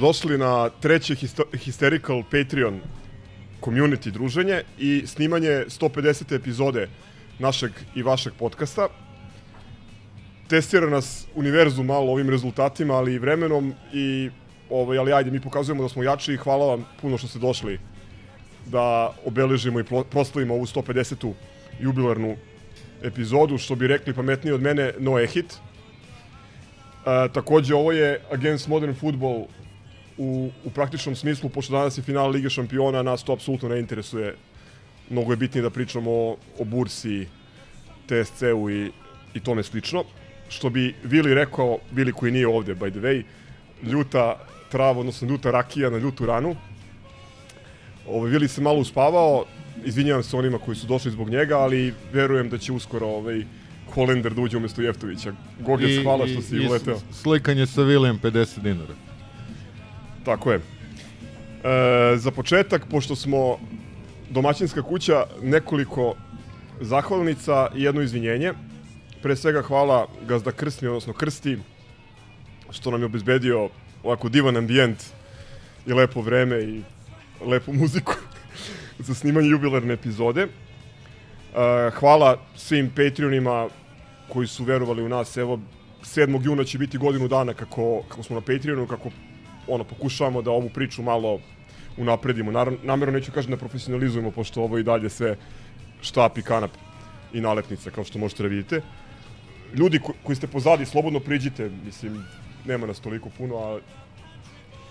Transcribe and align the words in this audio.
Dobrodošli 0.00 0.38
na 0.38 0.70
treće 0.80 1.14
Hysterical 1.52 2.22
Patreon 2.22 2.80
community 3.60 4.10
druženje 4.10 4.62
i 4.78 5.02
snimanje 5.06 5.64
150. 5.68 6.34
epizode 6.34 6.88
našeg 7.38 7.70
i 7.94 8.02
vašeg 8.02 8.32
podcasta. 8.38 8.88
Testira 10.48 10.90
nas 10.90 11.26
univerzum 11.34 11.86
malo 11.86 12.12
ovim 12.12 12.30
rezultatima, 12.30 12.94
ali 12.94 13.14
i 13.14 13.18
vremenom 13.18 13.74
i 13.92 14.30
ovaj, 14.70 14.98
ali 14.98 15.12
ajde, 15.12 15.30
mi 15.30 15.40
pokazujemo 15.40 15.82
da 15.82 15.88
smo 15.88 16.02
jači 16.02 16.32
i 16.32 16.36
hvala 16.36 16.66
vam 16.66 16.86
puno 17.00 17.18
što 17.18 17.28
ste 17.28 17.38
došli 17.38 17.78
da 18.66 19.12
obeležimo 19.24 19.80
i 19.80 19.84
pro- 19.84 20.04
proslavimo 20.04 20.54
ovu 20.54 20.66
150. 20.66 21.32
jubilarnu 21.80 22.36
epizodu, 23.02 23.58
što 23.58 23.74
bi 23.74 23.86
rekli 23.86 24.14
pametniji 24.14 24.54
od 24.54 24.62
mene, 24.62 24.92
no 24.98 25.18
ehit. 25.18 25.52
E, 25.52 27.28
takođe, 27.32 27.74
ovo 27.74 27.92
je 27.92 28.20
Against 28.30 28.68
Modern 28.68 28.94
Football 28.94 29.44
u, 30.20 30.28
u 30.64 30.70
praktičnom 30.70 31.16
smislu, 31.16 31.48
pošto 31.48 31.72
danas 31.72 31.98
je 31.98 32.02
final 32.02 32.30
Lige 32.30 32.50
šampiona, 32.50 33.02
nas 33.02 33.22
to 33.22 33.32
apsolutno 33.32 33.68
ne 33.68 33.78
interesuje. 33.78 34.34
Mnogo 35.10 35.32
je 35.32 35.36
bitnije 35.36 35.62
da 35.62 35.70
pričamo 35.70 36.10
o, 36.12 36.26
o 36.58 36.64
bursi, 36.66 37.26
TSC-u 38.06 38.70
i, 38.70 38.90
i 39.34 39.40
tome 39.40 39.62
slično. 39.62 40.04
Što 40.48 40.70
bi 40.70 40.94
Vili 41.04 41.34
rekao, 41.34 41.78
Vili 41.92 42.12
koji 42.12 42.32
nije 42.32 42.48
ovde, 42.48 42.74
by 42.74 42.90
the 42.90 43.00
way, 43.00 43.22
ljuta 43.84 44.36
trava, 44.68 45.00
odnosno 45.00 45.28
ljuta 45.28 45.50
rakija 45.50 45.90
na 45.90 45.98
ljutu 45.98 46.26
ranu. 46.26 46.56
Ovo, 48.06 48.24
Vili 48.24 48.48
se 48.48 48.60
malo 48.60 48.78
uspavao, 48.78 49.44
izvinjavam 49.84 50.22
se 50.22 50.36
onima 50.36 50.58
koji 50.58 50.76
su 50.76 50.86
došli 50.86 51.10
zbog 51.10 51.30
njega, 51.30 51.58
ali 51.58 51.94
verujem 52.12 52.48
da 52.48 52.58
će 52.58 52.72
uskoro 52.72 53.06
ovaj, 53.08 53.44
Holender 53.88 54.34
da 54.34 54.40
uđe 54.42 54.56
umesto 54.56 54.82
Jeftovića. 54.82 55.32
Gogec, 55.60 56.02
hvala 56.02 56.26
što 56.26 56.42
si 56.42 56.56
i 56.56 56.66
uleteo. 56.68 56.98
s- 56.98 57.02
Slikanje 57.12 57.66
sa 57.66 57.82
Vilijem 57.82 58.18
50 58.18 58.60
dinara. 58.60 58.94
Tako 60.24 60.52
je. 60.52 60.60
E, 60.60 62.16
za 62.16 62.30
početak, 62.30 62.86
pošto 62.90 63.16
smo 63.16 63.58
domaćinska 64.30 64.82
kuća, 64.82 65.24
nekoliko 65.42 66.14
zahvalnica 66.80 67.68
i 67.74 67.82
jedno 67.82 68.02
izvinjenje. 68.02 68.52
Pre 69.22 69.36
svega 69.36 69.62
hvala 69.62 70.06
Gazda 70.28 70.52
Krsni, 70.52 70.88
odnosno 70.88 71.12
Krsti, 71.12 71.58
što 72.70 72.90
nam 72.90 73.00
je 73.00 73.06
obezbedio 73.06 73.68
ovako 74.02 74.28
divan 74.28 74.56
ambijent 74.56 75.04
i 75.86 75.92
lepo 75.92 76.20
vreme 76.20 76.62
i 76.62 76.82
lepu 77.46 77.72
muziku 77.72 78.14
za 79.06 79.14
snimanje 79.14 79.48
jubilarne 79.48 79.94
epizode. 79.94 80.42
E, 80.42 80.48
hvala 81.90 82.38
svim 82.56 82.90
Patreonima 82.96 83.68
koji 84.28 84.46
su 84.46 84.64
verovali 84.64 85.02
u 85.02 85.08
nas. 85.08 85.36
Evo, 85.36 85.60
7. 86.02 86.44
juna 86.44 86.64
će 86.64 86.78
biti 86.78 86.98
godinu 86.98 87.28
dana 87.28 87.54
kako, 87.54 88.02
kako 88.08 88.22
smo 88.22 88.34
na 88.34 88.40
Patreonu, 88.40 88.86
kako 88.86 89.10
ono, 89.70 89.84
pokušavamo 89.84 90.42
da 90.42 90.50
ovu 90.50 90.68
priču 90.68 91.02
malo 91.02 91.38
unapredimo. 91.96 92.52
Naravno, 92.52 92.78
namjerno 92.82 93.18
neću 93.18 93.32
kažem 93.32 93.50
da 93.50 93.56
profesionalizujemo, 93.56 94.30
pošto 94.30 94.62
ovo 94.62 94.78
i 94.78 94.82
dalje 94.82 95.10
sve 95.10 95.36
štap 96.00 96.38
i 96.38 96.42
kanap 96.42 96.70
i 97.32 97.40
nalepnice, 97.40 97.90
kao 97.90 98.04
što 98.04 98.18
možete 98.18 98.42
da 98.42 98.48
vidite. 98.48 98.82
Ljudi 99.74 99.98
ko, 99.98 100.12
koji 100.22 100.36
ste 100.36 100.46
pozadi, 100.46 100.86
slobodno 100.86 101.20
priđite, 101.20 101.70
mislim, 101.84 102.24
nema 102.66 102.86
nas 102.86 103.00
toliko 103.00 103.28
puno, 103.38 103.56
a 103.56 103.78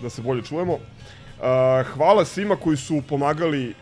da 0.02 0.10
se 0.10 0.22
bolje 0.22 0.42
čujemo. 0.44 0.74
Uh, 0.74 1.86
hvala 1.94 2.24
svima 2.24 2.56
koji 2.56 2.76
su 2.76 3.02
pomagali 3.08 3.74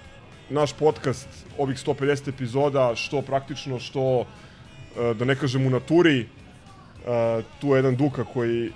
naš 0.51 0.73
podcast 0.73 1.29
ovih 1.59 1.77
150 1.77 2.29
epizoda, 2.29 2.93
što 2.95 3.23
praktično, 3.23 3.79
što, 3.79 4.21
uh, 4.21 5.17
da 5.17 5.25
ne 5.25 5.37
kažem, 5.37 5.67
u 5.67 5.71
naturi. 5.71 6.21
Uh, 6.21 7.45
tu 7.61 7.69
je 7.69 7.79
jedan 7.79 7.97
Duka 7.97 8.25
koji 8.25 8.71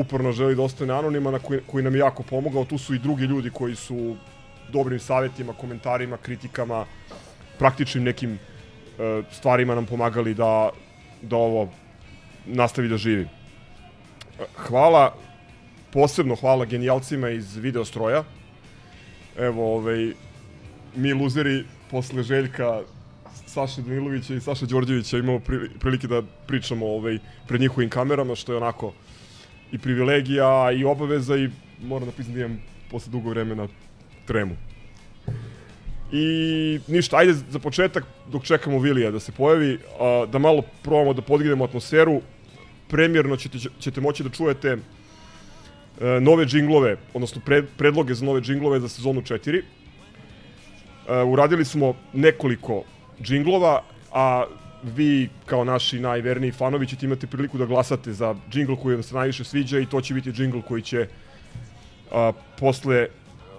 uporno 0.00 0.32
želi 0.32 0.54
da 0.54 0.62
ostane 0.62 0.94
anoniman, 0.94 1.38
koji, 1.42 1.60
koji 1.66 1.84
nam 1.84 1.94
je 1.94 1.98
jako 1.98 2.22
pomogao. 2.22 2.64
Tu 2.64 2.78
su 2.78 2.94
i 2.94 2.98
drugi 2.98 3.24
ljudi 3.24 3.50
koji 3.50 3.74
su 3.76 4.16
dobrim 4.72 5.00
savjetima, 5.00 5.52
komentarima, 5.52 6.16
kritikama, 6.16 6.86
praktičnim 7.58 8.04
nekim 8.04 8.34
e, 8.34 9.22
stvarima 9.30 9.74
nam 9.74 9.86
pomagali 9.86 10.34
da, 10.34 10.70
da 11.22 11.36
ovo 11.36 11.68
nastavi 12.46 12.88
da 12.88 12.96
živi. 12.96 13.28
Hvala, 14.56 15.14
posebno 15.92 16.36
hvala 16.36 16.64
genijalcima 16.64 17.30
iz 17.30 17.56
Videostroja. 17.56 18.24
Evo, 19.38 19.74
ovaj, 19.76 20.12
mi 20.96 21.12
luzeri 21.14 21.64
posle 21.90 22.22
Željka 22.22 22.80
Saše 23.46 23.82
Danilovića 23.82 24.34
i 24.34 24.40
Saša 24.40 24.66
Đorđevića 24.66 25.18
imamo 25.18 25.38
pri- 25.38 25.68
prilike 25.80 26.06
da 26.06 26.22
pričamo 26.46 26.86
ovaj, 26.86 27.18
pred 27.46 27.60
njihovim 27.60 27.90
kamerama, 27.90 28.34
što 28.34 28.52
je 28.52 28.56
onako 28.56 28.92
i 29.72 29.78
privilegija 29.78 30.72
i 30.72 30.84
obaveza 30.84 31.36
i 31.36 31.50
moram 31.82 32.08
da 32.08 32.12
priznam 32.12 32.34
da 32.34 32.44
imam 32.44 32.60
posle 32.90 33.12
dugo 33.12 33.30
vremena 33.30 33.68
tremu. 34.26 34.56
I 36.12 36.80
ništa, 36.86 37.16
ajde 37.16 37.32
za 37.32 37.58
početak, 37.58 38.04
dok 38.32 38.44
čekamo 38.44 38.78
Vilija 38.78 39.10
da 39.10 39.20
se 39.20 39.32
pojavi, 39.32 39.78
da 40.32 40.38
malo 40.38 40.62
probamo 40.82 41.12
da 41.12 41.22
podignemo 41.22 41.64
atmosferu. 41.64 42.20
Premjerno 42.88 43.36
ćete, 43.36 43.58
ćete 43.80 44.00
moći 44.00 44.24
da 44.24 44.30
čujete 44.30 44.68
e, 44.68 44.78
nove 46.20 46.46
džinglove, 46.46 46.96
odnosno 47.14 47.42
pred, 47.44 47.66
predloge 47.76 48.14
za 48.14 48.24
nove 48.24 48.40
džinglove 48.40 48.80
za 48.80 48.88
sezonu 48.88 49.20
4. 49.20 49.60
E, 49.60 49.62
uradili 51.22 51.64
smo 51.64 51.94
nekoliko 52.12 52.82
džinglova, 53.22 53.82
a 54.12 54.44
vi 54.82 55.28
kao 55.46 55.64
naši 55.64 56.00
najverniji 56.00 56.52
fanovi 56.52 56.86
ćete 56.86 57.06
imati 57.06 57.26
priliku 57.26 57.58
da 57.58 57.66
glasate 57.66 58.12
za 58.12 58.34
džingl 58.50 58.74
koji 58.74 58.94
vam 58.94 59.02
se 59.02 59.14
najviše 59.14 59.44
sviđa 59.44 59.78
i 59.78 59.86
to 59.86 60.00
će 60.00 60.14
biti 60.14 60.32
džingl 60.32 60.60
koji 60.60 60.82
će 60.82 61.06
a, 62.12 62.32
posle 62.58 63.08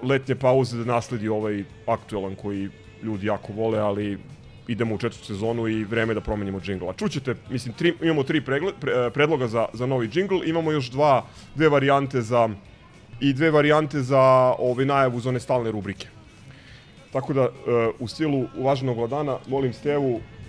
letnje 0.03 0.35
pauze 0.35 0.77
da 0.77 0.85
nasledi 0.85 1.27
ovaj 1.27 1.63
aktuelan 1.87 2.35
koji 2.35 2.69
ljudi 3.03 3.27
jako 3.27 3.53
vole, 3.53 3.79
ali 3.79 4.17
idemo 4.67 4.95
u 4.95 4.97
četvrtu 4.97 5.25
sezonu 5.25 5.67
i 5.67 5.83
vreme 5.83 6.11
je 6.11 6.15
da 6.15 6.21
promenimo 6.21 6.59
džingl. 6.59 6.89
A 6.89 6.93
čućete, 6.93 7.35
mislim, 7.49 7.73
tri, 7.73 7.93
imamo 8.01 8.23
tri 8.23 8.41
pregled, 8.41 8.75
pre, 8.79 8.91
e, 8.91 9.09
predloga 9.09 9.47
za, 9.47 9.65
za 9.73 9.85
novi 9.85 10.07
džingl, 10.07 10.43
imamo 10.45 10.71
još 10.71 10.91
dva, 10.91 11.25
dve 11.55 11.69
varijante 11.69 12.21
za 12.21 12.49
i 13.19 13.33
dve 13.33 13.51
varijante 13.51 14.01
za 14.01 14.21
ovaj 14.59 14.85
najavu 14.85 15.19
za 15.19 15.29
one 15.29 15.39
stalne 15.39 15.71
rubrike. 15.71 16.07
Tako 17.11 17.33
da, 17.33 17.41
e, 17.41 17.49
u 17.99 18.07
stilu 18.07 18.45
uvaženog 18.57 18.97
vladana, 18.97 19.37
molim 19.47 19.73
Stevu, 19.73 20.21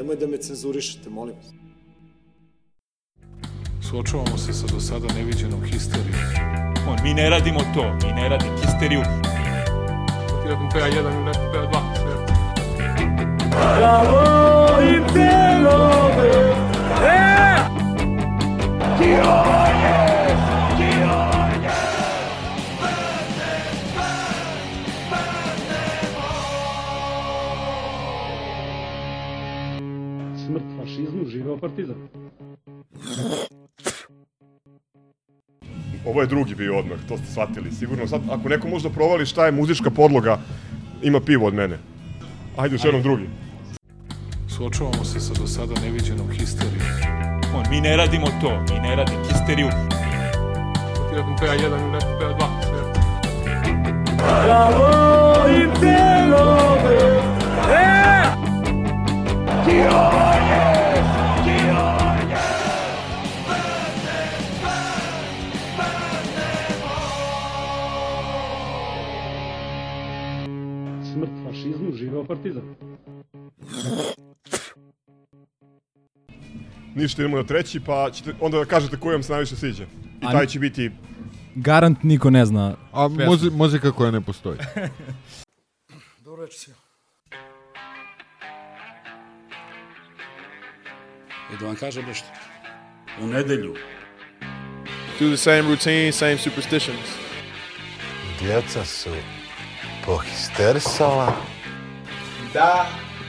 Nemoj 0.00 0.16
da 0.16 0.26
me 0.26 0.38
cenzurišete, 0.38 1.10
molim. 1.10 1.34
Suočavamo 3.90 4.38
se 4.38 4.52
sa 4.52 4.66
do 4.66 4.80
sada 4.80 5.14
neviđenom 5.14 5.64
histerijom. 5.64 6.14
Mi 7.02 7.14
ne 7.14 7.30
radimo 7.30 7.60
to, 7.74 7.82
mi 8.06 8.12
ne 8.12 8.28
radimo 8.28 8.56
histeriju. 8.56 9.00
Nakon 10.48 10.68
PA1 10.70 11.20
i 11.20 11.24
nakon 11.24 11.44
PA2, 11.52 11.72
sve. 11.96 12.14
Bravo 13.50 14.80
i 14.82 15.12
pelove! 15.12 16.54
E! 17.04 17.56
Ti 18.98 19.12
ovo! 19.28 19.69
Fašizmu, 31.20 31.30
živeo 31.30 31.56
partizan. 31.56 31.96
Ovo 36.06 36.20
je 36.20 36.26
drugi 36.26 36.54
bio 36.54 36.78
odmah, 36.78 36.98
to 37.08 37.16
ste 37.16 37.26
shvatili. 37.26 37.72
Sigurno 37.72 38.06
sad, 38.06 38.20
ako 38.30 38.48
neko 38.48 38.68
možda 38.68 38.90
provali 38.90 39.26
šta 39.26 39.46
je 39.46 39.52
muzička 39.52 39.90
podloga, 39.90 40.38
ima 41.02 41.20
pivo 41.20 41.46
od 41.46 41.54
mene. 41.54 41.78
Ajde, 42.56 42.74
još 42.74 42.84
jednom 42.84 43.02
drugi. 43.02 43.28
Suočavamo 44.48 45.04
se 45.04 45.20
sa 45.20 45.34
do 45.34 45.46
sada 45.46 45.80
neviđenom 45.80 46.30
histerijom. 46.30 46.86
On, 47.54 47.64
mi 47.70 47.80
ne 47.80 47.96
radimo 47.96 48.26
to, 48.40 48.74
mi 48.74 48.80
ne 48.80 48.96
radimo 48.96 49.24
histeriju. 49.24 49.68
Ti 51.10 51.16
nakon 51.16 51.36
PA1 51.36 51.80
ili 51.80 51.90
nakon 51.90 52.12
PA2. 52.20 52.62
Sve. 52.62 52.80
Bravo 54.16 55.48
i 55.48 55.80
pelove! 55.80 57.20
E! 57.70 57.90
Georges! 59.66 59.90
Georges! 59.90 60.69
Živeo 72.10 72.24
partizan. 72.24 72.62
Ništa, 76.94 77.22
idemo 77.22 77.36
na 77.36 77.42
treći, 77.42 77.80
pa 77.80 78.10
ćete 78.12 78.34
onda 78.40 78.58
da 78.58 78.64
kažete 78.64 78.96
koji 78.96 79.12
vam 79.12 79.22
se 79.22 79.32
najviše 79.32 79.56
sviđa. 79.56 79.84
I 80.22 80.26
taj 80.32 80.46
će 80.46 80.58
biti... 80.58 80.90
Garant 81.54 82.02
niko 82.02 82.30
ne 82.30 82.46
zna. 82.46 82.76
A 82.92 83.08
muzi, 83.08 83.50
muzika 83.50 83.92
koja 83.92 84.10
ne 84.10 84.20
postoji. 84.20 84.58
Dobro 86.24 86.42
večer 86.42 86.58
svima. 86.58 86.78
I 91.54 91.56
da 91.60 91.66
vam 91.66 91.76
kažem 91.76 92.04
nešto. 92.06 92.28
U 93.22 93.26
nedelju 93.26 93.74
Do 95.20 95.26
the 95.26 95.36
same 95.36 95.60
routine, 95.60 96.12
same 96.12 96.38
superstitions. 96.38 97.06
Djeca 98.40 98.84
su 98.84 99.10
pohisterisala. 100.06 101.59
Da, 102.54 102.86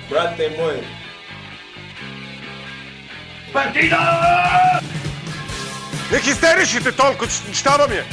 brate 0.10 0.50
moj. 0.58 0.76
Ne 6.12 6.20
histerišite 6.20 6.92
toliko, 6.92 7.26
šta 7.54 7.76
vam 7.76 7.92
je? 7.92 8.06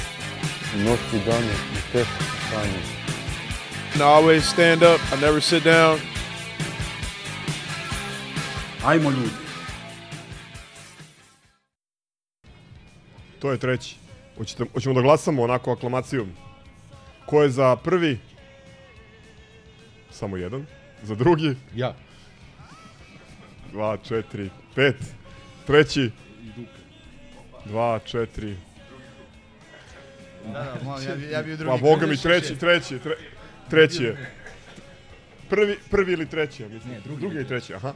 Noći 0.76 1.26
dani 1.26 1.46
i 1.72 1.92
teško 1.92 2.24
stanje. 2.48 2.98
I 3.96 4.00
always 4.00 4.40
stand 4.40 4.82
up, 4.82 5.00
I 5.12 5.20
never 5.20 5.42
sit 5.42 5.64
down. 5.64 5.98
Ajmo 8.84 9.10
ljudi. 9.10 9.30
To 13.38 13.52
je 13.52 13.58
treći. 13.58 13.96
Hoćete, 14.36 14.64
hoćemo 14.72 14.94
da 14.94 15.00
glasamo 15.00 15.42
onako 15.42 15.72
aklamacijom. 15.72 16.32
Ko 17.26 17.42
je 17.42 17.50
za 17.50 17.76
prvi? 17.76 18.18
Samo 20.10 20.36
jedan. 20.36 20.77
Za 21.02 21.14
drugi? 21.14 21.54
Ja. 21.74 21.94
Dva, 23.72 23.96
četiri, 23.96 24.50
pet. 24.74 24.96
Treći? 25.66 26.10
Dva, 27.64 27.98
četiri. 27.98 28.56
Da, 30.44 30.52
da, 30.52 31.10
ja, 31.10 31.16
bi- 31.16 31.30
ja 31.30 31.42
bi 31.42 31.52
u 31.52 31.56
drugi. 31.56 31.70
Pa 31.70 31.82
boga 31.82 32.06
mi 32.06 32.16
treći, 32.16 32.56
treći, 32.56 32.98
tre, 32.98 33.14
treći 33.70 34.02
je. 34.04 34.30
Prvi, 35.50 35.78
prvi 35.90 36.12
ili 36.12 36.26
treći, 36.26 36.62
ja 36.62 36.68
mislim. 36.68 36.92
Ne, 36.92 37.00
drugi. 37.00 37.20
drugi 37.20 37.40
i 37.40 37.44
treći, 37.44 37.74
aha. 37.74 37.92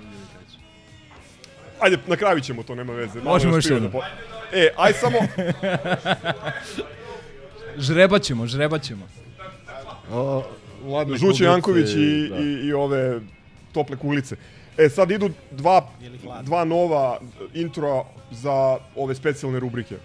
Ajde, 1.80 1.98
na 2.06 2.16
kraju 2.16 2.40
ćemo 2.40 2.62
to, 2.62 2.74
nema 2.74 2.92
veze. 2.92 3.20
Možemo 3.20 3.56
još 3.56 3.66
jednom. 3.66 3.92
da 3.92 3.98
E, 4.52 4.68
aj 4.76 4.92
samo, 4.92 5.18
Žrebat 7.78 8.22
ćemo, 8.22 8.46
žrebat 8.46 8.82
ćemo. 8.82 9.08
O, 10.10 10.44
ladne 10.84 11.16
Žuće 11.16 11.26
kuglice 11.26 11.44
Janković 11.44 11.90
i, 11.90 12.28
da. 12.28 12.36
i, 12.38 12.66
i 12.66 12.72
ove 12.72 13.20
tople 13.72 13.96
kuglice. 13.96 14.36
E, 14.78 14.88
sad 14.88 15.10
idu 15.10 15.30
dva, 15.50 15.88
dva 16.42 16.64
nova 16.64 17.18
intro 17.54 18.04
za 18.30 18.76
ove 18.96 19.14
specijalne 19.14 19.60
rubrike. 19.60 19.96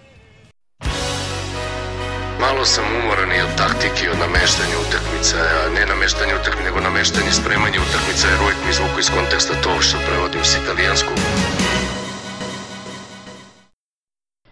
Malo 2.40 2.64
sam 2.64 2.84
umoran 3.02 3.30
i 3.32 3.40
od 3.40 3.56
taktike 3.56 4.04
i 4.04 4.08
od 4.08 4.18
nameštanja 4.18 4.76
utakmica, 4.88 5.36
a 5.36 5.70
ne 5.74 5.86
nameštanje 5.86 6.34
utakmica, 6.40 6.64
nego 6.64 6.80
nameštanje 6.80 7.32
spremanja 7.32 7.78
utakmica, 7.88 8.28
jer 8.28 8.38
uvijek 8.42 8.58
mi 8.64 8.70
izvuku 8.70 9.00
iz 9.00 9.10
konteksta 9.16 9.54
to 9.62 9.80
što 9.80 9.96
prevodim 10.06 10.44
s 10.44 10.52
italijanskog. 10.62 11.18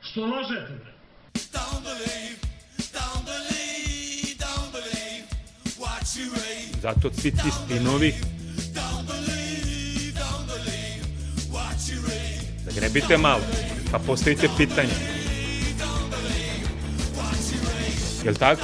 Što 0.00 0.20
lažete? 0.26 0.86
Zato 6.82 7.10
svi 7.12 7.30
ti 7.30 7.50
spinovi 7.64 8.14
Zagrebite 12.64 13.16
malo, 13.16 13.42
pa 13.90 13.98
postavite 13.98 14.48
pitanje. 14.56 14.92
Jel 18.24 18.34
tako? 18.34 18.62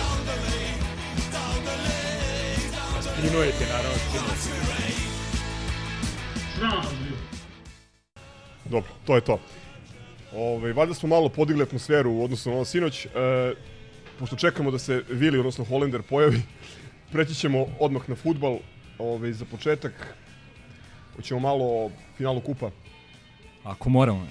Pa 2.94 3.02
spinujete, 3.02 3.66
naravno, 3.72 3.98
spinujete. 4.08 4.62
Dobro, 8.64 8.90
to 9.06 9.14
je 9.14 9.20
to. 9.20 9.40
Ove, 10.34 10.72
valjda 10.72 10.94
smo 10.94 11.08
malo 11.08 11.28
podigli 11.28 11.62
atmosferu 11.62 12.12
u 12.12 12.24
odnosu 12.24 12.50
na 12.50 12.56
ono 12.56 12.64
sinoć. 12.64 13.06
E, 13.06 13.08
pošto 14.18 14.36
čekamo 14.36 14.70
da 14.70 14.78
se 14.78 15.02
Vili, 15.08 15.38
odnosno 15.38 15.64
Holender, 15.64 16.02
pojavi, 16.02 16.42
preći 17.12 17.34
ćemo 17.34 17.66
odmah 17.80 18.08
na 18.08 18.14
futbal. 18.14 18.58
Ove, 18.98 19.32
za 19.32 19.44
početak, 19.44 20.14
hoćemo 21.16 21.40
malo 21.40 21.64
o 21.64 21.90
finalu 22.16 22.40
kupa. 22.40 22.70
Ako 23.64 23.90
moramo. 23.90 24.26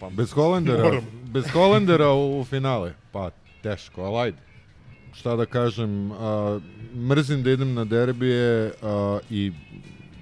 Pa, 0.00 0.10
Bez 0.10 0.32
Holendera, 0.32 0.82
Moram. 0.82 1.04
bez 1.24 1.44
Holendera 1.52 2.08
u, 2.08 2.40
u 2.40 2.44
finale. 2.44 2.92
Pa, 3.12 3.30
teško, 3.62 4.02
ali 4.02 4.16
ajde. 4.18 4.38
Šta 5.12 5.36
da 5.36 5.46
kažem, 5.46 6.12
a, 6.12 6.60
mrzim 6.94 7.42
da 7.42 7.50
idem 7.50 7.74
na 7.74 7.84
derbije 7.84 8.72
a, 8.82 9.18
i 9.30 9.52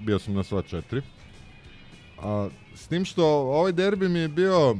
bio 0.00 0.18
sam 0.18 0.35
na 0.35 0.42
sva 0.42 0.62
četiri. 0.62 1.02
A, 2.23 2.49
s 2.75 2.87
tim 2.87 3.04
što 3.04 3.26
ovaj 3.26 3.73
derbi 3.73 4.09
mi 4.09 4.18
je 4.18 4.28
bio 4.28 4.76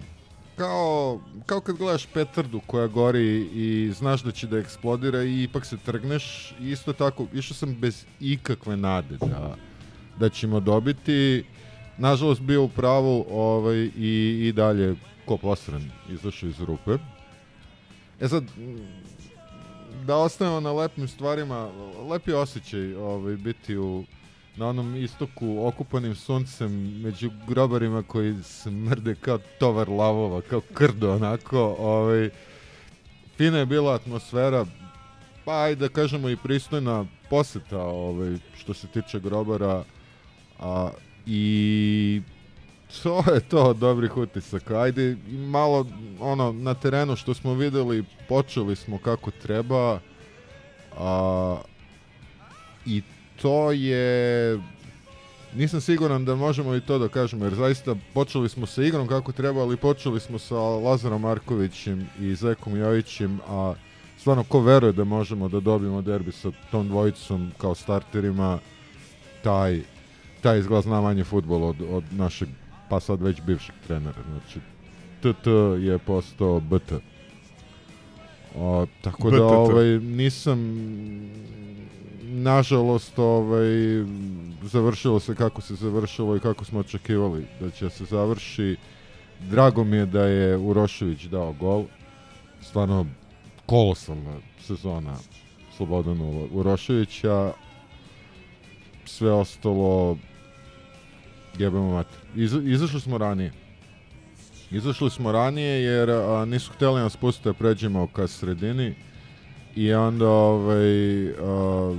kao, 0.59 1.21
kao 1.47 1.61
kad 1.61 1.77
gledaš 1.77 2.07
petardu 2.07 2.61
koja 2.67 2.87
gori 2.87 3.49
i 3.53 3.93
znaš 3.93 4.23
da 4.23 4.31
će 4.31 4.47
da 4.47 4.59
eksplodira 4.59 5.23
i 5.23 5.43
ipak 5.43 5.67
se 5.67 5.77
trgneš. 5.77 6.55
Isto 6.61 6.93
tako, 6.93 7.27
išao 7.35 7.55
sam 7.55 7.75
bez 7.75 8.05
ikakve 8.21 8.77
nade 8.77 9.17
da, 9.17 9.57
da 10.19 10.29
ćemo 10.29 10.61
dobiti. 10.61 11.45
Nažalost 11.99 12.41
bio 12.41 12.65
u 12.65 12.69
pravu 12.69 13.27
ovaj, 13.31 13.77
i, 13.97 14.39
i 14.49 14.53
dalje 14.53 14.97
ko 15.27 15.37
posran 15.37 15.91
izašao 16.11 16.49
iz 16.49 16.61
rupe. 16.61 16.99
E 18.21 18.29
sad, 18.29 18.45
da 20.05 20.17
ostavimo 20.17 20.61
na 20.61 20.73
lepim 20.73 21.09
stvarima, 21.09 21.71
lepi 22.11 22.33
osjećaj 22.33 22.95
ovaj, 22.95 23.37
biti 23.37 23.77
u, 23.77 24.05
na 24.59 24.69
onom 24.69 24.97
istoku 24.97 25.67
okupanim 25.67 26.15
suncem 26.15 27.01
među 27.03 27.31
grobarima 27.49 28.03
koji 28.03 28.43
smrde 28.43 29.15
kao 29.15 29.39
tovar 29.59 29.89
lavova, 29.89 30.41
kao 30.41 30.61
krdo 30.75 31.15
onako. 31.15 31.77
Ovaj, 31.79 32.31
fina 33.37 33.59
je 33.59 33.67
bila 33.67 33.95
atmosfera, 33.95 34.67
pa 35.45 35.63
ajde 35.63 35.89
da 35.89 35.95
kažemo 35.95 36.29
i 36.29 36.37
pristojna 36.37 37.05
poseta 37.31 37.83
ovaj, 37.83 38.37
što 38.57 38.75
se 38.75 38.87
tiče 38.87 39.21
grobara. 39.21 39.85
A, 40.59 40.91
I 41.27 42.23
to 43.03 43.25
je 43.35 43.41
to 43.41 43.73
dobrih 43.73 44.17
utisaka. 44.17 44.81
Ajde, 44.81 45.17
malo 45.29 45.87
ono, 46.21 46.53
na 46.53 46.75
terenu 46.75 47.17
što 47.17 47.35
smo 47.35 47.55
videli, 47.55 48.05
počeli 48.29 48.77
smo 48.77 48.99
kako 48.99 49.31
treba. 49.31 50.01
A, 50.99 51.61
I 52.87 53.03
to 53.43 53.73
je... 53.73 54.59
Nisam 55.55 55.81
siguran 55.81 56.25
da 56.25 56.37
možemo 56.37 56.75
i 56.75 56.81
to 56.81 56.99
da 56.99 57.09
kažemo, 57.09 57.45
jer 57.45 57.55
zaista 57.55 57.97
počeli 58.15 58.49
smo 58.49 58.67
sa 58.67 58.83
igrom 58.83 59.09
kako 59.09 59.33
treba, 59.33 59.61
ali 59.61 59.77
počeli 59.77 60.21
smo 60.21 60.39
sa 60.39 60.55
Lazarom 60.57 61.21
Markovićem 61.21 62.09
i 62.21 62.35
Zekom 62.35 62.77
Jovićem, 62.77 63.41
a 63.49 63.75
stvarno 64.19 64.45
ko 64.45 64.61
veruje 64.61 64.93
da 64.93 65.05
možemo 65.05 65.49
da 65.49 65.61
dobijemo 65.61 66.03
derbi 66.03 66.33
sa 66.33 66.51
tom 66.71 66.89
dvojicom 66.89 67.51
kao 67.59 67.75
starterima, 67.75 68.59
taj, 69.43 69.81
taj 70.41 70.59
izgleda 70.59 70.81
zna 70.83 71.01
manje 71.01 71.25
futbol 71.25 71.65
od, 71.65 71.77
od 71.91 72.05
našeg, 72.11 72.49
pa 72.91 73.01
sad 73.01 73.23
već 73.23 73.41
bivšeg 73.41 73.75
trenera. 73.87 74.23
Znači, 74.31 74.61
TT 75.21 75.47
je 75.87 75.99
postao 75.99 76.61
BT. 76.61 76.93
O, 78.57 78.87
tako 79.01 79.31
da 79.31 79.45
ovaj 79.45 79.87
nisam 79.99 80.59
nažalost 82.23 83.19
ovaj 83.19 83.69
završilo 84.63 85.21
se 85.21 85.35
kako 85.35 85.61
se 85.61 85.75
završilo 85.75 86.37
i 86.37 86.41
kako 86.41 86.65
smo 86.65 86.81
očekivali 86.81 87.47
da 87.61 87.71
će 87.71 87.91
se 87.91 88.05
završi. 88.05 88.77
Drago 89.51 89.85
mi 89.85 89.97
je 89.97 90.07
da 90.07 90.23
je 90.25 90.57
Urošević 90.57 91.25
dao 91.25 91.53
gol. 91.53 91.85
Stvarno 92.61 93.07
kolosalna 93.67 94.37
sezona 94.61 95.17
Slobodana 95.77 96.25
Uroševića. 96.53 97.53
Sve 99.05 99.33
ostalo 99.33 100.17
jebemo 101.59 101.91
mater. 101.91 102.19
Iz, 102.37 102.55
izašli 102.65 103.01
smo 103.01 103.19
ranije. 103.19 103.53
Izašli 104.71 105.11
smo 105.11 105.33
ranije 105.33 105.83
jer 105.83 106.11
a, 106.11 106.45
nisu 106.45 106.73
htjeli 106.73 107.01
nas 107.01 107.17
pustiti 107.17 107.49
da 107.49 107.53
pređemo 107.53 108.07
ka 108.07 108.27
sredini 108.27 108.95
i 109.77 109.93
onda 109.93 110.29
ovaj, 110.29 111.29
a, 111.29 111.97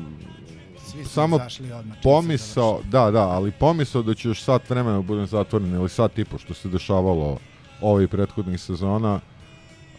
Svi 0.85 1.03
su 1.03 1.09
samo 1.09 1.35
izašli 1.35 1.71
odmah 1.71 1.95
čim 1.95 2.01
se 2.01 2.03
pomisao, 2.03 2.81
da, 2.91 3.11
da, 3.11 3.29
ali 3.29 3.51
pomisao 3.51 4.01
da 4.01 4.13
ću 4.13 4.29
još 4.29 4.43
sat 4.43 4.69
vremena 4.69 4.95
da 4.95 5.01
budem 5.01 5.27
zatvoren 5.27 5.73
ili 5.73 5.89
sat 5.89 6.17
i 6.17 6.25
po 6.25 6.37
što 6.37 6.53
se 6.53 6.69
dešavalo 6.69 7.37
ovih 7.81 8.09
prethodnih 8.09 8.61
sezona, 8.61 9.19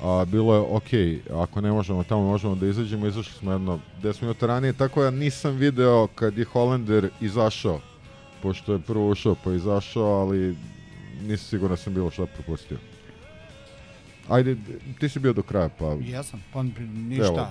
a, 0.03 0.25
bilo 0.25 0.55
je 0.55 0.61
ok, 0.61 0.91
ako 1.43 1.61
ne 1.61 1.73
možemo 1.73 2.05
tamo 2.05 2.23
možemo 2.23 2.55
da 2.55 2.67
izađemo, 2.67 3.07
izašli 3.07 3.33
smo 3.33 3.53
jedno 3.53 3.79
10 4.03 4.23
minuta 4.23 4.47
ranije, 4.47 4.73
tako 4.73 5.03
da 5.03 5.11
nisam 5.11 5.57
video 5.57 6.07
kad 6.15 6.39
je 6.39 6.45
Hollander 6.45 7.11
izašao, 7.21 7.81
pošto 8.43 8.73
je 8.73 8.79
prvo 8.79 9.11
ušao 9.11 9.37
pa 9.45 9.53
izašao, 9.53 10.05
ali 10.05 10.57
nisam 11.23 11.47
siguran 11.49 11.71
da 11.71 11.77
sam 11.77 11.95
bilo 11.95 12.11
šta 12.11 12.27
propustio. 12.27 12.79
Ajde, 14.29 14.57
ti 15.00 15.09
si 15.09 15.19
bio 15.19 15.33
do 15.33 15.43
kraja, 15.43 15.69
pa... 15.69 15.97
Jesam, 16.00 16.43
pa 16.53 16.62
ništa. 16.62 17.27
Evo, 17.27 17.47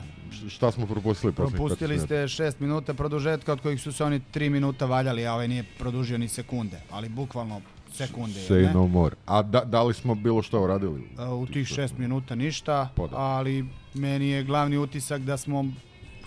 šta 0.50 0.72
smo 0.72 0.86
propustili? 0.86 1.34
Propustili 1.34 1.96
15 1.96 2.10
minuta? 2.10 2.28
ste 2.28 2.44
6 2.44 2.54
minuta 2.60 2.94
produžetka 2.94 3.54
od 3.54 3.62
kojih 3.62 3.82
su 3.82 3.92
se 3.92 4.04
oni 4.04 4.22
3 4.34 4.50
minuta 4.50 4.86
valjali, 4.86 5.28
a 5.28 5.34
ovaj 5.34 5.48
nije 5.48 5.66
produžio 5.80 6.18
ni 6.18 6.28
sekunde, 6.28 6.82
ali 6.92 7.10
bukvalno 7.10 7.62
sekunde. 7.94 8.40
Say 8.40 8.74
no 8.74 8.88
more. 8.88 9.16
A 9.26 9.42
da, 9.42 9.64
da 9.66 9.84
li 9.84 9.94
smo 9.94 10.16
bilo 10.16 10.42
što 10.42 10.62
uradili? 10.62 11.04
A, 11.18 11.34
U 11.36 11.46
tih 11.46 11.68
6 11.68 11.98
minuta 11.98 12.36
ništa, 12.36 12.90
Pa 12.96 13.08
da. 13.08 13.18
ali 13.18 13.66
meni 13.94 14.30
je 14.30 14.44
glavni 14.44 14.78
utisak 14.78 15.22
da 15.22 15.38
smo 15.38 15.66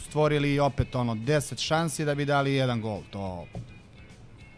stvorili 0.00 0.58
opet 0.58 0.94
ono 0.94 1.14
10 1.14 1.58
šansi 1.66 2.04
da 2.04 2.14
bi 2.14 2.24
dali 2.24 2.52
jedan 2.54 2.80
gol. 2.80 3.00
To 3.10 3.46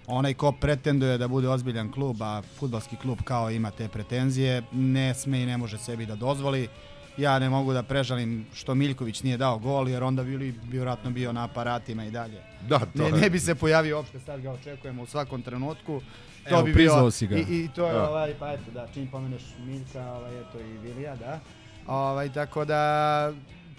onaj 0.06 0.34
ko 0.34 0.52
pretenduje 0.52 1.18
da 1.18 1.28
bude 1.28 1.49
ozbiljan 1.49 1.92
klub, 1.92 2.23
a 2.23 2.42
futbalski 2.58 2.96
klub 2.96 3.18
kao 3.25 3.50
ima 3.50 3.70
te 3.70 3.88
pretenzije, 3.88 4.62
ne 4.73 5.14
sme 5.14 5.42
i 5.42 5.46
ne 5.46 5.56
može 5.56 5.78
sebi 5.78 6.06
da 6.06 6.16
dozvoli. 6.16 6.68
Ja 7.16 7.38
ne 7.38 7.50
mogu 7.50 7.73
da 7.73 7.82
prežalim 7.82 8.46
što 8.54 8.75
Miljković 8.75 9.23
nije 9.23 9.37
dao 9.37 9.58
gol, 9.58 9.88
jer 9.88 10.02
onda 10.02 10.23
bi 10.23 10.54
vjerojatno 10.64 11.11
bio 11.11 11.32
na 11.32 11.44
aparatima 11.44 12.04
i 12.04 12.11
dalje. 12.11 12.42
Da, 12.68 12.78
to 12.78 13.11
ne, 13.11 13.11
ne 13.11 13.30
bi 13.30 13.38
se 13.40 13.54
pojavio 13.54 13.96
uopšte, 13.96 14.20
sad 14.20 14.40
ga 14.40 14.50
očekujemo 14.50 15.02
u 15.02 15.06
svakom 15.06 15.42
trenutku. 15.42 16.00
To 16.49 16.54
Evo, 16.54 16.62
bi 16.62 16.73
bio, 16.73 17.11
si 17.11 17.26
ga. 17.26 17.37
I, 17.37 17.40
I 17.40 17.68
to 17.75 17.87
je 17.87 17.92
Da. 17.92 18.08
ovaj, 18.11 18.34
pa 18.38 18.52
eto 18.52 18.70
da, 18.75 18.87
čim 18.94 19.06
pomeneš 19.06 19.42
Miljka, 19.66 20.12
ovaj, 20.12 20.40
eto 20.40 20.61
i 20.61 20.78
Vilija, 20.78 21.16
da. 21.16 21.40
Ovaj, 21.87 22.32
tako 22.32 22.64
da 22.64 23.32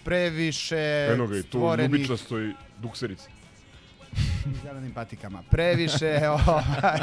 previše 0.03 1.08
Eno 1.13 1.27
ga 1.27 1.38
i 1.38 1.41
tu, 1.41 1.48
stvorenih 1.48 1.91
ljubičasto 1.91 2.41
i 2.41 2.53
dukserici. 2.82 3.29
zelenim 4.63 4.93
patikama. 4.93 5.43
Previše, 5.51 6.19
ovaj, 6.48 7.00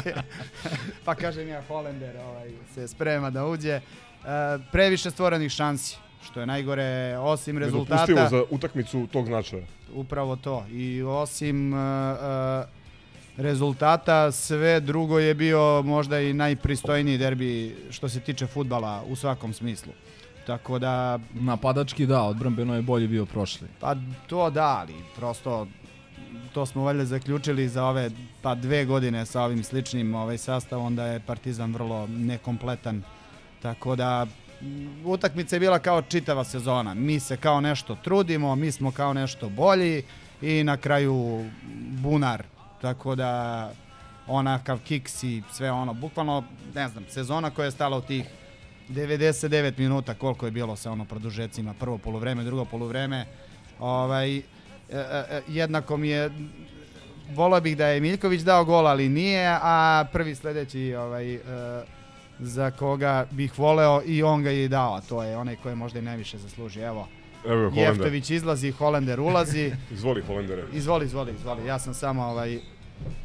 pa 1.05 1.15
kažem 1.15 1.47
ja, 1.47 1.61
Hollander 1.67 2.15
ovaj, 2.17 2.49
se 2.73 2.87
sprema 2.87 3.29
da 3.29 3.45
uđe. 3.45 3.71
E, 3.71 3.81
previše 4.71 5.11
stvorenih 5.11 5.51
šansi, 5.51 5.97
što 6.23 6.39
je 6.39 6.45
najgore, 6.45 7.17
osim 7.17 7.57
rezultata. 7.57 8.05
Nedopustivo 8.05 8.41
za 8.41 8.55
utakmicu 8.55 9.07
tog 9.11 9.25
značaja. 9.25 9.63
Upravo 9.93 10.35
to. 10.35 10.65
I 10.71 11.01
osim 11.01 11.73
uh, 11.73 11.79
uh, 11.79 12.65
rezultata, 13.37 14.31
sve 14.31 14.79
drugo 14.79 15.19
je 15.19 15.33
bio 15.33 15.81
možda 15.81 16.19
i 16.19 16.33
najpristojniji 16.33 17.17
derbi 17.17 17.75
što 17.89 18.09
se 18.09 18.19
tiče 18.19 18.47
futbala 18.47 19.03
u 19.07 19.15
svakom 19.15 19.53
smislu. 19.53 19.93
Tako 20.45 20.79
da, 20.79 21.19
Napadački 21.33 22.05
da, 22.05 22.21
odbrambeno 22.23 22.75
je 22.75 22.81
bolje 22.81 23.07
bio 23.07 23.25
prošli. 23.25 23.67
pa 23.79 23.95
to 24.27 24.49
da, 24.49 24.77
ali 24.79 24.93
prosto 25.15 25.67
to 26.53 26.65
smo 26.65 26.83
valjda 26.83 27.05
zaključili 27.05 27.67
za 27.67 27.85
ove 27.85 28.11
pa 28.41 28.55
dve 28.55 28.85
godine 28.85 29.25
sa 29.25 29.41
ovim 29.41 29.63
sličnim 29.63 30.15
ovaj 30.15 30.37
sastavom 30.37 30.95
da 30.95 31.05
je 31.05 31.19
Partizan 31.19 31.73
vrlo 31.73 32.07
nekompletan. 32.07 33.03
Tako 33.61 33.95
da 33.95 34.27
utakmica 35.05 35.55
je 35.55 35.59
bila 35.59 35.79
kao 35.79 36.01
čitava 36.01 36.43
sezona. 36.43 36.93
Mi 36.93 37.19
se 37.19 37.37
kao 37.37 37.61
nešto 37.61 37.97
trudimo, 38.03 38.55
mi 38.55 38.71
smo 38.71 38.91
kao 38.91 39.13
nešto 39.13 39.49
bolji 39.49 40.03
i 40.41 40.63
na 40.63 40.77
kraju 40.77 41.45
bunar. 42.01 42.43
Tako 42.81 43.15
da 43.15 43.71
onakav 44.27 44.79
kiks 44.79 45.23
i 45.23 45.43
sve 45.51 45.71
ono, 45.71 45.93
bukvalno, 45.93 46.43
ne 46.75 46.87
znam, 46.87 47.05
sezona 47.09 47.49
koja 47.49 47.65
je 47.65 47.71
stala 47.71 47.97
u 47.97 48.01
tih 48.01 48.25
99 48.89 49.79
minuta 49.79 50.13
koliko 50.13 50.45
je 50.45 50.51
bilo 50.51 50.75
sa 50.75 50.91
ono 50.91 51.05
produžecima, 51.05 51.73
prvo 51.79 51.97
poluvreme, 51.97 52.43
drugo 52.43 52.65
poluvreme. 52.65 53.25
Ovaj, 53.79 54.41
jednako 55.47 55.97
mi 55.97 56.09
je 56.09 56.29
volao 57.35 57.61
bih 57.61 57.77
da 57.77 57.87
je 57.87 57.99
Miljković 57.99 58.41
dao 58.41 58.65
gol, 58.65 58.87
ali 58.87 59.09
nije, 59.09 59.57
a 59.61 60.05
prvi 60.11 60.35
sledeći 60.35 60.95
ovaj, 60.95 61.35
e, 61.35 61.39
za 62.39 62.71
koga 62.71 63.25
bih 63.31 63.59
voleo 63.59 64.01
i 64.05 64.23
on 64.23 64.43
ga 64.43 64.49
je 64.49 64.65
i 64.65 64.67
dao, 64.67 64.95
a 64.95 65.01
to 65.01 65.23
je 65.23 65.37
onaj 65.37 65.55
koji 65.55 65.75
možda 65.75 65.99
i 65.99 66.01
najviše 66.01 66.37
zasluži. 66.37 66.79
Evo, 66.79 67.07
Evo. 67.45 67.71
Jeftović 67.75 68.29
izlazi, 68.29 68.71
Holender 68.71 69.19
ulazi. 69.19 69.71
Izvoli, 69.95 70.21
Hollendere. 70.21 70.63
Izvoli, 70.73 71.05
izvoli, 71.05 71.33
izvoli. 71.39 71.65
Ja 71.65 71.79
sam 71.79 71.93
samo 71.93 72.23
ovaj... 72.23 72.59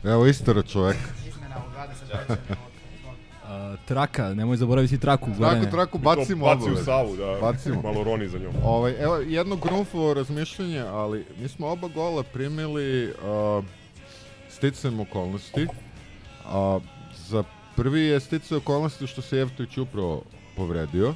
Evo 0.04 0.26
istara 0.26 0.62
čovek. 0.62 0.96
Izmena 1.28 1.56
u 1.56 1.70
23. 2.34 2.36
Traka, 3.76 4.34
nemoj 4.34 4.56
zaboraviti 4.56 4.98
traku. 4.98 5.30
Gorane. 5.38 5.60
Traku, 5.60 5.76
traku, 5.76 5.98
to 5.98 6.04
bacimo 6.04 6.44
baci 6.44 6.60
u 6.60 6.66
obavezno. 6.66 6.84
Savu, 6.84 7.16
da. 7.16 7.38
Bacimo. 7.40 7.82
Malo 7.82 8.04
roni 8.04 8.28
za 8.28 8.38
njom. 8.38 8.52
Ovaj, 8.64 8.94
evo, 9.00 9.16
jedno 9.16 9.56
grunfovo 9.56 10.14
razmišljanje, 10.14 10.80
ali 10.80 11.26
mi 11.40 11.48
smo 11.48 11.66
oba 11.66 11.88
gola 11.88 12.22
primili 12.22 13.08
uh, 13.08 13.64
sticajem 14.48 15.00
okolnosti. 15.00 15.66
A 16.46 16.78
za 17.28 17.44
prvi 17.76 18.00
je 18.00 18.20
sticaj 18.20 18.58
okolnosti 18.58 19.06
što 19.06 19.22
se 19.22 19.38
Jevtović 19.38 19.78
upravo 19.78 20.22
povredio 20.56 21.14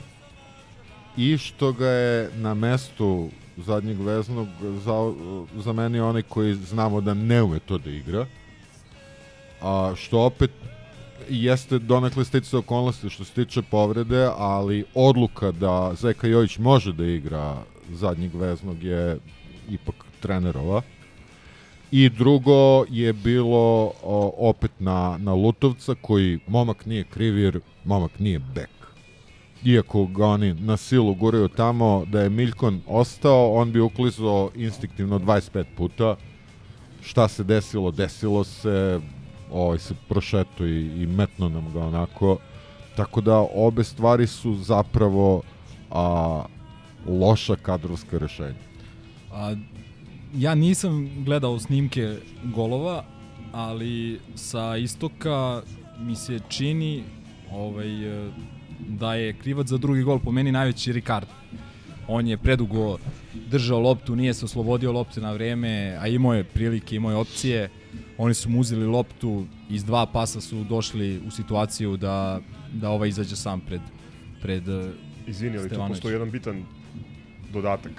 i 1.17 1.39
što 1.39 1.73
ga 1.73 1.89
je 1.89 2.31
na 2.35 2.55
mestu 2.55 3.31
zadnjeg 3.57 4.01
veznog 4.01 4.49
za, 4.61 5.13
zamenio 5.57 6.09
onaj 6.09 6.23
koji 6.23 6.55
znamo 6.55 7.01
da 7.01 7.15
ne 7.15 7.43
ume 7.43 7.59
to 7.59 7.79
da 7.79 7.91
igra. 7.91 8.27
A 9.63 9.93
što 9.97 10.21
opet 10.21 10.51
jeste 11.29 11.79
donekle 11.79 12.25
sticaj 12.25 12.59
okolnosti 12.59 13.11
što 13.11 13.25
se 13.25 13.33
tiče 13.33 13.63
povrede, 13.63 14.29
ali 14.37 14.85
odluka 14.95 15.53
da 15.53 15.93
Zeka 15.95 16.27
Jojić 16.27 16.59
može 16.59 16.93
da 16.93 17.05
igra 17.05 17.57
zadnjeg 17.91 18.35
veznog 18.35 18.83
je 18.83 19.19
ipak 19.71 19.95
trenerova. 20.21 20.83
I 21.91 22.09
drugo 22.09 22.85
je 22.91 23.13
bilo 23.13 23.93
o, 24.03 24.35
opet 24.39 24.71
na, 24.79 25.19
na 25.19 25.35
Lutovca 25.35 25.95
koji 26.01 26.39
momak 26.47 26.87
nije 26.87 27.05
kriv 27.05 27.39
jer 27.39 27.61
momak 27.85 28.19
nije 28.19 28.39
bek. 28.39 28.71
Iako 29.65 30.07
ga 30.07 30.27
oni 30.27 30.55
na 30.55 30.77
silu 30.77 31.15
guraju 31.15 31.49
tamo 31.49 32.05
da 32.07 32.21
je 32.21 32.31
Miljkon 32.31 32.81
ostao, 32.87 33.53
on 33.53 33.73
bi 33.73 33.81
uklizao 33.81 34.51
instinktivno 34.55 35.19
25 35.19 35.65
puta. 35.77 36.17
Šta 37.03 37.29
se 37.29 37.45
desilo? 37.45 37.91
Desilo 37.91 38.45
se, 38.45 39.01
ovaj 39.53 39.79
se 39.79 39.95
prošeto 40.09 40.67
i, 40.67 41.03
i 41.03 41.07
metno 41.07 41.49
nam 41.49 41.73
ga 41.73 41.81
onako. 41.81 42.39
Tako 42.97 43.21
da 43.21 43.39
obe 43.55 43.85
stvari 43.85 44.27
su 44.27 44.55
zapravo 44.55 45.43
a, 45.91 46.45
loša 47.07 47.57
kadrovska 47.57 48.19
rešenja. 48.19 48.63
A, 49.33 49.55
ja 50.35 50.55
nisam 50.55 51.25
gledao 51.25 51.59
snimke 51.59 52.17
golova, 52.45 53.05
ali 53.53 54.21
sa 54.35 54.77
istoka 54.77 55.63
mi 55.99 56.17
se 56.17 56.41
čini 56.49 57.05
ovaj, 57.53 57.89
da 58.89 59.15
je 59.15 59.33
krivac 59.33 59.67
za 59.67 59.79
drugi 59.79 60.03
gol 60.03 60.19
po 60.19 60.33
meni 60.33 60.53
najveći 60.53 60.93
Ricardo. 60.93 61.33
On 62.09 62.27
je 62.27 62.37
predugo 62.37 62.99
držao 63.51 63.81
loptu, 63.81 64.17
nije 64.17 64.35
se 64.35 64.45
oslobodio 64.45 64.93
lopte 64.93 65.21
na 65.21 65.33
vreme, 65.33 65.97
a 66.01 66.09
imao 66.09 66.35
je 66.35 66.45
prilike, 66.45 66.97
imao 66.97 67.11
je 67.11 67.17
opcije. 67.17 67.71
Oni 68.19 68.35
su 68.35 68.51
mu 68.51 68.61
uzeli 68.61 68.87
loptu, 68.87 69.47
iz 69.71 69.85
dva 69.85 70.07
pasa 70.07 70.41
su 70.41 70.65
došli 70.65 71.21
u 71.27 71.31
situaciju 71.31 71.97
da, 71.97 72.41
da 72.73 72.91
ovaj 72.91 73.09
izađe 73.09 73.37
sam 73.37 73.61
pred, 73.61 73.81
pred 74.43 74.69
e, 74.69 74.91
Izvini, 75.27 75.57
ali 75.57 75.69
tu 75.69 75.75
Stevanović. 75.75 75.97
postoji 75.97 76.13
jedan 76.13 76.31
bitan 76.31 76.65
dodatak. 77.53 77.93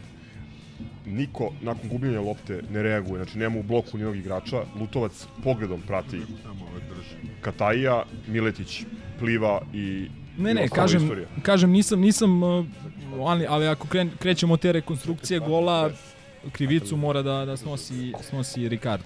Niko 1.06 1.52
nakon 1.62 1.90
gubljenja 1.90 2.22
lopte 2.22 2.62
ne 2.72 2.84
reaguje, 2.84 3.24
znači 3.24 3.38
nema 3.38 3.60
u 3.60 3.64
bloku 3.64 3.98
nijednog 3.98 4.18
igrača. 4.18 4.64
Lutovac 4.80 5.26
pogledom 5.44 5.82
prati 5.88 6.22
Kataija, 7.42 8.04
Miletić 8.28 8.84
pliva 9.20 9.62
i 9.74 10.08
Ne, 10.38 10.54
ne, 10.54 10.68
kažem, 10.68 11.02
istorija. 11.04 11.28
kažem 11.42 11.72
nisam, 11.72 12.00
nisam, 12.00 12.44
uh, 12.44 12.66
ali, 13.26 13.46
ali 13.50 13.68
ako 13.68 13.88
kren, 13.88 14.10
krećemo 14.20 14.58
te 14.58 14.72
rekonstrukcije 14.72 15.40
gola, 15.40 15.92
krivicu 16.52 16.98
mora 16.98 17.22
da, 17.22 17.46
da 17.46 17.58
snosi, 17.58 18.14
snosi 18.30 18.70
Ricardo. 18.70 19.06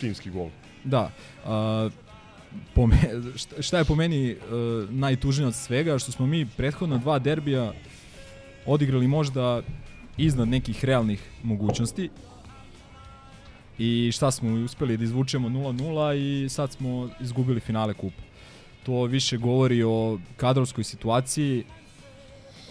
Timski 0.00 0.30
gol. 0.30 0.48
Da. 0.84 1.10
A, 1.44 1.88
po 2.74 2.86
me, 2.86 2.96
šta, 3.60 3.78
je 3.78 3.84
po 3.84 3.94
meni 3.94 4.32
uh, 4.32 4.90
najtužnije 4.90 5.46
od 5.46 5.54
svega, 5.54 5.98
što 5.98 6.12
smo 6.12 6.26
mi 6.26 6.46
prethodna 6.46 6.98
dva 6.98 7.18
derbija 7.18 7.72
odigrali 8.66 9.08
možda 9.08 9.62
iznad 10.16 10.48
nekih 10.48 10.84
realnih 10.84 11.20
mogućnosti 11.42 12.10
i 13.78 14.12
šta 14.12 14.30
smo 14.30 14.64
uspeli 14.64 14.96
da 14.96 15.04
izvučemo 15.04 15.48
0-0 15.48 16.44
i 16.44 16.48
sad 16.48 16.72
smo 16.72 17.08
izgubili 17.20 17.60
finale 17.60 17.94
kupa. 17.94 18.22
To 18.82 19.04
više 19.04 19.36
govori 19.36 19.82
o 19.82 20.18
kadrovskoj 20.36 20.84
situaciji, 20.84 21.64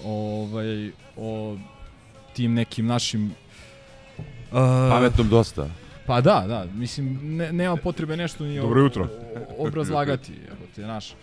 ovaj, 0.03 0.91
o 1.17 1.57
tim 2.33 2.53
nekim 2.53 2.85
našim 2.85 3.33
Pametnom 4.89 5.29
dosta. 5.29 5.67
Pa 6.05 6.21
da, 6.21 6.45
da, 6.47 6.65
mislim, 6.73 7.19
ne, 7.35 7.53
nema 7.53 7.75
potrebe 7.75 8.17
nešto 8.17 8.43
ni 8.43 8.59
Dobro 8.59 8.81
jutro. 8.81 9.07
o- 9.57 9.67
obrazlagati, 9.67 10.33
evo 10.47 10.57
te, 10.75 10.81
znaš. 10.83 11.13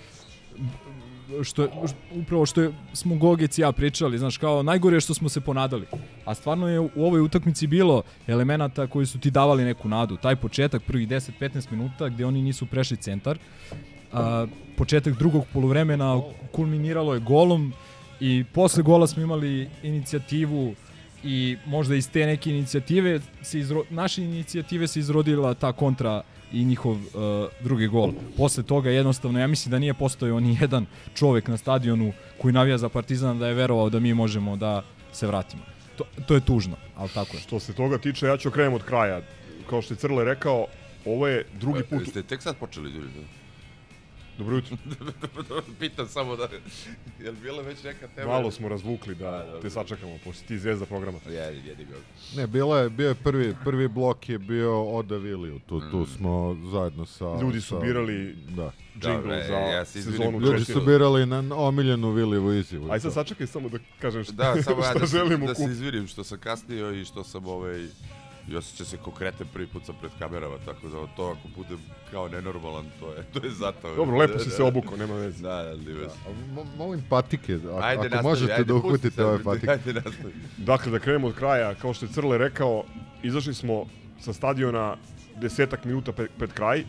Što 1.43 1.63
je, 1.63 1.69
upravo 2.13 2.47
što 2.47 2.61
je, 2.61 2.73
smo 2.93 3.17
Gogec 3.17 3.59
i 3.59 3.63
ja 3.63 3.73
pričali, 3.73 4.19
znaš, 4.19 4.37
kao 4.39 4.63
najgore 4.63 4.97
je 4.97 5.01
što 5.01 5.15
smo 5.15 5.29
se 5.29 5.41
ponadali. 5.41 5.87
A 6.25 6.35
stvarno 6.35 6.69
je 6.69 6.81
u 6.81 6.91
ovoj 6.97 7.21
utakmici 7.21 7.67
bilo 7.67 8.03
elemenata 8.27 8.87
koji 8.87 9.07
su 9.07 9.19
ti 9.19 9.31
davali 9.31 9.65
neku 9.65 9.89
nadu. 9.89 10.17
Taj 10.17 10.37
početak, 10.37 10.83
prvih 10.83 11.09
10-15 11.09 11.71
minuta, 11.71 12.09
gde 12.09 12.27
oni 12.27 12.43
nisu 12.43 12.67
prešli 12.67 12.97
centar, 12.97 13.39
a, 14.13 14.47
početak 14.77 15.15
drugog 15.19 15.45
poluvremena 15.53 16.21
kulminiralo 16.53 17.15
je 17.15 17.21
golom 17.21 17.73
i 18.21 18.45
posle 18.53 18.83
gola 18.83 19.07
smo 19.07 19.23
imali 19.23 19.69
inicijativu 19.83 20.75
i 21.25 21.57
možda 21.67 21.95
iz 21.95 22.11
te 22.11 22.27
neke 22.27 22.51
inicijative 22.51 23.21
se 23.43 23.59
izro, 23.59 23.85
naše 23.91 24.23
inicijative 24.23 24.87
se 24.87 25.01
izrodila 25.01 25.55
ta 25.55 25.73
kontra 25.73 26.23
i 26.53 26.65
njihov 26.65 26.93
uh, 26.93 27.01
drugi 27.61 27.87
gol. 27.87 28.13
Posle 28.37 28.63
toga 28.63 28.91
jednostavno 28.91 29.41
ja 29.41 29.47
mislim 29.47 29.71
da 29.71 29.79
nije 29.79 29.95
postojao 29.95 30.41
ni 30.41 30.59
jedan 30.61 30.87
čovek 31.15 31.49
na 31.49 31.57
stadionu 31.57 32.13
koji 32.43 32.53
navija 32.53 32.79
za 32.79 32.89
Partizan 32.89 33.39
da 33.39 33.47
je 33.49 33.55
verovao 33.55 33.91
da 33.91 34.01
mi 34.01 34.15
možemo 34.15 34.57
da 34.57 34.83
se 35.13 35.27
vratimo. 35.27 35.63
To, 35.97 36.05
to 36.27 36.35
je 36.35 36.41
tužno, 36.41 36.77
ali 36.97 37.09
tako 37.15 37.37
je. 37.37 37.41
Što 37.41 37.61
se 37.61 37.73
toga 37.73 37.99
tiče, 37.99 38.27
ja 38.27 38.37
ću 38.37 38.51
krenem 38.51 38.75
od 38.75 38.83
kraja. 38.83 39.21
Kao 39.71 39.83
što 39.83 39.95
je 39.95 39.99
Crle 39.99 40.25
rekao, 40.25 40.67
ovo 41.05 41.29
je 41.29 41.45
drugi 41.61 41.83
put... 41.83 42.09
Ste 42.09 42.23
tek 42.23 42.43
sad 42.43 42.57
počeli, 42.57 42.91
ljudi? 42.91 43.42
Dobro 44.43 44.57
jutro. 44.57 44.77
Pitam 45.81 46.09
samo 46.09 46.37
da... 46.37 46.49
Jel 47.21 47.35
bila 47.43 47.63
već 47.63 47.83
neka 47.83 48.09
tema? 48.09 48.33
Malo 48.33 48.51
smo 48.51 48.69
razvukli 48.69 49.15
da 49.15 49.61
te 49.63 49.71
sačekamo, 49.71 50.19
pošto 50.25 50.47
ti 50.49 50.59
zvezda 50.59 50.87
programa. 50.87 51.19
Jedi, 51.27 51.69
jedi 51.69 51.85
ga. 51.85 51.95
Ne, 52.37 52.47
bila 52.47 52.79
je, 52.79 52.91
bio 52.91 53.09
je 53.09 53.15
prvi, 53.15 53.57
prvi 53.65 53.89
blok 53.89 54.29
je 54.29 54.39
bio 54.39 54.83
Oda 54.83 55.17
Viliju, 55.17 55.59
tu, 55.59 55.81
tu 55.91 56.07
smo 56.07 56.57
zajedno 56.73 57.07
sa... 57.07 57.39
Ljudi 57.41 57.61
su 57.61 57.69
sa, 57.69 57.81
birali 57.81 58.37
da. 58.57 58.73
džingl 59.01 59.29
za 59.29 59.55
ja 59.55 59.85
se 59.85 59.99
izvinim. 59.99 60.21
sezonu 60.21 60.41
Ljudi 60.41 60.59
četiri. 60.59 60.75
su 60.75 60.81
birali 60.81 61.27
na 61.27 61.57
omiljenu 61.57 62.11
Vilijevu 62.11 62.53
izjavu. 62.53 62.91
Aj 62.91 63.01
sad 63.01 63.13
sačekaj 63.13 63.47
samo 63.47 63.69
da 63.69 63.79
kažem 64.01 64.25
šta, 64.25 64.33
Da, 64.33 64.63
samo 64.63 64.85
ja 64.85 64.95
da, 64.95 65.07
se, 65.07 65.17
želim 65.19 65.43
u 65.43 65.47
da 65.47 65.55
se 65.55 65.65
izvinim 65.65 66.07
što 66.07 66.25
sam 66.25 66.39
kasnio 66.39 66.93
i 66.93 67.05
što 67.05 67.25
sam 67.25 67.47
ovaj 67.47 67.87
i 68.49 68.57
osjeća 68.57 68.85
se 68.85 68.97
konkretno 68.97 69.47
prvi 69.53 69.67
put 69.67 69.87
sam 69.87 69.95
pred 70.01 70.13
kamerama, 70.19 70.57
tako 70.59 70.89
da 70.89 71.07
to 71.07 71.25
ako 71.29 71.49
budem 71.57 71.79
kao 72.11 72.29
nenormalan, 72.29 72.85
to 73.01 73.09
je, 73.09 73.23
to 73.25 73.47
je 73.47 73.51
zato. 73.53 73.95
Dobro, 73.95 74.17
lepo 74.17 74.39
si 74.39 74.51
se 74.51 74.63
obukao, 74.63 74.97
nema 74.97 75.15
veze. 75.15 75.43
Da, 75.43 75.57
da, 75.57 75.77
da, 75.77 75.93
veze. 75.93 76.15
A 76.27 76.55
mo- 76.55 76.77
Molim 76.77 77.03
patike, 77.09 77.55
ako, 77.57 77.79
Ajde, 77.79 77.99
ako 77.99 78.03
nastavi, 78.07 78.23
možete 78.25 78.53
ajde, 78.53 78.65
da 78.65 78.75
uhvatite 78.75 79.25
ove 79.25 79.43
patike. 79.45 79.71
Ajde, 79.71 79.93
nastavi. 79.95 80.33
Dakle, 80.59 80.93
da 80.93 80.99
krenemo 80.99 81.27
od 81.27 81.35
kraja, 81.35 81.75
kao 81.75 81.95
što 81.95 82.07
je 82.07 82.13
Crle 82.13 82.39
rekao, 82.39 82.85
izašli 83.23 83.55
smo 83.55 83.87
sa 84.21 84.33
stadiona 84.33 84.97
desetak 85.37 85.85
minuta 85.85 86.13
pred, 86.13 86.29
pred 86.39 86.53
kraj. 86.53 86.85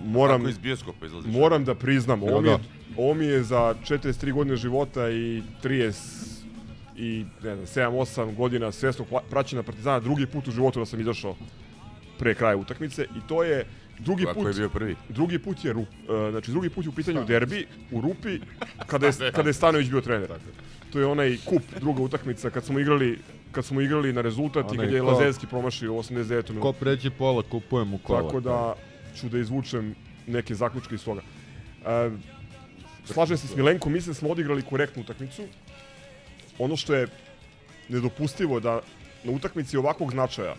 Moram, 0.00 0.38
Kako 0.38 0.50
iz 0.50 0.58
bioskopa 0.58 1.06
izlaziš? 1.06 1.32
moram 1.32 1.64
da 1.64 1.74
priznam, 1.74 2.22
ovo 2.22 2.40
mi, 2.40 2.48
je, 2.48 2.58
Da. 2.58 2.64
ovo 2.96 3.14
mi 3.14 3.24
je 3.24 3.42
za 3.42 3.74
43 3.80 4.32
godine 4.32 4.56
života 4.56 5.10
i 5.10 5.42
30 5.62 6.39
i 7.00 7.24
ne 7.42 7.56
znam, 7.56 7.92
7-8 7.92 8.34
godina 8.34 8.72
svesnog 8.72 9.06
praćenja 9.30 9.62
Partizana, 9.62 10.00
drugi 10.00 10.26
put 10.26 10.48
u 10.48 10.50
životu 10.50 10.78
da 10.78 10.86
sam 10.86 11.00
izašao 11.00 11.36
pre 12.18 12.34
kraja 12.34 12.56
utakmice 12.56 13.02
i 13.04 13.28
to 13.28 13.42
je 13.42 13.66
drugi 13.98 14.24
Kako 14.24 14.40
put 14.40 14.48
je 14.48 14.54
bio 14.54 14.68
prvi? 14.68 14.96
drugi 15.08 15.38
put 15.38 15.64
je 15.64 15.72
rup, 15.72 15.88
uh, 16.02 16.30
znači 16.30 16.50
drugi 16.50 16.70
put 16.70 16.84
je 16.84 16.88
u 16.88 16.92
pitanju 16.92 17.24
derbi 17.24 17.66
u 17.90 18.00
Rupi 18.00 18.40
kada 18.86 19.06
je 19.06 19.12
kada 19.32 19.48
je 19.48 19.52
Stanović 19.52 19.88
bio 19.88 20.00
trener. 20.00 20.28
To 20.92 20.98
je 20.98 21.06
onaj 21.06 21.36
kup, 21.44 21.62
druga 21.80 22.02
utakmica 22.02 22.50
kad 22.50 22.64
smo 22.64 22.78
igrali 22.78 23.18
kad 23.52 23.64
smo 23.64 23.80
igrali 23.80 24.12
na 24.12 24.20
rezultat 24.20 24.64
i 24.64 24.70
Onaj 24.70 24.86
kad 24.86 24.94
je 24.94 25.00
ko- 25.00 25.06
Lazerski 25.06 25.46
promašio 25.46 25.92
u 25.94 25.98
89. 25.98 26.46
Ko 26.46 26.52
minutu. 26.52 26.72
pređe 26.80 27.10
pola, 27.10 27.42
kupujem 27.42 27.94
u 27.94 27.98
kola. 27.98 28.22
Tako 28.22 28.40
da 28.40 28.74
ću 29.16 29.28
da 29.28 29.38
izvučem 29.38 29.94
neke 30.26 30.54
zaključke 30.54 30.94
iz 30.94 31.04
toga. 31.04 31.20
Uh, 31.80 32.12
slažem 33.04 33.36
se 33.36 33.46
s 33.46 33.56
Milenkom, 33.56 33.92
mislim 33.92 34.10
da 34.10 34.18
smo 34.18 34.30
odigrali 34.30 34.62
korektnu 34.62 35.02
utakmicu. 35.02 35.42
Ono 36.60 36.76
što 36.76 36.94
je 36.94 37.08
nedopustivo 37.88 38.60
da 38.60 38.80
na 39.24 39.32
utakmici 39.32 39.76
ovakvog 39.76 40.10
značaja 40.12 40.54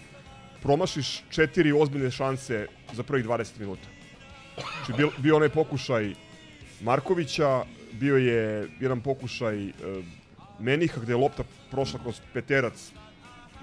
promašiš 0.61 1.23
četiri 1.29 1.71
ozbiljne 1.71 2.11
šanse 2.11 2.67
za 2.93 3.03
prvih 3.03 3.25
20 3.25 3.59
minuta. 3.59 3.87
Znači, 4.55 4.93
bio, 4.97 5.11
bio 5.17 5.35
onaj 5.35 5.49
pokušaj 5.49 6.13
Markovića, 6.81 7.63
bio 7.91 8.17
je 8.17 8.67
jedan 8.79 9.01
pokušaj 9.01 9.65
e, 9.65 9.71
Meniha 10.59 11.01
gde 11.01 11.13
je 11.13 11.17
lopta 11.17 11.43
prošla 11.71 11.99
kroz 11.99 12.21
peterac. 12.33 12.91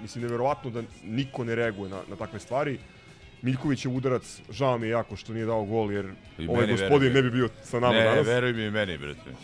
Mislim, 0.03 0.25
neverovatno 0.25 0.71
da 0.71 0.83
niko 1.05 1.45
ne 1.45 1.55
reaguje 1.55 1.91
na, 1.91 2.01
na 2.11 2.17
takve 2.17 2.41
stvari. 2.41 2.79
Miljkovićev 3.43 3.95
udarac, 3.95 4.41
žao 4.51 4.79
mi 4.79 4.87
je 4.87 4.91
jako 4.91 5.17
što 5.17 5.33
nije 5.33 5.47
dao 5.47 5.65
gol, 5.65 5.93
jer 5.93 6.13
I 6.39 6.49
ovaj 6.49 6.67
gospodin 6.67 7.13
ne 7.13 7.23
bi 7.23 7.31
bio 7.31 7.49
sa 7.63 7.81
nama 7.81 7.95
ne, 7.95 8.05
danas. 8.05 8.27
veruj 8.27 8.53
mi 8.53 8.65
i 8.65 8.71
meni, 8.71 8.99
brate. 8.99 9.35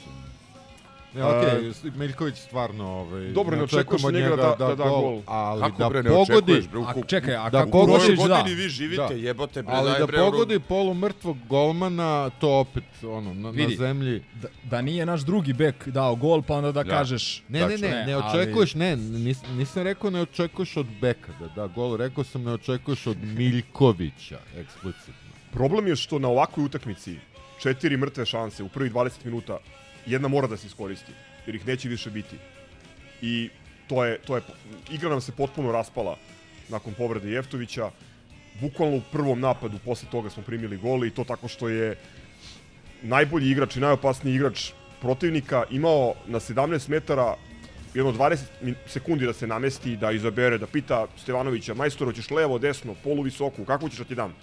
Ne, 1.14 1.24
okej, 1.24 1.50
Miljković 1.92 2.36
stvarno 2.36 2.84
ovaj, 2.86 3.28
Dobro, 3.28 3.56
ne 3.56 3.62
očekuješ 3.62 4.04
od 4.04 4.08
od 4.08 4.14
njega 4.14 4.36
da- 4.36 4.54
da 4.58 4.74
da 4.74 4.84
gol. 4.84 5.20
ali 5.26 5.60
Kako 5.62 5.78
da 5.78 5.88
bre, 5.88 6.02
ne 6.02 6.10
pogodi, 6.10 6.62
bre, 6.62 6.78
u 6.78 6.84
A 6.84 6.94
čekaj, 7.06 7.36
a 7.36 7.44
Da 7.44 7.58
kako 7.58 7.70
pogodi- 7.72 8.16
da? 8.18 8.22
godini 8.28 8.54
vi 8.54 8.68
živite, 8.68 9.02
Da. 9.08 9.14
jebote, 9.14 9.62
bre, 9.62 9.72
ali 9.74 9.90
daj, 9.90 9.98
da 9.98 10.06
bre, 10.06 10.18
pogodi 10.18 10.58
polu 10.60 10.94
mrtvog 10.94 11.36
golmana, 11.48 12.30
to 12.30 12.50
opet 12.50 12.84
ono, 13.04 13.34
na, 13.34 13.40
na 13.42 13.50
Vidi. 13.50 13.76
zemlji. 13.76 14.22
Da, 14.34 14.48
da 14.64 14.80
nije 14.80 15.06
naš 15.06 15.20
drugi 15.20 15.52
bek 15.54 15.88
dao 15.88 16.16
gol, 16.16 16.42
pa 16.42 16.54
onda 16.54 16.72
da 16.72 16.82
Da. 16.82 16.90
kažeš... 16.90 17.42
Ne, 17.48 17.60
ne, 17.60 17.78
ne, 17.78 18.04
ne 18.06 18.12
ali- 18.14 18.24
očekuješ, 18.40 18.74
ne, 18.74 18.96
nis, 18.96 19.38
nisam 19.48 19.82
rekao 19.82 20.10
ne 20.10 20.20
očekuješ 20.20 20.76
od 20.76 20.86
Beka 21.00 21.32
da 21.40 21.48
da 21.48 21.66
gol, 21.66 21.96
rekao 21.96 22.24
sam 22.24 22.42
ne 22.42 22.52
očekuješ 22.52 23.06
od 23.06 23.16
Miljkovića, 23.24 24.38
eksplicitno. 24.56 25.14
Problem 25.52 25.86
je 25.86 25.96
što 25.96 26.18
na 26.18 26.28
ovakvoj 26.28 26.66
utakmici 26.66 27.16
četiri 27.58 27.96
mrtve 27.96 28.26
šanse 28.26 28.62
u 28.62 28.68
prvih 28.68 28.92
20 28.92 29.24
minuta 29.24 29.58
jedna 30.06 30.28
mora 30.28 30.46
da 30.46 30.56
se 30.56 30.66
iskoristi, 30.66 31.12
jer 31.46 31.54
ih 31.54 31.66
neće 31.66 31.88
više 31.88 32.10
biti. 32.10 32.36
I 33.22 33.50
to 33.88 34.04
je, 34.04 34.18
to 34.18 34.36
je, 34.36 34.42
igra 34.90 35.08
nam 35.08 35.20
se 35.20 35.32
potpuno 35.32 35.72
raspala 35.72 36.16
nakon 36.68 36.94
povrede 36.94 37.30
Jeftovića. 37.30 37.90
Bukvalno 38.60 38.96
u 38.96 39.02
prvom 39.12 39.40
napadu 39.40 39.78
posle 39.84 40.08
toga 40.10 40.30
smo 40.30 40.42
primili 40.42 40.76
gol 40.76 41.04
i 41.04 41.10
to 41.10 41.24
tako 41.24 41.48
što 41.48 41.68
je 41.68 41.96
najbolji 43.02 43.50
igrač 43.50 43.76
i 43.76 43.80
najopasniji 43.80 44.34
igrač 44.34 44.72
protivnika 45.00 45.64
imao 45.70 46.14
na 46.26 46.40
17 46.40 46.88
metara 46.88 47.36
jedno 47.94 48.12
20 48.12 48.38
min- 48.62 48.74
sekundi 48.86 49.26
da 49.26 49.32
se 49.32 49.46
namesti, 49.46 49.96
da 49.96 50.10
izabere, 50.12 50.58
da 50.58 50.66
pita 50.66 51.06
Stevanovića, 51.16 51.74
majstoro, 51.74 52.12
ćeš 52.12 52.30
levo, 52.30 52.58
desno, 52.58 52.94
polu 53.04 53.22
visoku, 53.22 53.64
kako 53.64 53.88
ćeš 53.88 53.98
da 53.98 54.04
ti 54.04 54.14
dam? 54.14 54.34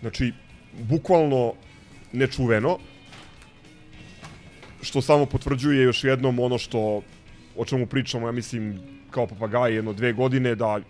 Znači, 0.00 0.32
bukvalno 0.72 1.54
nečuveno, 2.12 2.78
što 4.82 5.02
samo 5.02 5.26
potvrđuje 5.26 5.82
još 5.82 6.04
jednom 6.04 6.38
ono 6.38 6.58
što 6.58 7.02
o 7.56 7.64
čemu 7.64 7.86
pričamo, 7.86 8.28
ja 8.28 8.32
mislim, 8.32 8.80
kao 9.10 9.26
papagaji 9.26 9.74
jedno 9.74 9.92
dve 9.92 10.12
godine, 10.12 10.54
da 10.54 10.80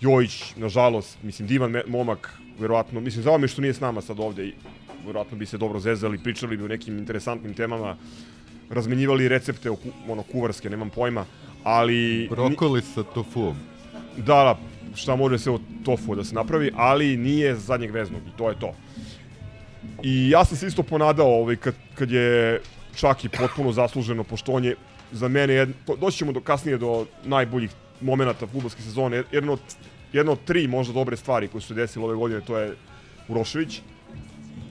Jojić, 0.00 0.56
nažalost, 0.56 1.18
mislim, 1.22 1.48
divan 1.48 1.80
momak, 1.86 2.38
verovatno, 2.58 3.00
mislim, 3.00 3.22
žao 3.22 3.38
mi 3.38 3.48
što 3.48 3.62
nije 3.62 3.74
s 3.74 3.80
nama 3.80 4.00
sad 4.00 4.20
ovde, 4.20 4.46
i 4.46 4.52
verovatno 5.06 5.38
bi 5.38 5.46
se 5.46 5.58
dobro 5.58 5.80
zezali, 5.80 6.22
pričali 6.22 6.56
bi 6.56 6.64
o 6.64 6.68
nekim 6.68 6.98
interesantnim 6.98 7.54
temama, 7.54 7.96
razmenjivali 8.70 9.28
recepte, 9.28 9.70
ono, 10.08 10.22
kuvarske, 10.22 10.70
nemam 10.70 10.90
pojma, 10.90 11.24
ali... 11.64 12.28
Brokoli 12.30 12.82
sa 12.82 13.02
tofuom. 13.02 13.56
Da, 14.16 14.24
da, 14.24 14.58
šta 14.94 15.16
može 15.16 15.38
se 15.38 15.50
od 15.50 15.60
tofu 15.84 16.14
da 16.14 16.24
se 16.24 16.34
napravi, 16.34 16.70
ali 16.76 17.16
nije 17.16 17.56
zadnjeg 17.56 17.90
veznog 17.90 18.20
i 18.26 18.36
to 18.38 18.48
je 18.48 18.60
to. 18.60 18.74
I 20.02 20.30
ja 20.30 20.44
sam 20.44 20.56
se 20.56 20.66
isto 20.66 20.82
ponadao 20.82 21.40
ovaj, 21.40 21.56
kad, 21.56 21.74
kad 21.94 22.10
je 22.10 22.60
čak 22.94 23.24
i 23.24 23.28
potpuno 23.28 23.72
zasluženo, 23.72 24.24
pošto 24.24 24.52
on 24.52 24.64
je 24.64 24.76
za 25.12 25.28
mene, 25.28 25.54
jed, 25.54 25.68
to, 25.86 25.96
doći 25.96 26.18
ćemo 26.18 26.32
do, 26.32 26.40
kasnije 26.40 26.78
do 26.78 27.06
najboljih 27.24 27.70
momenata 28.00 28.46
futbolske 28.46 28.82
sezone, 28.82 29.22
jedno 29.32 29.52
od, 29.52 29.60
jedno 30.12 30.32
od 30.32 30.44
tri 30.44 30.66
možda 30.68 30.94
dobre 30.94 31.16
stvari 31.16 31.48
koje 31.48 31.60
su 31.62 31.68
se 31.68 31.74
desile 31.74 32.04
ove 32.04 32.16
godine, 32.16 32.40
to 32.40 32.58
je 32.58 32.76
Urošević. 33.28 33.80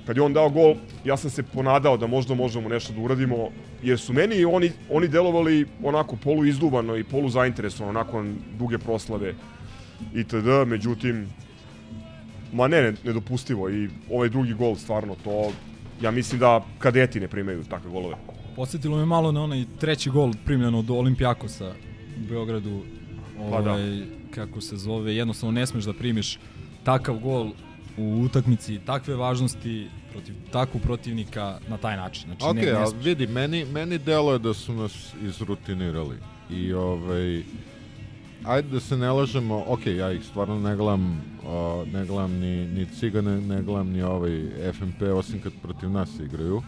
kad 0.06 0.18
je 0.18 0.24
on 0.24 0.34
dao 0.34 0.50
gol, 0.50 0.76
ja 1.06 1.18
sam 1.18 1.30
se 1.30 1.44
ponadao 1.44 1.98
da 1.98 2.08
možda 2.08 2.36
možemo 2.36 2.70
nešto 2.70 2.94
da 2.94 3.02
uradimo, 3.02 3.50
jer 3.84 4.00
su 4.00 4.14
meni 4.14 4.46
oni, 4.46 4.72
oni 4.90 5.08
delovali 5.08 5.66
onako 5.84 6.16
polu 6.16 6.46
izduvano 6.46 6.96
i 6.98 7.04
polu 7.04 7.30
zainteresovano 7.30 8.00
nakon 8.00 8.36
duge 8.60 8.78
proslave 8.78 9.34
itd. 10.16 10.48
Međutim, 10.68 11.28
ma 12.54 12.68
ne, 12.68 12.82
ne, 12.82 12.94
nedopustivo 13.04 13.70
i 13.70 13.90
ovaj 14.12 14.30
drugi 14.30 14.54
gol 14.54 14.76
stvarno 14.76 15.16
to, 15.24 15.52
ja 16.02 16.12
mislim 16.12 16.40
da 16.40 16.66
kadeti 16.80 17.20
ne 17.20 17.28
primaju 17.28 17.64
takve 17.64 17.90
golove. 17.92 18.16
Posjetilo 18.56 18.98
me 18.98 19.06
malo 19.06 19.32
na 19.32 19.44
onaj 19.44 19.66
treći 19.80 20.10
gol 20.10 20.32
primljen 20.46 20.76
od 20.76 20.90
Olimpijakosa 20.90 21.74
u 22.18 22.28
Beogradu. 22.30 22.82
Pa 23.52 23.62
da. 23.62 23.72
Ovaj, 23.72 24.02
kako 24.36 24.62
se 24.62 24.78
zove, 24.78 25.16
jednostavno 25.16 25.52
ne 25.52 25.68
smeš 25.68 25.84
da 25.84 25.94
primiš 25.94 26.40
takav 26.84 27.18
gol 27.18 27.52
u 27.98 28.22
utakmici 28.26 28.80
takve 28.86 29.16
važnosti 29.16 29.88
protiv 30.12 30.36
takvog 30.52 30.84
protivnika 30.84 31.60
na 31.68 31.78
taj 31.78 31.98
način. 31.98 32.24
Znači, 32.26 32.44
Ok, 32.46 32.56
ne, 32.56 32.80
ne 32.80 32.88
smeš. 32.88 33.04
vidi, 33.06 33.28
meni, 33.28 33.66
meni 33.66 33.98
deluje 33.98 34.40
da 34.40 34.54
su 34.54 34.74
nas 34.74 35.14
izrutinirali. 35.24 36.16
I 36.50 36.74
ovaj, 36.74 37.44
ajde 38.48 38.70
da 38.70 38.80
se 38.80 38.98
ne 38.98 39.12
lažemo, 39.12 39.64
ok, 39.68 39.86
ja 39.88 40.12
ih 40.12 40.24
stvarno 40.24 40.60
ne 40.60 40.76
gledam, 40.76 41.22
o, 41.46 41.86
ne 41.86 42.06
gledam 42.06 42.32
ni, 42.34 42.68
ni 42.68 42.86
Cigane, 42.90 43.42
ne 43.42 43.62
gledam 43.62 43.90
ni 43.90 44.02
ovaj 44.04 44.42
FNP, 44.74 45.02
osim 45.04 45.42
kad 45.42 45.54
protiv 45.62 45.90
nas 45.90 46.10
igraju. 46.20 46.62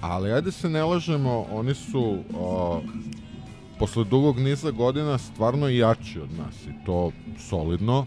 Ali 0.00 0.32
ajde 0.32 0.52
se 0.52 0.68
ne 0.68 0.82
lažemo, 0.84 1.46
oni 1.50 1.74
su 1.74 2.02
o, 2.34 2.80
posle 3.78 4.04
dugog 4.04 4.38
niza 4.38 4.70
godina 4.70 5.18
stvarno 5.18 5.68
jači 5.68 6.20
od 6.20 6.32
nas 6.34 6.54
i 6.64 6.84
to 6.86 7.10
solidno. 7.40 8.06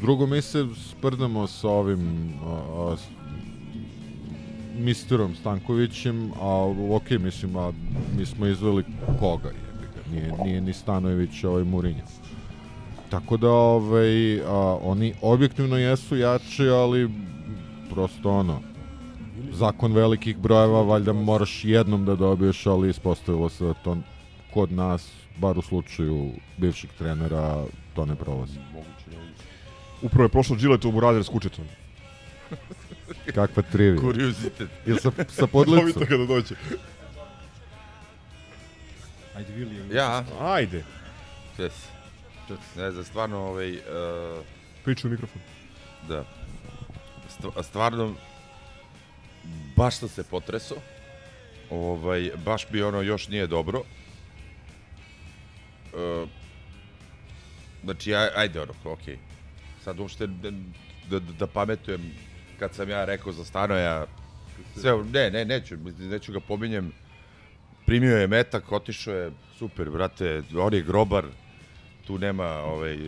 Drugo, 0.00 0.26
mi 0.26 0.42
se 0.42 0.66
sprdamo 0.90 1.46
sa 1.46 1.68
ovim 1.68 2.32
s- 2.96 3.08
misterom 4.76 5.34
Stankovićem, 5.34 6.30
a 6.32 6.48
ok, 6.90 7.10
mislim, 7.10 7.56
a 7.56 7.72
mi 8.18 8.26
smo 8.26 8.46
izveli 8.46 8.84
koga 9.20 9.42
ga, 9.44 9.54
nije, 10.12 10.32
nije 10.44 10.60
ni 10.60 10.72
Stanojević 10.72 11.44
ovaj 11.44 11.64
Murinja. 11.64 12.02
Tako 13.10 13.36
da, 13.36 13.50
ovaj, 13.50 14.40
a, 14.40 14.78
oni 14.82 15.14
objektivno 15.22 15.76
jesu 15.76 16.16
jači, 16.16 16.68
ali 16.68 17.10
prosto 17.90 18.30
ono, 18.30 18.60
zakon 19.52 19.92
velikih 19.92 20.36
brojeva, 20.38 20.82
valjda 20.82 21.12
moraš 21.12 21.64
jednom 21.64 22.04
da 22.04 22.16
dobiješ, 22.16 22.66
ali 22.66 22.90
ispostavilo 22.90 23.48
se 23.48 23.64
da 23.64 23.74
to 23.74 23.96
kod 24.54 24.72
nas, 24.72 25.12
bar 25.36 25.58
u 25.58 25.62
slučaju 25.62 26.30
bivšeg 26.56 26.90
trenera, 26.98 27.64
to 27.94 28.06
ne 28.06 28.14
prolazi. 28.14 28.58
Upravo 30.02 30.24
je 30.24 30.28
prošlo 30.28 30.56
Gillette 30.56 30.88
u 30.88 30.92
Burazer 30.92 31.24
s 31.24 31.28
kučetom. 31.28 31.64
Kakva 33.34 33.62
trivija. 33.62 34.00
Kuriozitet. 34.00 34.70
Ili 34.86 35.00
sa, 35.00 35.10
sa 35.28 35.46
podlicom. 35.46 35.86
Dobite 35.92 36.06
kada 36.06 36.26
dođe. 36.26 36.54
Ajde, 39.36 39.52
Vili. 39.52 39.94
Ja? 39.94 40.24
Ajde. 40.40 40.84
Čes. 41.56 41.93
Ne 42.76 42.90
znam, 42.90 43.04
stvarno, 43.04 43.38
ovaj... 43.38 43.72
Uh, 43.72 43.78
Priču 44.84 45.08
u 45.08 45.10
mikrofon. 45.10 45.42
Da. 46.08 46.24
Stva- 47.28 47.62
stvarno, 47.62 48.14
baš 49.76 49.96
sam 49.96 50.08
se 50.08 50.24
potreso. 50.24 50.74
Ovaj, 51.70 52.30
baš 52.44 52.70
mi 52.70 52.82
ono 52.82 53.02
još 53.02 53.28
nije 53.28 53.46
dobro. 53.46 53.82
Uh, 55.92 56.28
znači, 57.84 58.14
aj, 58.14 58.28
ajde 58.36 58.60
ono, 58.60 58.72
okej. 58.84 59.18
Sad 59.84 60.00
uopšte 60.00 60.26
da, 60.26 60.50
da, 61.10 61.18
da 61.18 61.46
pametujem 61.46 62.12
kad 62.58 62.74
sam 62.74 62.90
ja 62.90 63.04
rekao 63.04 63.32
za 63.32 63.44
Stanoja, 63.44 64.06
sve, 64.76 64.92
ne, 65.12 65.30
ne, 65.30 65.44
neću, 65.44 65.76
neću 65.98 66.32
ga 66.32 66.40
pominjem. 66.40 66.92
Primio 67.86 68.16
je 68.16 68.26
metak, 68.26 68.72
otišao 68.72 69.14
je, 69.14 69.30
super, 69.58 69.90
brate, 69.90 70.42
on 70.58 70.74
je 70.74 70.82
grobar, 70.82 71.24
tu 72.06 72.18
nema 72.18 72.46
ovaj, 72.46 72.98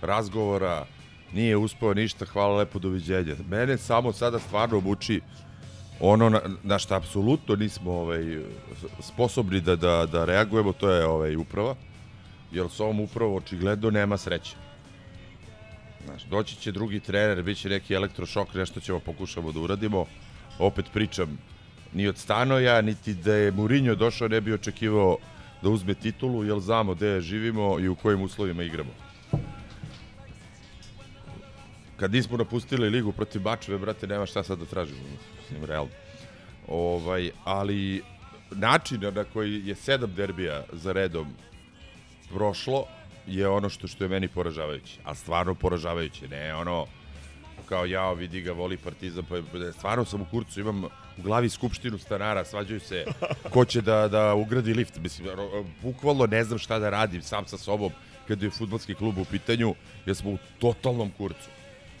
razgovora, 0.00 0.86
nije 1.32 1.56
uspeo 1.56 1.94
ništa, 1.94 2.24
hvala 2.24 2.56
lepo, 2.56 2.78
doviđenja. 2.78 3.34
Mene 3.48 3.78
samo 3.78 4.12
sada 4.12 4.38
stvarno 4.38 4.80
muči 4.80 5.20
ono 6.00 6.28
na, 6.28 6.40
na 6.62 6.78
šta 6.78 6.96
apsolutno 6.96 7.56
nismo 7.56 7.92
ovaj, 7.92 8.38
sposobni 9.00 9.60
da, 9.60 9.76
da, 9.76 10.06
da 10.06 10.24
reagujemo, 10.24 10.72
to 10.72 10.90
je 10.90 11.06
ovaj, 11.06 11.36
uprava, 11.36 11.74
jer 12.52 12.66
s 12.70 12.80
ovom 12.80 13.00
upravom 13.00 13.34
očigledno 13.34 13.90
nema 13.90 14.16
sreće. 14.16 14.56
Znaš, 16.04 16.24
doći 16.24 16.56
će 16.56 16.72
drugi 16.72 17.00
trener, 17.00 17.42
bit 17.42 17.58
će 17.58 17.68
neki 17.68 17.94
elektrošok, 17.94 18.54
nešto 18.54 18.80
ćemo 18.80 19.00
pokušamo 19.00 19.52
da 19.52 19.60
uradimo. 19.60 20.06
Opet 20.58 20.86
pričam, 20.92 21.38
ni 21.92 22.08
od 22.08 22.16
Stanoja, 22.16 22.80
niti 22.80 23.14
da 23.14 23.34
je 23.34 23.52
Mourinho 23.52 23.94
došao, 23.94 24.28
ne 24.28 24.40
bi 24.40 24.52
očekivao 24.52 25.16
da 25.62 25.68
uzme 25.68 25.94
titulu, 25.94 26.44
jer 26.44 26.60
znamo 26.60 26.94
gde 26.94 27.20
živimo 27.20 27.80
i 27.80 27.88
u 27.88 27.94
kojim 27.94 28.22
uslovima 28.22 28.62
igramo. 28.62 28.90
Kad 31.96 32.12
nismo 32.12 32.36
napustili 32.36 32.90
ligu 32.90 33.12
protiv 33.12 33.42
Bačeve, 33.42 33.78
brate, 33.78 34.06
nema 34.06 34.26
šta 34.26 34.42
sad 34.42 34.58
da 34.58 34.64
tražimo. 34.64 35.00
Mislim, 35.40 35.64
realno. 35.64 35.90
Ovaj, 36.68 37.30
ali 37.44 38.02
način 38.50 39.00
na 39.14 39.24
koji 39.24 39.66
je 39.66 39.74
sedam 39.74 40.14
derbija 40.14 40.64
za 40.72 40.92
redom 40.92 41.26
prošlo 42.34 42.84
je 43.26 43.48
ono 43.48 43.68
što 43.68 43.86
što 43.88 44.04
je 44.04 44.08
meni 44.08 44.28
poražavajuće. 44.28 45.00
A 45.04 45.14
stvarno 45.14 45.54
poražavajuće, 45.54 46.28
ne 46.28 46.54
ono 46.54 46.86
kao 47.68 47.86
jao 47.86 48.14
vidi 48.14 48.40
ga 48.40 48.52
voli 48.52 48.76
Partizan 48.76 49.24
pa 49.24 49.36
pa- 49.52 49.72
stvarno 49.72 50.04
sam 50.04 50.20
u 50.20 50.26
kurcu 50.30 50.60
imam 50.60 50.84
u 51.18 51.22
glavi 51.22 51.48
skupštinu 51.48 51.98
stanara 51.98 52.44
svađaju 52.44 52.80
se 52.80 53.04
ko 53.50 53.64
će 53.64 53.80
da 53.80 54.08
da 54.08 54.34
ugradi 54.34 54.74
lift. 54.74 54.98
Mislim 54.98 55.28
bukvalno 55.82 56.26
ne 56.26 56.44
znam 56.44 56.58
šta 56.58 56.78
da 56.78 56.90
radim 56.90 57.22
sam 57.22 57.46
sa 57.46 57.58
sobom 57.58 57.92
kad 58.28 58.42
je 58.42 58.50
fudbalski 58.50 58.94
klub 58.94 59.18
u 59.18 59.24
pitanju 59.24 59.74
jer 60.06 60.16
smo 60.16 60.30
u 60.30 60.38
totalnom 60.58 61.10
kurcu. 61.10 61.48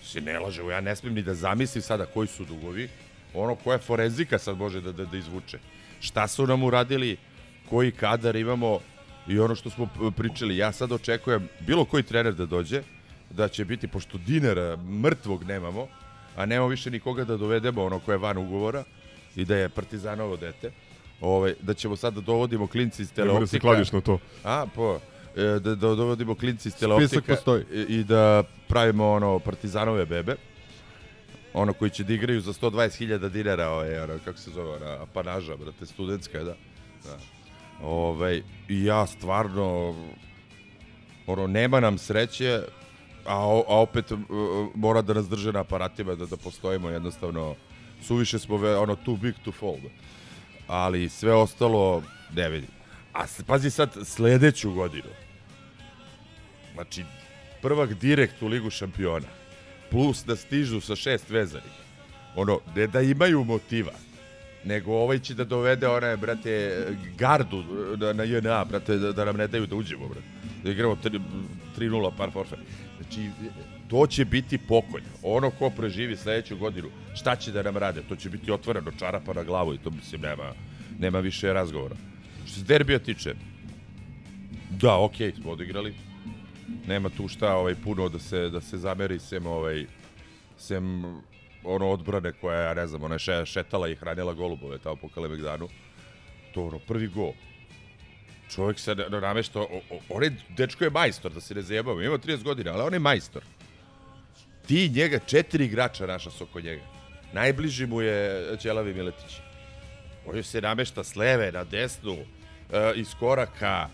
Se 0.02 0.20
ne 0.20 0.38
laže 0.38 0.62
ja 0.62 0.80
ne 0.80 0.96
smijem 0.96 1.14
ni 1.14 1.22
da 1.22 1.34
zamislim 1.34 1.82
sada 1.82 2.06
koji 2.06 2.28
su 2.28 2.44
dugovi. 2.44 2.88
Ono 3.34 3.54
koja 3.54 3.78
forenzika 3.78 4.38
sad 4.38 4.56
može 4.56 4.80
da, 4.80 4.92
da, 4.92 5.04
da 5.04 5.16
izvuče. 5.16 5.58
Šta 6.00 6.28
su 6.28 6.46
nam 6.46 6.62
uradili 6.62 7.16
koji 7.70 7.90
kadar 7.92 8.36
imamo 8.36 8.80
i 9.28 9.38
ono 9.38 9.54
što 9.54 9.70
smo 9.70 9.88
pričali, 10.16 10.56
ja 10.56 10.72
sad 10.72 10.92
očekujem 10.92 11.48
bilo 11.60 11.84
koji 11.84 12.02
trener 12.02 12.34
da 12.34 12.46
dođe, 12.46 12.82
da 13.30 13.48
će 13.48 13.64
biti, 13.64 13.88
pošto 13.88 14.18
dinara 14.18 14.76
mrtvog 14.76 15.44
nemamo, 15.44 15.88
a 16.36 16.46
nemamo 16.46 16.68
više 16.68 16.90
nikoga 16.90 17.24
da 17.24 17.36
dovedemo, 17.36 17.84
ono 17.84 17.98
koje 17.98 18.14
je 18.14 18.18
van 18.18 18.38
ugovora, 18.38 18.84
i 19.36 19.44
da 19.44 19.56
je 19.56 19.68
Partizanovo 19.68 20.36
dete, 20.36 20.72
ovaj, 21.20 21.54
da 21.60 21.74
ćemo 21.74 21.96
sad 21.96 22.14
da 22.14 22.20
dovodimo 22.20 22.66
klinci 22.66 23.02
iz 23.02 23.16
Ne 23.16 23.24
mora 23.24 23.40
da 23.40 23.46
se 23.46 23.58
teleoptika. 23.58 23.60
kladiš 23.60 23.92
na 23.92 24.00
to. 24.00 24.18
A, 24.44 24.66
po, 24.74 25.00
e, 25.36 25.42
da, 25.42 25.58
da 25.58 25.74
dovodimo 25.74 26.34
klinci 26.34 26.68
iz 26.68 26.76
teleoptika 26.76 27.36
i, 27.72 27.80
i 27.80 28.04
da 28.04 28.42
pravimo 28.68 29.10
ono 29.10 29.38
Partizanove 29.38 30.06
bebe 30.06 30.36
ono 31.52 31.72
koji 31.72 31.90
će 31.90 32.04
da 32.04 32.12
igraju 32.12 32.40
za 32.40 32.52
120.000 32.52 33.28
dinara, 33.28 33.68
ovaj, 33.68 33.98
ono, 33.98 34.18
kako 34.24 34.38
se 34.38 34.50
zove, 34.50 34.76
ona 34.76 35.02
apanaža, 35.02 35.56
brate, 35.56 35.86
studentska, 35.86 36.38
da. 36.38 36.54
da. 37.04 37.18
Ovaj, 37.82 38.42
I 38.68 38.84
ja 38.84 39.06
stvarno, 39.06 39.94
ono, 41.26 41.46
nema 41.46 41.80
nam 41.80 41.98
sreće, 41.98 42.62
a, 43.26 43.62
a 43.68 43.80
opet 43.80 44.12
uh, 44.12 44.18
mora 44.74 45.02
da 45.02 45.14
nas 45.14 45.28
drže 45.28 45.52
na 45.52 45.60
aparatima 45.60 46.14
da, 46.14 46.26
da 46.26 46.36
postojimo, 46.36 46.90
jednostavno, 46.90 47.54
suviše 48.02 48.38
smo, 48.38 48.56
ve, 48.56 48.76
ono, 48.76 48.96
too 48.96 49.16
big 49.16 49.34
to 49.44 49.52
fall. 49.52 49.76
Ali 50.66 51.08
sve 51.08 51.34
ostalo, 51.34 52.02
ne 52.34 52.48
vidim. 52.48 52.70
A 53.12 53.24
pazi 53.46 53.70
sad, 53.70 53.90
sledeću 54.04 54.72
godinu, 54.72 55.08
znači, 56.74 57.04
prvak 57.62 57.94
direkt 57.94 58.42
u 58.42 58.46
Ligu 58.46 58.70
šampiona, 58.70 59.26
plus 59.90 60.24
da 60.24 60.36
stižu 60.36 60.80
sa 60.80 60.96
šest 60.96 61.30
vezanih. 61.30 61.72
Ono, 62.36 62.60
ne 62.76 62.86
da 62.86 63.00
imaju 63.00 63.44
motiva, 63.44 63.92
nego 64.64 64.92
ovaj 64.92 65.18
će 65.18 65.34
da 65.34 65.44
dovede 65.44 65.88
onaj, 65.88 66.16
brate, 66.16 66.86
gardu 67.18 67.64
na, 67.96 68.12
na 68.12 68.24
JNA, 68.24 68.64
brate, 68.64 68.96
da, 68.96 69.12
da 69.12 69.24
nam 69.24 69.36
ne 69.36 69.46
daju 69.46 69.66
da 69.66 69.76
uđemo, 69.76 70.08
brate. 70.08 70.26
Da 70.64 70.70
igramo 70.70 70.96
tri- 70.96 71.20
3-0 71.78 72.12
par 72.16 72.30
forfe. 72.32 72.56
Znači, 73.00 73.30
to 73.88 74.06
će 74.06 74.24
biti 74.24 74.58
pokoj. 74.58 75.02
Ono 75.22 75.50
ko 75.50 75.70
preživi 75.70 76.16
sledeću 76.16 76.56
godinu, 76.56 76.88
šta 77.14 77.36
će 77.36 77.52
da 77.52 77.62
nam 77.62 77.76
rade? 77.76 78.02
To 78.02 78.16
će 78.16 78.30
biti 78.30 78.52
otvoreno, 78.52 78.90
čarapa 78.98 79.32
na 79.32 79.44
glavu 79.44 79.74
i 79.74 79.78
to, 79.78 79.90
mislim, 79.90 80.20
nema, 80.20 80.52
nema 80.98 81.20
više 81.20 81.52
razgovora. 81.52 81.96
Što 82.46 82.54
se 82.54 82.64
derbija 82.64 82.98
tiče, 82.98 83.34
da, 84.70 84.98
okej, 84.98 85.32
smo 85.32 85.50
odigrali. 85.50 85.94
Nema 86.86 87.08
tu 87.08 87.28
šta 87.28 87.54
ovaj 87.54 87.74
puno 87.74 88.08
da 88.08 88.18
se 88.18 88.48
da 88.48 88.60
se 88.60 88.78
zameri 88.78 89.18
sem 89.18 89.46
ovaj 89.46 89.86
sem 90.58 91.04
ono 91.64 91.88
odbrane 91.88 92.32
koja 92.32 92.60
ja 92.60 92.74
ne 92.74 92.86
znam, 92.86 93.02
ona 93.02 93.14
je 93.14 93.18
še, 93.18 93.46
šetala 93.46 93.88
i 93.88 93.94
hranila 93.94 94.32
golubove 94.34 94.78
tamo 94.78 94.96
po 94.96 95.08
Kalemegdanu. 95.08 95.68
To 96.54 96.66
ono 96.66 96.78
prvi 96.78 97.06
gol. 97.08 97.32
Čovjek 98.50 98.78
se 98.78 98.94
na- 98.94 99.20
namešta, 99.20 99.60
o- 99.60 99.68
o- 99.90 100.00
onaj 100.08 100.30
dečko 100.48 100.84
je 100.84 100.90
majstor, 100.90 101.32
da 101.32 101.40
se 101.40 101.54
ne 101.54 101.62
zajebamo, 101.62 102.02
ima 102.02 102.18
30 102.18 102.42
godina, 102.42 102.72
ali 102.72 102.82
on 102.82 102.92
je 102.92 102.98
majstor. 102.98 103.42
Ti 104.68 104.88
njega, 104.94 105.18
četiri 105.18 105.64
igrača 105.64 106.06
naša 106.06 106.30
su 106.30 106.44
oko 106.44 106.60
njega. 106.60 106.82
Najbliži 107.32 107.86
mu 107.86 108.00
je 108.00 108.46
Ćelavi 108.60 108.94
Miletić. 108.94 109.36
On 110.26 110.42
se 110.42 110.60
namešta 110.60 111.04
s 111.04 111.16
leve 111.16 111.52
na 111.52 111.64
desnu, 111.64 112.16
e, 112.16 112.92
iz 112.96 113.14
koraka, 113.20 113.88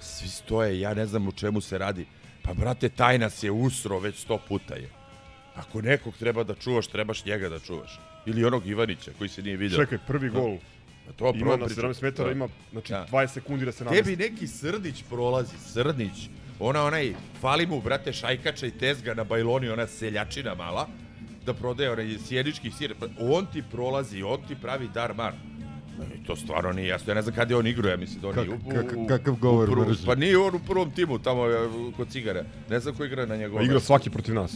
svi 0.00 0.28
stoje, 0.28 0.80
ja 0.80 0.94
ne 0.94 1.06
znam 1.06 1.28
u 1.28 1.32
čemu 1.32 1.60
se 1.60 1.78
radi. 1.78 2.06
Pa, 2.42 2.54
brate, 2.54 2.88
taj 2.88 3.18
nas 3.18 3.42
je 3.42 3.50
usro 3.50 3.98
već 3.98 4.16
sto 4.22 4.38
puta 4.48 4.74
je. 4.74 4.88
Ako 5.54 5.82
nekog 5.82 6.14
treba 6.18 6.44
da 6.44 6.54
čuvaš, 6.54 6.86
trebaš 6.86 7.24
njega 7.24 7.48
da 7.48 7.58
čuvaš. 7.58 8.00
Ili 8.26 8.44
onog 8.44 8.66
Ivanića 8.66 9.10
koji 9.18 9.28
se 9.28 9.42
nije 9.42 9.56
vidio. 9.56 9.76
Čekaj, 9.76 9.98
prvi 10.06 10.30
Da. 10.30 10.40
gol. 10.40 10.56
Pa 11.06 11.12
to 11.12 11.32
ima 11.34 11.56
na 11.56 11.66
pričam. 11.66 11.84
17 11.84 12.02
metara, 12.02 12.26
Da. 12.28 12.32
ima 12.32 12.48
znači, 12.72 12.92
Da. 12.92 13.06
20 13.12 13.28
sekundi 13.28 13.64
da 13.64 13.72
se 13.72 13.84
namesti. 13.84 14.04
Tebi 14.04 14.16
neki 14.30 14.46
Srdić 14.46 15.02
prolazi, 15.10 15.56
Srdić. 15.72 16.28
Ona, 16.60 16.84
onaj, 16.84 17.12
fali 17.40 17.66
mu, 17.66 17.80
brate, 17.80 18.12
šajkača 18.12 18.66
i 18.66 18.70
tezga 18.70 19.14
na 19.14 19.24
bajloni, 19.24 19.68
ona 19.68 19.86
seljačina 19.86 20.54
mala, 20.54 20.86
da 21.46 21.54
prodaje 21.54 21.90
onaj 21.90 22.18
sjenički 22.18 22.70
sir. 22.70 22.94
On 23.20 23.46
ti 23.46 23.62
prolazi, 23.62 24.22
on 24.22 24.40
ti 24.48 24.56
pravi 24.62 24.88
dar 24.94 25.14
mar. 25.14 25.32
I 26.14 26.26
to 26.26 26.36
stvarno 26.36 26.72
nije 26.72 26.88
jasno. 26.88 27.10
Ja 27.10 27.14
ne 27.14 27.22
znam 27.22 27.34
kad 27.34 27.50
je 27.50 27.56
on 27.56 27.66
igrao, 27.66 27.90
ja 27.90 27.96
mislim 27.96 28.20
da 28.20 28.28
on 28.28 28.34
Kak- 28.34 28.44
nije 28.44 28.54
u, 28.54 28.58
u, 28.58 28.70
kak- 28.70 29.08
kakav 29.08 29.34
govor 29.34 29.70
u 29.70 29.72
prvom-. 29.72 29.96
Pa 30.06 30.14
nije 30.14 30.38
on 30.38 30.54
u 30.54 30.58
prvom 30.58 30.90
timu, 30.90 31.18
tamo 31.18 31.46
e, 31.46 31.56
kod 31.96 32.08
cigara. 32.08 32.44
Ne 32.70 32.80
znam 32.80 32.94
ko 32.94 33.04
igra 33.04 33.26
na 33.26 33.36
njegovom. 33.36 33.60
Pa 33.60 33.64
igra 33.64 33.80
svaki 33.80 34.10
protiv 34.10 34.34
nas. 34.34 34.54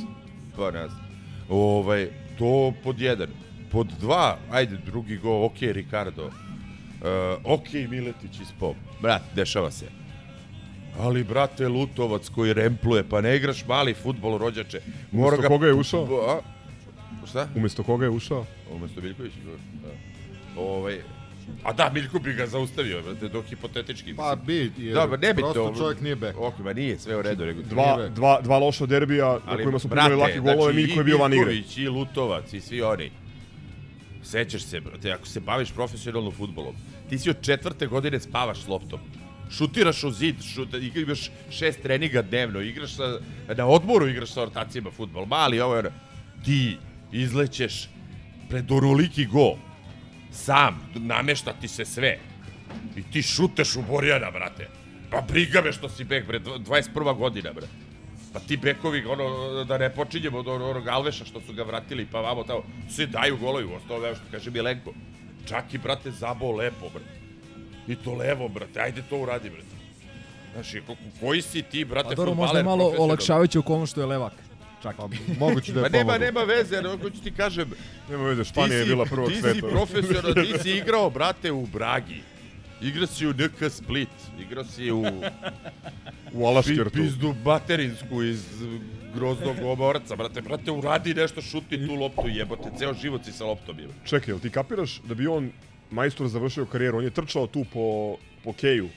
Pa 0.57 0.71
ne 0.71 0.89
znam. 0.89 1.01
Ovaj, 1.49 2.09
to 2.39 2.73
pod 2.85 3.01
jedan. 3.01 3.29
Pod 3.71 3.87
dva, 4.01 4.39
ajde, 4.51 4.77
drugi 4.87 5.17
go, 5.17 5.45
ok, 5.45 5.61
Ricardo. 5.61 6.27
Uh, 6.27 6.33
ok, 7.45 7.73
Miletić 7.73 8.41
ispao. 8.41 8.75
Brat, 9.03 9.23
dešava 9.35 9.71
se. 9.71 10.00
Ali, 10.99 11.25
brate, 11.25 11.69
Lutovac 11.69 12.29
koji 12.29 12.53
rempluje, 12.53 13.05
pa 13.09 13.21
ne 13.21 13.37
igraš 13.37 13.67
mali 13.67 13.95
futbol, 13.95 14.39
rođače. 14.39 14.81
Umesto 15.13 15.49
koga 15.49 15.67
je 15.67 15.75
ušao? 15.75 16.05
A? 16.29 16.41
Šta? 17.27 17.49
Umesto 17.57 17.83
koga 17.83 18.05
je 18.05 18.11
ušao? 18.11 18.47
Umesto 18.73 19.01
Miljkovića. 19.01 19.37
Da. 19.83 19.89
Ovaj, 20.61 21.01
a 21.63 21.73
da, 21.73 21.91
Miljko 21.95 22.19
bi 22.19 22.33
ga 22.33 22.47
zaustavio, 22.47 23.03
brate, 23.03 23.29
dok 23.29 23.47
hipotetički. 23.47 24.17
Pa 24.17 24.37
bi, 24.47 24.73
jer 24.79 24.95
da, 24.95 25.07
ba, 25.07 25.17
ne 25.17 25.35
bi 25.35 25.43
prosto 25.43 25.69
to. 25.69 25.75
čovjek 25.79 26.01
nije 26.01 26.17
bek. 26.17 26.37
Ok, 26.39 26.59
ma 26.59 26.73
nije 26.73 26.99
sve 26.99 27.17
u 27.17 27.23
redu. 27.23 27.45
Nego, 27.47 27.63
Dva, 27.63 28.09
dva, 28.09 28.41
dva 28.41 28.59
loša 28.59 28.87
derbija 28.87 29.39
na 29.47 29.55
kojima 29.55 29.79
smo 29.79 29.91
primili 29.91 30.17
laki 30.17 30.39
golove, 30.41 30.73
Miljko 30.73 31.01
je 31.01 31.05
bio 31.05 31.19
van 31.19 31.33
igre. 31.35 31.55
znači, 31.55 31.83
I 31.83 31.89
Lutovac 31.89 32.53
i 32.53 32.61
svi 32.61 32.83
oni. 32.83 33.11
Sećaš 34.23 34.63
se, 34.63 34.81
brate, 34.81 35.13
ako 35.13 35.27
se 35.27 35.41
baviš 35.41 35.73
profesionalno 35.73 36.31
futbolom, 36.31 36.75
ti 37.09 37.19
si 37.19 37.31
od 37.31 37.37
četvrte 37.41 37.87
godine 37.87 38.21
spavaš 38.21 38.63
s 38.63 38.69
loptom. 38.69 39.01
Šutiraš 39.51 40.05
u 40.05 40.11
zid, 40.11 40.43
šut, 40.55 40.75
igraš 40.75 41.31
šest 41.51 41.83
treninga 41.83 42.23
dnevno, 42.23 42.61
igraš 42.61 42.95
sa, 42.95 43.19
na 43.57 43.67
odmoru 43.67 44.09
igraš 44.09 44.33
sa 44.33 44.43
ortacima 44.43 44.91
futbol, 44.91 45.27
mali 45.27 45.61
ovo 45.61 45.77
je, 45.77 45.93
ti 46.45 46.79
izlećeš 47.13 47.89
pred 48.49 48.73
onoliki 48.73 49.27
go, 49.27 49.57
sam, 50.33 50.91
namešta 50.95 51.53
ti 51.53 51.69
se 51.69 51.85
sve. 51.85 52.19
I 52.97 53.03
ti 53.03 53.23
šuteš 53.23 53.77
u 53.77 53.83
Borjana, 53.83 54.31
brate. 54.31 54.69
Pa 55.11 55.21
briga 55.21 55.61
me 55.61 55.73
što 55.73 55.89
si 55.89 56.05
bek, 56.05 56.27
bre, 56.27 56.41
21. 56.41 57.17
godina, 57.17 57.53
bre. 57.53 57.67
Pa 58.33 58.41
ti 58.41 58.57
bekovi, 58.57 59.05
ono, 59.05 59.65
da 59.65 59.79
ne 59.79 59.91
počinjemo 59.91 60.39
od 60.39 60.49
onog 60.49 60.89
Alveša 60.89 61.25
što 61.25 61.41
su 61.41 61.53
ga 61.53 61.63
vratili, 61.63 62.07
pa 62.13 62.21
vamo 62.21 62.45
tamo, 62.45 62.63
svi 62.91 63.07
daju 63.07 63.37
golovi, 63.37 63.75
ostalo 63.75 64.07
evo 64.07 64.15
što 64.15 64.25
kaže 64.31 64.51
Milenko. 64.51 64.93
Čak 65.49 65.75
i, 65.75 65.79
brate, 65.79 66.11
zabao 66.11 66.53
lepo, 66.53 66.91
bre. 66.95 67.20
I 67.89 67.97
to 67.97 68.15
levo, 68.15 68.49
brate, 68.49 68.81
ajde 68.81 69.03
to 69.11 69.19
uradi, 69.19 69.51
brate. 69.51 69.81
Znaš, 70.55 70.73
koji 71.21 71.43
si 71.43 71.63
ti, 71.63 71.85
brate, 71.85 72.09
A 72.09 72.15
dobro, 72.15 72.35
možda 72.35 72.63
malo 72.63 72.95
olakšavajuće 72.99 73.59
u 73.59 73.61
okolnom 73.61 73.87
što 73.87 74.01
je 74.01 74.07
levak. 74.07 74.33
Čak. 74.83 74.97
moguće 75.39 75.73
da 75.73 75.81
je 75.81 75.91
nema, 75.91 76.05
pomoglo. 76.05 76.19
nema 76.27 76.41
veze, 76.41 76.75
jer 76.75 76.87
ako 76.87 77.11
ću 77.11 77.23
ti 77.23 77.33
kažem... 77.35 77.71
Nema 78.11 78.25
veze, 78.25 78.45
Španija 78.45 78.79
je 78.79 78.85
ti 78.85 78.91
bila 78.91 79.05
prvog 79.05 79.29
Ti 79.29 79.41
sveta. 79.41 79.55
si 79.55 79.61
profesional, 79.61 80.35
ti 80.35 80.63
si 80.63 80.71
igrao, 80.83 81.11
brate, 81.11 81.53
u 81.53 81.67
Bragi. 81.67 82.23
Igrao 82.83 83.07
si 83.07 83.27
u 83.27 83.31
NK 83.31 83.71
Split, 83.73 84.09
igrao 84.41 84.65
si 84.65 84.91
u... 84.91 85.05
U 86.33 86.47
Alaškertu. 86.47 86.91
Pizdu 86.91 87.35
baterinsku 87.45 88.23
iz 88.23 88.45
groznog 89.15 89.57
omorca, 89.65 90.17
brate, 90.17 90.41
brate, 90.41 90.71
uradi 90.71 91.15
nešto, 91.15 91.43
šuti 91.43 91.87
tu 91.87 91.95
loptu, 91.95 92.29
jebote, 92.29 92.71
ceo 92.79 92.95
život 92.95 93.25
si 93.25 93.33
sa 93.33 93.45
loptom, 93.45 93.79
jebote. 93.79 93.99
Čekaj, 94.05 94.33
jel 94.33 94.39
ti 94.39 94.51
kapiraš 94.51 95.01
da 95.01 95.15
bi 95.15 95.27
on 95.27 95.51
majstor 95.91 96.29
završio 96.29 96.67
karijeru? 96.67 96.99
On 96.99 97.05
je 97.05 97.11
trčao 97.11 97.47
tu 97.47 97.65
po, 97.73 98.17
po 98.45 98.53
keju. 98.53 98.89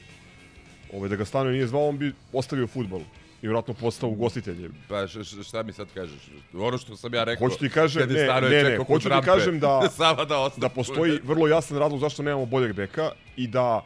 Ovaj, 0.93 1.09
da 1.09 1.15
ga 1.15 1.25
stano 1.25 1.51
nije 1.51 1.67
zvao, 1.67 1.87
on 1.87 1.97
bi 1.97 2.13
ostavio 2.33 2.67
futbol. 2.67 3.01
I 3.41 3.47
vjerojatno 3.47 3.73
postao 3.73 4.09
ugostitelj. 4.09 4.69
Pa 4.89 5.07
šta 5.43 5.63
mi 5.63 5.73
sad 5.73 5.87
kažeš? 5.93 6.29
Ono 6.53 6.77
što 6.77 6.95
sam 6.95 7.13
ja 7.13 7.23
rekao. 7.23 7.47
Hoću 7.47 7.59
ti 7.59 7.69
kažem, 7.69 8.09
ne, 8.09 8.27
ne, 8.41 8.63
ne, 8.63 8.77
hoću 8.77 9.09
ti 9.09 9.25
kažem 9.25 9.59
da, 9.59 9.89
da, 10.29 10.49
da 10.57 10.69
postoji 10.69 11.19
vrlo 11.23 11.47
jasan 11.47 11.77
razlog 11.77 11.99
zašto 11.99 12.23
nemamo 12.23 12.45
boljeg 12.45 12.73
beka 12.73 13.11
i 13.35 13.47
da 13.47 13.83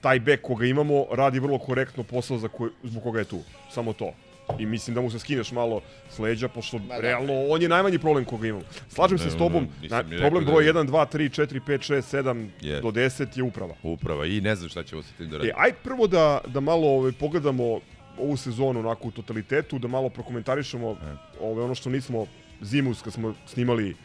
taj 0.00 0.20
bek 0.20 0.42
koga 0.42 0.66
imamo 0.66 1.06
radi 1.12 1.40
vrlo 1.40 1.58
korektno 1.58 2.02
posao 2.02 2.38
za 2.38 2.48
koj, 2.48 2.70
zbog 2.82 3.02
koga 3.02 3.18
je 3.18 3.24
tu. 3.24 3.40
Samo 3.70 3.92
to. 3.92 4.12
I 4.58 4.66
mislim 4.66 4.94
da 4.94 5.00
mu 5.00 5.10
se 5.10 5.18
skineš 5.18 5.52
malo 5.52 5.80
s 6.10 6.18
leđa, 6.18 6.48
pošto 6.48 6.78
Ma 6.78 6.84
da. 6.86 7.00
realno 7.00 7.32
on 7.44 7.62
je 7.62 7.68
najmanji 7.68 7.98
problem 7.98 8.24
koga 8.24 8.46
imamo. 8.48 8.64
Slažem 8.88 9.18
se 9.18 9.24
Ne, 9.24 9.30
s 9.30 9.36
tobom, 9.36 9.68
na, 9.82 10.04
problem 10.18 10.44
broj 10.44 10.64
da- 10.64 10.70
1, 10.72 10.86
2, 10.86 11.06
3, 11.08 11.28
4, 11.32 11.60
5, 11.60 11.78
6, 11.84 12.02
7 12.02 12.48
Je. 12.60 12.80
do 12.80 12.88
10 12.90 13.36
je 13.36 13.42
uprava. 13.42 13.74
Uprava 13.84 14.26
i 14.26 14.40
ne 14.40 14.56
znam 14.56 14.68
šta 14.68 14.82
ćemo 14.82 15.02
sa 15.02 15.08
tim 15.12 15.28
da 15.28 15.36
E, 15.36 15.38
radimo. 15.38 15.54
aj 15.56 15.72
prvo 15.74 16.06
da, 16.06 16.40
da 16.46 16.60
malo 16.60 16.88
ovaj, 16.88 17.12
pogledamo 17.12 17.80
ovu 18.18 18.36
sezonu 18.36 18.80
onako 18.80 19.08
u 19.08 19.12
totalitetu, 19.12 19.78
da 19.78 19.88
malo 19.88 20.08
prokomentarišemo 20.08 20.96
ovaj, 21.40 21.64
ono 21.64 21.74
što 21.74 21.90
nismo 21.90 22.26
zimus 22.60 23.02
kad 23.02 23.12
smo 23.12 23.34
snimali 23.46 23.96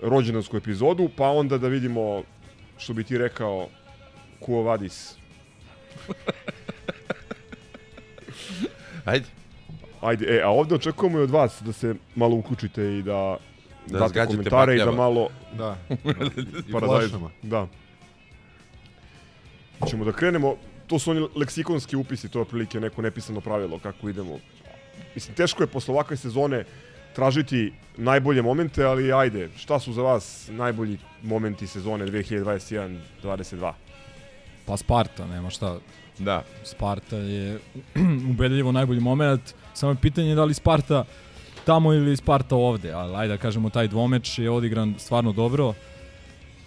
rođendansku 0.00 0.56
epizodu, 0.56 1.10
pa 1.16 1.28
onda 1.28 1.58
da 1.58 1.68
vidimo 1.68 2.22
što 2.78 2.92
bi 2.92 3.04
ti 3.04 3.18
rekao 3.18 3.68
Kuo 4.40 4.62
Vadis. 4.62 5.14
Ajde. 9.04 9.26
Ajde, 10.04 10.26
e, 10.36 10.42
a 10.42 10.48
ovde 10.48 10.74
očekujemo 10.74 11.18
i 11.18 11.22
od 11.22 11.30
vas 11.30 11.62
da 11.62 11.72
se 11.72 11.94
malo 12.14 12.36
uključite 12.36 12.98
i 12.98 13.02
da, 13.02 13.36
Da 13.86 13.98
date 13.98 14.26
komentare 14.26 14.74
i 14.76 14.78
da 14.78 14.92
malo... 14.92 15.28
Da. 15.58 15.76
I 16.68 16.72
Paradajz. 16.72 17.12
Da. 17.42 17.66
Ćemo 19.88 20.04
da 20.04 20.12
krenemo, 20.12 20.56
to 20.86 20.98
su 20.98 21.10
oni 21.10 21.28
leksikonski 21.36 21.96
upisi, 21.96 22.28
to 22.28 22.38
je 22.38 22.42
otprilike 22.42 22.80
neko 22.80 23.02
nepisano 23.02 23.40
pravilo 23.40 23.78
kako 23.78 24.08
idemo. 24.08 24.38
Mislim, 25.14 25.34
teško 25.36 25.62
je 25.62 25.66
posle 25.66 25.94
ovakve 25.94 26.16
sezone 26.16 26.64
tražiti 27.14 27.72
najbolje 27.96 28.42
momente, 28.42 28.84
ali 28.84 29.12
ajde, 29.12 29.48
šta 29.56 29.78
su 29.78 29.92
za 29.92 30.02
vas 30.02 30.48
najbolji 30.50 30.98
momenti 31.22 31.66
sezone 31.66 32.06
2021-22? 32.06 33.72
Pa 34.66 34.76
Sparta, 34.76 35.26
nema 35.26 35.50
šta. 35.50 35.78
Da. 36.18 36.42
Sparta 36.64 37.16
je 37.16 37.58
ubedljivo 38.30 38.72
najbolji 38.72 39.00
moment. 39.00 39.54
Samo 39.74 39.92
je 39.92 39.96
pitanje 40.02 40.34
da 40.34 40.44
li 40.44 40.54
Sparta 40.54 41.04
tamo 41.64 41.92
ili 41.92 42.16
Sparta 42.16 42.56
ovde. 42.56 42.92
Ali 42.92 43.16
ajde 43.16 43.34
da 43.34 43.40
kažemo, 43.40 43.70
taj 43.70 43.88
dvomeč 43.88 44.38
je 44.38 44.50
odigran 44.50 44.94
stvarno 44.98 45.32
dobro. 45.32 45.74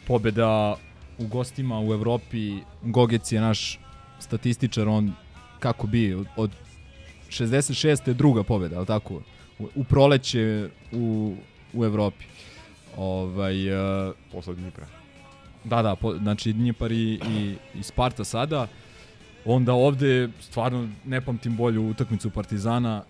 Pobeda 0.07 0.75
u 1.17 1.27
gostima 1.27 1.79
u 1.79 1.93
Evropi. 1.93 2.57
Gogec 2.81 3.31
je 3.31 3.41
naš 3.41 3.79
statističar, 4.19 4.87
on 4.87 5.13
kako 5.59 5.87
bi, 5.87 6.13
od, 6.13 6.27
od 6.35 6.51
66. 7.29 8.07
je 8.07 8.13
druga 8.13 8.43
pobeda, 8.43 8.77
ali 8.77 8.85
tako? 8.85 9.21
U, 9.59 9.69
u 9.75 9.83
proleće 9.83 10.69
u, 10.91 11.35
u 11.73 11.85
Evropi. 11.85 12.25
Ovaj, 12.97 13.73
uh, 13.73 14.13
Posle 14.31 14.55
Dnipra. 14.55 14.87
Da, 15.63 15.81
da, 15.81 15.95
po, 15.95 16.15
znači 16.15 16.53
Dnjepar 16.53 16.91
i, 16.91 17.19
i, 17.29 17.55
i 17.79 17.83
Sparta 17.83 18.23
sada. 18.23 18.67
Onda 19.49 19.73
ovde 19.73 20.29
stvarno 20.39 20.89
ne 21.05 21.21
pamtim 21.21 21.55
bolju 21.55 21.89
utakmicu 21.89 22.29
Partizana, 22.29 23.03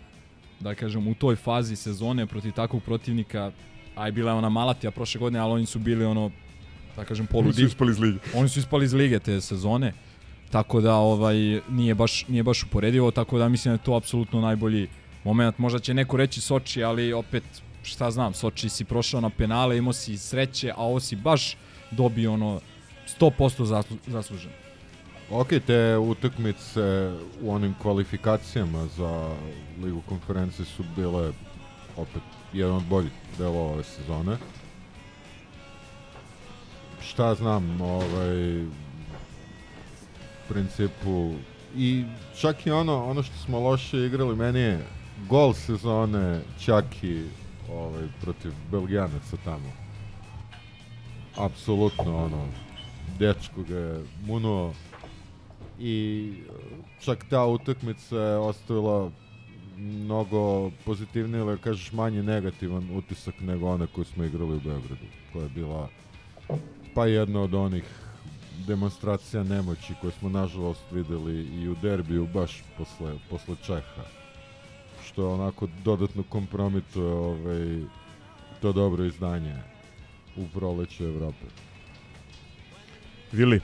da 0.60 0.76
kažem, 0.76 1.08
u 1.08 1.14
toj 1.14 1.36
fazi 1.36 1.76
sezone 1.76 2.26
protiv 2.26 2.52
takvog 2.52 2.84
protivnika, 2.84 3.52
aj 3.96 4.12
bila 4.12 4.32
je 4.32 4.38
ona 4.38 4.50
Malatija 4.50 4.92
prošle 4.92 5.20
godine, 5.20 5.40
ali 5.40 5.54
oni 5.54 5.66
su 5.66 5.80
bili 5.80 6.06
ono, 6.06 6.32
da 6.96 7.06
kažem, 7.06 7.28
poludi. 7.28 7.48
Oni 7.48 7.54
su 7.54 7.66
ispali 7.66 7.92
iz 7.92 8.00
lige. 8.00 8.20
Oni 8.36 8.50
su 8.50 8.60
ispali 8.60 8.86
iz 8.86 8.94
lige 8.94 9.20
te 9.20 9.42
sezone. 9.42 9.94
Tako 10.52 10.82
da 10.82 10.96
ovaj 10.96 11.62
nije 11.70 11.96
baš 11.96 12.28
nije 12.28 12.44
baš 12.44 12.64
uporedivo, 12.64 13.12
tako 13.12 13.38
da 13.38 13.50
mislim 13.50 13.72
da 13.72 13.74
je 13.74 13.86
to 13.86 13.96
apsolutno 13.96 14.42
najbolji 14.42 14.88
moment. 15.24 15.58
Možda 15.58 15.80
će 15.80 15.94
neko 15.94 16.18
reći 16.18 16.42
Soči, 16.42 16.84
ali 16.84 17.14
opet 17.14 17.44
šta 17.84 18.12
znam, 18.12 18.34
Soči 18.34 18.70
si 18.70 18.86
prošao 18.86 19.22
na 19.22 19.30
penale, 19.30 19.78
imao 19.78 19.94
si 19.94 20.18
sreće, 20.18 20.72
a 20.72 20.84
ovo 20.84 21.00
si 21.00 21.16
baš 21.16 21.58
dobio 21.92 22.34
ono 22.34 22.62
100% 23.20 23.64
zaslu, 23.64 23.98
zasluženo. 24.08 24.67
Ok, 25.32 25.48
te 25.66 25.98
utakmice 25.98 27.12
u 27.42 27.52
onim 27.52 27.76
kvalifikacijama 27.82 28.88
za 28.88 29.30
Ligu 29.84 30.02
konferencije 30.10 30.66
su 30.66 30.84
bile 30.96 31.32
opet 31.98 32.22
jedan 32.54 32.76
od 32.76 32.84
boljih 32.84 33.12
delova 33.38 33.72
ove 33.74 33.84
sezone. 33.84 34.38
Šta 37.02 37.36
znam, 37.36 37.82
ovaj, 37.82 38.66
principu, 40.50 41.34
i 41.76 42.06
čak 42.40 42.66
i 42.66 42.72
ono, 42.72 43.06
ono 43.06 43.24
što 43.24 43.38
smo 43.38 43.60
loše 43.60 44.06
igrali, 44.06 44.36
meni 44.36 44.60
je 44.60 44.86
gol 45.30 45.54
sezone 45.54 46.42
čak 46.60 46.86
i 47.04 47.24
ovaj, 47.72 48.08
protiv 48.22 48.52
Belgijanaca 48.72 49.38
tamo. 49.46 49.72
apsolutno 51.38 52.26
ono, 52.26 52.46
dečko 53.20 53.64
ga 53.64 53.78
je 53.78 54.04
munuo 54.26 54.74
i 55.80 56.34
čak 57.00 57.26
ta 57.30 57.46
utakmica 57.46 58.16
je 58.16 58.38
ostavila 58.38 59.12
mnogo 59.78 60.72
pozitivniji 60.86 61.40
ili 61.40 61.58
kažeš 61.58 61.92
manje 61.92 62.24
negativan 62.24 62.98
utisak 62.98 63.36
nego 63.40 63.68
one 63.68 63.88
koju 63.88 64.06
smo 64.06 64.24
igrali 64.24 64.56
u 64.56 64.60
Beogradu, 64.60 65.06
koja 65.34 65.44
je 65.44 65.50
bila 65.50 65.90
pa 66.94 67.06
jedna 67.06 67.42
od 67.42 67.54
onih 67.54 67.84
demonstracija 68.68 69.44
nemoći 69.44 69.94
koje 70.02 70.12
smo 70.12 70.30
nažalost 70.30 70.84
videli 70.92 71.44
i 71.62 71.70
u 71.70 71.76
derbiju 71.82 72.28
baš 72.34 72.64
posle, 72.78 73.14
posle 73.30 73.56
Čeha 73.66 74.04
što 75.08 75.22
je 75.22 75.34
onako 75.34 75.68
dodatno 75.84 76.24
kompromituje 76.30 77.14
ovaj, 77.14 77.80
to 78.62 78.72
dobro 78.74 79.06
izdanje 79.06 79.56
u 80.36 80.48
proleću 80.54 81.04
Evrope. 81.04 81.46
Vili? 83.32 83.62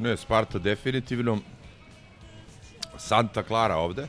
Ne, 0.00 0.16
Sparta 0.16 0.58
definitivno. 0.58 1.38
Santa 2.98 3.42
Clara 3.42 3.76
ovde. 3.76 4.06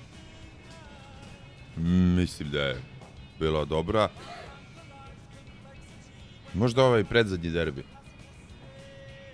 Mislim 2.15 2.49
da 2.49 2.61
je 2.61 2.81
bila 3.39 3.65
dobra. 3.65 4.09
Možda 6.53 6.83
ovaj 6.83 7.03
predzadnji 7.03 7.49
derbi. 7.49 7.83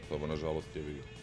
To 0.10 0.28
nažalost 0.28 0.76
je 0.76 0.82
vidio. 0.82 1.17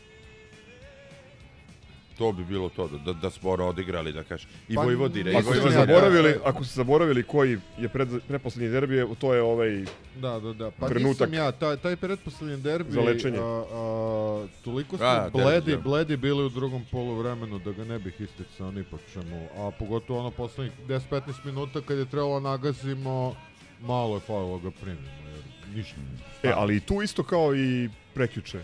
To 2.18 2.32
bi 2.32 2.44
bilo 2.44 2.68
to, 2.68 2.88
da, 2.88 3.12
da 3.12 3.30
smo 3.30 3.50
ono 3.50 3.66
odigrali, 3.66 4.12
da 4.12 4.24
kažeš. 4.24 4.48
I 4.68 4.74
Pa 4.74 4.82
Vojvodine, 4.82 5.32
i 5.32 5.36
Ako 5.36 5.54
ste 5.54 5.70
zaboravili, 5.70 6.34
ako 6.44 6.64
ste 6.64 6.74
zaboravili 6.74 7.22
koji 7.22 7.58
je 7.78 7.88
pred, 7.88 8.08
preposlednji 8.28 8.70
derbi, 8.70 9.04
to 9.18 9.34
je 9.34 9.42
ovaj 9.42 9.84
Da, 10.16 10.40
da, 10.40 10.52
da. 10.52 10.70
Pa 10.70 10.88
trenutak. 10.88 11.28
nisam 11.28 11.34
ja, 11.34 11.52
taj, 11.52 11.76
taj 11.76 11.96
pretposlednji 11.96 12.56
derbi, 12.56 12.92
Za 12.92 13.00
lečenje. 13.00 13.38
A, 13.38 13.64
a, 13.72 14.46
toliko 14.64 14.96
smo 14.96 15.06
Da, 15.06 15.30
bledi, 15.32 15.50
derbi, 15.66 15.72
da. 15.72 15.78
bledi 15.88 16.16
bili 16.16 16.44
u 16.44 16.48
drugom 16.48 16.84
poluvremenu 16.90 17.58
da 17.58 17.72
ga 17.72 17.84
ne 17.84 17.98
bih 17.98 18.20
isticao 18.20 18.70
ni 18.70 18.84
po 18.84 18.98
čemu. 19.12 19.48
A 19.56 19.70
pogotovo 19.78 20.20
ono 20.20 20.30
poslednjih 20.30 20.72
10-15 20.88 21.44
minuta 21.44 21.80
kad 21.80 21.98
je 21.98 22.04
trebalo 22.06 22.40
nagazimo, 22.40 23.34
malo 23.80 24.14
je 24.14 24.20
falilo 24.20 24.58
ga 24.58 24.70
primimo, 24.70 25.08
jer 25.34 25.44
ništa. 25.76 25.96
E, 26.42 26.52
ali 26.56 26.80
tu 26.80 27.02
isto 27.02 27.22
kao 27.22 27.54
i 27.56 27.88
prekjuče. 28.14 28.58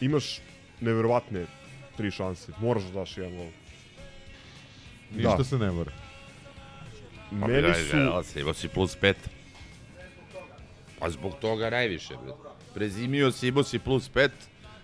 Imaš 0.00 0.40
neverovatne 0.80 1.46
tri 1.92 2.10
šanse. 2.10 2.52
Moraš 2.58 2.82
da 2.82 2.90
daš 2.90 3.16
jedan 3.16 3.36
gol. 3.36 3.46
Ništa 5.10 5.36
Da. 5.36 5.44
se 5.44 5.58
ne 5.58 5.70
mora. 5.70 5.92
Pa 7.32 7.46
Meni 7.46 7.62
daj, 7.62 7.74
su... 7.74 7.96
ali 7.96 8.24
si, 8.24 8.40
imao 8.40 8.54
si 8.54 8.68
plus 8.68 8.96
pet. 8.96 9.16
Pa 10.98 11.10
zbog 11.10 11.32
toga 11.34 11.70
najviše, 11.70 12.14
bre. 12.16 12.32
Prezimio 12.74 13.32
si, 13.32 13.48
imao 13.48 13.62
si 13.62 13.78
plus 13.78 14.08
pet, 14.08 14.32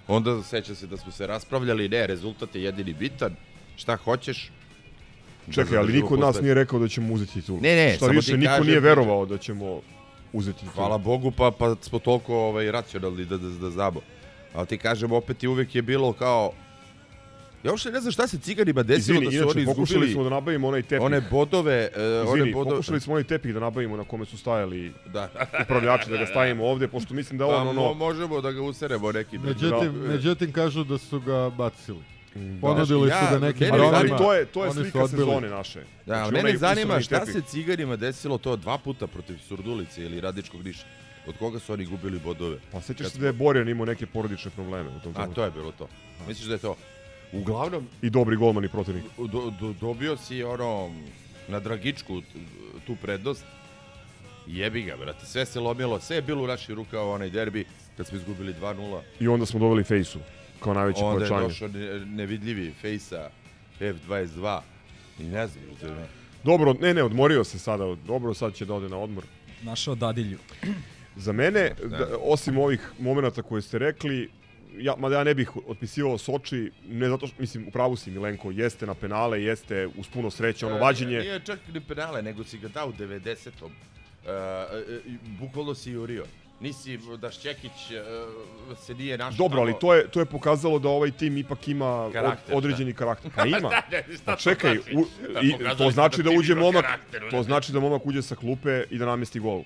onda 0.09 0.43
seća 0.43 0.75
se 0.75 0.87
da 0.87 0.97
smo 0.97 1.13
se 1.13 1.27
raspravljali, 1.27 1.89
ne, 1.89 2.07
rezultat 2.07 2.55
je 2.55 2.63
jedini 2.63 2.93
bitan, 2.95 3.37
šta 3.77 3.97
hoćeš. 3.97 4.51
da 5.47 5.53
Čekaj, 5.55 5.77
ali 5.77 5.87
zadržimo 5.87 6.03
niko 6.03 6.15
od 6.15 6.21
nas 6.21 6.41
nije 6.41 6.55
rekao 6.55 6.79
da 6.79 6.89
ćemo 6.89 7.15
uzeti 7.15 7.33
titulu. 7.33 7.61
Ne, 7.61 7.77
ne, 7.77 7.91
Šta 7.91 7.99
samo 7.99 8.13
više, 8.13 8.33
ti 8.33 8.39
niko 8.39 8.51
kažem- 8.51 8.67
nije 8.67 8.81
verovao 8.81 9.27
da 9.27 9.39
ćemo 9.39 9.81
uzeti 10.33 10.59
titulu. 10.59 10.75
Hvala 10.75 10.99
Bogu, 10.99 11.31
pa, 11.31 11.51
pa 11.51 11.77
smo 11.81 11.99
toliko 11.99 12.37
ovaj, 12.37 12.71
racionalni 12.71 13.25
da, 13.25 13.37
da, 13.37 13.49
da 13.49 13.71
znamo. 13.71 14.01
Ali 14.55 14.67
ti 14.67 14.79
kažem, 14.79 15.13
opet 15.13 15.43
i 15.43 15.49
uvek 15.49 15.75
je 15.75 15.83
bilo 15.83 16.13
kao... 16.13 16.53
Ja 17.65 17.71
uopšte 17.71 17.91
ne 17.91 18.01
znam 18.01 18.13
šta 18.13 18.27
se 18.27 18.39
ciganima 18.39 18.83
desilo 18.83 18.99
Izvini, 19.15 19.25
da 19.27 19.31
su 19.33 19.37
inače, 19.37 19.59
oni 19.59 19.67
pokušali 19.67 19.85
izgubili 19.97 20.13
smo 20.13 20.25
da 20.25 20.31
nabavimo 20.31 20.69
onaj 20.69 20.83
tepih. 20.83 21.01
one 21.01 21.21
bodove, 21.23 21.89
uh, 21.89 22.03
one 22.23 22.25
Izvini, 22.31 22.53
bodove... 22.53 22.71
pokušali 22.71 23.01
smo 23.01 23.13
onaj 23.13 23.25
tepih 23.25 23.55
da 23.55 23.61
nabavimo 23.61 23.97
na 23.97 24.05
kome 24.05 24.25
su 24.25 24.39
stajali 24.39 24.93
Da. 25.07 25.29
upravljači, 25.63 26.11
da 26.11 26.17
ga 26.17 26.27
stavimo 26.27 26.65
ovde, 26.65 26.89
pošto 26.89 27.15
mislim 27.15 27.39
da 27.39 27.47
Pa, 27.47 27.57
on 27.57 27.67
mo- 27.67 27.71
ono... 27.71 27.95
možemo 27.95 28.41
da 28.41 28.53
ga 28.53 28.63
useremo 28.63 29.13
neki. 29.13 29.39
Međutim, 29.39 29.93
Da. 29.95 30.09
međutim 30.09 30.53
kažu 30.53 30.85
da 30.85 30.99
su 30.99 31.21
ga 31.21 31.51
bacili. 31.51 31.99
Da. 32.35 32.61
Ponudili 32.61 33.07
Znaš, 33.07 33.19
su 33.21 33.25
ja- 33.27 33.31
ga 33.33 33.47
nekim 33.47 33.69
mene 33.69 33.85
Ali, 33.89 34.09
to 34.11 34.35
je, 34.35 34.45
to 34.47 34.65
je 34.65 34.73
slika 34.73 35.09
sezone 35.09 35.49
naše. 35.51 35.81
Da, 36.07 36.15
Znači, 36.17 36.33
mene 36.35 36.57
zanima 36.59 37.01
šta 37.01 37.19
tepih. 37.19 37.33
se 37.35 37.41
ciganima 37.43 37.97
desilo 37.97 38.39
to 38.39 38.57
dva 38.57 38.79
puta 38.79 39.07
protiv 39.07 39.37
Surdulice 39.39 40.03
ili 40.03 40.21
Radičkog 40.21 40.65
Niša. 40.65 40.85
Od 41.27 41.35
koga 41.37 41.59
su 41.59 41.73
oni 41.73 41.87
gubili 41.87 42.19
bodove? 42.19 42.57
Pa 42.73 42.81
sećaš 42.81 43.07
se 43.07 43.19
da 43.19 43.27
je 43.27 43.33
Borjan 43.33 43.69
imao 43.69 43.87
neke 43.87 44.07
porodične 44.07 44.51
probleme 44.51 44.89
u 44.89 45.01
tom 45.01 45.11
A 45.11 45.15
trenutku. 45.15 45.35
to 45.35 45.45
je 45.45 45.51
bilo 45.51 45.73
to. 45.73 45.89
Misliš 46.29 46.47
da 46.47 46.55
je 46.55 46.59
to? 46.59 46.77
Uglavnom, 47.33 47.87
I 48.03 48.11
dobri 48.11 48.37
golman 48.37 48.65
i 48.65 48.69
protivnik. 48.69 49.05
do, 49.19 49.53
do, 49.53 49.73
dobio 49.73 50.17
si 50.17 50.43
ono 50.43 50.91
na 51.49 51.61
Dragičku 51.61 52.23
tu 52.87 52.97
prednost. 52.97 53.45
Jebi 54.47 54.83
ga, 54.83 54.97
brate. 54.97 55.27
Sve 55.27 55.47
se 55.47 55.61
lomilo, 55.61 56.01
sve 56.01 56.17
je 56.17 56.23
bilo 56.23 56.45
u 56.45 56.47
naših 56.47 56.71
rukama 56.71 57.03
onaj 57.05 57.31
derbi 57.31 57.65
kad 57.97 58.07
smo 58.07 58.19
izgubili 58.19 58.55
2-0. 58.55 59.01
I 59.21 59.29
onda 59.29 59.47
smo 59.47 59.61
doveli 59.61 59.85
Fejsu 59.85 60.19
kao 60.61 60.75
najveće 60.75 61.01
Onda 61.01 61.13
je 61.15 61.29
pojačanje. 61.29 61.49
došao 61.49 61.69
ne- 61.69 62.07
nevidljivi 62.07 62.73
Fejsa 62.73 63.31
F22 63.81 64.61
i 65.19 65.25
ne 65.25 65.47
znam. 65.47 65.65
Dobro, 66.45 66.73
ne, 66.73 66.95
ne, 66.95 67.03
odmorio 67.03 67.45
se 67.45 67.59
sada. 67.59 67.95
Dobro, 67.97 68.35
sad 68.35 68.55
će 68.55 68.65
da 68.65 68.75
ode 68.75 68.89
na 68.89 68.97
odmor. 68.99 69.25
Našao 69.63 69.95
dadilju. 69.95 70.39
Za 71.17 71.33
mene, 71.33 71.71
Da. 71.81 71.89
da, 71.89 72.07
osim 72.21 72.59
ovih 72.59 72.93
momenata 72.99 73.43
koje 73.43 73.63
ste 73.63 73.79
rekli, 73.79 74.31
ja, 74.81 74.95
mada 74.99 75.19
ja 75.19 75.25
ne 75.25 75.35
bih 75.35 75.51
otpisivao 75.67 76.19
Soči, 76.19 76.71
ne 76.89 77.09
zato 77.09 77.27
što, 77.27 77.37
mislim, 77.41 77.69
u 77.69 77.71
pravu 77.71 77.97
si 77.97 78.11
Milenko, 78.11 78.51
jeste 78.51 78.87
na 78.87 78.95
penale, 78.95 79.43
jeste 79.43 79.87
uz 79.97 80.09
puno 80.09 80.31
sreće, 80.31 80.67
ono 80.67 80.77
E, 80.77 80.81
vađenje. 80.81 81.19
Nije 81.19 81.41
čak 81.41 81.59
ni 81.75 81.81
penale, 81.81 82.23
nego 82.23 82.45
si 82.45 82.59
ga 82.59 82.69
dao 82.69 82.89
u 82.89 82.93
90-om. 82.93 83.71
E, 84.27 84.31
e, 84.31 85.01
bukvalno 85.41 85.75
si 85.75 85.91
jurio. 85.91 86.25
Nisi 86.61 86.99
da 87.21 87.31
Šćekić 87.31 87.91
e, 87.91 88.03
se 88.77 88.95
nije 88.95 89.19
našao 89.19 89.39
Dobro, 89.39 89.61
ali 89.61 89.75
to 89.81 89.95
je, 89.95 90.09
to 90.09 90.21
je 90.21 90.27
pokazalo 90.27 90.79
da 90.79 90.89
ovaj 90.89 91.11
tim 91.11 91.37
ipak 91.37 91.69
ima 91.69 91.87
od, 91.87 92.13
Karakter, 92.13 92.57
određeni 92.57 92.95
karakter. 92.95 93.31
Pa 93.37 93.47
ima. 93.59 93.69
Da, 93.91 94.03
šta 94.15 94.25
Pa 94.25 94.37
čekaj, 94.37 94.75
znači? 94.75 94.97
u, 94.97 95.07
Da, 95.35 95.41
i, 95.41 95.77
to 95.79 95.91
znači 95.91 96.23
da 96.23 96.31
tim 96.31 96.39
uđe 96.39 96.55
momak, 96.55 96.85
karakter, 96.85 97.31
to 97.31 97.43
znači 97.43 97.73
da 97.73 97.81
momak 97.81 98.07
uđe 98.07 98.23
sa 98.23 98.35
klupe 98.35 98.85
i 98.91 98.99
da 98.99 99.07
namesti 99.07 99.41
gol. 99.41 99.63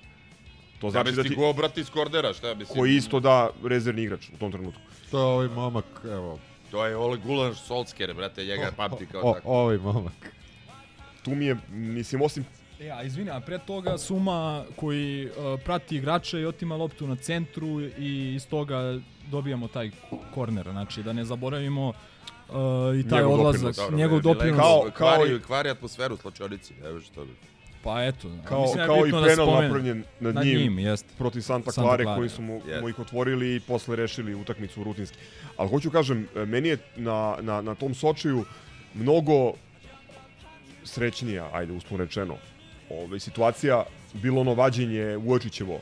To 0.82 0.90
znači 0.90 1.12
da 1.12 1.22
ti, 1.22 1.34
go, 1.34 1.52
brate, 1.52 1.80
iz 1.80 1.90
kordera, 1.90 2.32
šta 2.32 2.54
mislim? 2.54 2.78
koji 2.78 2.96
isto 2.96 3.20
da 3.20 3.50
rezervni 3.64 4.02
igrač 4.02 4.28
u 4.34 4.38
tom 4.38 4.52
trenutku. 4.52 4.80
To 5.12 5.18
je 5.18 5.24
ovaj 5.26 5.48
momak, 5.48 5.84
evo, 6.06 6.38
To 6.70 6.86
je 6.86 6.96
Ole 6.96 7.16
Gulan 7.16 7.54
Solskjaer, 7.56 8.14
brate, 8.14 8.44
njega 8.44 8.70
pamti 8.76 9.06
kao 9.06 9.20
o, 9.22 9.34
tako. 9.34 9.48
ovaj 9.48 9.78
momak. 9.78 10.32
Tu 11.24 11.30
mi 11.30 11.46
je, 11.46 11.56
mislim, 11.70 12.22
osim 12.22 12.44
E, 12.80 12.90
a 12.90 13.02
izvini, 13.02 13.30
a 13.30 13.40
pre 13.40 13.58
toga 13.58 13.98
Suma 13.98 14.64
koji 14.76 15.26
uh, 15.26 15.32
prati 15.64 15.96
igrača 15.96 16.38
i 16.38 16.44
otima 16.44 16.76
loptu 16.76 17.06
na 17.06 17.16
centru 17.16 17.80
i 17.80 18.32
iz 18.34 18.46
toga 18.48 18.98
dobijamo 19.26 19.68
taj 19.68 19.90
korner. 20.34 20.68
Znači, 20.70 21.02
da 21.02 21.12
ne 21.12 21.24
zaboravimo 21.24 21.88
uh, 21.88 21.94
i 22.96 23.08
taj 23.08 23.18
Njegov 23.18 23.34
odlazak, 23.34 23.60
doprinos, 23.60 23.76
Dobro, 23.78 23.96
njegov 23.96 24.20
doprinos. 24.20 24.58
Kao- 24.58 24.82
kao 24.82 24.90
kvari, 25.16 25.34
i- 25.34 25.40
kvari 25.40 25.70
atmosferu 25.70 26.14
u 26.14 26.18
slačionici, 26.18 26.74
evo 26.84 27.00
što 27.00 27.24
bi. 27.24 27.32
Pa 27.82 28.04
eto, 28.04 28.28
kao, 28.44 28.60
mislim 28.62 28.76
da 28.76 28.82
je 28.82 28.86
kao 28.88 29.06
i 29.06 29.10
da 29.12 29.22
se 29.22 29.28
penal 29.28 29.46
spomene. 29.46 29.62
napravljen 29.62 30.04
nad, 30.20 30.34
Nad 30.34 30.44
njim, 30.44 30.58
njim, 30.58 30.78
jest. 30.78 31.06
protiv 31.18 31.40
Santa 31.40 31.70
Santa 31.70 31.88
Clara 31.88 32.02
Clara. 32.04 32.16
koji 32.16 32.28
su 32.28 32.42
mu, 32.42 32.60
Jest. 32.66 32.82
mu 32.82 32.88
ih 32.88 32.98
otvorili 32.98 33.56
i 33.56 33.60
posle 33.60 33.96
rešili 33.96 34.34
utakmicu 34.34 34.84
rutinski. 34.84 35.18
Ali 35.56 35.68
hoću 35.68 35.90
kažem, 35.90 36.28
e, 36.36 36.44
meni 36.46 36.68
je 36.68 36.76
na, 36.96 37.36
na, 37.40 37.60
na 37.60 37.74
tom 37.74 37.94
Sočiju 37.94 38.44
mnogo 38.94 39.52
srećnija, 40.84 41.50
ajde 41.52 41.72
uspun 41.72 41.98
rečeno, 41.98 42.36
ove, 42.90 43.20
situacija, 43.20 43.84
bilo 44.12 44.40
ono 44.40 44.54
vađenje 44.54 45.16
Vujočićevo 45.16 45.80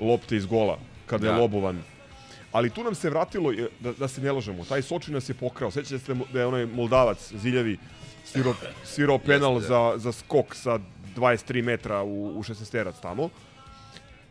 lopte 0.00 0.36
iz 0.36 0.46
gola, 0.46 0.78
kada 1.06 1.26
Da. 1.26 1.32
je 1.34 1.40
lobovan. 1.40 1.82
Ali 2.52 2.70
tu 2.70 2.84
nam 2.84 2.94
se 2.94 3.10
vratilo, 3.10 3.52
e, 3.52 3.68
da, 3.80 3.92
da 3.92 4.08
se 4.08 4.20
ne 4.20 4.32
lažemo, 4.32 4.64
taj 4.64 4.82
Soči 4.82 5.12
nas 5.12 5.28
je 5.28 5.34
pokrao. 5.34 5.70
Sećate 5.70 5.98
se 5.98 6.14
da 6.32 6.40
je 6.40 6.46
onaj 6.46 6.66
Moldavac, 6.66 7.32
Ziljavi, 7.34 7.78
svirao, 8.24 8.54
svirao 8.84 9.18
penal 9.18 9.54
Jeste, 9.54 9.68
za, 9.68 9.92
za 9.96 10.12
skok 10.12 10.54
sa 10.54 10.78
23 11.16 11.62
metra 11.62 12.02
u, 12.02 12.38
u 12.38 12.42
16 12.42 12.92
tamo. 13.02 13.28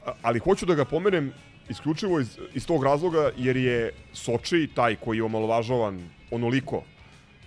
A- 0.05 0.13
ali 0.21 0.39
hoću 0.39 0.65
da 0.65 0.75
ga 0.75 0.85
pomenem 0.85 1.33
isključivo 1.69 2.19
iz, 2.19 2.37
iz 2.53 2.65
tog 2.65 2.83
razloga 2.83 3.31
jer 3.37 3.57
je 3.57 3.93
Soči 4.13 4.69
taj 4.75 4.95
koji 4.95 5.17
je 5.17 5.23
omalovažavan 5.23 6.09
onoliko 6.31 6.83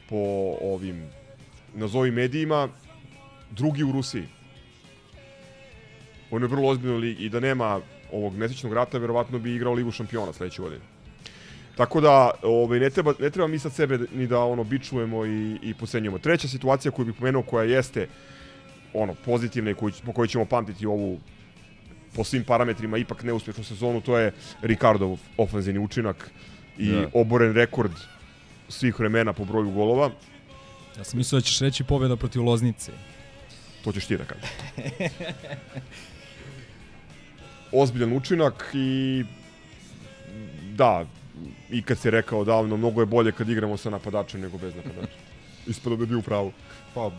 po 0.09 0.57
ovim 0.61 1.09
nazovi 1.75 2.11
medijima 2.11 2.69
drugi 3.51 3.85
u 3.85 3.93
Rusiji. 3.93 4.29
On 6.31 6.43
je 6.43 6.49
vrlo 6.49 6.69
ozbiljno 6.69 6.97
ligi 6.97 7.25
i 7.25 7.29
da 7.29 7.41
nema 7.41 7.81
ovog 8.13 8.37
mesečnog 8.37 8.73
rata 8.73 8.99
verovatno 8.99 9.39
bi 9.39 9.55
igrao 9.55 9.73
ligu 9.73 9.91
šampiona 9.91 10.33
sledeće 10.33 10.63
godine. 10.63 10.81
Tako 11.77 12.01
da 12.01 12.31
ovaj 12.43 12.81
ne 12.81 12.91
treba 12.91 13.15
ne 13.21 13.31
treba 13.31 13.49
mi 13.49 13.59
sad 13.59 13.73
sebe 13.73 13.99
ni 14.15 14.27
da 14.27 14.39
ono 14.41 14.65
bičujemo 14.65 15.27
i 15.27 15.59
i 15.63 15.75
pocenjujemo. 15.75 16.19
Treća 16.19 16.49
situacija 16.49 16.93
koju 16.93 17.07
bih 17.07 17.15
pomenuo 17.19 17.43
koja 17.43 17.65
jeste 17.65 18.09
ono 18.95 19.15
pozitivna 19.25 19.71
i 19.71 19.75
koju, 19.75 19.93
po 20.07 20.13
kojoj 20.13 20.29
ćemo 20.29 20.45
pamtiti 20.45 20.87
ovu 20.87 21.21
po 22.17 22.25
svim 22.25 22.45
parametrima 22.45 22.99
ipak 22.99 23.23
neuspešnu 23.23 23.65
sezonu, 23.65 24.01
to 24.01 24.19
je 24.19 24.33
Ricardov 24.63 25.19
ofenzivni 25.37 25.81
učinak 25.81 26.31
i 26.79 26.91
Da. 26.91 27.07
oboren 27.15 27.53
rekord 27.55 27.93
svih 28.69 28.99
vremena 28.99 29.33
po 29.33 29.45
broju 29.45 29.71
golova. 29.71 30.11
Ja 30.99 31.05
sam 31.05 31.19
mislio 31.19 31.41
da 31.41 31.45
ćeš 31.45 31.61
reći 31.61 31.85
pobjeda 31.85 32.17
protiv 32.17 32.43
Loznice. 32.45 32.93
To 33.85 33.93
ćeš 33.93 34.07
ti 34.07 34.17
da 34.17 34.25
kažeš. 34.25 34.51
Ozbiljan 37.73 38.13
učinak 38.13 38.71
i 38.75 39.25
da, 40.73 41.07
i 41.71 41.83
kad 41.83 41.99
si 41.99 42.11
rekao 42.11 42.45
davno, 42.45 42.77
mnogo 42.77 43.01
je 43.03 43.07
bolje 43.07 43.33
kad 43.33 43.49
igramo 43.49 43.77
sa 43.77 43.91
napadačem 43.91 44.41
nego 44.41 44.59
bez 44.59 44.75
napadača. 44.77 45.13
Ispada 45.67 45.97
da 45.97 46.07
bi 46.07 46.15
u 46.15 46.23
pravu. 46.23 46.53
Pa, 46.95 47.11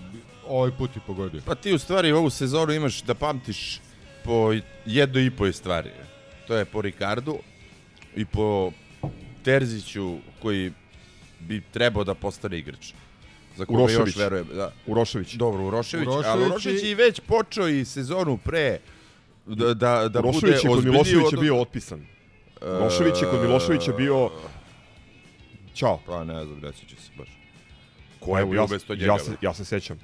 ovaj 0.47 0.71
put 0.71 0.95
i 0.95 1.05
pogodio. 1.07 1.41
Pa 1.45 1.55
ti 1.55 1.73
u 1.73 1.79
stvari 1.79 2.11
ovu 2.11 2.29
sezonu 2.29 2.73
imaš 2.73 3.01
da 3.01 3.13
pamtiš 3.13 3.79
po 4.23 4.53
jednoj 4.85 5.25
i 5.25 5.31
po 5.31 5.51
stvari. 5.51 5.89
To 6.47 6.55
je 6.55 6.65
po 6.65 6.81
Ricardu 6.81 7.37
i 8.15 8.25
po 8.25 8.71
Terziću 9.43 10.17
koji 10.41 10.71
bi 11.39 11.61
trebao 11.63 12.03
da 12.03 12.13
postane 12.13 12.59
igrač. 12.59 12.93
Za 13.57 13.65
koga 13.65 13.79
Urošević. 13.79 14.07
još 14.07 14.15
verujem. 14.15 14.47
Da. 14.47 14.71
Urošević. 14.87 15.33
Dobro, 15.33 15.63
Urošević. 15.63 16.07
Urošević 16.07 16.25
ali 16.27 16.45
Urošević 16.45 16.83
i- 16.83 16.87
je 16.87 16.95
već 16.95 17.19
počeo 17.19 17.67
i 17.67 17.85
sezonu 17.85 18.37
pre 18.37 18.79
da, 19.45 19.73
da, 19.73 20.09
da 20.09 20.21
bude 20.21 20.29
Urošević 20.37 20.63
je 20.63 20.69
kod 20.69 20.85
Miloševića 20.85 21.27
od- 21.27 21.39
bio 21.39 21.61
otpisan. 21.61 22.05
Urošević 22.61 23.21
je 23.21 23.27
kod 23.29 23.41
Miloševića 23.41 23.91
bio... 23.93 24.29
Ćao. 25.73 25.99
Pa 26.05 26.23
ne 26.23 26.45
znam, 26.45 26.59
ne 26.59 26.71
sjeća 26.73 26.95
se 26.95 27.11
baš. 27.17 27.29
Ko 28.19 28.37
je 28.37 28.41
Evo, 28.41 28.51
bio 28.51 28.61
ja, 28.61 28.67
bez 28.67 28.85
to 28.85 28.95
njega? 28.95 29.05
ja, 29.05 29.19
se, 29.19 29.31
ja 29.41 29.53
se 29.53 29.65
sećam. 29.65 29.99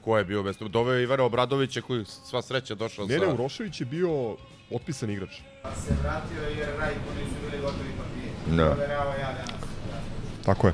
Ko 0.00 0.18
je 0.18 0.24
bio 0.24 0.42
bez 0.42 0.58
to? 0.58 0.68
Doveo 0.68 0.94
je 0.94 1.02
Ivana 1.02 1.22
Obradovića 1.24 1.80
koji 1.80 2.04
sva 2.04 2.42
sreća 2.42 2.74
došao 2.74 3.06
Ne, 3.06 3.18
sa... 3.18 3.26
ne, 3.26 3.32
Urošević 3.32 3.80
je 3.80 3.86
bio 3.86 4.36
otpisan 4.70 5.10
igrač. 5.10 5.30
Se 5.76 5.94
vratio 6.02 6.42
jer 6.58 6.68
Rajko 6.78 7.00
nisu 7.20 7.34
bili 7.42 7.62
gotovi 7.62 7.88
papiri. 7.98 8.56
Da. 8.56 8.64
Ja 8.64 9.32
danas. 9.32 9.62
Tako 10.44 10.66
je. 10.66 10.72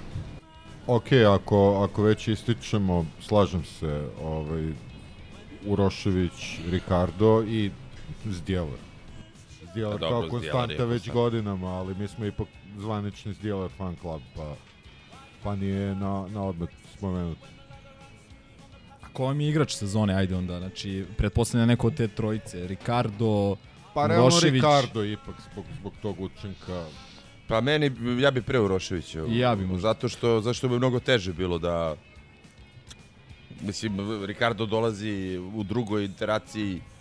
Ok, 0.87 1.07
ako, 1.35 1.83
ako 1.83 2.03
već 2.03 2.29
ističemo, 2.29 3.07
slažem 3.21 3.65
se, 3.65 4.09
ovaj, 4.23 4.73
Urošević, 5.67 6.59
Ricardo 6.71 7.43
i 7.43 7.71
Zdjelar. 8.31 8.79
Zdjelar 9.71 9.99
kao 9.99 10.11
dobro, 10.11 10.27
je 10.27 10.31
konstanta 10.31 10.85
već 10.85 11.11
godinama, 11.11 11.69
ali 11.69 11.95
mi 11.95 12.09
smo 12.09 12.25
ipak 12.25 12.49
zvanični 12.77 13.33
Zdjelar 13.33 13.71
fan 13.77 13.97
club, 14.01 14.23
pa, 14.37 14.57
pa 15.43 15.57
nije 15.57 15.95
na, 15.95 16.27
na 16.29 16.43
odmet 16.43 16.71
spomenut. 16.97 17.39
A 19.03 19.09
ko 19.13 19.25
vam 19.25 19.41
je 19.41 19.49
igrač 19.49 19.75
sezone, 19.75 20.15
ajde 20.15 20.37
onda, 20.37 20.59
znači, 20.59 21.05
pretpostavljam 21.17 21.69
neko 21.69 21.87
od 21.87 21.97
te 21.97 22.09
trojice, 22.09 22.67
Ricardo, 22.67 23.57
Pa 23.95 24.07
realno 24.07 24.27
Urošević. 24.27 24.63
Ricardo 24.63 25.05
ipak 25.05 25.35
zbog, 25.53 25.65
zbog 25.81 25.93
tog 26.03 26.21
učinka. 26.21 26.87
Pa 27.49 27.61
meni, 27.61 27.93
ja 28.21 28.31
bi 28.31 28.43
pre 28.43 28.61
Uroševića. 28.61 29.25
I 29.29 29.39
ja 29.39 29.57
bi 29.57 29.67
možda. 29.67 29.89
Zato 29.89 30.09
što, 30.09 30.41
zašto 30.41 30.69
bi 30.69 30.77
mnogo 30.77 31.01
teže 31.01 31.33
bilo 31.33 31.59
da... 31.59 31.97
Mislim, 33.61 34.25
Ricardo 34.25 34.67
dolazi 34.67 35.39
u 35.55 35.63
drugoj 35.63 36.05
interaciji, 36.05 36.77
uh, 36.77 36.94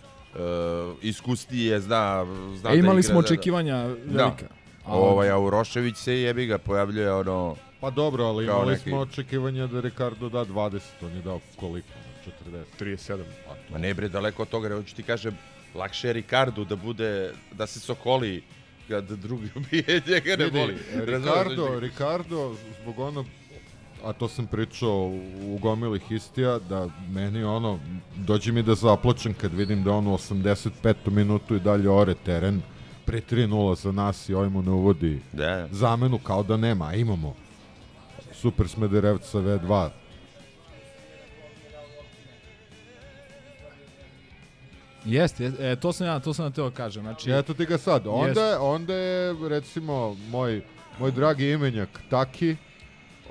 iskusnije, 1.02 1.80
zna, 1.80 2.26
zna 2.54 2.70
E, 2.70 2.74
imali 2.74 2.84
da 2.86 2.98
igra, 2.98 3.02
smo 3.04 3.14
da- 3.14 3.18
očekivanja 3.20 3.76
Da. 3.78 4.24
velika. 4.24 4.46
A 4.84 4.92
Ovaj, 4.92 5.30
a 5.30 5.38
Urošević 5.38 5.96
se 5.96 6.14
jebi 6.14 6.46
ga, 6.46 6.58
pojavljuje 6.58 7.12
ono... 7.12 7.56
Pa 7.80 7.90
dobro, 7.90 8.24
ali 8.24 8.44
imali 8.44 8.72
neki- 8.72 8.82
smo 8.82 8.98
očekivanja 8.98 9.66
da 9.66 9.80
Ricardo 9.80 10.28
da 10.28 10.44
20, 10.44 10.78
on 11.02 11.12
je 11.12 11.22
dao 11.22 11.40
koliko? 11.56 11.88
40. 12.26 12.64
37. 12.78 13.18
Ma 13.70 13.78
ne 13.78 13.94
bre, 13.94 14.08
daleko 14.08 14.42
od 14.42 14.48
toga, 14.48 14.68
hoću 14.70 14.94
ti 14.96 15.02
kažem, 15.02 15.36
lakše 15.74 16.08
je 16.08 16.12
Ricardo 16.12 16.64
da 16.64 16.76
bude, 16.76 17.32
da 17.52 17.66
se 17.66 17.80
sokoli 17.80 18.42
kad 18.88 19.04
drugi 19.04 19.48
ubije 19.56 20.02
njega 20.06 20.36
ne 20.36 20.50
boli. 20.50 20.74
Ricardo, 20.96 21.80
Ricardo, 21.80 22.56
zbog 22.82 22.98
ono, 22.98 23.24
a 24.04 24.12
to 24.12 24.28
sam 24.28 24.46
pričao 24.46 25.06
u 25.42 25.58
gomili 25.62 25.98
histija, 25.98 26.58
da 26.58 26.88
meni 27.10 27.44
ono, 27.44 27.78
dođe 28.16 28.52
mi 28.52 28.62
da 28.62 28.74
zaplačem 28.74 29.34
kad 29.34 29.54
vidim 29.54 29.84
da 29.84 29.92
on 29.92 30.06
u 30.06 30.16
85. 30.18 30.94
minutu 31.06 31.56
i 31.56 31.60
dalje 31.60 31.90
ore 31.90 32.14
teren, 32.14 32.62
pre 33.04 33.20
3-0 33.30 33.82
za 33.82 33.92
nas 33.92 34.28
i 34.28 34.34
ovaj 34.34 34.48
mu 34.48 34.62
ne 34.62 34.70
uvodi 34.70 35.20
Da. 35.32 35.68
zamenu 35.70 36.18
kao 36.18 36.42
da 36.42 36.56
nema, 36.56 36.86
a 36.88 36.94
imamo 36.94 37.34
Super 38.32 38.68
Smederevca 38.68 39.38
V2. 39.38 39.88
Jeste, 45.04 45.44
jest, 45.44 45.60
e, 45.60 45.76
to 45.76 45.92
sam 45.92 46.06
ja, 46.06 46.20
to 46.20 46.34
sam 46.34 46.44
na 46.44 46.50
teo 46.50 46.70
kažem. 46.70 47.02
Znači, 47.02 47.30
eto 47.32 47.54
ti 47.54 47.66
ga 47.66 47.78
sad. 47.78 48.06
Onda, 48.06 48.26
Jeste. 48.40 48.56
onda 48.56 48.94
je, 48.94 49.36
recimo, 49.48 50.16
moj, 50.30 50.62
moj 50.98 51.10
dragi 51.10 51.50
imenjak 51.50 51.88
Taki, 52.10 52.56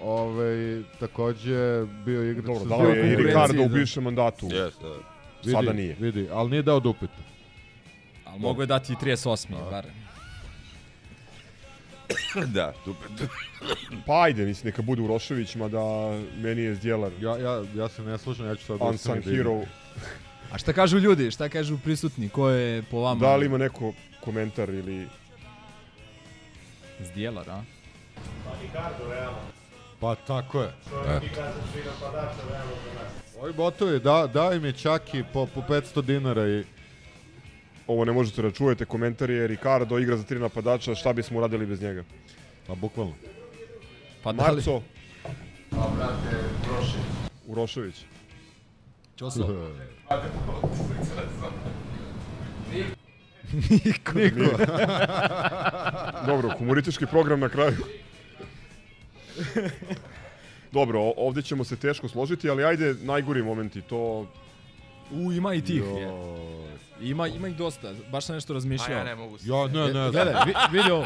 ovaj, 0.04 0.82
takođe 1.00 1.86
bio 2.06 2.32
igrač 2.32 2.46
Dobro, 2.46 2.60
sa 2.60 2.66
dao 2.66 2.90
je 2.90 3.14
i 3.14 3.16
Ricardo 3.16 3.64
u 3.64 3.68
da. 3.68 3.76
bivšem 3.76 4.04
mandatu. 4.04 4.48
Jeste, 4.52 4.84
da. 4.84 4.96
Vidi, 5.44 5.52
Sada 5.52 5.74
nije. 5.74 5.96
Vidi, 6.00 6.28
ali 6.32 6.50
nije 6.50 6.62
dao 6.62 6.80
da 6.80 6.90
upita. 6.90 7.22
ali 8.26 8.40
mogu 8.40 8.62
je 8.62 8.66
dati 8.66 8.94
i 8.94 8.96
38. 8.96 9.48
bar. 9.72 9.86
da, 12.46 12.74
tu, 12.86 12.96
Pa 14.06 14.22
ajde, 14.22 14.46
mislim, 14.46 14.66
neka 14.66 14.82
bude 14.82 15.02
Urošević, 15.02 15.56
mada 15.56 15.80
meni 16.38 16.62
je 16.62 16.76
Zdjelar 16.76 17.12
Ja, 17.22 17.38
ja, 17.38 17.64
ja 17.76 17.90
se 17.90 18.02
ne 18.02 18.18
slažem, 18.18 18.46
ja 18.46 18.56
ću 18.56 18.66
sad 18.66 18.78
unsung 18.82 19.24
da 19.24 19.32
hero. 19.32 19.62
A 20.52 20.58
šta 20.58 20.74
kažu 20.74 20.98
ljudi, 20.98 21.32
šta 21.32 21.50
kažu 21.50 21.78
prisutni, 21.78 22.30
ko 22.30 22.50
je 22.50 22.84
po 22.92 23.00
vama? 23.00 23.20
Da 23.20 23.36
li 23.36 23.46
ima 23.46 23.58
neko 23.58 23.94
komentar 24.22 24.70
ili... 24.70 25.08
Zdjelar, 27.00 27.50
a? 27.50 27.64
Pa 28.46 28.52
tako 30.28 30.62
je. 30.62 30.72
Čovjek 30.90 31.24
i 31.24 31.36
kaže 31.36 31.60
svi 31.74 31.82
napadača, 31.86 32.42
realno 32.50 32.74
za 32.86 33.04
nas. 33.04 33.36
Ovi 33.42 33.54
botovi, 33.54 34.00
da, 34.00 34.28
daj 34.34 34.60
mi 34.60 34.74
čaki 34.74 35.24
po, 35.34 35.48
po 35.56 35.62
500 35.62 36.02
dinara 36.02 36.48
i 36.48 36.64
Ovo 37.88 38.06
ne 38.06 38.12
možete 38.12 38.42
da 38.42 38.52
čujete, 38.52 38.86
komentar 38.86 39.30
je 39.30 39.48
Ricardo 39.48 40.00
igra 40.00 40.18
za 40.18 40.24
tri 40.24 40.40
napadača, 40.40 40.96
šta 40.96 41.14
bismo 41.14 41.38
uradili 41.40 41.66
bez 41.66 41.82
njega? 41.82 42.04
Pa 42.68 42.76
bukvalno. 42.76 43.14
Pa 44.24 44.32
da 44.32 44.48
li... 44.48 44.56
Marco, 44.56 44.82
A 45.72 45.88
brate, 45.98 46.38
prošli. 46.64 47.00
Urošević. 47.48 47.96
Ćoso. 49.20 49.68
Niko. 53.70 54.20
Niko. 54.20 54.58
Dobro, 56.26 56.50
humoristički 56.58 57.06
program 57.06 57.40
na 57.40 57.50
kraju. 57.50 57.78
Dobro, 60.72 61.14
ovde 61.18 61.42
ćemo 61.42 61.64
se 61.64 61.76
teško 61.76 62.08
složiti, 62.08 62.50
ali 62.50 62.64
ajde 62.64 62.94
najgori 62.94 63.44
momenti, 63.44 63.82
to... 63.82 64.28
U, 65.12 65.32
ima 65.32 65.54
i 65.54 65.62
tih. 65.62 65.82
Je. 65.82 66.12
Ima, 67.02 67.28
ima 67.28 67.48
ih 67.48 67.56
dosta, 67.56 67.94
baš 68.12 68.26
sam 68.26 68.36
nešto 68.36 68.54
A 68.54 68.56
razmišljao. 68.56 68.98
ja 68.98 69.04
ne 69.04 69.16
mogu 69.16 69.38
se... 69.38 69.50
Ja 69.50 69.68
ne, 69.68 69.80
ne 69.84 69.92
znam. 69.92 70.12
Gledaj, 70.12 70.34
vi, 70.46 70.54
vidi 70.72 70.92
ovo. 70.92 71.06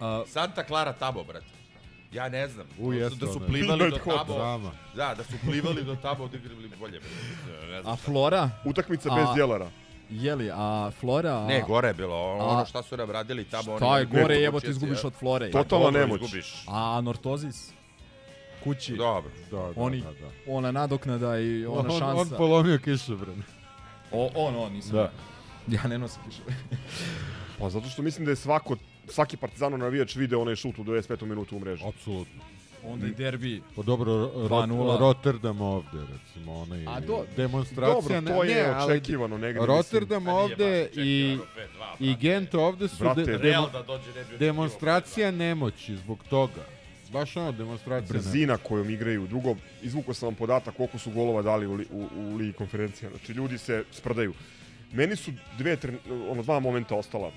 A, 0.00 0.22
Santa 0.34 0.64
Clara 0.64 0.92
tamo, 0.92 1.24
brate. 1.24 1.46
Ja 2.12 2.28
ne 2.28 2.48
znam. 2.48 2.66
U, 2.78 2.92
Da 2.92 3.10
su- 3.10 3.16
da 3.16 3.26
su 3.26 3.36
ono. 3.36 3.46
plivali 3.46 3.78
do 3.78 3.84
Midnight 3.84 4.04
Hot 4.04 4.16
tamo. 4.18 4.34
drama. 4.34 4.70
Da, 4.94 5.14
da 5.14 5.24
su 5.24 5.32
plivali 5.44 5.84
do 5.84 5.96
tamo, 5.96 6.24
odigrali 6.24 6.70
bolje. 6.80 7.00
Ne 7.62 7.82
znam. 7.82 7.92
a 7.92 7.96
Flora, 7.96 8.50
Utakmica 8.64 9.08
A- 9.12 9.16
bez 9.16 9.26
djelara. 9.34 9.70
Jeli, 10.10 10.50
a 10.52 10.90
Flora... 10.92 11.34
A, 11.34 11.46
Ne, 11.46 11.62
gore 11.62 11.88
je 11.88 11.94
bilo. 11.94 12.32
Ono, 12.32 12.50
A- 12.52 12.64
šta 12.64 12.82
su 12.82 12.96
nam 12.96 13.10
radili 13.10 13.44
tamo. 13.44 13.76
Šta 13.76 13.98
je 13.98 14.04
gore, 14.06 14.34
jebo 14.36 14.60
ti 14.60 14.66
izgubiš 14.68 15.04
od 15.04 15.12
Flore. 15.12 15.50
To- 15.50 15.58
Totalna 15.58 15.84
Dobro, 15.84 16.00
nemoć. 16.00 16.20
izgubiš. 16.22 16.64
A 16.68 17.00
Nortozis? 17.00 17.70
Kući, 18.64 18.94
Dobro. 18.94 19.30
Da, 19.50 19.56
da, 19.56 19.72
Oni- 19.76 20.00
da, 20.00 20.10
da. 20.10 20.30
ona 20.48 20.72
nadoknada 20.72 21.38
i 21.38 21.66
ona 21.66 21.78
on, 21.80 21.90
šansa. 21.90 22.16
on 22.16 22.30
polomio 22.30 22.78
kišobran. 22.78 23.42
O, 24.12 24.30
on, 24.36 24.56
on, 24.56 24.72
nisam. 24.72 24.92
Da. 24.92 25.10
Ja 25.68 25.82
ne 25.82 25.98
nosim 25.98 26.22
kišu. 26.24 26.42
Pa 27.58 27.70
zato 27.70 27.88
što 27.88 28.02
mislim 28.02 28.24
da 28.24 28.32
je 28.32 28.36
svako, 28.36 28.76
svaki 29.08 29.36
partizano 29.36 29.76
navijač 29.76 30.16
video 30.16 30.40
onaj 30.40 30.56
šut 30.56 30.78
u 30.78 30.84
25. 30.84 31.22
minutu 31.22 31.56
u 31.56 31.60
mrežu. 31.60 31.88
Apsolutno. 31.88 32.42
Onda 32.86 33.06
i 33.06 33.10
derbi. 33.10 33.62
Pa 33.76 33.82
dobro, 33.82 34.12
Ro- 34.12 34.48
2:0. 34.48 34.98
Rotterdam 34.98 35.60
ovde, 35.60 35.98
recimo, 36.12 36.52
onaj 36.52 36.84
A 36.86 37.00
do- 37.00 37.24
demonstracija. 37.36 37.94
Dobro, 38.20 38.36
to 38.36 38.44
ne, 38.44 38.50
je 38.50 38.62
ne, 38.66 38.84
očekivano 38.84 39.38
negde. 39.38 39.66
Rotterdam 39.66 40.24
nije 40.24 40.34
ovde 40.34 40.88
i, 40.92 41.38
očekivano, 41.42 41.44
5:2, 42.00 42.10
i 42.10 42.16
Gent 42.16 42.54
ovde 42.54 42.88
su 42.88 42.96
Brate, 42.98 43.24
de, 43.24 43.38
demo, 43.38 43.68
da 43.68 43.82
dođe 43.82 44.12
ne 44.14 44.24
bi 44.24 44.38
demonstracija 44.38 45.30
nemoći 45.30 45.96
zbog 45.96 46.18
toga. 46.30 46.64
Baš 47.12 47.36
ono, 47.36 47.52
demonstracija 47.52 48.12
nemoći. 48.12 48.28
Brzina 48.28 48.56
kojom 48.56 48.90
igraju. 48.90 49.26
Drugo, 49.26 49.56
izvukao 49.82 50.14
sam 50.14 50.26
vam 50.26 50.34
podatak 50.34 50.76
koliko 50.76 50.98
su 50.98 51.10
golova 51.10 51.42
dali 51.42 51.66
u, 51.66 51.74
li, 51.74 51.86
u, 51.90 52.06
u 52.16 52.36
Ligi 52.36 52.52
konferencija. 52.52 53.10
Znači, 53.10 53.32
ljudi 53.32 53.58
se 53.58 53.84
sprdaju. 53.92 54.34
Meni 54.92 55.16
su 55.16 55.30
dve, 55.58 55.76
ono, 56.30 56.42
dva 56.42 56.60
momenta 56.60 56.94
ostala 56.94 57.30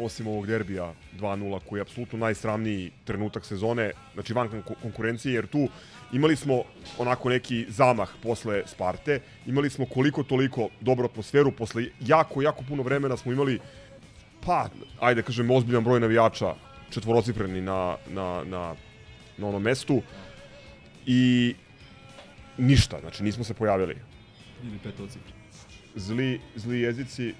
osim 0.00 0.26
ovog 0.26 0.46
derbija 0.46 0.94
2-0 1.18 1.60
koji 1.68 1.78
je 1.78 1.82
apsolutno 1.82 2.18
najsramniji 2.18 2.90
trenutak 3.04 3.44
sezone, 3.44 3.92
znači 4.14 4.32
van 4.32 4.48
konku- 4.48 4.74
konkurencije, 4.82 5.34
jer 5.34 5.46
tu 5.46 5.68
imali 6.12 6.36
smo 6.36 6.62
onako 6.98 7.28
neki 7.28 7.66
zamah 7.68 8.08
posle 8.22 8.62
Sparte, 8.66 9.20
imali 9.46 9.70
smo 9.70 9.86
koliko 9.86 10.22
toliko 10.22 10.68
dobru 10.80 11.04
atmosferu, 11.04 11.52
posle 11.52 11.84
jako, 12.00 12.42
jako 12.42 12.64
puno 12.68 12.82
vremena 12.82 13.16
smo 13.16 13.32
imali, 13.32 13.58
pa, 14.46 14.68
ajde 15.00 15.22
kažem, 15.22 15.50
ozbiljan 15.50 15.84
broj 15.84 16.00
navijača, 16.00 16.54
četvorocifreni 16.90 17.60
na, 17.60 17.96
na, 18.08 18.44
na, 18.44 18.74
na 19.38 19.46
onom 19.46 19.62
mestu 19.62 20.02
i 21.06 21.54
ništa, 22.58 23.00
znači 23.00 23.22
nismo 23.22 23.44
se 23.44 23.54
pojavili. 23.54 23.96
Ili 24.64 24.78
petocifri. 24.78 25.32
Zli, 25.94 26.40
zli 26.56 26.80
jezici 26.80 27.34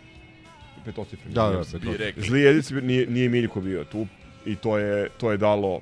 petocifreni. 0.84 1.34
Da, 1.34 1.42
da, 1.42 1.58
petocifreni. 1.72 2.12
Zli 2.16 2.40
jedic 2.40 2.70
nije, 2.70 3.06
nije 3.06 3.28
Miljko 3.28 3.60
bio 3.60 3.84
tu 3.84 4.06
i 4.46 4.56
to 4.56 4.78
je, 4.78 5.08
to 5.18 5.30
je 5.30 5.36
dalo 5.36 5.80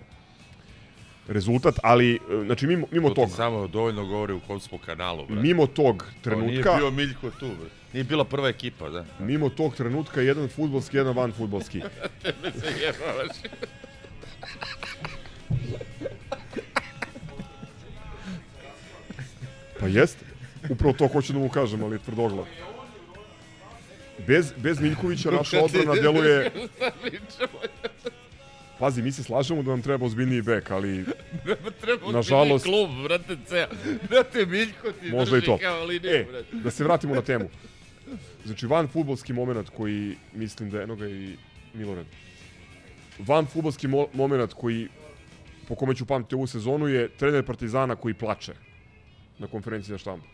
rezultat, 1.29 1.75
ali 1.83 2.19
znači 2.45 2.67
mimo, 2.67 2.87
mimo 2.91 3.09
To 3.09 3.15
tog, 3.15 3.29
ti 3.29 3.35
samo 3.35 3.67
dovoljno 3.67 4.07
govori 4.07 4.33
u 4.33 4.41
kom 4.41 4.61
smo 4.61 4.79
kanalu, 4.79 5.27
brate. 5.27 5.43
mimo 5.43 5.67
tog 5.67 5.97
To 6.03 6.21
trenutka, 6.23 6.71
Nije 6.71 6.79
bio 6.79 6.91
Miljko 6.91 7.31
tu, 7.31 7.47
brate. 7.47 7.75
Nije 7.93 8.05
bila 8.05 8.25
prva 8.25 8.49
ekipa, 8.49 8.89
da. 8.89 9.05
mimo 9.21 9.49
tog 9.49 9.75
trenutka 9.77 10.21
jedan 10.21 10.49
futbolski, 10.49 10.97
jedan 10.97 11.17
van 11.17 11.33
futbolski. 11.33 11.81
Tebe 12.23 12.51
se 12.61 12.67
jebavaš. 12.81 13.37
Pa 19.81 19.87
jeste. 19.87 20.25
Upravo 20.71 20.93
to 20.93 21.09
hoću 21.09 21.33
da 21.33 21.39
mu 21.39 21.49
kažem, 21.49 21.83
ali 21.83 21.95
je 21.95 21.99
tvrdoglav. 21.99 22.47
Bez, 24.27 24.53
bez 24.57 24.81
Miljkovića 24.81 25.31
naša 25.31 25.65
odbrana 25.65 25.95
deluje... 25.95 26.51
Pazi, 28.79 29.03
mi 29.03 29.13
se 29.13 29.23
slažemo 29.23 29.63
da 29.63 29.71
nam 29.71 29.83
treba 29.83 30.07
ozbiljniji 30.07 30.43
bek, 30.43 30.71
ali 30.71 31.05
treba 31.81 32.13
nažalost, 32.13 32.65
klub, 32.65 32.91
brate, 33.05 33.37
ceo. 33.47 33.67
Brate, 34.11 34.47
Miljko 34.47 34.93
ti 34.93 35.11
možda 35.11 35.37
i 35.37 35.41
drži 35.41 35.47
to. 35.47 35.59
kao 35.59 35.85
liniju, 35.85 36.11
E, 36.11 36.25
brate. 36.25 36.47
da 36.53 36.71
se 36.71 36.85
vratimo 36.85 37.15
na 37.15 37.23
temu. 37.23 37.49
Znači, 38.45 38.67
van 38.67 38.89
futbolski 38.89 39.33
moment 39.33 39.69
koji 39.69 40.17
mislim 40.35 40.71
da 40.71 40.77
je 40.79 40.83
enoga 40.85 41.09
i 41.09 41.37
Milorad. 41.75 42.07
Van 43.19 43.47
futbolski 43.47 43.89
mo 43.89 44.07
moment 44.15 44.53
koji 44.53 44.89
po 45.69 45.75
kome 45.75 45.95
ću 45.95 46.07
pamtiti 46.07 46.35
ovu 46.35 46.47
sezonu 46.47 46.89
je 46.89 47.09
trener 47.09 47.45
Partizana 47.45 47.97
koji 47.97 48.15
plače 48.15 48.53
na 49.39 49.47
konferenciji 49.47 49.93
za 49.93 49.99
štampu. 49.99 50.27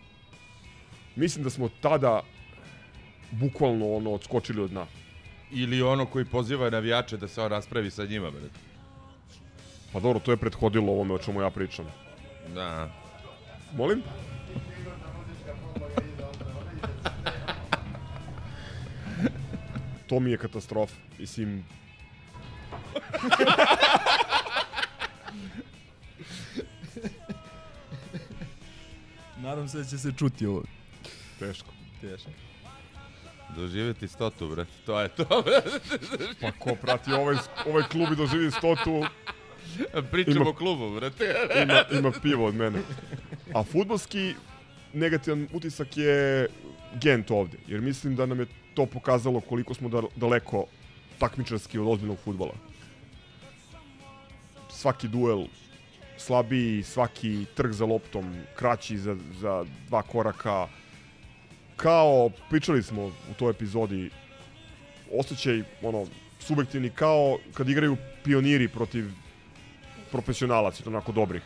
Mislim 1.16 1.44
da 1.44 1.50
smo 1.50 1.68
tada 1.80 2.22
bukvalno 3.40 3.94
ono 3.94 4.12
odskočili 4.12 4.62
od 4.62 4.70
dna. 4.70 4.86
Ili 5.50 5.82
ono 5.82 6.06
koji 6.06 6.24
poziva 6.24 6.70
navijače 6.70 7.16
da 7.16 7.28
se 7.28 7.42
on 7.42 7.50
raspravi 7.50 7.90
sa 7.90 8.04
njima, 8.04 8.30
brate. 8.30 8.58
Pa 9.92 10.00
dobro, 10.00 10.20
to 10.20 10.30
je 10.30 10.36
prethodilo 10.36 10.92
ovome 10.92 11.14
o 11.14 11.18
čemu 11.18 11.42
ja 11.42 11.50
pričam. 11.50 11.86
Da. 12.54 12.90
Molim? 13.76 14.02
to 20.06 20.20
mi 20.20 20.30
je 20.30 20.38
katastrofa. 20.38 20.94
Mislim, 21.18 21.64
Nadam 29.36 29.68
se 29.68 29.78
da 29.78 29.84
će 29.84 29.98
se 29.98 30.12
čuti 30.18 30.46
ovo. 30.46 30.62
teško. 31.38 31.70
Teško. 32.00 32.30
Doživjeti 33.56 34.08
stotu, 34.08 34.48
brate. 34.48 34.70
To 34.86 35.00
je 35.00 35.08
to, 35.08 35.24
brate. 35.42 35.70
Pa 36.40 36.50
ko 36.52 36.74
prati 36.74 37.12
ovaj, 37.12 37.36
ovaj 37.66 37.82
klub 37.82 38.12
i 38.12 38.16
doživi 38.16 38.50
stotu, 38.50 39.04
Pričamo 40.10 40.40
Ima- 40.40 40.50
o 40.50 40.52
klubu, 40.52 40.90
brate. 40.90 41.34
ima, 41.62 41.84
ima 41.98 42.12
pivo 42.22 42.46
od 42.46 42.54
mene. 42.54 42.78
A 43.54 43.62
futbolski 43.62 44.34
negativan 44.92 45.48
utisak 45.52 45.96
je 45.96 46.46
Gent 47.00 47.30
ovde, 47.30 47.58
jer 47.66 47.80
mislim 47.80 48.16
da 48.16 48.26
nam 48.26 48.40
je 48.40 48.46
to 48.74 48.86
pokazalo 48.86 49.40
koliko 49.40 49.74
smo 49.74 49.88
da, 49.88 50.02
daleko 50.16 50.64
takmičarski 51.18 51.78
od 51.78 51.88
ozbiljnog 51.88 52.18
futbola. 52.24 52.54
Svaki 54.70 55.08
duel 55.08 55.44
slabiji, 56.16 56.82
svaki 56.82 57.46
trg 57.54 57.72
za 57.72 57.84
loptom 57.84 58.36
kraći 58.56 58.98
za, 58.98 59.16
za 59.40 59.64
dva 59.88 60.02
koraka. 60.02 60.68
Kao, 61.76 62.30
pričali 62.50 62.82
smo 62.82 63.04
u 63.06 63.34
toj 63.38 63.50
epizodi, 63.50 64.10
osjećaj, 65.12 65.62
ono, 65.82 66.06
subjektivni, 66.40 66.90
kao 66.90 67.38
kad 67.54 67.68
igraju 67.68 67.96
pioniri 68.24 68.68
protiv 68.68 69.04
profesionalaca, 70.10 70.82
to 70.82 70.90
onako 70.90 71.12
dobrih. 71.12 71.42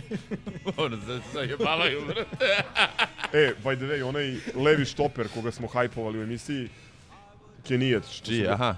ono, 0.84 0.96
se 0.96 1.20
zajebavaju, 1.32 2.06
brate. 2.06 2.46
E, 3.32 3.52
by 3.64 3.76
the 3.76 3.86
way, 3.86 4.02
onaj 4.02 4.36
levi 4.54 4.84
štoper 4.84 5.28
koga 5.28 5.50
smo 5.50 5.68
hajpovali 5.68 6.18
u 6.18 6.22
emisiji, 6.22 6.68
Kenijec. 7.68 8.10
što 8.10 8.26
Čiji, 8.26 8.48
aha. 8.48 8.76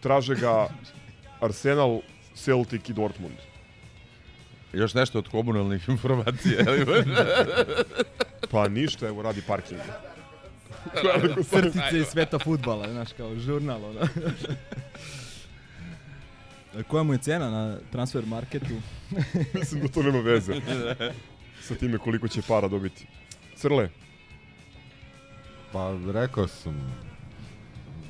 Traže 0.00 0.34
ga 0.34 0.68
Arsenal, 1.40 2.00
Celtic 2.34 2.88
i 2.88 2.92
Dortmund. 2.92 3.49
Još 4.72 4.94
nešto 4.94 5.18
od 5.18 5.28
komunalnih 5.28 5.88
informacija, 5.94 6.64
ali 6.68 6.84
Pa 6.86 6.92
Pa 8.50 8.68
ništa, 8.68 9.08
evo 9.08 9.22
radi 9.22 9.42
parking. 9.46 9.80
Crtice 11.50 11.98
iz 11.98 12.06
sveta 12.06 12.38
futbala, 12.38 12.92
znaš, 12.92 13.12
kao 13.12 13.36
žurnal, 13.36 13.84
ono. 13.84 14.00
Koja 16.88 17.02
mu 17.02 17.12
je 17.12 17.18
cena 17.18 17.50
na 17.50 17.78
transfer 17.92 18.26
marketu? 18.26 18.74
Mislim 19.54 19.82
da 19.82 19.88
to 19.88 20.02
nema 20.02 20.20
veze 20.20 20.54
sa 21.60 21.74
time 21.74 21.98
koliko 21.98 22.28
će 22.28 22.42
para 22.42 22.68
dobiti. 22.68 23.06
Crle, 23.56 23.88
Pa 25.72 25.96
rekao 26.12 26.48
sam, 26.48 26.94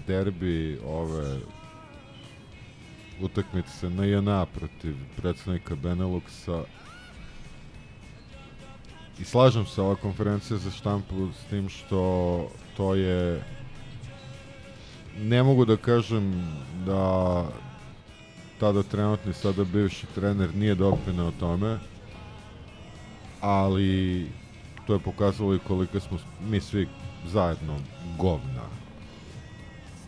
derbi 0.06 0.78
ove 0.86 1.40
utakmice 3.22 3.90
na 3.90 4.04
JNA 4.04 4.46
protiv 4.46 4.96
predstavnika 5.16 5.74
Beneluxa. 5.74 6.64
I 9.20 9.24
slažem 9.24 9.66
se 9.66 9.82
ova 9.82 9.94
konferencija 9.94 10.58
za 10.58 10.70
štampu 10.70 11.28
s 11.32 11.50
tim 11.50 11.68
što 11.68 12.48
to 12.76 12.94
je 12.94 13.42
ne 15.18 15.42
mogu 15.42 15.64
da 15.64 15.76
kažem 15.76 16.54
da 16.86 17.44
tada 18.60 18.82
trenutni, 18.82 19.32
sada 19.32 19.64
bivši 19.64 20.06
trener 20.14 20.54
nije 20.54 20.74
doprineo 20.74 21.32
tome, 21.40 21.78
ali 23.40 24.26
to 24.86 24.92
je 24.92 24.98
pokazalo 24.98 25.54
i 25.54 25.58
koliko 25.58 26.00
smo 26.00 26.18
mi 26.48 26.60
svi 26.60 26.88
zajedno 27.26 27.76
govna 28.18 28.79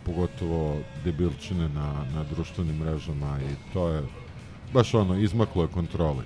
pogotovo 0.05 0.77
debilčine 1.03 1.69
na, 1.69 2.05
na 2.15 2.23
društvenim 2.23 2.77
mrežama 2.77 3.39
i 3.41 3.73
to 3.73 3.89
je 3.89 4.03
baš 4.73 4.93
ono, 4.93 5.17
izmaklo 5.17 5.61
je 5.61 5.67
kontroli. 5.67 6.23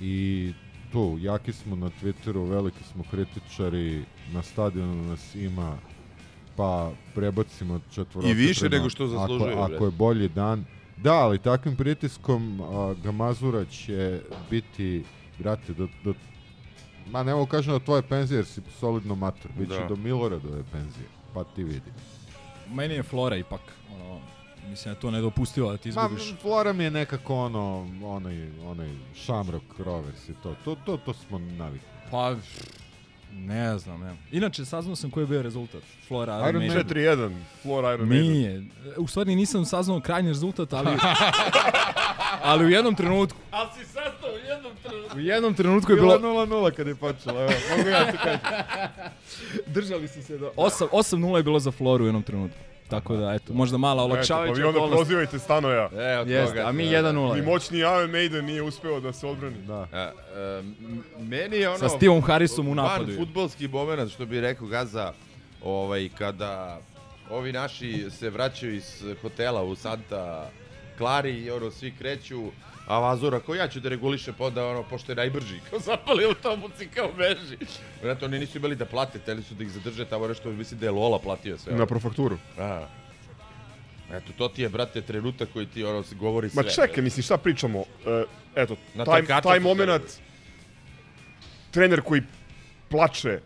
I 0.00 0.52
tu, 0.92 1.18
jaki 1.20 1.52
smo 1.52 1.76
na 1.76 1.90
Twitteru, 2.02 2.50
veliki 2.50 2.84
smo 2.84 3.04
kritičari, 3.10 4.04
na 4.32 4.42
stadionu 4.42 5.02
nas 5.02 5.34
ima, 5.34 5.78
pa 6.56 6.90
prebacimo 7.14 7.80
četvorostruko. 7.90 8.28
I 8.28 8.34
više 8.34 8.68
nego 8.68 8.90
što 8.90 9.06
zaslužuju, 9.06 9.58
Ako, 9.58 9.74
ako 9.74 9.84
je 9.84 9.90
bolji 9.90 10.28
dan. 10.28 10.64
Da, 10.96 11.14
ali 11.14 11.38
takvim 11.38 11.76
pritiskom 11.76 12.60
a, 12.60 12.94
Gamazura 13.04 13.64
će 13.64 14.20
biti, 14.50 15.04
brate, 15.38 15.72
do, 15.72 15.88
do 16.04 16.14
Ma 17.10 17.22
ne 17.22 17.34
mogu 17.34 17.46
kažem 17.46 17.72
do 17.72 17.78
tvoje 17.78 18.02
penzije 18.02 18.38
jer 18.38 18.46
si 18.46 18.60
solidno 18.80 19.14
mator. 19.14 19.50
Biće 19.58 19.78
Da. 19.78 19.86
do 19.86 19.96
Miloradove 19.96 20.62
penzije. 20.72 21.06
Pa 21.34 21.44
ti 21.44 21.64
vidi. 21.64 21.90
Meni 22.72 22.94
je 22.94 23.02
Flora 23.02 23.36
ipak, 23.36 23.60
ono, 23.94 24.20
mislim 24.68 24.94
da 24.94 25.00
to 25.00 25.10
nedopustivo 25.10 25.70
da 25.70 25.76
ti 25.76 25.92
Ma, 25.92 26.02
izgubiš. 26.02 26.34
Flora 26.42 26.72
mi 26.72 26.84
je 26.84 26.90
nekako 26.90 27.36
ono, 27.36 27.88
onaj, 28.04 28.48
onaj 28.64 28.90
Shamrock 29.24 29.64
Rovers 29.78 30.28
i 30.28 30.34
to. 30.42 30.54
To, 30.64 30.76
to, 30.86 30.96
to 30.96 31.14
smo 31.14 31.38
navikli. 31.38 31.88
Pa, 32.10 32.34
ne 33.32 33.78
znam, 33.78 34.00
ne. 34.00 34.16
Inače, 34.32 34.64
saznao 34.64 34.96
sam 34.96 35.10
koji 35.10 35.22
je 35.22 35.28
bio 35.28 35.42
rezultat. 35.42 35.82
Flora 36.08 36.48
Iron, 36.48 36.48
Iron 36.48 36.76
Maiden. 36.76 36.88
4-1, 36.88 37.36
Flora 37.62 37.94
Iron 37.94 38.08
Maiden. 38.08 38.32
Nije. 38.32 38.64
U 38.96 39.06
stvari 39.06 39.36
nisam 39.36 39.64
saznao 39.64 40.00
krajnji 40.00 40.28
rezultat, 40.28 40.72
ali... 40.72 40.88
ali 42.50 42.64
u 42.64 42.70
jednom 42.70 42.94
trenutku. 42.94 43.38
Ali 43.50 43.68
si 43.78 43.84
sastao 43.84 44.30
u 45.16 45.20
jednom 45.20 45.54
trenutku. 45.54 45.92
Je 45.92 45.96
Bilo 45.96 46.18
bilo... 46.18 46.46
0-0 46.46 46.70
kad 46.70 46.86
je 46.86 46.94
počelo, 46.94 47.40
evo, 47.42 47.52
mogu 47.76 47.88
ja 47.88 48.12
ti 48.12 48.18
kažem. 48.18 48.40
Držali 49.74 50.08
su 50.08 50.22
se 50.22 50.38
do... 50.38 50.52
8 50.56 50.86
8-0 50.88 51.36
je 51.36 51.42
bilo 51.42 51.58
za 51.58 51.70
Floru 51.70 52.04
u 52.04 52.08
jednom 52.08 52.22
trenutku. 52.22 52.58
Tako 52.88 53.16
da, 53.16 53.32
eto, 53.32 53.52
možda 53.54 53.76
mala 53.78 54.02
Eto, 54.02 54.08
pa 54.08 54.14
olakšavajuća 54.14 54.54
vi 54.54 54.62
onda 54.62 54.78
okolnost. 54.78 54.98
prozivajte 54.98 55.38
Stanoja. 55.38 55.88
E, 55.94 56.18
od 56.18 56.28
Jeste, 56.28 56.56
toga. 56.56 56.68
a 56.68 56.72
mi 56.72 56.84
da. 56.84 57.02
1-0. 57.02 57.34
Ni 57.34 57.42
moćni 57.42 57.78
Iron 57.78 58.10
Maiden 58.10 58.44
nije 58.44 58.62
uspeo 58.62 59.00
da 59.00 59.12
se 59.12 59.26
odbrani. 59.26 59.56
Da. 59.58 59.86
A, 59.92 60.10
e, 60.36 60.58
m- 60.58 61.04
meni 61.18 61.56
je 61.56 61.68
ono... 61.68 61.78
Sa 61.78 61.88
Stevom 61.88 62.22
Harrisom 62.22 62.68
u 62.68 62.74
napadu 62.74 63.04
Van 63.06 63.16
futbolski 63.16 63.68
moment, 63.68 64.12
što 64.12 64.26
bi 64.26 64.40
rekao 64.40 64.66
Gaza, 64.66 65.12
ovaj, 65.64 66.08
kada 66.18 66.80
ovi 67.30 67.52
naši 67.52 68.10
se 68.10 68.30
vraćaju 68.30 68.74
iz 68.74 68.84
hotela 69.22 69.62
u 69.62 69.74
Santa 69.74 70.50
Clari 70.98 71.30
i 71.32 71.50
ono, 71.50 71.70
svi 71.70 71.94
kreću, 71.98 72.42
a 72.86 72.98
Vazura 72.98 73.40
kao 73.40 73.54
ja 73.54 73.68
ću 73.68 73.80
da 73.80 73.88
regulišem, 73.88 74.34
pa 74.38 74.44
onda 74.44 74.66
ono, 74.66 74.82
pošto 74.82 75.12
je 75.12 75.16
najbrži, 75.16 75.60
kao 75.70 75.78
zapali 75.78 76.24
autobus 76.24 76.80
i 76.80 76.88
kao 76.88 77.12
beži. 77.18 77.56
Vjerojatno 77.94 78.26
oni 78.26 78.38
nisu 78.38 78.58
imali 78.58 78.76
da 78.76 78.86
plate, 78.86 79.18
teli 79.18 79.42
su 79.42 79.54
da 79.54 79.64
ih 79.64 79.70
zadrže 79.70 80.04
tamo 80.04 80.28
nešto, 80.28 80.50
mislim 80.50 80.80
da 80.80 80.86
je 80.86 80.90
Lola 80.90 81.18
platio 81.18 81.58
sve. 81.58 81.72
Na 81.72 81.86
profakturu. 81.86 82.38
A. 82.58 82.86
Eto, 84.12 84.32
to 84.38 84.48
ti 84.48 84.62
je, 84.62 84.68
brate, 84.68 85.00
trenutak 85.00 85.48
koji 85.52 85.66
ti 85.66 85.84
ono, 85.84 86.04
govori 86.12 86.50
sve. 86.50 86.62
Ma 86.62 86.68
čekaj, 86.68 87.02
mislim, 87.04 87.22
šta 87.22 87.36
pričamo? 87.36 87.84
E, 88.06 88.24
eto, 88.54 88.76
Na 88.94 89.04
taj, 89.04 89.26
taj 89.42 89.60
moment, 89.60 90.02
trener 91.70 92.00
koji 92.00 92.22
plače 92.88 93.40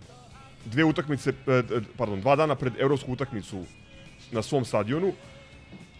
dve 0.64 0.84
utakmice, 0.84 1.30
e, 1.30 1.62
pardon, 1.96 2.20
dva 2.20 2.36
dana 2.36 2.54
pred 2.54 2.72
evropsku 2.78 3.12
utakmicu 3.12 3.64
na 4.30 4.42
svom 4.42 4.64
stadionu 4.64 5.12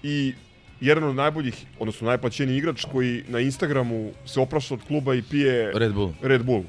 i 0.03 0.35
jedan 0.81 1.05
od 1.05 1.15
najboljih, 1.17 1.65
odnosno 1.79 2.07
najplaćeniji 2.07 2.57
igrač 2.57 2.85
koji 2.93 3.25
na 3.29 3.41
Instagramu 3.41 4.11
se 4.27 4.41
oprašta 4.41 4.75
od 4.75 4.81
kluba 4.89 5.15
i 5.15 5.23
pije 5.23 5.73
Red 5.75 5.93
Bull. 5.95 6.13
Red 6.23 6.45
Bull. 6.45 6.65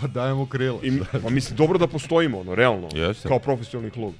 Pa 0.00 0.06
dajemo 0.06 0.46
krila. 0.46 0.78
I, 0.82 1.00
pa 1.22 1.30
mislim, 1.30 1.56
dobro 1.56 1.78
da 1.78 1.86
postojimo, 1.86 2.40
ono, 2.40 2.54
realno, 2.54 2.88
Jeste. 2.94 3.28
kao 3.28 3.38
profesionalni 3.38 3.90
klub. 3.90 4.14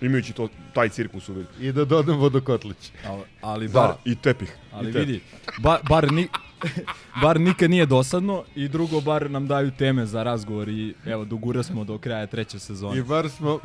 Imajući 0.00 0.32
to, 0.32 0.48
taj 0.74 0.88
cirkus 0.88 1.28
u 1.28 1.32
vidu. 1.32 1.48
I 1.60 1.72
da 1.72 1.84
dodam 1.84 2.18
vodokotlić. 2.18 2.92
Ali, 3.06 3.22
ali 3.40 3.68
Da, 3.68 3.72
bar, 3.72 3.94
i 4.04 4.14
tepih. 4.14 4.56
ali 4.72 4.90
i 4.90 4.92
tepih. 4.92 5.08
vidi, 5.08 5.20
bar, 5.58 5.78
bar, 5.88 6.12
ni, 6.12 6.28
bar 7.22 7.40
nikad 7.40 7.70
nije 7.70 7.86
dosadno 7.86 8.44
i 8.54 8.68
drugo, 8.68 9.00
bar 9.00 9.30
nam 9.30 9.46
daju 9.46 9.70
teme 9.70 10.06
za 10.06 10.22
razgovor 10.22 10.68
i 10.68 10.94
evo, 11.06 11.24
dogura 11.24 11.62
smo 11.62 11.84
do 11.84 11.98
kraja 11.98 12.26
treće 12.26 12.58
sezone. 12.58 12.98
I 12.98 13.02
bar 13.02 13.30
smo 13.30 13.60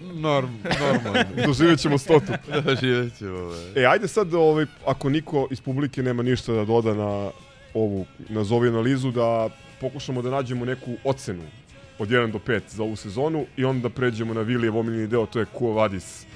norm, 0.00 0.50
normalni. 0.80 1.42
Doživjet 1.46 1.80
ćemo 1.80 1.98
stotu. 1.98 2.32
Doživjet 2.64 3.18
ćemo, 3.18 3.38
ovaj. 3.38 3.72
E, 3.76 3.86
ajde 3.86 4.08
sad, 4.08 4.34
ovaj, 4.34 4.66
ako 4.86 5.10
niko 5.10 5.48
iz 5.50 5.60
publike 5.60 6.02
nema 6.02 6.22
ništa 6.22 6.52
da 6.52 6.64
doda 6.64 6.94
na 6.94 7.30
ovu, 7.74 8.06
nazovi 8.28 8.68
analizu, 8.68 9.10
da 9.10 9.48
pokušamo 9.80 10.22
da 10.22 10.30
nađemo 10.30 10.64
neku 10.64 10.96
ocenu 11.04 11.42
od 11.98 12.08
1 12.08 12.32
do 12.32 12.38
5 12.38 12.60
za 12.68 12.82
ovu 12.82 12.96
sezonu 12.96 13.46
i 13.56 13.64
onda 13.64 13.88
pređemo 13.88 14.34
na 14.34 14.40
Vilijev 14.40 14.78
omiljeni 14.78 15.06
deo, 15.06 15.26
to 15.26 15.38
je 15.38 15.46
Quo 15.54 15.74
Vadis, 15.74 16.26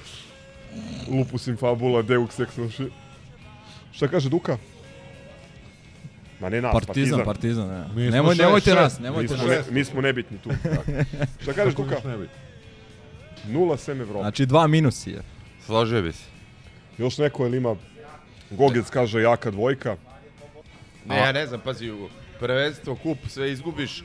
Lupus 1.11 1.47
in 1.47 1.57
Fabula, 1.57 2.01
Deux 2.01 2.39
Ex 2.39 2.57
Machina. 2.57 2.89
Šta 3.91 4.07
kaže 4.07 4.29
Duka? 4.29 4.57
Ma 6.39 6.49
ne 6.49 6.61
nas, 6.61 6.71
Partizan, 6.73 7.23
Partizan. 7.25 7.25
partizan, 7.25 7.67
ne. 7.67 7.79
Mi 7.95 8.07
smo 8.07 8.15
Nemoj, 8.15 8.35
šest, 8.35 8.41
nemojte 8.41 8.65
šest. 8.71 8.81
nas, 8.81 8.99
nemojte 8.99 9.33
mi, 9.33 9.39
smo 9.39 9.47
nas. 9.47 9.67
ne, 9.67 9.73
mi 9.73 9.83
smo 9.85 10.01
nebitni 10.01 10.37
tu. 10.37 10.49
Šta 11.43 11.53
kažeš 11.53 11.75
bi? 11.75 12.29
Nula 13.53 13.77
sem 13.77 14.01
Evropa. 14.01 14.21
Znači 14.23 14.45
dva 14.45 14.67
minusi 14.67 15.11
je. 15.11 15.21
Složio 15.65 16.01
bi 16.01 16.11
se. 16.11 16.23
Još 16.97 17.17
neko 17.17 17.45
ili 17.45 17.57
ima 17.57 17.75
Gogec 18.49 18.89
kaže 18.89 19.21
jaka 19.21 19.51
dvojka. 19.51 19.95
Ne, 21.05 21.17
ja 21.17 21.31
ne 21.31 21.47
znam, 21.47 21.59
pazi, 21.59 21.91
u 21.91 22.09
prvenstvo, 22.39 22.95
kup, 22.95 23.17
sve 23.27 23.51
izgubiš. 23.51 23.99
E, 23.99 24.03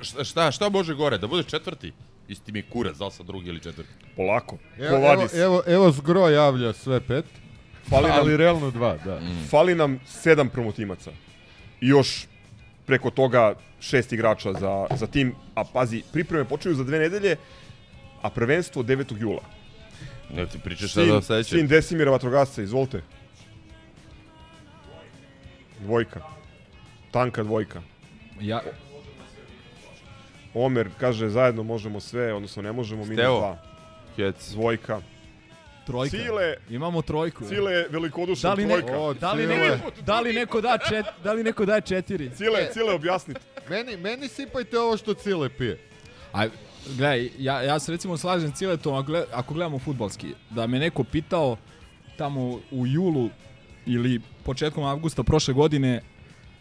šta, 0.00 0.24
šta, 0.24 0.50
šta 0.50 0.68
može 0.68 0.94
gore? 0.94 1.18
Da 1.18 1.26
budeš 1.26 1.46
četvrti? 1.46 1.92
Isti 2.28 2.52
mi 2.52 2.58
je 2.58 2.62
kurac, 2.62 2.96
da 2.96 3.04
li 3.04 3.12
sam 3.12 3.26
drugi 3.26 3.48
ili 3.48 3.60
četvrti. 3.60 3.90
Polako. 4.16 4.58
Evo, 4.78 4.96
evo, 4.96 5.26
evo, 5.34 5.62
evo 5.66 5.90
Zgro 5.90 6.28
javlja 6.28 6.72
sve 6.72 7.00
pet. 7.00 7.24
Fali 7.90 8.08
nam- 8.08 8.18
ali 8.18 8.36
realno 8.36 8.70
dva, 8.70 8.96
da. 9.04 9.20
Fali 9.50 9.74
nam 9.74 10.00
sedam 10.06 10.48
promotimaca. 10.48 11.10
I 11.84 11.88
još 11.88 12.26
preko 12.86 13.10
toga 13.10 13.54
šest 13.80 14.12
igrača 14.12 14.52
za, 14.52 14.86
za 14.96 15.06
tim. 15.06 15.34
A 15.54 15.64
pazi, 15.64 16.02
pripreme 16.12 16.44
počinju 16.44 16.74
za 16.74 16.84
dve 16.84 16.98
nedelje, 16.98 17.36
a 18.22 18.30
prvenstvo 18.30 18.82
9. 18.82 19.20
jula. 19.20 19.42
Ne 20.34 20.46
ti 20.46 20.58
pričaš 20.64 20.92
sada 20.92 21.16
o 21.16 21.20
Sin, 21.20 21.26
sledećem. 21.26 21.58
sin 21.58 21.66
Desimira 21.68 22.10
Vatrogasca, 22.10 22.62
izvolite. 22.62 23.02
Dvojka. 25.80 26.20
Tanka 27.10 27.42
dvojka. 27.42 27.82
Ja, 28.40 28.60
Omer 30.54 30.88
kaže 31.00 31.28
zajedno 31.28 31.62
možemo 31.62 32.00
sve, 32.00 32.34
odnosno 32.34 32.62
ne 32.62 32.72
možemo, 32.72 33.04
minus 33.04 33.24
dva. 33.24 33.58
Kec. 34.16 34.50
Dvojka. 34.50 35.00
Trojka. 35.86 36.16
Cile, 36.16 36.54
Imamo 36.70 37.02
trojku. 37.02 37.44
Cile 37.44 37.86
velikodušna 37.90 38.48
Da 38.48 38.54
li, 38.54 38.64
trojka. 38.64 38.86
neko, 38.86 38.98
O, 38.98 39.14
da, 39.14 39.32
li 39.32 39.42
Cile. 39.42 39.56
neko, 39.58 39.90
da, 40.02 40.20
li 40.20 40.32
neko 40.32 40.60
da 40.60 40.78
čet, 40.80 41.06
da 41.24 41.32
li 41.32 41.42
neko 41.42 41.64
daje 41.64 41.80
četiri? 41.80 42.30
Cile, 42.30 42.68
Cile, 42.72 42.92
objasnite. 42.92 43.40
Meni, 43.68 43.96
meni 43.96 44.28
sipajte 44.28 44.78
ovo 44.78 44.96
što 44.96 45.14
Cile 45.14 45.48
pije. 45.48 45.78
Aj, 46.32 46.48
gledaj, 46.86 47.30
ja, 47.38 47.62
ja 47.62 47.78
se 47.78 47.92
recimo 47.92 48.16
slažem 48.16 48.52
Ciletom, 48.52 48.94
ako 48.94 49.12
gled- 49.12 49.24
ako 49.32 49.54
gledamo 49.54 49.78
futbalski, 49.78 50.26
da 50.50 50.66
me 50.66 50.78
neko 50.78 51.04
pitao 51.04 51.56
tamo 52.16 52.40
u 52.70 52.86
julu 52.86 53.30
ili 53.86 54.20
početkom 54.44 54.84
avgusta 54.84 55.22
prošle 55.22 55.54
godine 55.54 56.00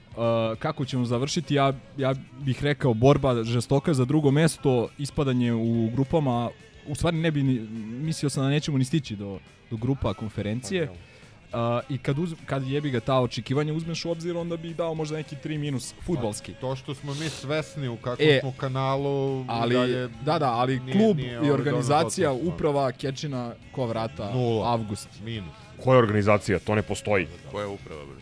uh, 0.10 0.16
kako 0.60 0.86
ćemo 0.86 1.06
završiti, 1.06 1.56
ja, 1.56 1.74
ja 1.98 2.14
bih 2.36 2.64
rekao 2.64 2.94
borba 2.94 3.44
žestoka 3.44 3.94
za 3.94 4.06
drugo 4.06 4.32
mesto, 4.32 4.90
ispadanje 4.98 5.54
u 5.54 5.90
grupama, 5.90 6.50
u 6.88 6.96
stvari 6.96 7.18
ne 7.18 7.32
bi 7.32 7.44
ni, 7.44 7.60
mislio 7.98 8.30
sam 8.30 8.44
da 8.44 8.50
nećemo 8.50 8.78
ni 8.78 8.86
stići 8.86 9.16
do, 9.16 9.40
do 9.72 9.78
grupa 9.78 10.14
konferencije. 10.14 10.90
Uh, 10.90 11.60
I 11.90 11.98
kad, 11.98 12.20
uz, 12.20 12.34
kad 12.46 12.68
jebi 12.68 12.90
ga 12.90 13.00
ta 13.00 13.20
očekivanja 13.20 13.74
uzmeš 13.74 14.06
u 14.06 14.12
obzir, 14.12 14.38
onda 14.38 14.58
bih 14.58 14.76
dao 14.76 14.94
možda 14.94 15.18
neki 15.18 15.36
3 15.38 15.58
minus 15.58 15.94
futbalski. 16.02 16.54
To 16.54 16.76
što 16.76 16.96
smo 16.96 17.14
mi 17.14 17.30
svesni 17.30 17.88
u 17.88 17.98
kakvom 17.98 18.28
E, 18.30 18.40
smo 18.40 18.54
kanalu, 18.54 19.46
Ali, 19.48 19.76
dalje 19.76 20.08
da, 20.26 20.40
da, 20.40 20.52
ali 20.52 20.80
nije- 20.80 20.94
klub 20.96 21.18
nije 21.18 21.34
i 21.34 21.38
ovaj 21.38 21.52
organizacija, 21.52 22.30
potpuno. 22.30 22.52
uprava, 22.52 22.92
Kečina, 22.92 23.54
ko 23.72 23.86
vrata, 23.86 24.32
Nula. 24.34 24.74
avgust. 24.74 25.10
Minus. 25.24 25.54
Koja 25.78 26.00
organizacija? 26.00 26.60
To 26.60 26.76
ne 26.76 26.82
postoji. 26.82 27.28
Koja 27.52 27.62
je 27.62 27.68
uprava, 27.68 28.06
bre? 28.06 28.22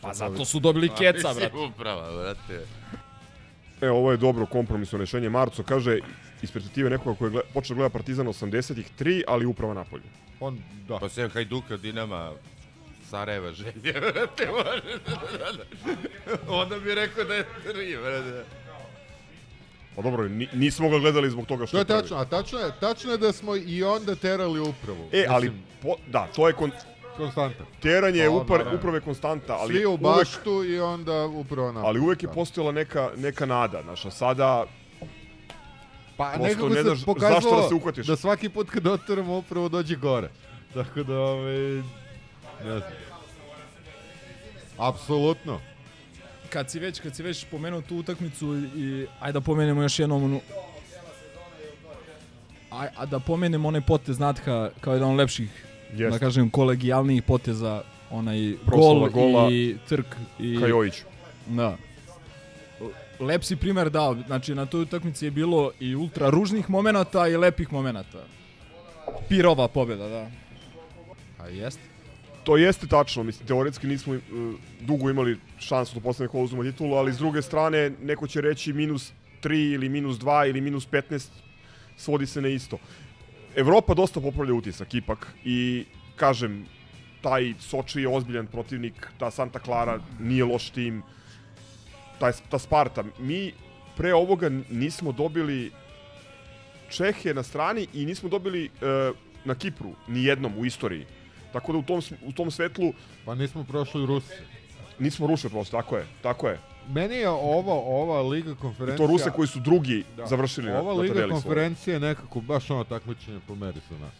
Pa 0.00 0.14
zato 0.14 0.44
su 0.44 0.60
dobili 0.60 0.88
keca, 0.88 1.22
Pa, 1.24 1.34
brate. 1.34 1.44
mislim, 1.46 1.70
Uprava, 1.70 2.12
brate. 2.14 2.64
E, 3.80 3.90
ovo 3.90 4.10
je 4.10 4.16
dobro 4.16 4.46
kompromisno 4.46 4.98
rešenje. 4.98 5.28
Marco 5.28 5.62
kaže, 5.62 5.98
iz 6.42 6.50
perspektive 6.50 6.90
nekoga 6.90 7.18
koji 7.18 7.26
je 7.26 7.30
gleda, 7.30 7.48
počeo 7.54 7.74
da 7.74 7.78
gleda 7.78 7.92
Partizan 7.92 8.26
80-ih, 8.26 8.90
3, 8.98 9.22
ali 9.28 9.46
uprava 9.46 9.74
napolje. 9.74 10.04
On, 10.40 10.58
da. 10.88 10.98
Pa 10.98 11.08
sve 11.08 11.28
Hajduka, 11.28 11.76
Dinama, 11.76 12.32
Sarajeva, 13.10 13.52
Želje, 13.52 13.92
brate, 14.02 14.46
može 14.46 14.98
da, 15.06 15.52
da. 15.52 16.52
Onda 16.52 16.78
bi 16.78 16.94
rekao 16.94 17.24
da 17.24 17.34
je 17.34 17.44
tri, 17.64 17.96
brate. 17.96 18.44
Pa 19.96 20.02
dobro, 20.02 20.28
ni, 20.28 20.48
nismo 20.52 20.88
ga 20.88 20.98
gledali 20.98 21.30
zbog 21.30 21.46
toga 21.46 21.66
što 21.66 21.76
To 21.76 21.78
je 21.78 21.84
pravi. 21.84 22.02
tačno, 22.02 22.16
a 22.16 22.24
tačno 22.24 22.58
je, 22.58 22.72
tačno 22.80 23.12
je 23.12 23.18
da 23.18 23.32
smo 23.32 23.56
i 23.56 23.82
onda 23.82 24.14
terali 24.14 24.60
upravu. 24.60 25.08
E, 25.12 25.26
ali, 25.28 25.46
Mislim, 25.46 25.64
po, 25.82 25.94
da, 26.06 26.28
to 26.36 26.48
je 26.48 26.54
kon, 26.54 26.70
konstanta. 27.16 27.64
teranje 27.82 28.24
Pa, 28.24 28.30
upar, 28.30 28.74
uprave 28.74 29.00
konstanta, 29.00 29.56
ali 29.56 29.74
Svi 29.74 29.86
u 29.86 29.88
uvek, 29.88 30.00
baštu 30.00 30.64
i 30.64 30.80
onda 30.80 31.24
upravo 31.26 31.72
na. 31.72 31.80
ali 31.80 32.00
uvek 32.00 32.22
je 32.22 32.28
postojala 32.28 32.72
neka, 32.72 33.10
neka 33.16 33.46
nada, 33.46 33.82
znaš, 33.82 34.04
a 34.04 34.10
sada 34.10 34.66
Pa 36.18 36.32
prosto 36.34 36.68
nekako 36.68 36.68
ne 36.68 36.96
se 36.96 37.04
pokazalo 37.04 37.62
da 37.62 37.68
se 37.68 37.74
uhvatiš. 37.74 38.06
da 38.06 38.16
svaki 38.16 38.48
put 38.48 38.70
kad 38.70 38.86
otvorimo 38.86 39.36
upravo 39.38 39.68
dođe 39.68 39.96
gore. 39.96 40.28
Tako 40.74 41.02
da, 41.02 41.18
ovaj, 41.18 41.58
ne 42.64 42.78
znam. 42.78 42.82
Apsolutno. 44.78 45.60
Kad 46.50 46.70
si 46.70 46.78
već, 46.78 47.00
kad 47.00 47.16
si 47.16 47.22
već 47.22 47.44
pomenuo 47.50 47.80
tu 47.80 47.96
utakmicu 47.96 48.56
i 48.76 49.06
ajde 49.20 49.32
da 49.32 49.40
pomenemo 49.40 49.82
još 49.82 49.98
jednom 49.98 50.24
onu... 50.24 50.40
Aj, 52.70 52.88
a 52.96 53.06
da 53.06 53.18
pomenemo 53.18 53.68
onaj 53.68 53.80
potez 53.80 54.18
Natha 54.18 54.70
kao 54.80 54.94
jedan 54.94 55.10
od 55.10 55.16
lepših, 55.16 55.64
Jeste. 55.90 56.10
da 56.10 56.18
kažem, 56.18 56.50
kolegijalnijih 56.50 57.22
poteza, 57.22 57.82
onaj 58.10 58.54
Proslava 58.66 59.08
gol 59.08 59.32
gola 59.32 59.52
i 59.52 59.76
trk. 59.88 60.06
I, 60.38 60.60
Kajović. 60.60 60.94
Da. 61.46 61.76
Lep 63.20 63.44
si 63.44 63.56
primer 63.56 63.90
dao, 63.90 64.16
znači 64.26 64.54
na 64.54 64.66
toj 64.66 64.82
utakmici 64.82 65.24
je 65.24 65.30
bilo 65.30 65.70
i 65.80 65.94
ultra 65.94 66.30
ružnih 66.30 66.70
momenata 66.70 67.28
i 67.28 67.36
lepih 67.36 67.72
momenata. 67.72 68.18
Pirova 69.28 69.68
pobjeda, 69.68 70.08
da. 70.08 70.30
A 71.38 71.48
jeste. 71.48 71.82
To 72.44 72.56
jeste 72.56 72.86
tačno, 72.86 73.22
mislim, 73.22 73.46
teoretski 73.46 73.86
nismo 73.86 74.14
uh, 74.14 74.20
dugo 74.80 75.10
imali 75.10 75.38
šansu 75.58 75.94
da 75.94 76.00
poslednje 76.00 76.28
kola 76.28 76.44
uzmemo 76.44 76.70
titulu, 76.70 76.94
ali 76.94 77.12
s 77.12 77.18
druge 77.18 77.42
strane, 77.42 77.90
neko 78.02 78.26
će 78.26 78.40
reći 78.40 78.72
minus 78.72 79.12
3 79.42 79.74
ili 79.74 79.88
minus 79.88 80.16
2 80.16 80.48
ili 80.48 80.60
minus 80.60 80.88
15, 80.88 81.28
svodi 81.96 82.26
se 82.26 82.40
na 82.40 82.48
isto. 82.48 82.78
Evropa 83.56 83.94
dosta 83.94 84.20
popravlja 84.20 84.54
utisak 84.54 84.94
ipak 84.94 85.26
i, 85.44 85.84
kažem, 86.16 86.66
taj 87.20 87.54
Soči 87.60 88.00
je 88.00 88.08
ozbiljan 88.08 88.46
protivnik, 88.46 89.08
ta 89.18 89.30
Santa 89.30 89.58
Clara 89.58 90.00
nije 90.20 90.44
loš 90.44 90.70
tim, 90.70 91.02
taj, 92.20 92.32
ta 92.50 92.58
Sparta. 92.58 93.04
Mi 93.18 93.52
pre 93.96 94.14
ovoga 94.14 94.48
nismo 94.70 95.12
dobili 95.12 95.70
Čehe 96.90 97.34
na 97.34 97.42
strani 97.42 97.86
i 97.94 98.06
nismo 98.06 98.28
dobili 98.28 98.70
uh, 99.10 99.16
na 99.44 99.54
Kipru, 99.54 99.90
ni 100.08 100.24
jednom 100.24 100.52
u 100.58 100.64
istoriji. 100.64 101.06
Tako 101.52 101.72
da 101.72 101.78
u 101.78 101.82
tom, 101.82 102.00
u 102.24 102.32
tom 102.32 102.50
svetlu 102.50 102.92
Pa 103.24 103.34
nismo 103.34 103.64
prošli 103.64 104.06
Rusi. 104.06 104.32
nismo 104.98 105.26
Ruše 105.26 105.48
prosto, 105.48 105.76
tako 105.76 105.96
je, 105.96 106.06
tako 106.22 106.48
je. 106.48 106.58
Meni 106.88 107.14
je 107.14 107.28
ovo, 107.28 108.02
ova 108.02 108.22
Liga 108.22 108.50
I 108.50 108.54
konferencija... 108.54 109.06
to 109.06 109.12
Ruse 109.12 109.30
koji 109.30 109.48
su 109.48 109.60
drugi 109.60 110.04
Da. 110.16 110.26
završili 110.26 110.70
na, 110.70 110.80
Ova 110.80 110.94
na 110.94 111.00
Liga 111.00 111.14
tabeli 111.14 111.28
svojoj. 111.30 111.42
konferencija 111.42 111.94
je 111.94 112.00
nekako 112.00 112.40
baš 112.40 112.70
ono 112.70 112.84
takmičenje 112.84 113.40
po 113.46 113.54
meri 113.54 113.80
sa 113.88 113.94
nas. 113.94 114.12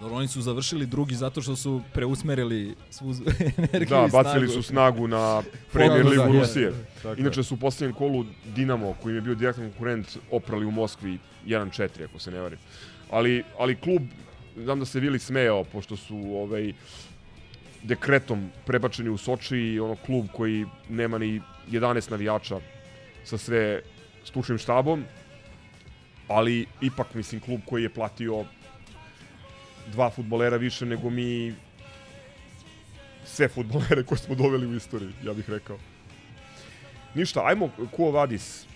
Dobro, 0.00 0.16
oni 0.16 0.28
su 0.28 0.42
završili 0.42 0.86
drugi 0.86 1.14
zato 1.14 1.42
što 1.42 1.56
su 1.56 1.82
preusmerili 1.92 2.74
svu 2.90 3.14
energiju 3.58 3.70
Da, 3.70 4.04
i 4.06 4.10
snagu. 4.10 4.10
bacili 4.10 4.48
su 4.48 4.62
snagu 4.62 5.06
na 5.08 5.42
Premier 5.72 6.06
ligu 6.06 6.32
da, 6.32 6.38
Rusije. 6.40 6.72
Tako 7.02 7.20
Inače 7.20 7.42
su 7.42 7.54
u 7.54 7.58
poslednjem 7.58 7.96
kolu 7.96 8.24
Dinamo, 8.54 8.94
koji 9.02 9.12
im 9.12 9.16
je 9.16 9.20
bio 9.22 9.34
direktan 9.34 9.64
konkurent, 9.64 10.06
oprali 10.30 10.66
u 10.66 10.70
Moskvi 10.70 11.18
1-4, 11.46 11.88
ako 12.04 12.18
se 12.18 12.30
ne 12.30 12.40
varim. 12.40 12.58
Ali, 13.10 13.44
ali 13.58 13.76
klub, 13.76 14.02
znam 14.56 14.78
da 14.78 14.84
se 14.86 15.00
Vili 15.00 15.18
smejao, 15.18 15.64
pošto 15.64 15.96
su 15.96 16.16
ovaj, 16.16 16.72
dekretom 17.82 18.50
prebačeni 18.66 19.08
u 19.08 19.16
Soči 19.18 19.56
i 19.56 19.80
ono 19.80 19.96
klub 19.96 20.26
koji 20.32 20.66
nema 20.88 21.18
ni 21.18 21.40
11 21.70 22.10
navijača 22.10 22.60
sa 23.24 23.38
sve 23.38 23.80
stručnim 24.24 24.58
štabom. 24.58 25.04
ali 26.28 26.66
ipak, 26.80 27.14
mislim, 27.14 27.40
klub 27.40 27.60
koji 27.66 27.82
je 27.82 27.88
platio 27.88 28.44
dva 29.92 30.10
futbolera 30.10 30.56
više 30.56 30.86
nego 30.86 31.10
mi 31.10 31.54
sve 33.24 33.48
futbolere 33.48 34.04
koje 34.04 34.18
smo 34.18 34.34
doveli 34.34 34.66
u 34.66 34.76
istoriji, 34.76 35.12
ja 35.24 35.32
bih 35.32 35.50
rekao. 35.50 35.78
Ništa, 37.14 37.46
ajmo, 37.46 37.70
Kuo 37.96 38.10
Vadis. 38.10 38.66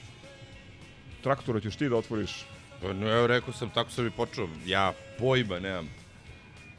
Traktora 1.22 1.60
ćeš 1.60 1.76
ti 1.76 1.88
da 1.88 1.96
otvoriš. 1.96 2.46
Pa 2.82 2.92
no, 2.92 3.08
evo 3.10 3.26
rekao 3.26 3.52
sam, 3.52 3.70
tako 3.70 3.90
sam 3.90 4.06
i 4.06 4.10
počeo. 4.10 4.48
Ja 4.66 4.92
pojma 5.18 5.58
nemam. 5.58 5.88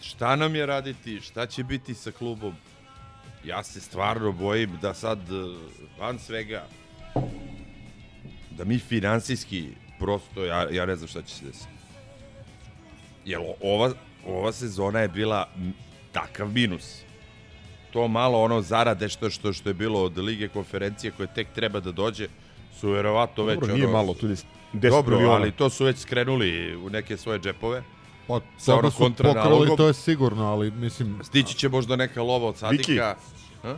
Šta 0.01 0.35
nam 0.35 0.55
je 0.55 0.65
raditi, 0.65 1.19
šta 1.21 1.45
će 1.45 1.63
biti 1.63 1.93
sa 1.93 2.11
klubom. 2.11 2.55
Ja 3.43 3.63
se 3.63 3.81
stvarno 3.81 4.31
bojim 4.31 4.77
da 4.81 4.93
sad, 4.93 5.19
eh, 5.19 5.57
van 5.99 6.19
svega, 6.19 6.67
da 8.51 8.65
mi 8.65 8.79
finansijski 8.79 9.67
prosto, 9.99 10.45
ja, 10.45 10.69
ja 10.71 10.85
ne 10.85 10.95
znam 10.95 11.07
šta 11.07 11.21
će 11.21 11.35
se 11.35 11.45
desiti. 11.45 11.69
Jer 13.25 13.39
ova, 13.61 13.93
ova 14.31 14.51
sezona 14.51 14.99
je 14.99 15.07
bila 15.07 15.47
takav 16.11 16.51
minus. 16.51 17.01
To 17.91 18.07
malo 18.07 18.41
ono 18.41 18.61
zarade 18.61 19.09
što, 19.09 19.29
što, 19.29 19.53
što 19.53 19.69
je 19.69 19.73
bilo 19.73 20.03
od 20.03 20.17
Lige 20.17 20.47
konferencije 20.47 21.11
koje 21.11 21.27
tek 21.33 21.47
treba 21.55 21.79
da 21.79 21.91
dođe, 21.91 22.27
su 22.79 22.89
verovatno 22.89 23.43
već... 23.43 23.59
Dobro, 23.59 23.73
nije 23.73 23.87
ono, 23.87 23.97
malo, 23.97 24.13
tu 24.13 24.27
je 24.27 24.35
10 24.73 24.89
Dobro, 24.89 25.17
miliona. 25.17 25.35
ali 25.35 25.51
to 25.51 25.69
su 25.69 25.85
već 25.85 25.97
skrenuli 25.97 26.75
u 26.75 26.89
neke 26.89 27.17
svoje 27.17 27.39
džepove. 27.39 27.83
Pa, 28.27 28.39
sa 28.57 28.75
ono 28.75 28.91
kontra 28.91 29.33
pokrali, 29.33 29.77
to 29.77 29.87
je 29.87 29.93
sigurno, 29.93 30.45
ali 30.45 30.71
mislim... 30.71 31.19
Stići 31.23 31.55
će 31.55 31.69
možda 31.69 31.95
neka 31.95 32.21
lova 32.21 32.47
od 32.47 32.57
Sadika. 32.57 33.15
A? 33.63 33.75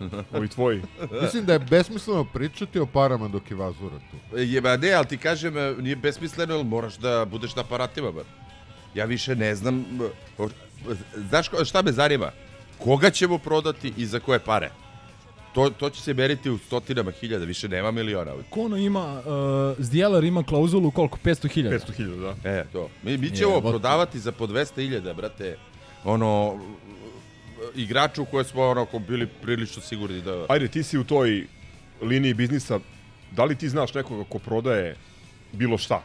Ovi 0.36 0.48
tvoji. 0.48 0.82
Mislim 1.22 1.44
da 1.44 1.52
je 1.52 1.58
besmisleno 1.58 2.24
pričati 2.24 2.78
o 2.78 2.86
parama 2.86 3.28
dok 3.28 3.50
je 3.50 3.56
Vazura 3.56 3.98
tu. 3.98 4.38
Je, 4.38 4.60
ba 4.60 4.76
ne, 4.76 4.92
ali 4.92 5.06
ti 5.06 5.16
kažem, 5.16 5.58
e, 5.58 5.74
nije 5.78 5.96
besmisleno, 5.96 6.54
jer 6.54 6.64
moraš 6.64 6.96
da 6.96 7.24
budeš 7.24 7.56
na 7.56 7.62
aparatima, 7.62 8.12
bar. 8.12 8.24
Ja 8.94 9.04
više 9.04 9.36
ne 9.36 9.54
znam, 9.54 9.86
e, 10.40 10.94
znaš 11.28 11.50
šta 11.64 11.82
me 11.82 11.92
zanima? 11.92 12.30
Koga 12.78 13.10
ćemo 13.10 13.38
prodati 13.38 13.92
i 13.96 14.06
za 14.06 14.20
koje 14.20 14.38
pare? 14.38 14.70
To, 15.54 15.70
to 15.70 15.90
će 15.90 16.02
se 16.02 16.14
meriti 16.14 16.50
u 16.50 16.58
stotinama 16.58 17.10
hiljada, 17.10 17.44
više 17.44 17.68
nema 17.68 17.90
miliona. 17.90 18.32
Kono 18.50 18.76
ima, 18.76 19.22
uh, 19.26 19.76
Zdjelar 19.78 20.24
ima 20.24 20.42
klauzulu 20.42 20.90
koliko? 20.90 21.18
500.000? 21.24 21.80
500.000, 21.98 22.20
da. 22.20 22.50
E, 22.50 22.64
to. 22.72 22.90
Mi, 23.02 23.16
mi 23.16 23.30
ćemo 23.30 23.50
Jebote. 23.50 23.72
prodavati 23.72 24.18
za 24.18 24.32
po 24.32 24.46
200.000, 24.46 25.14
brate, 25.14 25.56
ono, 26.04 26.60
igraču 27.74 28.22
u 28.22 28.26
koje 28.26 28.44
smo 28.44 28.62
onako 28.62 28.98
bili 28.98 29.26
prilično 29.26 29.82
sigurni 29.82 30.20
da... 30.20 30.46
Ajde, 30.48 30.68
ti 30.68 30.82
si 30.82 30.98
u 30.98 31.04
toj 31.04 31.46
liniji 32.02 32.34
biznisa, 32.34 32.80
da 33.30 33.44
li 33.44 33.56
ti 33.56 33.68
znaš 33.68 33.94
nekoga 33.94 34.24
ko 34.28 34.38
prodaje 34.38 34.96
bilo 35.52 35.78
šta? 35.78 36.02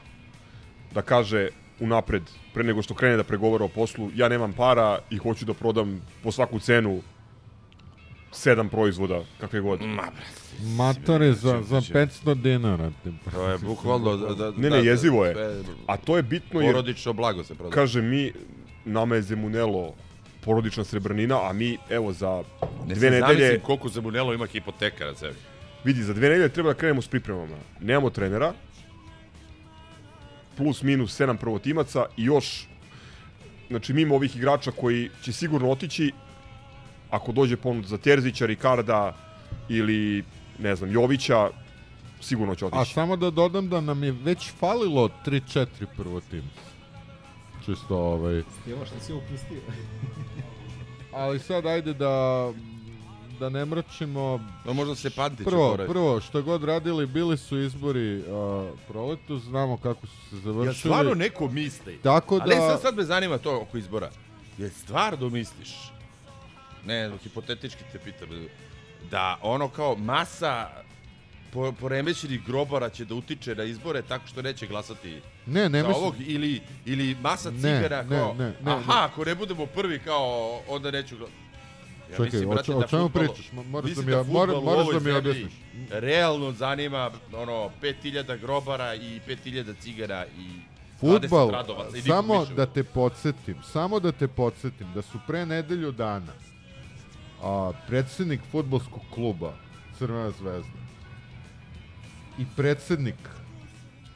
Da 0.94 1.02
kaže 1.02 1.50
unapred, 1.80 2.24
pre 2.54 2.64
nego 2.64 2.82
što 2.82 2.94
krene 2.94 3.18
da 3.18 3.24
pregovara 3.24 3.66
o 3.66 3.68
poslu, 3.68 4.10
ja 4.16 4.30
nemam 4.30 4.54
para 4.54 5.00
i 5.10 5.18
hoću 5.18 5.46
da 5.46 5.54
prodam 5.54 6.02
po 6.24 6.32
svaku 6.32 6.60
cenu 6.60 7.02
sedam 8.32 8.70
proizvoda, 8.70 9.22
kakve 9.40 9.60
god. 9.60 9.82
Ma, 9.82 9.96
brate. 9.96 10.66
Matore 10.78 11.34
za, 11.34 11.62
za 11.62 11.82
500 11.82 12.42
dinara. 12.42 12.92
tipa. 13.04 13.32
To 13.32 13.50
je 13.50 13.58
bukvalno... 13.58 14.18
Da, 14.18 14.34
da, 14.36 14.52
Ne, 14.58 14.70
da, 14.70 14.78
ne, 14.78 14.86
jezivo 14.86 15.24
da, 15.24 15.30
je. 15.30 15.34
sve 15.34 15.74
A 15.88 15.98
to 15.98 16.18
je 16.18 16.24
bitno 16.24 16.62
jer, 16.62 16.72
Porodično 16.74 17.14
blago 17.14 17.44
se 17.44 17.56
prodaje. 17.56 17.74
kaže 17.74 18.02
mi, 18.02 18.34
nama 18.86 19.16
je 19.16 19.22
Zemunelo 19.22 19.94
porodična 20.46 20.84
srebrnina, 20.84 21.50
a 21.50 21.54
mi, 21.54 21.78
evo, 21.90 22.14
za 22.14 22.44
Ne 22.88 22.96
dve 22.96 23.10
se 23.10 23.12
nedelje... 23.12 23.40
zamislim 23.40 23.62
koliko 23.62 23.90
Zemunelo 23.90 24.34
ima 24.34 24.46
hipoteka 24.46 25.06
na 25.06 25.16
sebi. 25.16 25.36
Vidi, 25.84 26.04
za 26.04 26.14
dve 26.14 26.30
nedelje 26.30 26.50
treba 26.50 26.70
da 26.70 26.74
krenemo 26.80 27.02
s 27.02 27.08
pripremama. 27.08 27.56
Nemamo 27.82 28.10
trenera, 28.10 28.54
plus 30.60 30.84
minus 30.84 31.16
sedam 31.16 31.38
prvotimaca 31.38 32.06
i 32.18 32.24
još, 32.24 32.68
znači 33.70 33.94
mimo 33.94 34.16
ovih 34.16 34.36
igrača 34.36 34.72
koji 34.72 35.10
će 35.22 35.34
sigurno 35.34 35.72
otići, 35.72 36.12
ako 37.10 37.32
dođe 37.32 37.58
ponud 37.58 37.86
za 37.86 37.98
Terzića, 37.98 38.46
Ricarda 38.46 39.16
ili, 39.70 40.24
ne 40.60 40.76
znam, 40.76 40.92
Jovića, 40.92 41.50
sigurno 42.22 42.56
će 42.56 42.66
A 42.66 42.68
otići. 42.68 42.94
samo 42.94 43.16
da 43.16 43.30
dodam 43.30 43.70
da 43.70 43.82
nam 43.82 44.04
je 44.04 44.12
već 44.12 44.52
falilo 44.60 45.10
3-4 45.26 45.66
prvotimca. 45.98 46.62
Čisto 47.66 47.98
ovaj... 47.98 48.38
Evo 48.68 48.86
što 48.86 49.00
si 49.00 49.14
upustio. 49.14 49.62
Ali 51.14 51.40
sad 51.40 51.66
ajde 51.66 51.94
da 51.94 52.46
da 53.40 53.50
ne 53.50 53.66
mračimo. 53.66 54.40
No 54.66 54.74
možda 54.74 54.96
se 54.96 55.10
Pantić 55.10 55.46
Prvo, 55.46 55.78
prvo, 55.78 56.22
što 56.22 56.42
god 56.42 56.64
radili, 56.64 57.06
bili 57.06 57.38
su 57.38 57.60
izbori 57.60 58.24
a, 58.30 58.70
proletu, 58.88 59.40
znamo 59.40 59.78
kako 59.78 60.08
su 60.08 60.30
se 60.30 60.36
završili. 60.36 60.66
Jel 60.66 60.74
stvarno 60.74 61.14
neko 61.14 61.48
misli? 61.48 62.00
Tako 62.04 62.38
da... 62.38 62.44
Ali 62.44 62.56
sad, 62.56 62.82
sad 62.82 62.96
me 62.96 63.04
zanima 63.04 63.38
to 63.38 63.62
oko 63.62 63.78
izbora. 63.78 64.10
Jel 64.58 64.70
stvarno 64.70 65.30
misliš? 65.30 65.70
Ne, 66.86 67.12
hipotetički 67.24 67.84
te 67.92 68.00
pitam. 68.00 68.30
Da 69.12 69.38
ono 69.42 69.68
kao 69.68 69.96
masa 69.96 70.70
po, 71.54 71.72
poremećenih 71.72 72.46
grobara 72.46 72.90
će 72.90 73.06
da 73.06 73.16
utiče 73.16 73.56
na 73.56 73.64
izbore 73.64 74.02
tako 74.02 74.28
što 74.28 74.42
neće 74.42 74.68
glasati 74.68 75.22
Ne, 75.46 75.70
ne 75.70 75.82
za 75.82 75.88
mislim- 75.88 76.04
ovog 76.04 76.16
ili, 76.20 76.62
ili 76.86 77.18
masa 77.22 77.52
Ne, 77.52 77.58
cigara 77.58 78.04
ne, 78.04 78.10
kao 78.10 78.34
ne, 78.34 78.46
ne, 78.64 78.72
aha, 78.72 78.94
ne. 78.96 79.04
ako 79.06 79.26
ne 79.26 79.36
budemo 79.36 79.66
prvi 79.66 80.00
kao 80.00 80.60
onda 80.68 80.92
neću 80.92 81.18
glasati. 81.18 81.49
Ja 82.10 82.16
Čekaj, 82.16 82.26
mislim, 82.26 82.50
o 82.50 82.54
brate, 82.54 82.74
o 82.74 82.80
da 82.80 82.88
čemu 82.88 83.04
fudbal- 83.04 83.28
pričaš? 83.28 83.52
Mo- 83.52 83.64
moraš 83.66 83.92
da 83.92 84.02
mi 84.02 84.08
fudbal 84.08 84.24
mora- 84.26 84.54
moraš 84.56 84.82
ovoj 84.82 84.94
da 84.96 85.00
mi 85.02 85.12
objasniš. 85.12 85.52
Realno 85.92 86.52
zanima 86.52 87.12
ono 87.34 87.70
5000 87.82 88.38
grobara 88.38 88.96
i 88.96 89.20
5000 89.22 89.74
cigara 89.76 90.26
i 90.28 90.48
20 91.02 91.22
Futbal, 91.22 91.48
nikom 91.88 92.02
samo 92.06 92.40
više. 92.40 92.54
da 92.54 92.66
te 92.66 92.84
podsjetim, 92.86 93.56
samo 93.64 94.00
da 94.00 94.12
te 94.12 94.28
podsjetim 94.28 94.88
da 94.94 95.02
su 95.02 95.20
pre 95.28 95.46
nedelju 95.46 95.92
dana 95.92 96.32
a, 97.42 97.72
predsednik 97.88 98.42
futbolskog 98.52 99.02
kluba 99.12 99.54
Crvena 99.98 100.32
zvezda 100.32 100.80
i 102.38 102.46
predsednik 102.56 103.16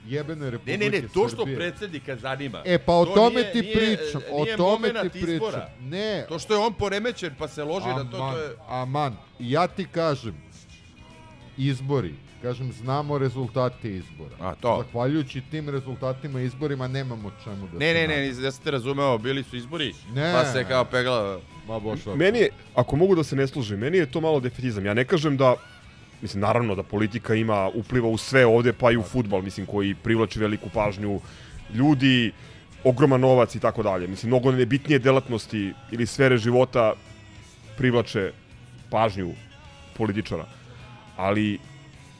jebene 0.06 0.41
Ne, 0.41 0.49
Republike 0.51 0.78
ne, 0.82 0.89
ne, 0.91 1.01
to 1.04 1.28
što 1.28 1.38
Srbije. 1.38 1.56
predsednika 1.58 2.16
zanima. 2.16 2.62
E, 2.66 2.78
pa 2.78 2.93
o 2.93 3.06
to 3.06 3.14
tome 3.14 3.30
nije- 3.32 3.51
ti 3.54 3.62
nije- 3.62 3.76
pričam, 3.76 4.22
o 4.32 4.43
nije 4.43 4.58
tome 4.58 4.70
momenat 4.88 5.04
ti 5.04 5.10
pričam. 5.12 5.34
izbora. 5.34 5.70
Ne. 5.82 6.26
To 6.30 6.39
što 6.39 6.54
je 6.54 6.60
on 6.60 6.74
poremećen 6.74 7.36
pa 7.38 7.47
se 7.47 7.64
loži 7.64 7.88
na 7.88 8.04
to, 8.04 8.18
to 8.18 8.38
je... 8.38 8.49
Aman, 8.68 9.16
ja 9.39 9.68
ti 9.68 9.86
kažem, 9.86 10.36
izbori, 11.58 12.14
kažem, 12.41 12.72
znamo 12.74 13.18
rezultate 13.18 13.91
izbora. 13.91 14.36
A, 14.41 14.56
to. 14.56 14.78
Zahvaljujući 14.80 15.41
tim 15.41 15.70
rezultatima 15.70 16.41
izborima 16.41 16.88
nemamo 16.88 17.32
čemu 17.43 17.68
da 17.68 17.78
Ne, 17.80 17.93
se 17.93 17.93
ne, 17.93 18.08
ne, 18.10 18.28
ja 18.38 18.51
sam 18.51 18.64
te 18.64 18.72
razumeo, 18.72 19.18
bili 19.18 19.43
su 19.43 19.56
izbori, 19.56 19.93
Ne. 20.10 20.34
pa 20.34 20.45
se 20.45 20.66
kao 20.66 20.86
pegla... 20.86 21.39
Ma 21.68 21.80
boš, 21.80 21.99
Meni 22.08 22.39
je, 22.39 22.49
ako 22.76 22.95
mogu 22.95 23.16
da 23.16 23.24
se 23.24 23.36
ne 23.36 23.47
služim, 23.47 23.80
meni 23.80 23.97
je 23.97 24.06
to 24.06 24.22
malo 24.22 24.39
defetizam. 24.39 24.86
Ja 24.86 24.93
ne 24.93 25.06
kažem 25.06 25.38
da, 25.38 25.56
mislim, 26.24 26.41
naravno 26.41 26.76
da 26.76 26.84
politika 26.84 27.36
ima, 27.36 27.67
upliva 27.76 28.07
u 28.07 28.17
sve 28.17 28.45
ovde, 28.45 28.74
pa 28.74 28.91
i 28.91 28.97
u 28.97 29.03
futbal, 29.03 29.41
mislim, 29.41 29.65
koji 29.65 29.95
privlači 29.95 30.39
veliku 30.39 30.69
pažnju 30.69 31.19
ljudi, 31.74 32.32
ogroman 32.84 33.21
novac 33.21 33.55
i 33.55 33.59
tako 33.59 33.84
dalje. 33.84 34.07
Mislim, 34.07 34.30
mnogo 34.30 34.51
nebitnije 34.51 34.99
delatnosti 34.99 35.74
ili 35.91 36.05
sfere 36.05 36.38
života 36.38 36.93
privlače 37.78 38.32
pažnju 38.89 39.34
političara. 39.97 40.45
Ali, 41.17 41.59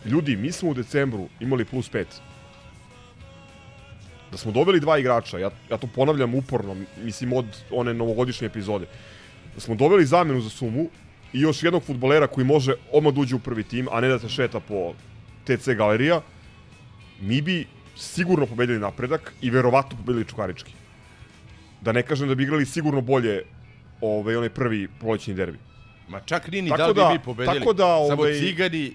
ljudi, 0.06 0.36
mi 0.36 0.52
smo 0.52 0.70
u 0.70 0.74
decembru 0.74 1.28
imali 1.40 1.66
plus 1.66 1.90
pet. 1.90 2.20
Da 4.32 4.38
smo 4.38 4.52
doveli 4.52 4.80
dva 4.80 4.98
igrača, 4.98 5.40
ja, 5.40 5.52
ja 5.70 5.78
to 5.78 5.88
ponavljam 5.88 6.36
uporno, 6.36 6.76
mislim 7.04 7.34
od 7.34 7.46
one 7.72 7.94
novogodišnje 7.94 8.48
epizode, 8.48 8.86
da 9.56 9.62
smo 9.62 9.76
doveli 9.76 10.06
zamenu 10.06 10.42
za 10.42 10.50
sumu 10.50 10.90
i 11.34 11.42
još 11.42 11.64
jednog 11.64 11.84
futbolera 11.84 12.28
koji 12.28 12.46
može 12.46 12.74
odmah 12.92 13.14
da 13.14 13.22
uđe 13.22 13.36
u 13.36 13.40
prvi 13.40 13.64
tim, 13.64 13.88
a 13.92 14.02
ne 14.02 14.08
da 14.08 14.20
se 14.20 14.30
šeta 14.30 14.60
po 14.60 14.94
TC 15.46 15.70
galerija, 15.70 16.22
mi 17.22 17.42
bi 17.42 17.66
sigurno 17.98 18.46
pobedili 18.46 18.80
napredak 18.80 19.34
i 19.42 19.50
verovatno 19.50 19.98
pobedili 19.98 20.26
Čukarički. 20.26 20.74
Da 21.82 21.92
ne 21.92 22.04
kažem 22.04 22.28
da 22.28 22.36
bi 22.36 22.44
igrali 22.44 22.66
sigurno 22.66 23.02
bolje 23.02 23.44
ovaj, 24.02 24.36
onaj 24.36 24.50
prvi 24.50 24.88
prolećni 25.00 25.34
derbi. 25.34 25.58
Ma 26.08 26.20
čak 26.20 26.48
ni 26.48 26.62
ni 26.62 26.70
Tako 26.70 26.78
da 26.78 26.88
li 26.88 26.94
bi 26.94 27.00
da- 27.02 27.10
mi 27.10 27.20
pobedili. 27.20 27.60
tako 27.60 27.74
da, 27.74 27.84
Samo 27.84 28.22
ovaj, 28.22 28.34
cigani 28.34 28.94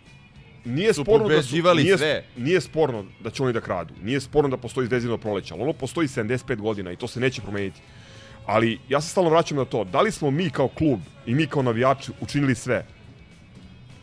Nije 0.64 0.92
su 0.92 1.02
sporno 1.02 1.28
da 1.28 1.42
su, 1.42 1.56
nije, 1.74 1.98
sve. 1.98 2.24
nije 2.36 2.60
sporno 2.60 3.04
da 3.20 3.30
će 3.30 3.42
oni 3.42 3.52
da 3.52 3.60
kradu. 3.60 3.94
Nije 4.02 4.20
sporno 4.20 4.48
da 4.48 4.56
postoji 4.56 4.86
zvezdino 4.86 5.18
proleće, 5.18 5.54
ali 5.54 5.62
ono 5.62 5.72
postoji 5.72 6.08
75 6.08 6.56
godina 6.56 6.92
i 6.92 6.96
to 6.96 7.08
se 7.08 7.20
neće 7.20 7.42
promeniti. 7.42 7.80
Ali 8.48 8.78
ja 8.88 9.00
se 9.00 9.08
stalno 9.08 9.30
vraćam 9.30 9.56
na 9.56 9.64
to, 9.64 9.84
da 9.84 10.00
li 10.00 10.12
smo 10.12 10.30
mi 10.30 10.50
kao 10.50 10.68
klub 10.68 11.00
i 11.26 11.34
mi 11.34 11.46
kao 11.46 11.62
navijači 11.62 12.12
učinili 12.20 12.54
sve 12.54 12.84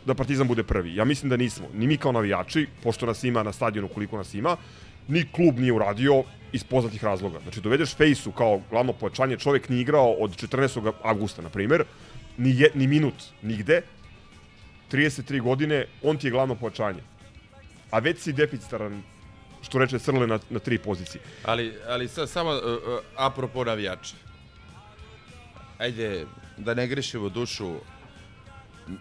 da 0.04 0.14
Partizan 0.14 0.46
bude 0.48 0.62
prvi? 0.62 0.94
Ja 0.94 1.04
mislim 1.04 1.30
da 1.30 1.36
nismo. 1.36 1.66
Ni 1.74 1.86
mi 1.86 1.96
kao 1.96 2.12
navijači, 2.12 2.66
pošto 2.82 3.06
nas 3.06 3.24
ima 3.24 3.42
na 3.42 3.52
stadionu 3.52 3.88
koliko 3.88 4.16
nas 4.16 4.34
ima, 4.34 4.56
ni 5.08 5.24
klub 5.32 5.58
nije 5.58 5.72
uradio 5.72 6.22
iz 6.52 6.64
poznatih 6.64 7.04
razloga. 7.04 7.40
Znači, 7.42 7.60
dovedeš 7.60 7.96
Fejsu 7.96 8.32
kao 8.32 8.60
glavno 8.70 8.92
pojačanje, 8.92 9.36
čovjek 9.36 9.68
nije 9.68 9.80
igrao 9.80 10.12
od 10.12 10.36
14. 10.36 10.92
avgusta, 11.02 11.42
na 11.42 11.48
primer, 11.48 11.84
ni, 12.36 12.60
je, 12.60 12.70
ni 12.74 12.86
minut 12.86 13.14
nigde, 13.42 13.82
33 14.92 15.40
godine, 15.40 15.86
on 16.02 16.18
ti 16.18 16.26
je 16.26 16.30
glavno 16.30 16.54
pojačanje. 16.54 17.02
A 17.90 17.98
već 17.98 18.18
si 18.18 18.32
deficitaran 18.32 19.02
što 19.62 19.78
reče 19.78 19.98
Crle 19.98 20.26
na, 20.26 20.38
na 20.50 20.58
tri 20.58 20.78
pozicije. 20.78 21.22
Ali, 21.44 21.74
ali 21.88 22.08
sad 22.08 22.30
samo 22.30 22.50
uh, 22.50 22.60
apropo 23.16 23.64
navijača. 23.64 24.25
Ajde, 25.78 26.26
da 26.56 26.74
ne 26.74 26.86
grešimo 26.86 27.28
dušu, 27.28 27.74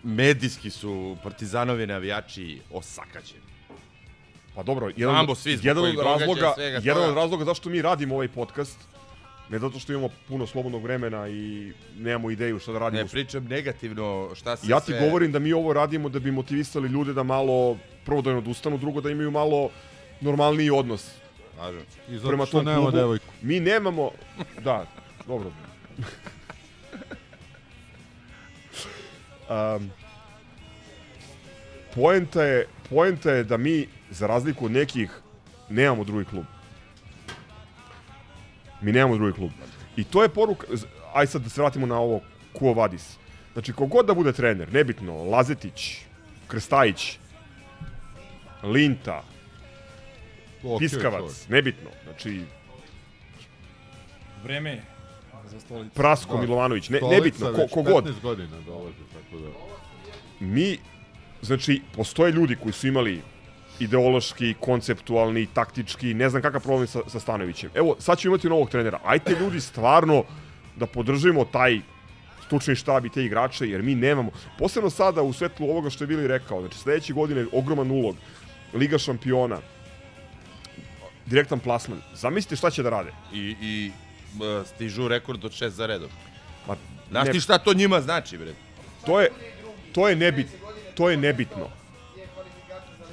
medijski 0.04 0.70
su 0.70 1.18
partizanovi 1.24 1.88
navijači 1.88 2.62
osakaćeni. 2.72 3.42
Pa 4.56 4.64
dobro, 4.64 4.92
jedan, 4.98 5.16
Znamo 5.16 5.36
svi 5.36 5.58
zbog 5.58 5.66
jedan 5.66 5.84
od 5.86 6.06
razloga, 6.06 6.54
svega 6.56 6.76
jedan 6.84 6.94
toga. 6.96 7.08
od 7.10 7.16
razloga 7.16 7.46
zašto 7.46 7.70
mi 7.70 7.82
radimo 7.82 8.16
ovaj 8.16 8.28
podcast, 8.28 8.80
ne 9.50 9.60
zato 9.60 9.80
što 9.80 9.94
imamo 9.94 10.10
puno 10.28 10.48
slobodnog 10.48 10.84
vremena 10.84 11.28
i 11.28 11.74
nemamo 11.98 12.32
ideju 12.32 12.60
šta 12.60 12.72
da 12.72 12.80
radimo. 12.80 13.04
Ne 13.04 13.10
pričam 13.10 13.44
negativno 13.46 14.30
šta 14.36 14.56
se 14.58 14.68
Ja 14.70 14.80
ti 14.80 14.86
sve... 14.92 15.00
govorim 15.00 15.32
da 15.32 15.40
mi 15.40 15.54
ovo 15.54 15.74
radimo 15.74 16.10
da 16.10 16.20
bi 16.20 16.32
motivisali 16.32 16.88
ljude 16.90 17.14
da 17.14 17.24
malo, 17.24 17.78
prvo 18.06 18.22
da 18.22 18.32
ne 18.32 18.38
odustanu, 18.38 18.78
drugo 18.78 19.02
da 19.02 19.10
imaju 19.10 19.32
malo 19.32 19.70
normalniji 20.22 20.70
odnos. 20.70 21.12
Slažem. 21.56 21.84
I 22.10 22.18
zato 22.18 22.46
što 22.46 22.64
nemamo 22.64 22.92
devojku. 22.92 23.26
Mi 23.42 23.60
nemamo, 23.60 24.12
da, 24.64 24.86
dobro. 25.28 25.52
Um, 29.50 29.92
poenta 31.96 32.44
je, 32.44 32.68
poenta 32.90 33.32
je 33.32 33.44
da 33.44 33.58
mi, 33.58 33.88
za 34.10 34.28
razliku 34.28 34.66
od 34.66 34.72
nekih, 34.72 35.12
nemamo 35.70 36.04
drugi 36.04 36.26
klub. 36.26 36.46
Mi 38.82 38.92
nemamo 38.92 39.16
drugi 39.16 39.34
klub. 39.34 39.52
I 39.96 40.04
to 40.04 40.24
je 40.24 40.30
poruka, 40.30 40.68
aj 41.14 41.28
sad 41.28 41.42
da 41.42 41.50
se 41.50 41.62
vratimo 41.62 41.86
na 41.86 42.00
ovo 42.00 42.22
Kuo 42.54 42.74
Vadis. 42.74 43.18
Znači, 43.54 43.74
kogod 43.74 44.06
da 44.06 44.14
bude 44.14 44.34
trener, 44.34 44.74
nebitno, 44.74 45.24
Lazetić, 45.24 46.02
Krstajić, 46.48 47.18
Linta, 48.64 49.24
Piskavac, 50.80 51.22
čovjek. 51.22 51.50
nebitno. 51.50 51.90
Znači, 52.04 52.42
Vreme 54.44 54.70
je 54.70 54.95
za 55.48 55.60
stolicu. 55.60 55.96
Prasko 55.96 56.38
Milovanović, 56.38 56.90
ne, 56.90 57.00
nebitno, 57.12 57.54
ko, 57.54 57.68
kogod. 57.74 58.06
15 58.06 58.22
godina 58.22 58.62
dolazi, 58.66 58.98
tako 59.14 59.42
da... 59.44 59.50
mi, 60.40 60.78
znači, 61.42 61.82
postoje 61.96 62.32
ljudi 62.32 62.56
koji 62.56 62.74
su 62.74 62.88
imali 62.88 63.22
ideološki, 63.80 64.54
konceptualni, 64.60 65.48
taktički, 65.54 66.14
ne 66.14 66.30
znam 66.30 66.42
kakav 66.42 66.62
problem 66.62 66.88
sa, 66.88 67.00
sa 67.08 67.20
Stanovićem. 67.20 67.70
Evo, 67.74 67.96
sad 68.00 68.18
ćemo 68.20 68.36
imati 68.36 68.50
novog 68.50 68.70
trenera. 68.70 69.00
Ajte 69.04 69.36
ljudi 69.40 69.62
stvarno 69.62 70.24
da 70.76 70.86
podržimo 70.86 71.46
taj 71.46 71.80
stručni 72.46 72.76
štab 72.76 73.06
i 73.06 73.10
te 73.10 73.24
igrače, 73.26 73.68
jer 73.68 73.84
mi 73.84 73.96
nemamo, 73.96 74.32
posebno 74.60 74.90
sada 74.90 75.22
u 75.22 75.34
svetlu 75.34 75.70
ovoga 75.70 75.90
što 75.90 76.04
je 76.04 76.08
Bili 76.08 76.28
rekao, 76.28 76.62
znači 76.62 76.78
sledeće 76.78 77.14
godine 77.14 77.46
ogroman 77.52 77.92
ulog, 77.92 78.16
Liga 78.74 78.98
šampiona, 78.98 79.58
direktan 81.26 81.60
plasman. 81.60 82.02
Zamislite 82.14 82.56
šta 82.56 82.70
će 82.70 82.84
da 82.84 82.90
rade. 82.90 83.12
I, 83.34 83.56
i 83.62 83.92
stižu 84.66 85.08
rekord 85.08 85.46
od 85.46 85.52
šest 85.52 85.76
za 85.76 85.86
redom. 85.86 86.10
Ma, 86.68 86.76
Znaš 87.10 87.26
ne- 87.28 87.32
ti 87.32 87.40
šta 87.40 87.58
to 87.58 87.74
njima 87.74 88.02
znači, 88.02 88.38
bre? 88.38 88.54
To 89.06 89.22
je, 89.22 89.30
to 89.92 90.10
je, 90.10 90.16
nebit, 90.16 90.48
to 90.96 91.10
je 91.10 91.18
nebitno. 91.18 91.70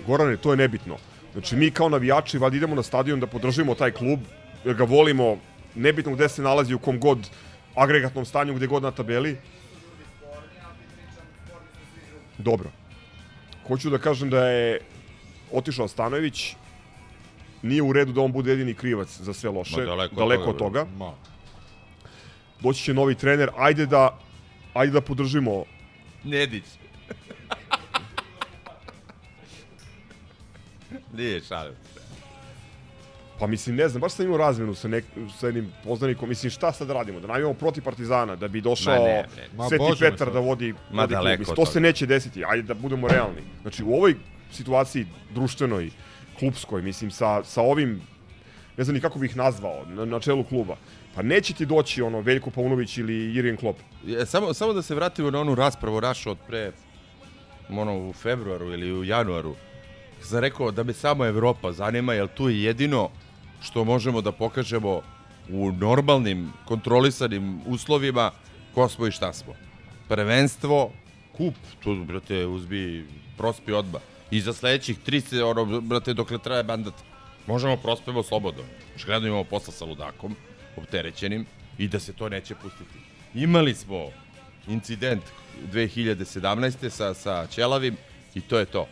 Gorane, 0.06 0.36
to 0.36 0.50
je 0.50 0.56
nebitno. 0.56 0.96
Znači, 1.32 1.56
mi 1.56 1.70
kao 1.70 1.88
navijači 1.88 2.38
valjda 2.38 2.56
idemo 2.56 2.74
na 2.74 2.82
stadion 2.82 3.20
da 3.20 3.26
podržimo 3.26 3.74
taj 3.74 3.90
klub, 3.90 4.20
jer 4.64 4.74
ga 4.74 4.84
volimo, 4.84 5.38
nebitno 5.74 6.14
gde 6.14 6.28
se 6.28 6.42
nalazi, 6.42 6.74
u 6.74 6.78
kom 6.78 7.00
god 7.00 7.30
agregatnom 7.74 8.24
stanju, 8.24 8.54
gde 8.54 8.66
god 8.66 8.82
na 8.82 8.90
tabeli. 8.90 9.36
Dobro. 12.38 12.70
Hoću 13.66 13.90
da 13.90 13.98
kažem 13.98 14.30
da 14.30 14.48
je 14.48 14.80
otišao 15.52 15.88
Stanojević, 15.88 16.56
nije 17.62 17.82
u 17.82 17.92
redu 17.92 18.12
da 18.12 18.20
on 18.20 18.32
bude 18.32 18.50
jedini 18.50 18.74
krivac 18.74 19.08
za 19.20 19.32
sve 19.32 19.50
loše, 19.50 19.80
Ma, 19.80 19.84
daleko 19.84 20.14
daleko 20.14 20.50
od 20.50 20.56
toga. 20.58 20.86
Ma. 20.98 21.12
Doći 22.60 22.84
će 22.84 22.94
novi 22.94 23.14
trener, 23.14 23.50
ajde 23.56 23.86
da, 23.86 24.18
ajde 24.74 24.92
da 24.92 25.00
podržimo 25.00 25.64
Nedić. 26.24 26.64
Nije 31.12 31.40
šalim 31.40 31.74
se. 31.94 32.00
Pa 33.38 33.46
mislim, 33.46 33.76
ne 33.76 33.88
znam, 33.88 34.00
baš 34.00 34.12
sam 34.12 34.26
imao 34.26 34.38
razmenu 34.38 34.74
sa, 34.74 34.88
nek, 34.88 35.04
sa 35.38 35.46
jednim 35.46 35.72
poznanikom. 35.84 36.28
Mislim, 36.28 36.50
šta 36.50 36.72
sad 36.72 36.88
da 36.88 36.94
radimo? 36.94 37.20
Da 37.20 37.26
navijamo 37.26 37.54
protiv 37.54 37.84
Partizana, 37.84 38.36
da 38.36 38.48
bi 38.48 38.60
došao 38.60 38.94
Ma 38.94 39.04
ne. 39.04 39.26
Ma 39.56 39.68
Sveti 39.68 39.84
bože 39.88 40.10
Petar 40.10 40.32
da 40.32 40.38
vodi, 40.38 40.74
Ma 40.92 41.02
vodi 41.04 41.44
klub. 41.44 41.56
to 41.56 41.66
se 41.66 41.80
neće 41.80 42.06
desiti. 42.06 42.44
Ajde 42.44 42.62
da 42.62 42.74
budemo 42.74 43.08
realni. 43.08 43.42
Znači, 43.62 43.84
u 43.84 43.94
ovoj 43.94 44.14
situaciji 44.52 45.06
društvenoj, 45.34 45.90
klubskoj, 46.38 46.82
mislim, 46.82 47.10
sa, 47.10 47.44
sa 47.44 47.62
ovim, 47.62 48.00
ne 48.76 48.84
znam 48.84 48.94
ni 48.94 49.00
kako 49.00 49.18
bih 49.18 49.30
ih 49.30 49.36
nazvao, 49.36 49.84
na, 49.86 50.04
na 50.04 50.20
čelu 50.20 50.44
kluba, 50.44 50.76
pa 51.14 51.22
neće 51.22 51.54
ti 51.54 51.66
doći 51.66 52.02
ono 52.02 52.20
Veljko 52.20 52.50
Paunović 52.50 52.98
ili 52.98 53.34
Jurgen 53.34 53.56
Klopp. 53.56 53.80
Je, 54.06 54.26
samo, 54.26 54.54
samo 54.54 54.72
da 54.72 54.82
se 54.82 54.94
vratimo 54.94 55.30
na 55.30 55.40
onu 55.40 55.54
raspravu 55.54 56.00
našu 56.00 56.30
od 56.30 56.38
pre, 56.46 56.72
ono, 57.70 58.08
u 58.08 58.12
februaru 58.12 58.72
ili 58.72 58.92
u 58.92 59.04
januaru. 59.04 59.54
Sam 60.22 60.38
rekao 60.38 60.70
da 60.70 60.82
me 60.82 60.92
samo 60.92 61.26
Evropa 61.26 61.72
zanima, 61.72 62.14
jer 62.14 62.28
tu 62.28 62.48
je 62.48 62.62
jedino 62.62 63.10
što 63.62 63.84
možemo 63.84 64.20
da 64.20 64.32
pokažemo 64.32 65.02
u 65.50 65.72
normalnim, 65.72 66.52
kontrolisanim 66.64 67.60
uslovima 67.66 68.30
ko 68.74 68.88
smo 68.88 69.06
i 69.06 69.10
šta 69.10 69.32
smo. 69.32 69.54
Prvenstvo, 70.08 70.90
kup, 71.36 71.54
tu, 71.82 72.04
brate, 72.04 72.46
uzbi, 72.46 73.06
prospi 73.38 73.72
odmah. 73.72 74.02
I 74.32 74.40
za 74.40 74.52
sledećih 74.52 74.98
tri 74.98 75.20
se, 75.20 75.44
ono, 75.44 75.80
brate, 75.80 76.14
dokle 76.14 76.38
traje 76.38 76.62
mandat, 76.62 76.94
možemo 77.46 77.76
prospemo 77.76 78.22
slobodno. 78.22 78.62
Očigledno 78.96 79.28
imamo 79.28 79.44
posla 79.44 79.72
sa 79.72 79.84
ludakom, 79.84 80.36
opterećenim, 80.76 81.46
i 81.78 81.88
da 81.88 82.00
se 82.00 82.12
to 82.12 82.28
neće 82.28 82.54
pustiti. 82.54 82.98
Imali 83.34 83.74
smo 83.74 84.10
incident 84.68 85.22
2017. 85.72 86.88
sa, 86.88 87.14
sa 87.14 87.46
Ćelavim 87.46 87.96
i 88.34 88.40
to 88.40 88.58
je 88.58 88.64
to. 88.64 88.88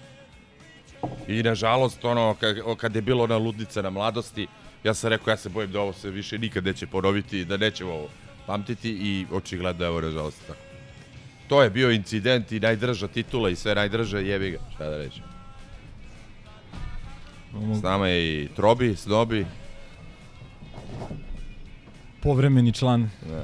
I 1.28 1.42
nažalost, 1.42 2.04
ono, 2.04 2.36
kad, 2.76 2.96
je 2.96 3.02
bilo 3.02 3.24
ona 3.24 3.36
ludnica 3.36 3.82
na 3.82 3.90
mladosti, 3.90 4.46
ja 4.84 4.94
sam 4.94 5.10
rekao, 5.10 5.32
ja 5.32 5.36
se 5.36 5.48
bojim 5.48 5.72
da 5.72 5.80
ovo 5.80 5.92
se 5.92 6.10
više 6.10 6.38
nikad 6.38 6.64
neće 6.64 6.86
ponoviti, 6.86 7.44
da 7.44 7.56
nećemo 7.56 7.92
ovo 7.92 8.08
pamtiti 8.46 8.90
i 8.90 9.26
očigledno 9.32 9.84
je 9.84 9.90
ovo 9.90 10.00
nažalost 10.00 10.46
tako. 10.46 10.69
To 11.50 11.62
je 11.62 11.70
bio 11.70 11.90
incident 11.90 12.52
i 12.52 12.60
najdrža 12.60 13.08
titula 13.08 13.50
i 13.50 13.56
sve 13.56 13.74
najdrže, 13.74 14.18
jebi 14.18 14.50
ga, 14.50 14.58
šta 14.74 14.90
da 14.90 14.96
reći. 14.96 15.20
S 17.74 17.82
nama 17.82 18.08
je 18.08 18.34
i 18.34 18.48
Trobi, 18.48 18.96
Snobi. 18.96 19.46
Povremeni 22.22 22.72
član. 22.72 23.10
Da. 23.22 23.42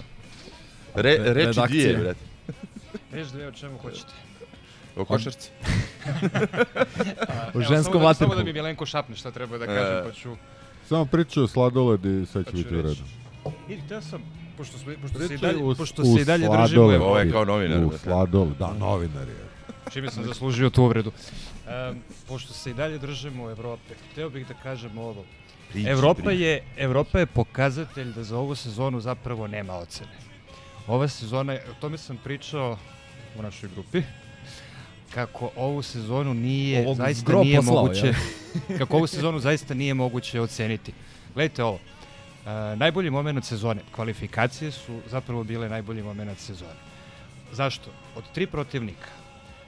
Re, 0.94 1.16
Re- 1.18 1.32
reči 1.34 1.46
redakcije. 1.46 1.82
dvije, 1.82 1.96
brate. 1.96 2.20
Reći 3.12 3.32
dve 3.32 3.48
o 3.48 3.52
čemu 3.52 3.78
hoćete. 3.78 4.12
O 4.96 5.04
košarci. 5.04 5.50
O 7.54 7.60
ženskom 7.60 7.72
samo 7.72 7.74
da- 7.74 7.82
Samo 7.82 8.04
vaterpolu. 8.04 8.34
da 8.34 8.44
mi 8.44 8.52
Milenko 8.52 8.86
šapne 8.86 9.16
šta 9.16 9.30
treba 9.30 9.58
da 9.58 9.66
kažem, 9.66 10.04
pa 10.04 10.12
ću... 10.12 10.36
Samo 10.88 11.04
priča 11.06 11.42
o 11.42 11.46
sladoled 11.46 12.04
i 12.04 12.26
sad 12.26 12.44
će 12.44 12.50
Pa 12.50 12.50
ću 12.50 12.56
biti 12.56 12.74
u 12.74 12.82
redu. 12.82 13.02
I 13.68 13.76
htio 13.76 14.00
sam, 14.02 14.22
pošto, 14.56 14.78
smo, 14.78 14.92
pošto 15.02 15.18
se 15.20 15.34
i 15.34 15.38
dalje, 15.38 15.56
u- 15.58 15.74
pošto 15.74 16.04
se 16.06 16.20
i 16.20 16.24
dalje 16.24 16.48
držimo... 16.50 16.82
Ovo 16.84 17.18
je 17.18 17.30
kao 17.32 17.44
novinar, 17.44 17.78
U 17.78 17.88
brate. 17.88 17.98
sladoled, 17.98 18.56
da, 18.56 18.72
novinar 18.74 19.28
je. 19.28 19.46
Čime 19.90 20.10
sam 20.10 20.24
zaslužio 20.24 20.70
tu 20.70 20.82
uvredu. 20.82 21.12
Um, 21.90 21.98
pošto 22.28 22.52
se 22.52 22.70
i 22.70 22.74
dalje 22.74 22.98
držimo 22.98 23.44
u 23.44 23.50
Evrope, 23.50 23.80
hteo 24.12 24.30
bih 24.30 24.46
da 24.48 24.54
kažem 24.54 24.98
ovo. 24.98 25.24
Priči, 25.68 25.88
Evropa 25.88 26.22
priči. 26.22 26.42
je, 26.42 26.62
Evropa 26.78 27.18
je 27.18 27.26
pokazatelj 27.26 28.12
da 28.12 28.24
za 28.24 28.38
ovu 28.38 28.54
sezonu 28.54 29.00
zapravo 29.00 29.46
nema 29.46 29.74
ocene. 29.74 30.10
Ova 30.86 31.08
sezona, 31.08 31.52
je- 31.52 31.64
o 31.70 31.74
tome 31.74 31.98
sam 31.98 32.16
pričao 32.16 32.78
u 33.38 33.42
našoj 33.42 33.68
grupi, 33.68 34.02
kako 35.10 35.50
ovu 35.56 35.82
sezonu 35.82 36.34
nije, 36.34 36.80
Ovog 36.80 36.96
zaista 36.96 37.32
nije 37.34 37.56
poslao, 37.56 37.74
moguće, 37.76 38.06
jel? 38.06 38.14
kako 38.78 38.96
ovu 38.96 39.06
sezonu 39.06 39.38
zaista 39.38 39.74
nije 39.74 39.94
moguće 39.94 40.40
oceniti. 40.40 40.92
Gledajte 41.34 41.64
ovo, 41.64 41.78
e, 42.46 42.76
najbolji 42.76 43.10
moment 43.10 43.44
sezone, 43.44 43.80
kvalifikacije 43.94 44.70
su 44.70 45.00
zapravo 45.10 45.44
bile 45.44 45.68
najbolji 45.68 46.02
moment 46.02 46.38
sezone. 46.38 46.80
Zašto? 47.52 47.90
Od 48.16 48.24
tri 48.34 48.46
protivnika, 48.46 49.08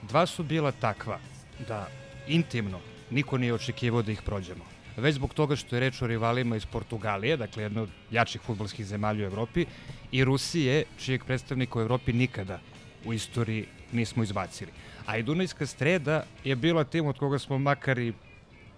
dva 0.01 0.25
su 0.25 0.43
bila 0.43 0.71
takva 0.71 1.19
da 1.67 1.87
intimno 2.27 2.79
niko 3.09 3.37
nije 3.37 3.53
očekivao 3.53 4.01
da 4.01 4.11
ih 4.11 4.21
prođemo. 4.21 4.63
Već 4.97 5.15
zbog 5.15 5.33
toga 5.33 5.55
što 5.55 5.75
je 5.75 5.79
reč 5.79 6.01
o 6.01 6.07
rivalima 6.07 6.55
iz 6.55 6.65
Portugalije, 6.65 7.37
dakle 7.37 7.63
jedno 7.63 7.83
od 7.83 7.89
jačih 8.11 8.41
futbolskih 8.41 8.85
zemalja 8.85 9.23
u 9.23 9.31
Evropi, 9.31 9.65
i 10.11 10.23
Rusije, 10.23 10.83
čijeg 10.97 11.23
predstavnika 11.23 11.79
u 11.79 11.81
Evropi 11.81 12.13
nikada 12.13 12.59
u 13.05 13.13
istoriji 13.13 13.65
nismo 13.91 14.23
izbacili. 14.23 14.71
A 15.05 15.17
i 15.17 15.23
Dunajska 15.23 15.65
streda 15.65 16.23
je 16.43 16.55
bila 16.55 16.83
tim 16.83 17.07
od 17.07 17.17
koga 17.17 17.39
smo 17.39 17.59
makar 17.59 17.99
i 17.99 18.13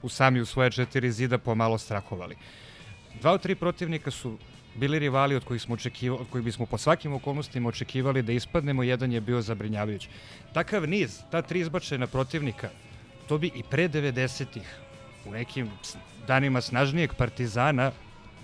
u 0.02 0.10
sami 0.10 0.42
u 0.42 0.46
svoje 0.46 0.72
četiri 0.72 1.12
zida 1.12 1.38
pomalo 1.38 1.78
strahovali. 1.78 2.36
Dva 3.20 3.32
od 3.32 3.42
tri 3.42 3.56
protivnika 3.56 4.12
su 4.12 4.38
bili 4.76 5.00
rivali 5.00 5.36
od 5.36 5.44
kojih 5.44 5.62
smo 5.62 5.74
očekivali, 5.74 6.22
od 6.22 6.30
kojih 6.30 6.46
bismo 6.46 6.66
po 6.66 6.78
svakim 6.78 7.14
okolnostima 7.14 7.70
očekivali 7.70 8.22
da 8.22 8.32
ispadnemo, 8.32 8.84
jedan 8.84 9.12
je 9.12 9.22
bio 9.22 9.42
zabrinjavajući. 9.42 10.10
Takav 10.54 10.88
niz, 10.88 11.20
ta 11.32 11.42
tri 11.42 11.60
izbačena 11.60 12.08
protivnika, 12.08 12.70
to 13.28 13.38
bi 13.38 13.52
i 13.56 13.64
pre 13.64 13.90
90-ih 13.90 14.80
u 15.26 15.32
nekim 15.32 15.70
danima 16.28 16.62
snažnijeg 16.62 17.14
Partizana 17.14 17.92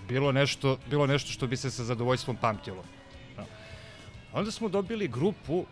bilo 0.08 0.32
nešto, 0.32 0.78
bilo 0.90 1.08
nešto 1.08 1.32
što 1.32 1.48
bi 1.48 1.58
se 1.58 1.72
sa 1.72 1.84
zadovoljstvom 1.84 2.36
pamtilo. 2.36 2.84
Da. 3.36 3.46
Onda 4.34 4.52
smo 4.52 4.70
dobili 4.70 5.08
grupu 5.08 5.66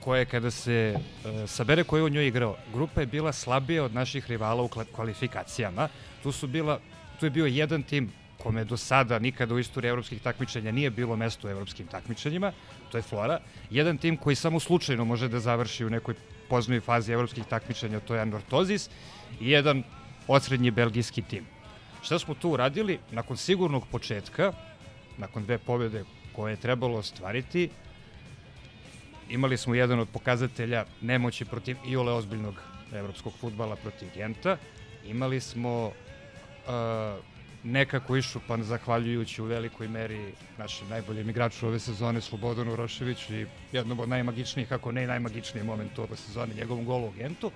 koja 0.00 0.18
je 0.18 0.26
kada 0.26 0.50
se 0.50 0.94
e, 1.24 1.46
sabere 1.46 1.84
ko 1.84 1.96
je 1.96 2.02
u 2.02 2.08
njoj 2.08 2.26
igrao, 2.26 2.56
grupa 2.72 3.00
je 3.00 3.06
bila 3.06 3.32
slabija 3.32 3.84
od 3.84 3.94
naših 3.94 4.30
rivala 4.30 4.62
u 4.62 4.68
kvalifikacijama. 4.68 5.88
Tu 6.22 6.32
su 6.32 6.46
bila 6.46 6.80
tu 7.20 7.26
je 7.26 7.30
bio 7.30 7.46
jedan 7.46 7.82
tim 7.82 8.12
kome 8.42 8.64
do 8.64 8.76
sada 8.76 9.18
nikada 9.18 9.54
u 9.54 9.58
istoriji 9.58 9.88
evropskih 9.88 10.22
takmičenja 10.22 10.72
nije 10.72 10.90
bilo 10.90 11.16
mesto 11.16 11.48
u 11.48 11.50
evropskim 11.50 11.86
takmičenjima, 11.86 12.52
to 12.90 12.98
je 12.98 13.02
Flora. 13.02 13.40
Jedan 13.70 13.98
tim 13.98 14.16
koji 14.16 14.36
samo 14.36 14.60
slučajno 14.60 15.04
može 15.04 15.28
da 15.28 15.40
završi 15.40 15.84
u 15.84 15.90
nekoj 15.90 16.14
poznoj 16.48 16.80
fazi 16.80 17.12
evropskih 17.12 17.44
takmičenja, 17.44 18.00
to 18.00 18.14
je 18.14 18.20
Anortozis, 18.20 18.90
i 19.40 19.50
jedan 19.50 19.82
osrednji 20.28 20.70
belgijski 20.70 21.22
tim. 21.22 21.46
Šta 22.02 22.18
smo 22.18 22.34
tu 22.34 22.50
uradili? 22.50 22.98
Nakon 23.10 23.36
sigurnog 23.36 23.86
početka, 23.90 24.52
nakon 25.18 25.42
dve 25.44 25.58
pobjede 25.58 26.04
koje 26.32 26.52
je 26.52 26.56
trebalo 26.56 26.98
ostvariti, 26.98 27.70
imali 29.28 29.56
smo 29.56 29.74
jedan 29.74 29.98
od 29.98 30.08
pokazatelja 30.08 30.84
nemoći 31.00 31.44
protiv 31.44 31.76
iole 31.86 32.12
ozbiljnog 32.12 32.54
evropskog 32.92 33.32
futbala 33.40 33.76
protiv 33.76 34.08
Genta. 34.14 34.56
Imali 35.04 35.40
smo 35.40 35.86
uh, 35.86 37.24
nekako 37.64 38.16
išupan 38.16 38.62
zahvaljujući 38.62 39.42
u 39.42 39.44
velikoj 39.44 39.88
meri 39.88 40.32
našem 40.58 40.88
najboljem 40.88 41.30
igraču 41.30 41.66
ove 41.66 41.78
sezone 41.78 42.20
Slobodanu 42.20 42.76
Roševiću 42.76 43.34
i 43.34 43.46
jednom 43.72 44.00
od 44.00 44.08
najmagičnijih, 44.08 44.72
ako 44.72 44.92
ne 44.92 45.06
najmagičniji 45.06 45.64
moment 45.64 45.98
ove 45.98 46.16
sezone, 46.16 46.54
njegovom 46.54 46.84
golu 46.84 47.06
u 47.06 47.10
Gentu. 47.10 47.50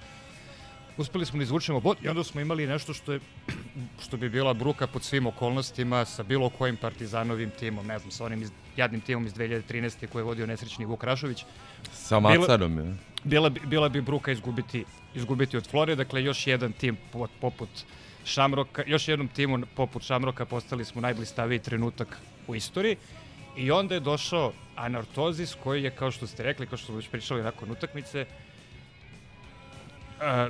Uspeli 0.97 1.27
smo 1.27 1.39
da 1.39 1.43
izvučemo 1.43 1.81
bod 1.81 1.97
i 2.03 2.09
onda 2.09 2.25
smo 2.25 2.41
imali 2.41 2.67
nešto 2.67 2.95
što 2.95 3.13
je 3.13 3.21
što 4.05 4.17
bi 4.17 4.29
bila 4.29 4.55
bruka 4.55 4.87
pod 4.87 5.03
svim 5.03 5.27
okolnostima 5.27 6.05
sa 6.05 6.23
bilo 6.23 6.51
kojim 6.51 6.77
partizanovim 6.77 7.51
timom, 7.51 7.87
ne 7.87 7.99
znam, 7.99 8.11
sa 8.11 8.25
onim 8.25 8.43
iz, 8.43 8.51
jadnim 8.77 9.01
timom 9.01 9.27
iz 9.27 9.35
2013. 9.35 10.07
koje 10.07 10.21
je 10.21 10.25
vodio 10.25 10.47
nesrećni 10.47 10.85
Vuk 10.85 11.05
Rašović. 11.05 11.45
Sa 11.93 12.21
Macarom, 12.21 12.79
je. 12.79 12.85
Bila, 13.25 13.49
bila, 13.51 13.67
bila 13.67 13.89
bi 13.89 14.01
bruka 14.01 14.33
izgubiti, 14.33 14.85
izgubiti 15.15 15.57
od 15.57 15.67
Flore, 15.67 15.95
dakle 15.97 16.25
još 16.25 16.47
jedan 16.47 16.73
tim 16.73 16.97
poput 17.41 17.69
Šamroka, 18.25 18.83
još 18.87 19.09
jednom 19.09 19.29
timu 19.29 19.59
poput 19.75 20.03
Šamroka 20.03 20.45
postali 20.45 20.85
smo 20.85 21.01
najblistaviji 21.01 21.59
trenutak 21.59 22.19
u 22.47 22.55
istoriji. 22.55 22.97
I 23.57 23.71
onda 23.71 23.95
je 23.95 24.01
došao 24.01 24.53
Anartozis 24.77 25.55
koji 25.63 25.83
je, 25.83 25.91
kao 25.91 26.11
što 26.11 26.27
ste 26.27 26.43
rekli, 26.43 26.67
kao 26.67 26.79
što 26.79 26.87
smo 26.87 26.97
već 26.97 27.09
pričali 27.09 27.43
nakon 27.43 27.71
utakmice, 27.71 28.27
Uh, 28.27 28.42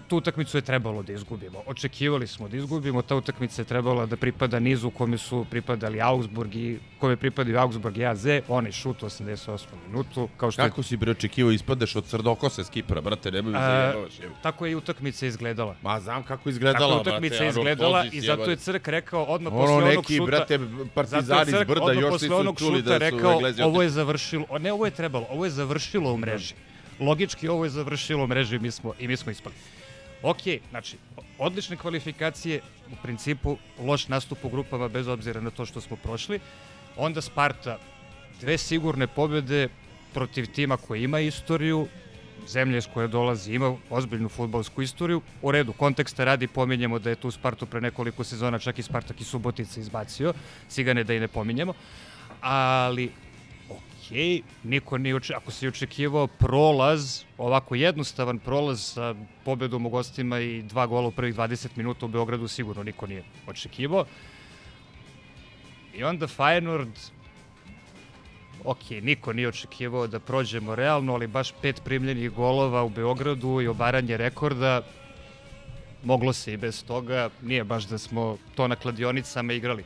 tu 0.08 0.16
utakmicu 0.16 0.58
je 0.58 0.62
trebalo 0.62 1.02
da 1.02 1.12
izgubimo. 1.12 1.62
Očekivali 1.66 2.26
smo 2.26 2.48
da 2.48 2.56
izgubimo, 2.56 3.02
ta 3.02 3.16
utakmica 3.16 3.62
je 3.62 3.66
trebala 3.66 4.06
da 4.06 4.16
pripada 4.16 4.58
nizu 4.60 4.90
kome 4.90 5.18
su 5.18 5.46
pripadali 5.50 6.00
Augsburg 6.00 6.54
i 6.54 6.78
kome 6.98 7.16
pripadaju 7.16 7.58
Augsburg 7.58 7.96
i 7.96 8.06
AZ, 8.06 8.26
onaj 8.48 8.72
šut 8.72 9.02
u 9.02 9.06
88. 9.06 9.66
minutu. 9.86 10.28
Kao 10.36 10.50
što 10.50 10.62
Kako 10.62 10.80
je... 10.80 10.84
si 10.84 10.96
bre 10.96 11.10
očekivao 11.10 11.52
ispadeš 11.52 11.96
od 11.96 12.06
Srdokose 12.06 12.64
s 12.64 12.70
Kipra, 12.70 13.00
brate, 13.00 13.30
ne 13.30 13.42
bih 13.42 13.52
zajebavaš. 13.52 14.12
Tako 14.42 14.66
je 14.66 14.72
i 14.72 14.74
utakmica 14.74 15.26
izgledala. 15.26 15.76
Ma 15.82 16.00
znam 16.00 16.22
kako 16.22 16.48
izgledala, 16.48 16.98
Tako 16.98 17.08
je 17.08 17.12
utakmica 17.12 17.36
brate, 17.36 17.48
izgledala 17.48 18.04
i 18.12 18.20
zato 18.20 18.50
je 18.50 18.56
Crk 18.56 18.88
rekao 18.88 19.24
odmah 19.24 19.52
ono 19.52 19.62
posle 19.62 19.76
onog 19.76 19.96
neki, 19.96 20.16
šuta. 20.16 20.26
brate, 20.26 20.58
partizani 20.94 21.50
iz 21.50 21.66
brda 21.66 21.92
još 21.92 22.22
onog 22.30 22.58
čuli 22.58 22.82
da 22.82 22.92
su 22.92 22.98
rekao, 22.98 23.32
Englezi 23.32 23.62
ovo 23.62 23.82
je 23.82 23.90
završilo, 23.90 24.58
ne 24.58 24.72
ovo 24.72 24.84
je 24.84 24.90
trebalo, 24.90 25.26
ovo 25.30 25.44
je 25.44 25.50
završilo 25.50 26.12
u 26.12 26.16
mreži. 26.16 26.54
Logički 27.00 27.48
ovo 27.48 27.64
je 27.64 27.70
završilo 27.70 28.24
u 28.24 28.26
mreži 28.26 28.56
i 28.56 28.58
mi 28.58 28.70
smo, 28.70 28.92
i 28.98 29.08
mi 29.08 29.16
smo 29.16 29.32
ispali. 29.32 29.54
Ok, 30.22 30.42
znači, 30.70 30.96
odlične 31.38 31.76
kvalifikacije, 31.76 32.60
u 32.92 32.96
principu 33.02 33.56
loš 33.78 34.08
nastup 34.08 34.44
u 34.44 34.48
grupama 34.48 34.88
bez 34.88 35.08
obzira 35.08 35.40
na 35.40 35.50
to 35.50 35.66
što 35.66 35.80
smo 35.80 35.96
prošli. 35.96 36.40
Onda 36.96 37.20
Sparta, 37.20 37.78
dve 38.40 38.58
sigurne 38.58 39.06
pobjede 39.06 39.68
protiv 40.14 40.46
tima 40.46 40.76
koji 40.76 41.04
ima 41.04 41.20
istoriju, 41.20 41.88
zemlje 42.48 42.78
iz 42.78 42.86
koje 42.94 43.08
dolazi 43.08 43.54
ima 43.54 43.76
ozbiljnu 43.90 44.28
futbolsku 44.28 44.82
istoriju. 44.82 45.22
U 45.42 45.50
redu, 45.50 45.72
konteksta 45.72 46.24
radi 46.24 46.46
pominjemo 46.46 46.98
da 46.98 47.10
je 47.10 47.16
tu 47.16 47.30
Spartu 47.30 47.66
pre 47.66 47.80
nekoliko 47.80 48.24
sezona 48.24 48.58
čak 48.58 48.78
i 48.78 48.82
Spartak 48.82 49.20
i 49.20 49.24
Subotica 49.24 49.80
izbacio, 49.80 50.34
cigane 50.68 51.04
da 51.04 51.14
i 51.14 51.20
ne 51.20 51.28
pominjemo, 51.28 51.74
ali 52.40 53.10
ok, 54.02 54.44
niko 54.64 54.98
nije 54.98 55.14
oče, 55.14 55.34
ako 55.34 55.50
se 55.50 55.68
očekivao 55.68 56.26
prolaz, 56.26 57.22
ovako 57.38 57.74
jednostavan 57.74 58.38
prolaz 58.38 58.80
sa 58.80 59.14
pobedom 59.44 59.86
u 59.86 59.90
gostima 59.90 60.40
i 60.40 60.62
dva 60.62 60.86
gola 60.86 61.08
u 61.08 61.10
prvih 61.10 61.34
20 61.34 61.68
minuta 61.76 62.06
u 62.06 62.08
Beogradu, 62.08 62.48
sigurno 62.48 62.82
niko 62.82 63.06
nije 63.06 63.24
očekivao. 63.46 64.04
I 65.94 66.04
onda 66.04 66.26
Feyenoord, 66.26 67.10
ok, 68.64 68.90
niko 68.90 69.32
nije 69.32 69.48
očekivao 69.48 70.06
da 70.06 70.20
prođemo 70.20 70.74
realno, 70.74 71.14
ali 71.14 71.26
baš 71.26 71.52
pet 71.62 71.82
primljenih 71.84 72.30
golova 72.30 72.82
u 72.82 72.88
Beogradu 72.88 73.60
i 73.60 73.68
obaranje 73.68 74.16
rekorda, 74.16 74.82
moglo 76.04 76.32
se 76.32 76.52
i 76.52 76.56
bez 76.56 76.84
toga, 76.84 77.30
nije 77.42 77.64
baš 77.64 77.84
da 77.84 77.98
smo 77.98 78.36
to 78.54 78.68
na 78.68 78.76
kladionicama 78.76 79.52
igrali. 79.52 79.84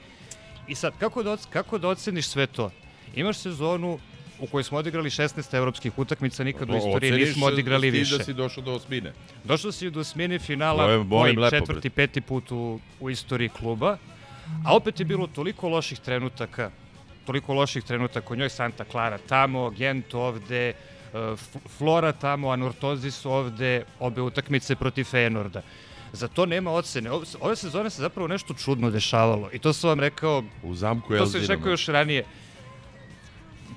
I 0.69 0.75
sad, 0.75 0.93
kako 0.99 1.23
da, 1.23 1.37
kako 1.51 1.79
da 1.79 1.89
oceniš 1.89 2.29
sve 2.29 2.47
to? 2.47 2.71
Imaš 3.14 3.36
sezonu 3.36 3.98
u 4.40 4.46
kojoj 4.46 4.64
smo 4.64 4.78
odigrali 4.78 5.11
16 5.11 5.57
evropskih 5.57 5.98
utakmica, 5.98 6.44
nikad 6.44 6.70
u 6.70 6.76
istoriji 6.76 7.12
nismo 7.12 7.46
odigrali 7.46 7.90
više. 7.90 8.18
da 8.18 8.24
si 8.24 8.34
došao 8.34 8.64
do 8.64 8.72
osmine. 8.72 9.12
Došao 9.44 9.72
si 9.72 9.90
do 9.90 10.00
osmine 10.00 10.38
finala, 10.38 10.90
je, 10.90 10.98
moj 10.98 11.32
lepo, 11.32 11.57
četvrti, 11.57 11.90
peti 11.90 12.20
put 12.20 12.52
u, 12.52 12.80
u 13.00 13.11
istoriji 13.11 13.48
kluba, 13.48 13.98
a 14.64 14.76
opet 14.76 15.00
je 15.00 15.07
bilo 15.07 15.26
toliko 15.26 15.68
loših 15.68 15.98
trenutaka, 15.98 16.70
toliko 17.26 17.54
loših 17.54 17.84
trenutaka 17.84 18.32
u 18.34 18.36
njoj 18.36 18.48
Santa 18.48 18.84
Clara 18.84 19.18
tamo, 19.18 19.70
Gent 19.70 20.14
ovde, 20.14 20.72
Flora 21.78 22.12
tamo, 22.12 22.50
Anortozis 22.50 23.26
ovde, 23.26 23.84
obe 24.00 24.20
utakmice 24.20 24.76
protiv 24.76 25.04
Feyenoorda. 25.04 25.61
Za 26.12 26.28
to 26.28 26.46
nema 26.46 26.70
ocene. 26.70 27.11
Ove 27.40 27.57
sezone 27.57 27.90
se 27.90 28.02
zapravo 28.02 28.28
nešto 28.28 28.54
čudno 28.54 28.90
dešavalo 28.90 29.50
i 29.52 29.59
to 29.59 29.72
sam 29.72 29.88
vam 29.88 30.00
rekao... 30.00 30.44
U 30.62 30.74
zamku 30.74 31.16
To 31.16 31.26
sam 31.26 31.40
rekao 31.46 31.70
još 31.70 31.86
ranije 31.86 32.24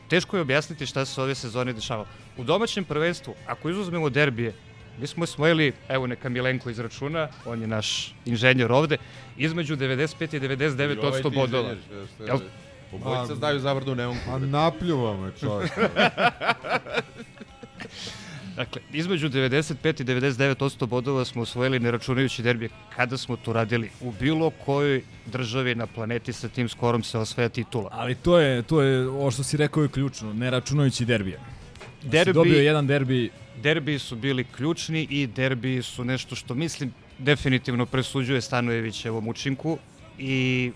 teško 0.09 0.37
je 0.37 0.41
objasniti 0.41 0.85
šta 0.85 1.05
se 1.05 1.21
ove 1.21 1.35
sezone 1.35 1.73
dešavalo. 1.73 2.07
U 2.37 2.43
domaćem 2.43 2.83
prvenstvu, 2.83 3.35
ako 3.47 3.69
izuzmemo 3.69 4.09
derbije, 4.09 4.53
mi 4.99 5.07
smo 5.07 5.23
osvojili, 5.23 5.73
evo 5.89 6.07
neka 6.07 6.29
Milenko 6.29 6.69
izračuna, 6.69 7.27
on 7.45 7.61
je 7.61 7.67
naš 7.67 8.15
inženjer 8.25 8.71
ovde, 8.71 8.97
između 9.37 9.75
95 9.75 10.35
i 10.35 10.39
99 10.39 10.97
ovaj 10.99 11.11
odsto 11.11 11.29
bodova. 11.29 11.75
Jel? 12.27 12.39
Obojica 12.93 13.35
znaju 13.35 13.59
zavrnu 13.59 13.95
neonku. 13.95 14.31
A 14.31 14.37
napljuva 14.39 15.17
me 15.17 15.31
čovjek. 15.39 15.71
Dakle, 18.59 18.81
između 18.93 19.29
95 19.29 20.01
i 20.01 20.05
99% 20.05 20.85
bodova 20.85 21.25
smo 21.25 21.41
osvojili 21.41 21.79
ne 21.79 21.91
računajući 21.91 22.43
derbije. 22.43 22.69
Kada 22.95 23.17
smo 23.17 23.35
to 23.35 23.53
radili? 23.53 23.89
U 24.01 24.11
bilo 24.19 24.49
kojoj 24.49 25.01
državi 25.25 25.75
na 25.75 25.87
planeti 25.87 26.33
sa 26.33 26.49
tim 26.49 26.69
skorom 26.69 27.03
se 27.03 27.17
osvaja 27.17 27.49
titula. 27.49 27.89
Ali 27.91 28.15
to 28.15 28.39
je, 28.39 28.63
to 28.63 28.81
je, 28.81 29.07
ovo 29.07 29.31
što 29.31 29.43
si 29.43 29.57
rekao 29.57 29.83
je 29.83 29.89
ključno, 29.89 30.33
ne 30.33 30.49
računajući 30.49 31.05
derbije. 31.05 31.39
Derbi, 32.03 32.33
dobio 32.33 32.59
jedan 32.59 32.87
derbi. 32.87 33.29
Derbi 33.63 33.99
su 33.99 34.15
bili 34.15 34.43
ključni 34.43 35.07
i 35.09 35.27
derbi 35.27 35.81
su 35.83 36.03
nešto 36.03 36.35
što 36.35 36.55
mislim 36.55 36.93
definitivno 37.17 37.85
presuđuje 37.85 38.41
Stanojevićevom 38.41 39.27
učinku 39.27 39.77
i 40.17 40.71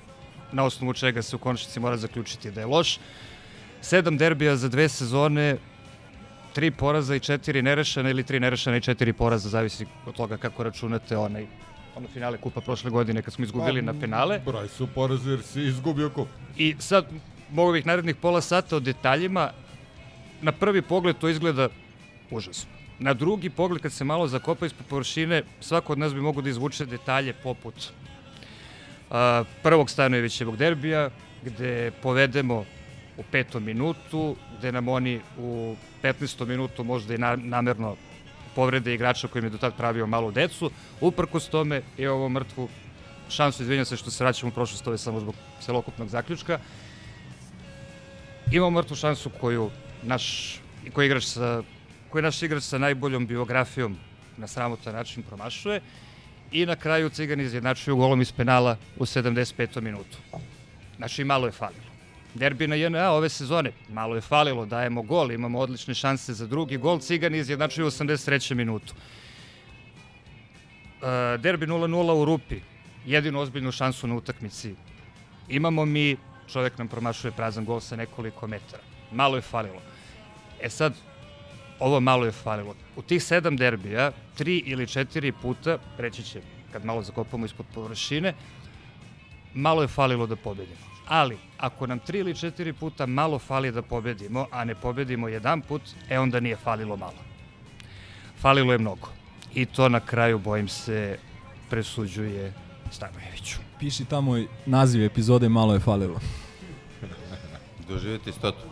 na 0.52 0.64
osnovu 0.64 0.94
čega 0.94 1.22
se 1.22 1.36
u 1.36 1.40
konačnici 1.40 1.80
mora 1.80 1.98
zaključiti 1.98 2.52
da 2.52 2.60
je 2.60 2.66
loš. 2.66 3.00
Sedam 3.82 4.18
derbija 4.18 4.56
za 4.56 4.70
dve 4.70 4.90
sezone 4.90 5.58
tri 6.54 6.72
poraza 6.72 7.16
i 7.16 7.20
četiri 7.20 7.62
nerešena 7.62 8.10
ili 8.10 8.24
tri 8.24 8.40
nerešena 8.40 8.78
i 8.78 8.82
četiri 8.82 9.14
poraza, 9.14 9.50
zavisi 9.50 9.86
od 10.06 10.16
toga 10.16 10.38
kako 10.38 10.64
računate 10.64 11.18
onaj 11.18 11.46
ono 11.96 12.08
finale 12.08 12.38
kupa 12.38 12.62
prošle 12.62 12.92
godine 12.92 13.22
kad 13.22 13.34
smo 13.34 13.44
izgubili 13.44 13.82
pa, 13.82 13.92
na 13.92 14.00
penale. 14.00 14.40
Broj 14.46 14.68
su 14.68 14.88
porazi 14.88 15.30
jer 15.30 15.44
si 15.44 15.62
izgubio 15.62 16.10
kup. 16.10 16.28
I 16.58 16.76
sad 16.80 17.06
mogu 17.52 17.72
bih 17.74 17.86
narednih 17.86 18.16
pola 18.16 18.42
sata 18.42 18.76
o 18.76 18.80
detaljima. 18.80 19.52
Na 20.42 20.52
prvi 20.52 20.82
pogled 20.82 21.18
to 21.18 21.30
izgleda 21.30 21.70
užasno. 22.32 22.72
Na 23.00 23.14
drugi 23.14 23.50
pogled, 23.50 23.82
kad 23.82 23.92
se 23.92 24.04
malo 24.04 24.28
zakopa 24.28 24.66
ispod 24.66 24.86
površine, 24.90 25.44
svako 25.60 25.94
od 25.94 26.00
nas 26.00 26.14
bi 26.14 26.22
mogo 26.22 26.42
da 26.42 26.50
izvuče 26.50 26.86
detalje 26.86 27.34
poput 27.34 27.76
uh, 27.76 29.16
prvog 29.64 29.90
Stanojevićevog 29.90 30.58
derbija, 30.58 31.10
gde 31.44 31.92
povedemo 32.02 32.66
u 33.18 33.24
petom 33.32 33.64
minutu, 33.64 34.36
gde 34.58 34.72
nam 34.72 34.88
oni 34.88 35.20
u 35.38 35.76
15. 36.04 36.46
minutu 36.46 36.84
možda 36.84 37.16
i 37.16 37.18
na, 37.18 37.36
namerno 37.36 37.96
povrede 38.56 38.94
igrača 38.94 39.28
kojim 39.28 39.46
je 39.46 39.50
do 39.50 39.58
tad 39.58 39.78
pravio 39.78 40.08
malu 40.08 40.32
decu. 40.32 40.72
Uprkos 41.02 41.50
tome 41.50 41.82
je 41.98 42.12
ovo 42.12 42.30
mrtvu 42.30 42.70
šansu, 43.30 43.64
izvinjam 43.64 43.86
se 43.86 43.98
što 43.98 44.12
se 44.12 44.24
vraćamo 44.24 44.50
u 44.50 44.54
prošlost, 44.54 44.88
ovo 44.88 44.98
samo 44.98 45.20
zbog 45.20 45.36
celokupnog 45.62 46.10
zaključka. 46.10 46.60
Imamo 48.52 48.82
mrtvu 48.82 48.96
šansu 48.96 49.30
koju 49.40 49.70
naš, 50.04 50.60
koji 50.94 51.06
igrač 51.06 51.24
sa, 51.24 51.64
koji 52.10 52.24
naš 52.24 52.44
igrač 52.44 52.64
sa 52.64 52.78
najboljom 52.78 53.28
biografijom 53.28 53.98
na 54.38 54.48
sramotan 54.48 54.94
način 54.94 55.24
promašuje 55.24 55.82
I 56.52 56.66
na 56.66 56.76
kraju 56.76 57.10
Cigani 57.10 57.44
izjednačuju 57.44 57.96
golom 57.98 58.22
iz 58.22 58.32
penala 58.32 58.78
u 58.98 59.06
75. 59.06 59.82
minutu. 59.82 60.18
Znači, 60.98 61.24
malo 61.24 61.46
je 61.46 61.52
falilo. 61.52 61.83
Derbi 62.34 62.68
na 62.68 62.76
JNA 62.76 63.12
ove 63.12 63.30
sezone, 63.30 63.72
malo 63.90 64.16
je 64.16 64.22
falilo, 64.22 64.66
dajemo 64.66 65.02
gol, 65.02 65.32
imamo 65.32 65.60
odlične 65.60 65.94
šanse 65.94 66.34
za 66.34 66.48
drugi 66.48 66.78
gol, 66.78 67.00
Cigani 67.00 67.38
izjednačuju 67.38 67.88
u 67.88 67.90
83. 67.90 68.56
minutu. 68.56 68.94
E, 71.02 71.38
derbi 71.38 71.66
0-0 71.66 72.22
u 72.22 72.26
Rupi, 72.26 72.60
jedinu 73.06 73.40
ozbiljnu 73.40 73.72
šansu 73.72 74.08
na 74.08 74.16
utakmici. 74.16 74.76
Imamo 75.50 75.86
mi, 75.86 76.18
čovjek 76.54 76.78
nam 76.78 76.88
promašuje 76.88 77.32
prazan 77.32 77.66
gol 77.66 77.80
sa 77.80 77.96
nekoliko 77.96 78.48
metara. 78.48 78.84
Malo 79.12 79.36
je 79.36 79.42
falilo. 79.42 79.82
E 80.62 80.70
sad, 80.70 80.94
ovo 81.80 82.00
malo 82.00 82.26
je 82.26 82.32
falilo. 82.32 82.76
U 82.96 83.02
tih 83.02 83.24
sedam 83.24 83.58
derbija, 83.58 84.12
tri 84.36 84.58
ili 84.58 84.88
četiri 84.88 85.32
puta, 85.32 85.78
reći 85.98 86.24
će, 86.24 86.42
kad 86.72 86.86
malo 86.86 87.02
zakopamo 87.02 87.46
ispod 87.46 87.66
površine, 87.74 88.34
malo 89.54 89.82
je 89.82 89.88
falilo 89.88 90.28
da 90.28 90.36
pobedimo. 90.36 90.93
Ali, 91.08 91.38
ako 91.58 91.88
nam 91.88 92.00
tri 92.00 92.20
ili 92.20 92.36
četiri 92.36 92.74
puta 92.74 93.06
malo 93.06 93.40
fali 93.40 93.72
da 93.72 93.82
pobedimo, 93.82 94.48
a 94.52 94.64
ne 94.66 94.76
pobedimo 94.76 95.28
jedan 95.28 95.62
put, 95.62 95.82
e 96.10 96.20
onda 96.20 96.40
nije 96.40 96.56
falilo 96.56 96.98
malo. 96.98 97.20
Falilo 98.40 98.72
je 98.72 98.78
mnogo. 98.78 99.08
I 99.54 99.66
to 99.66 99.90
na 99.90 100.00
kraju, 100.00 100.40
bojim 100.40 100.68
se, 100.68 101.18
presuđuje 101.70 102.54
Stanojeviću. 102.92 103.58
Piši 103.80 104.06
tamo 104.06 104.38
i 104.38 104.48
naziv 104.66 105.06
epizode 105.06 105.50
malo 105.50 105.74
je 105.74 105.80
falilo. 105.80 106.20
Doživjeti 107.90 108.32
stotu. 108.32 108.64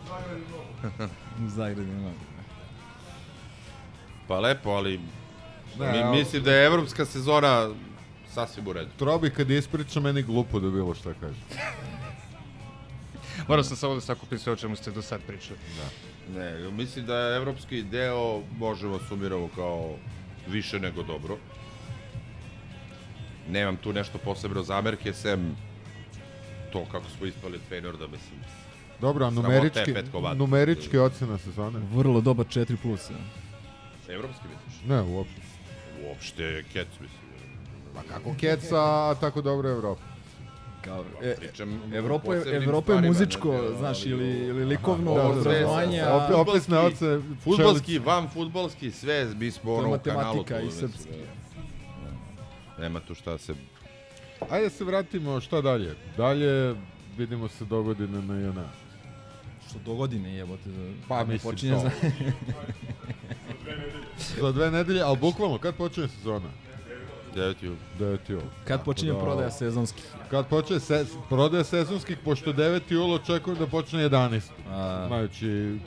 Zagradi 1.55 1.91
ima. 1.91 2.11
Pa 4.27 4.39
lepo, 4.39 4.69
ali 4.69 4.99
Ne, 5.79 5.91
mi, 5.91 5.97
ali- 6.03 6.17
mislim 6.19 6.43
da 6.43 6.51
je 6.53 6.65
evropska 6.65 7.05
sezona 7.05 7.69
sasvim 8.33 8.67
u 8.67 8.73
redu. 8.73 8.89
Trobi 8.97 9.29
kad 9.29 9.49
ispriča 9.51 9.99
meni 9.99 10.21
glupo 10.23 10.59
da 10.59 10.69
bilo 10.69 10.93
šta 10.93 11.13
kaže. 11.19 11.39
Morao 13.47 13.63
sam 13.63 13.77
samo 13.77 13.93
da 13.93 14.01
sakupim 14.01 14.39
sve 14.39 14.53
o 14.53 14.55
čemu 14.55 14.75
ste 14.75 14.91
do 14.91 15.01
sad 15.01 15.21
pričali. 15.27 15.59
Da. 15.77 16.39
Ne, 16.39 16.71
mislim 16.71 17.05
da 17.05 17.17
je 17.17 17.37
evropski 17.37 17.83
deo 17.83 18.41
možemo 18.57 18.99
sumiramo 19.09 19.49
kao 19.55 19.95
više 20.47 20.79
nego 20.79 21.03
dobro. 21.03 21.37
Nemam 23.49 23.77
tu 23.77 23.93
nešto 23.93 24.17
posebno 24.17 24.63
zamerke, 24.63 25.13
sem 25.13 25.55
to 26.73 26.85
kako 26.91 27.05
smo 27.17 27.25
ispali 27.27 27.55
od 27.55 27.61
Feynorda, 27.69 28.11
mislim. 28.11 28.39
Dobro, 29.01 29.25
a 29.25 29.29
numerički, 29.29 29.91
je 29.91 30.03
numerički 30.35 30.97
ocena 30.97 31.37
sezone? 31.37 31.79
Vrlo 31.93 32.21
dobar 32.21 32.45
4 32.45 32.77
plus. 32.81 33.09
ja. 33.09 33.15
Evropski 34.13 34.43
misliš? 34.47 34.83
Ne, 34.87 35.01
uopšte. 35.01 35.41
Uopšte 36.07 36.63
Kec, 36.73 36.87
mislim. 36.87 37.31
Pa 37.95 38.03
kako 38.03 38.35
Keca, 38.39 39.09
a 39.09 39.15
tako 39.21 39.41
dobro 39.41 39.69
Evropa? 39.69 40.10
Kao, 40.81 41.05
e, 41.23 41.35
Pričam 41.35 41.81
Evropa 41.93 42.35
je, 42.35 42.55
Evropa 42.55 42.93
je 42.93 43.01
muzičko, 43.01 43.51
znači, 43.51 43.77
znaš, 43.77 44.01
ali 44.01 44.09
ili, 44.11 44.29
ili 44.39 44.65
likovno 44.65 45.05
Da, 45.07 45.15
da, 45.15 45.27
obrazovanje, 45.29 45.91
sve, 45.93 46.01
a... 46.03 46.13
opet- 46.19 46.35
opisne 46.41 46.77
ocene, 46.79 47.21
Futbolski, 47.37 47.57
čelice. 47.87 47.99
van 48.01 48.29
futbolski, 48.29 48.91
sve, 48.91 49.25
mi 49.35 49.51
smo 49.51 49.73
ono 49.73 49.97
kanalu. 49.97 49.99
matematika 50.25 50.59
i 50.59 50.71
srpski. 50.71 51.09
da. 52.77 52.79
Nema 52.79 52.99
tu 52.99 53.15
šta 53.15 53.37
se... 53.37 53.53
Ajde 54.49 54.69
se 54.69 54.83
vratimo, 54.83 55.41
šta 55.41 55.61
dalje? 55.61 55.95
Dalje 56.17 56.75
vidimo 57.17 57.47
se 57.47 57.65
do 57.65 57.83
godine 57.83 58.21
na 58.21 58.35
JNA. 58.35 58.69
Što 59.69 59.79
do 59.79 59.93
godine 59.93 60.31
jebote. 60.31 60.63
za- 60.67 60.93
Pa 61.07 61.23
mislim 61.23 61.51
počinje 61.51 61.73
to. 61.73 61.79
za- 61.79 61.91
Za 64.37 64.51
dve 64.51 64.71
nedelje, 64.71 65.01
ali 65.01 65.17
bukvalno, 65.19 65.57
kad 65.57 65.75
počinje 65.75 66.07
sezona? 66.09 66.49
9. 67.35 67.55
jul. 67.61 67.75
9. 67.99 68.17
jul. 68.29 68.41
Kad 68.41 68.49
Tako 68.67 68.83
počinje 68.83 69.13
da- 69.13 69.19
prodaja 69.19 69.51
sezonskih? 69.51 70.03
Kad 70.29 70.47
počne 70.47 70.79
se, 70.79 71.05
prodaja 71.29 71.63
sezonskih, 71.63 72.17
pošto 72.17 72.53
9. 72.53 72.81
jul 72.89 73.13
očekujem 73.13 73.59
da 73.59 73.67
počne 73.67 73.99
11. 74.01 74.41
A. 74.69 75.03
Znajući 75.07 75.77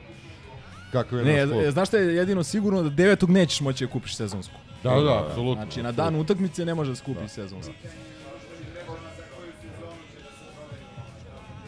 kakav 0.93 1.19
je 1.19 1.25
Ne, 1.27 1.37
naš 1.37 1.51
klub. 1.53 1.65
znaš 1.67 1.89
šta 1.89 1.97
je 1.97 2.17
jedino 2.17 2.43
sigurno 2.45 2.83
da 2.83 2.89
devetog 2.91 3.31
nećeš 3.31 3.61
moći 3.61 3.87
da 3.87 3.91
kupiš 3.91 4.17
sezonsku. 4.17 4.55
Da, 4.83 4.91
da, 4.93 5.19
apsolutno, 5.21 5.63
Znači 5.63 5.83
na 5.83 5.93
dan 5.93 6.17
utakmice 6.17 6.65
ne 6.65 6.75
može 6.75 6.91
da 6.91 6.97
skupiš 6.97 7.31
sezonsku. 7.31 7.73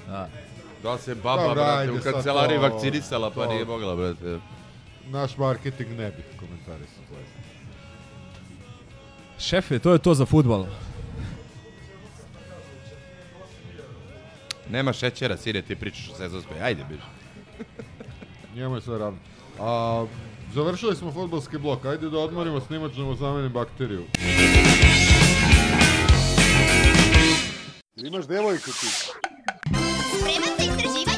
Da. 0.08 0.28
Da 0.82 0.98
se 0.98 1.14
baba, 1.14 1.36
Dobro, 1.38 1.54
brate, 1.54 1.78
ajde 1.80 1.92
u 1.92 2.00
kancelariji 2.02 2.58
to- 2.58 2.62
vakcinisala, 2.62 3.30
pa 3.30 3.44
to- 3.44 3.52
nije 3.52 3.64
mogla, 3.64 3.96
brate. 3.96 4.38
Naš 5.06 5.36
marketing 5.36 5.90
ne 5.90 6.10
bih 6.10 6.24
komentarisao. 6.38 7.02
Šefe, 9.38 9.78
to 9.78 9.92
je 9.92 9.98
to 9.98 10.14
za 10.14 10.26
futbal. 10.26 10.66
Nema 14.70 14.92
šećera, 14.92 15.36
sine, 15.36 15.62
ti 15.62 15.76
pričaš 15.76 16.10
o 16.10 16.14
sezonskoj. 16.14 16.56
Ajde, 16.62 16.84
biš. 16.88 17.00
Njemu 18.54 18.74
je 18.74 18.80
sve 18.80 18.98
ravno. 18.98 19.18
A, 19.60 20.06
završili 20.54 20.96
smo 20.96 21.12
futbolski 21.12 21.58
blok. 21.58 21.84
Ajde 21.84 22.10
da 22.10 22.18
odmorimo 22.18 22.60
snimač 22.60 22.92
da 22.92 23.02
mu 23.02 23.14
zamenim 23.14 23.52
bakteriju. 23.52 24.04
Imaš 27.96 28.26
devojku 28.26 28.70
ti. 28.70 28.86
Spreman 30.18 30.56
za 30.58 30.64
istraživanje? 30.64 31.15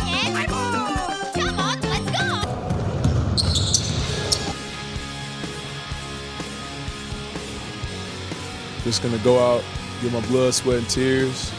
Just 8.84 9.02
gonna 9.02 9.18
go 9.18 9.38
out, 9.38 9.62
get 10.00 10.12
my 10.12 10.20
blood, 10.28 10.54
sweat, 10.54 10.78
and 10.78 10.88
tears. 10.88 11.52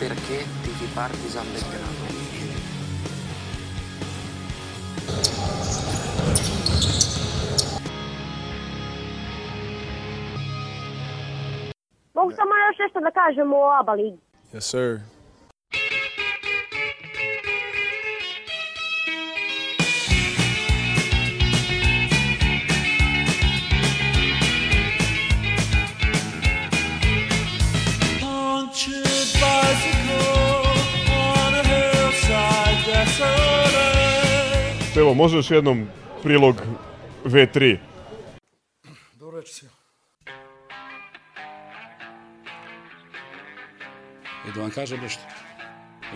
Perché 0.00 0.38
tifi 0.62 0.86
Partizan 0.94 1.46
Belgrado? 1.52 2.06
Mogu 12.14 12.30
samo 12.32 12.50
još 12.68 12.78
nešto 12.78 13.00
da 13.00 13.10
kažem 13.10 13.52
o 13.52 13.70
ABA 13.80 13.92
ligi. 13.92 14.18
Yes, 14.52 14.60
sir. 14.60 15.15
Evo, 35.06 35.14
može 35.14 35.36
još 35.36 35.50
jednom 35.50 35.88
prilog 36.22 36.56
V3. 37.24 37.78
Dobro 39.14 39.36
večer 39.36 39.54
svima. 39.54 39.72
I 44.48 44.52
da 44.54 44.60
vam 44.60 44.70
kažem 44.70 45.00
nešto. 45.00 45.22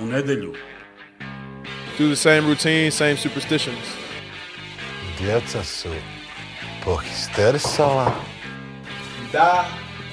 U 0.00 0.06
nedelju 0.06 0.54
Do 1.98 2.06
the 2.06 2.16
same 2.16 2.40
routine, 2.40 2.90
same 2.90 3.16
superstitions. 3.16 3.86
Djeca 5.18 5.64
su 5.64 5.88
pohisterisala. 6.84 8.12
Da, 9.32 9.64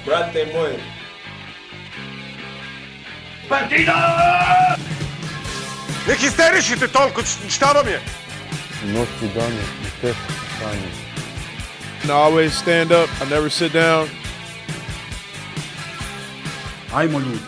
brate 0.06 0.46
moj. 0.54 0.70
Ne 6.08 6.14
histerišite 6.14 6.88
toliko, 6.88 7.22
šta 7.48 7.72
vam 7.72 7.88
je? 7.88 8.27
Noći 8.86 9.34
dane 9.34 9.56
i 9.82 10.00
teško 10.00 10.22
stanje. 10.56 10.88
And 12.02 12.10
I 12.10 12.14
always 12.14 12.50
stand 12.50 12.92
up. 12.92 13.10
I 13.22 13.30
never 13.30 13.50
sit 13.50 13.72
down. 13.72 14.06
Ajmo 16.94 17.18
ljudi. 17.18 17.38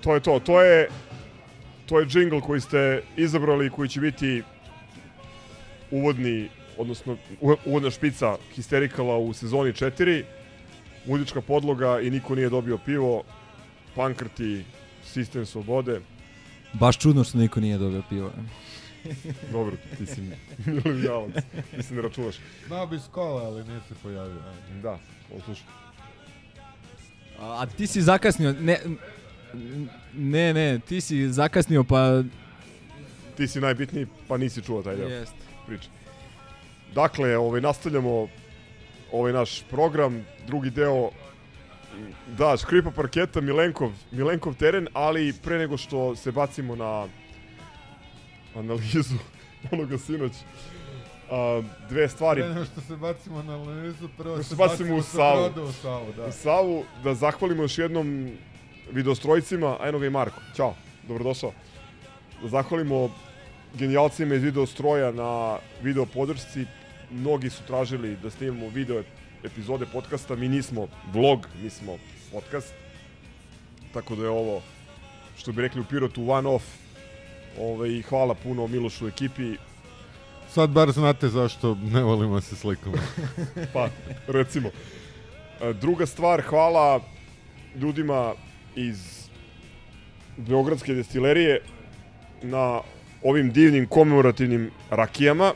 To 0.00 0.14
je 0.14 0.20
to. 0.20 0.40
To 0.40 0.62
je 0.62 0.88
to 1.86 2.00
je 2.00 2.06
džingl 2.06 2.38
koji 2.40 2.60
ste 2.60 3.02
izabrali 3.16 3.66
i 3.66 3.70
koji 3.70 3.88
će 3.88 4.00
biti 4.00 4.42
uvodni, 5.90 6.48
odnosno 6.78 7.16
u- 7.40 7.56
uvodna 7.64 7.90
špica 7.90 8.36
Histerikala 8.54 9.16
u 9.18 9.32
sezoni 9.32 9.72
4. 9.72 10.24
Muzička 11.06 11.40
podloga 11.40 12.00
i 12.00 12.10
niko 12.10 12.34
nije 12.34 12.48
dobio 12.50 12.78
pivo. 12.78 13.22
Pankrti, 13.96 14.64
sistem 15.04 15.46
slobode. 15.46 16.00
Baš 16.72 16.98
čudno 16.98 17.24
što 17.24 17.38
niko 17.38 17.60
nije 17.60 17.78
dobio 17.78 18.02
pivo. 18.08 18.30
Dobro, 19.52 19.76
ti 19.98 20.06
si 20.06 20.20
milenialac. 20.66 21.44
Ti 21.76 21.82
se 21.82 21.94
ne 21.94 22.02
računaš. 22.02 22.36
Znao 22.66 22.86
bi 22.86 22.98
skola, 22.98 23.42
ali 23.42 23.64
nije 23.64 23.80
se 23.88 23.94
pojavio. 24.02 24.42
Da, 24.82 24.98
oslušaj. 25.36 25.66
A, 27.40 27.62
a 27.62 27.66
ti 27.66 27.86
si 27.86 28.02
zakasnio, 28.02 28.52
ne, 28.60 28.78
Ne, 30.14 30.54
ne, 30.54 30.78
ti 30.78 31.00
si 31.00 31.28
zakasnio 31.32 31.84
pa... 31.84 32.22
Ti 33.36 33.48
si 33.48 33.60
najbitniji, 33.60 34.06
pa 34.28 34.36
nisi 34.36 34.62
čuo 34.62 34.82
taj 34.82 34.96
deo 34.96 35.08
Jest. 35.08 35.34
priče. 35.66 35.88
Dakle, 36.94 37.36
ovaj, 37.36 37.60
nastavljamo 37.60 38.28
ovaj 39.12 39.32
naš 39.32 39.62
program, 39.70 40.24
drugi 40.46 40.70
deo 40.70 41.10
da, 42.38 42.56
škripa 42.56 42.90
parketa, 42.90 43.40
Milenkov, 43.40 43.92
Milenkov 44.10 44.54
teren, 44.54 44.88
ali 44.92 45.32
pre 45.42 45.58
nego 45.58 45.76
što 45.76 46.16
se 46.16 46.32
bacimo 46.32 46.76
na 46.76 47.06
analizu 48.54 49.14
onoga 49.72 49.98
sinoć, 49.98 50.32
a, 51.30 51.62
dve 51.88 52.08
stvari. 52.08 52.40
Pre 52.40 52.54
nego 52.54 52.64
što 52.64 52.80
se 52.80 52.96
bacimo 52.96 53.42
na 53.42 53.54
analizu, 53.54 54.08
prvo 54.18 54.42
se 54.42 54.56
bacimo 54.56 54.96
u 54.96 55.02
sa 55.02 55.10
Savu. 55.10 55.68
u 55.68 55.72
Savu, 55.72 56.12
da. 56.16 56.26
U 56.26 56.32
Savu, 56.32 56.84
da 57.04 57.14
zahvalimo 57.14 57.62
još 57.62 57.78
jednom 57.78 58.30
videostrojcima, 58.92 59.76
a 59.80 59.88
eno 59.88 59.98
ga 59.98 60.06
i 60.06 60.10
Marko. 60.10 60.40
Ćao, 60.56 60.74
dobrodošao. 61.08 61.52
Da 62.42 62.48
zahvalimo 62.48 63.10
genijalcima 63.74 64.34
iz 64.34 64.42
videostroja 64.42 65.12
na 65.12 65.58
video 65.82 66.06
podršci. 66.06 66.64
Mnogi 67.10 67.50
su 67.50 67.62
tražili 67.66 68.16
da 68.22 68.30
snimamo 68.30 68.68
video 68.68 69.02
epizode 69.48 69.86
podcasta. 69.86 70.36
Mi 70.36 70.48
nismo 70.48 70.88
vlog, 71.12 71.48
mi 71.62 71.70
smo 71.70 71.96
podcast. 72.32 72.74
Tako 73.92 74.16
da 74.16 74.22
je 74.22 74.28
ovo, 74.28 74.62
što 75.36 75.52
bi 75.52 75.62
rekli 75.62 75.80
u 75.80 75.84
Pirotu, 75.84 76.30
one 76.30 76.48
off. 76.48 76.64
Ove, 77.58 77.92
I 77.96 78.02
hvala 78.02 78.34
puno 78.34 78.66
Milošu 78.66 79.06
i 79.06 79.08
ekipi. 79.08 79.56
Sad 80.50 80.70
bar 80.70 80.90
znate 80.92 81.28
zašto 81.28 81.74
ne 81.74 82.02
volimo 82.02 82.34
da 82.34 82.40
se 82.40 82.56
slikamo. 82.56 82.96
pa, 83.74 83.88
recimo. 84.26 84.70
Druga 85.80 86.06
stvar, 86.06 86.42
hvala 86.42 87.00
ljudima 87.76 88.34
iz 88.76 89.28
Beogradske 90.36 90.94
destilerije 90.94 91.60
na 92.42 92.80
ovim 93.22 93.50
divnim 93.52 93.86
komemorativnim 93.86 94.70
rakijama. 94.90 95.52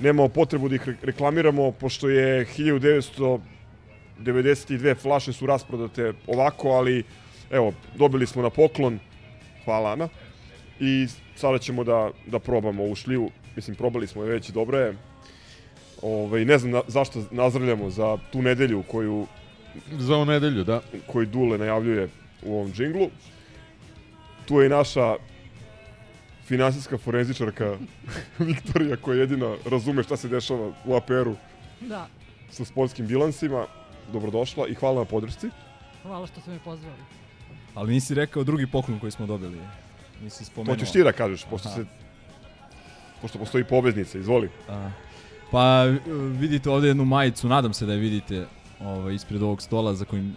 Nemamo 0.00 0.28
potrebu 0.28 0.68
da 0.68 0.74
ih 0.74 0.88
re- 0.88 0.96
reklamiramo, 1.02 1.72
pošto 1.72 2.08
je 2.08 2.46
1992 2.46 4.96
flaše 4.96 5.32
su 5.32 5.46
rasprodate 5.46 6.12
ovako, 6.26 6.68
ali 6.68 7.04
evo, 7.50 7.72
dobili 7.94 8.26
smo 8.26 8.42
na 8.42 8.50
poklon. 8.50 8.98
Hvala 9.64 9.92
Ana. 9.92 10.08
I 10.80 11.06
sada 11.36 11.58
ćemo 11.58 11.84
da, 11.84 12.10
da 12.26 12.38
probamo 12.38 12.82
ovu 12.82 12.94
šljivu. 12.94 13.30
Mislim, 13.56 13.76
probali 13.76 14.06
smo 14.06 14.24
je 14.24 14.30
već, 14.30 14.50
dobra 14.50 14.78
je. 14.78 14.96
Ove, 16.02 16.44
ne 16.44 16.58
znam 16.58 16.72
na, 16.72 16.82
zašto 16.88 17.24
nazdravljamo 17.30 17.90
za 17.90 18.18
tu 18.32 18.42
nedelju 18.42 18.82
koju 18.82 19.26
Za 19.98 20.16
ovu 20.16 20.24
nedelju, 20.24 20.64
da. 20.64 20.80
koji 21.06 21.26
Dule 21.26 21.58
najavljuje 21.58 22.08
u 22.42 22.54
ovom 22.54 22.72
džinglu. 22.72 23.10
Tu 24.46 24.60
je 24.60 24.66
i 24.66 24.68
naša 24.68 25.16
finansijska 26.46 26.98
forenzičarka 26.98 27.76
Viktorija 28.38 28.96
koja 28.96 29.20
jedina 29.20 29.54
razume 29.70 30.02
šta 30.02 30.16
se 30.16 30.28
dešava 30.28 30.72
u 30.84 30.94
APR-u 30.94 31.36
Da, 31.80 32.06
sa 32.50 32.64
sportskim 32.64 33.06
bilansima. 33.06 33.66
Dobrodošla 34.12 34.68
i 34.68 34.74
hvala 34.74 34.98
na 34.98 35.04
podršci. 35.04 35.50
hvala 36.02 36.26
što 36.26 36.40
ste 36.40 36.50
me 36.50 36.58
pozvali. 36.64 36.96
Ali 37.74 37.92
nisi 37.92 38.14
rekao 38.14 38.44
drugi 38.44 38.66
poklon 38.66 38.98
koji 38.98 39.12
smo 39.12 39.26
dobili. 39.26 39.58
Nisi 40.22 40.44
spomenuo. 40.44 40.74
To 40.74 40.80
ćeš 40.80 40.92
ti 40.92 41.02
da 41.02 41.12
kažeš, 41.12 41.44
pošto 41.50 41.68
Aha. 41.68 41.76
se 41.76 41.84
pošto 43.22 43.38
postoji 43.38 43.64
poveznica, 43.64 44.18
izvoli. 44.18 44.48
A, 44.68 44.90
pa 45.50 45.84
vidite 46.38 46.70
ovde 46.70 46.88
jednu 46.88 47.04
majicu, 47.04 47.48
nadam 47.48 47.72
se 47.74 47.86
da 47.86 47.92
je 47.92 47.98
vidite 47.98 48.46
ovaj, 48.80 49.14
ispred 49.14 49.42
ovog 49.42 49.62
stola 49.62 49.94
za 49.94 50.04
kojim 50.04 50.36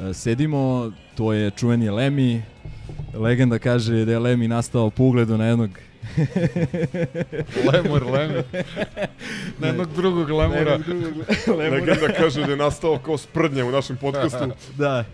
e, 0.00 0.14
sedimo. 0.14 0.92
To 1.14 1.32
je 1.32 1.50
čuveni 1.50 1.90
Lemi. 1.90 2.42
Legenda 3.14 3.58
kaže 3.58 4.04
da 4.04 4.12
je 4.12 4.18
Lemi 4.18 4.48
nastao 4.48 4.90
po 4.90 5.04
ugledu 5.04 5.36
na 5.36 5.46
jednog 5.46 5.70
Lemur, 7.72 8.02
Lemi. 8.06 8.42
Na 9.58 9.66
jednog 9.66 9.94
drugog 9.94 10.30
lemura. 10.30 10.64
Na 10.64 10.70
jednog 10.70 10.82
drugog 10.86 11.26
lemura. 11.46 11.76
Legenda 11.76 12.12
kaže 12.16 12.44
da 12.44 12.50
je 12.50 12.56
nastao 12.56 12.98
kao 12.98 13.18
sprdnja 13.18 13.64
u 13.64 13.70
našem 13.70 13.96
podcastu. 13.96 14.50
da. 14.78 15.04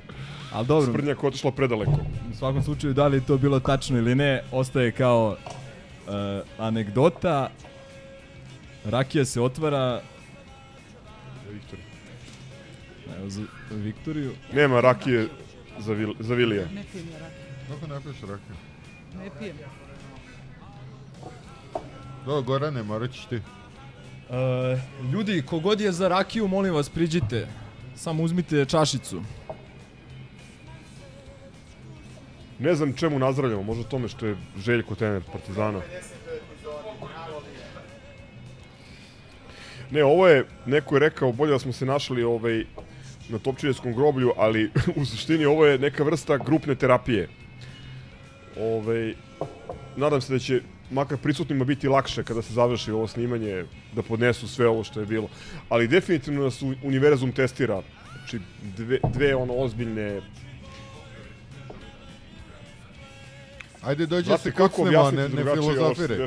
Ali 0.53 0.67
dobro. 0.67 0.93
Sprdnja 0.93 1.15
koja 1.15 1.29
otišla 1.29 1.51
predaleko. 1.51 2.01
U 2.33 2.37
svakom 2.39 2.63
slučaju, 2.63 2.95
da 2.95 3.07
li 3.07 3.21
to 3.21 3.39
bilo 3.39 3.61
tačno 3.61 3.99
ili 3.99 4.15
ne, 4.15 4.43
ostaje 4.53 4.93
kao 4.93 5.37
uh, 6.07 6.15
anegdota. 6.59 7.51
Rakija 8.85 9.25
se 9.25 9.41
otvara... 9.41 10.01
Viktor. 11.53 11.79
Evo 13.19 13.31
za 13.31 13.43
Viktoriju. 13.71 14.33
Nema 14.53 14.81
rakije 14.81 15.29
za, 15.79 15.93
vil, 15.93 16.15
za 16.19 16.35
Vilija. 16.35 16.65
Ne 16.75 16.85
pijem 16.93 17.09
ja 17.09 17.19
rakiju. 17.19 17.44
Kako 17.69 17.87
ne 17.87 18.01
piješ 18.01 18.21
rakiju? 18.21 18.57
Ne 19.19 19.31
pijem. 19.39 19.57
Do, 22.27 22.43
Gorane, 22.43 22.83
morat 22.83 23.11
ćeš 23.13 23.25
ti. 23.25 23.37
Uh, 23.37 25.13
ljudi, 25.13 25.43
kogod 25.47 25.81
je 25.81 25.93
za 25.93 26.09
rakiju, 26.09 26.49
molim 26.49 26.75
vas, 26.75 26.89
priđite. 26.89 27.49
Samo 27.97 28.23
uzmite 28.23 28.65
čašicu. 28.65 29.23
Ne 32.59 32.75
znam 32.75 32.93
čemu 32.93 33.19
nazdravljamo, 33.19 33.63
možda 33.63 33.85
tome 33.85 34.09
što 34.09 34.27
je 34.27 34.37
Željko 34.59 34.95
trener 34.95 35.23
Partizana. 35.33 35.81
Ne, 39.91 40.05
ovo 40.05 40.29
je, 40.29 40.47
neko 40.67 40.97
je 40.97 41.01
rekao, 41.01 41.33
bolje 41.33 41.53
da 41.53 41.59
smo 41.59 41.73
se 41.73 41.87
našli 41.87 42.23
ovaj, 42.23 42.65
na 43.29 43.39
Topčiljevskom 43.39 43.95
groblju, 43.95 44.33
ali 44.37 44.71
u 44.97 45.05
suštini 45.05 45.45
ovo 45.45 45.67
je 45.67 45.79
neka 45.79 46.05
vrsta 46.05 46.37
grupne 46.37 46.75
terapije. 46.75 47.29
Ovaj, 48.61 49.15
nadam 49.97 50.21
se 50.21 50.33
da 50.33 50.39
će 50.39 50.61
makar 50.91 51.19
prisutnima 51.19 51.65
biti 51.65 51.89
lakše 51.89 52.25
kada 52.25 52.43
se 52.43 52.53
završi 52.53 52.91
ovo 52.91 53.07
snimanje, 53.07 53.65
da 53.93 54.03
podnesu 54.03 54.49
sve 54.49 54.69
ovo 54.69 54.85
što 54.85 55.01
je 55.01 55.07
bilo. 55.07 55.29
Ali 55.69 55.89
definitivno 55.89 56.45
nas 56.45 56.63
univerzum 56.83 57.33
testira. 57.33 57.83
Znači, 58.19 58.39
dve, 58.77 58.99
dve 59.13 59.35
ono 59.35 59.55
ozbiljne 59.55 60.21
Ajde, 63.83 64.07
dođi 64.07 64.27
Znate 64.27 64.43
se 64.43 64.53
kako 64.53 64.69
kucnemo, 64.69 64.99
a 64.99 65.09
objasniti 65.09 65.37
ne, 65.37 65.45
ne 65.45 65.53
filozofiraj. 65.53 66.27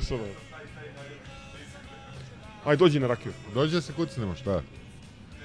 Ajde, 2.66 2.80
dođi 2.80 3.00
na 3.00 3.08
rakiju. 3.08 3.34
Dođi 3.54 3.76
da 3.76 3.82
se 3.82 3.94
kucnemo, 3.94 4.36
šta? 4.36 4.62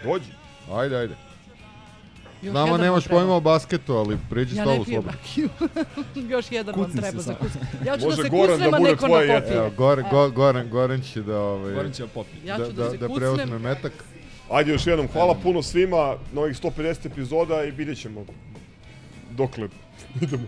Dođi. 0.05 0.31
Ajde, 0.73 0.97
ajde. 0.97 1.32
Još 2.43 2.51
Znamo, 2.51 2.67
jedan 2.67 2.81
nemaš 2.81 3.07
vam 3.07 3.19
pojma 3.19 3.35
o 3.35 3.41
basketu, 3.41 3.93
ali 3.97 4.19
priđi 4.31 4.57
Ja 4.57 4.63
stolu 4.63 4.79
ne 4.79 4.85
pijem 4.85 5.03
slobodno. 5.03 5.13
rakiju. 5.19 5.49
Još 6.31 6.53
jedan 6.53 6.75
vam 6.75 6.85
Kucni 6.85 7.03
se 7.03 7.09
treba 7.09 7.23
za 7.23 7.35
kucnje. 7.35 7.61
Ja 7.87 7.99
ću 7.99 8.05
Može 8.05 8.17
da 8.17 8.23
se 8.23 8.29
Goran 8.29 8.59
da 8.59 8.65
kucnem, 8.65 8.75
a 8.75 8.79
bude 8.79 8.91
neko 8.91 9.07
tvoje 9.07 9.27
na 9.29 9.41
popije. 9.41 9.57
Evo, 9.57 9.71
Goran, 9.77 10.05
Go, 10.11 10.31
Goran, 10.31 10.69
Goran 10.71 11.01
će 11.01 11.23
da, 11.23 11.41
ovaj, 11.41 11.75
Goran 11.75 11.93
će 11.93 12.03
da 12.03 12.09
popije. 12.09 12.41
Ja 12.45 12.59
da, 12.59 12.67
ću 12.67 12.73
da 12.73 12.85
da, 12.85 12.91
se 12.91 12.97
da 12.97 13.07
kucnem. 13.09 13.35
preuzme 13.37 13.59
metak. 13.59 13.93
Ajde 14.51 14.73
još 14.73 14.87
jednom, 14.87 15.09
hvala 15.09 15.35
puno 15.43 15.63
svima 15.63 16.17
na 16.33 16.41
ovih 16.41 16.57
150 16.63 17.07
epizoda 17.07 17.65
i 17.65 17.71
vidjet 17.71 17.99
ćemo 18.01 18.25
dokle 19.31 19.69
idemo. 20.21 20.45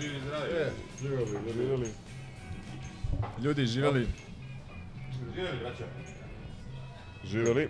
Živi 0.00 0.20
zdravi. 0.20 0.70
Živjeli, 1.02 1.26
živjeli. 1.54 1.88
Ljudi, 3.42 3.66
živjeli. 3.66 4.06
Živjeli, 5.34 5.58
braća. 5.60 5.84
Živjeli. 7.24 7.68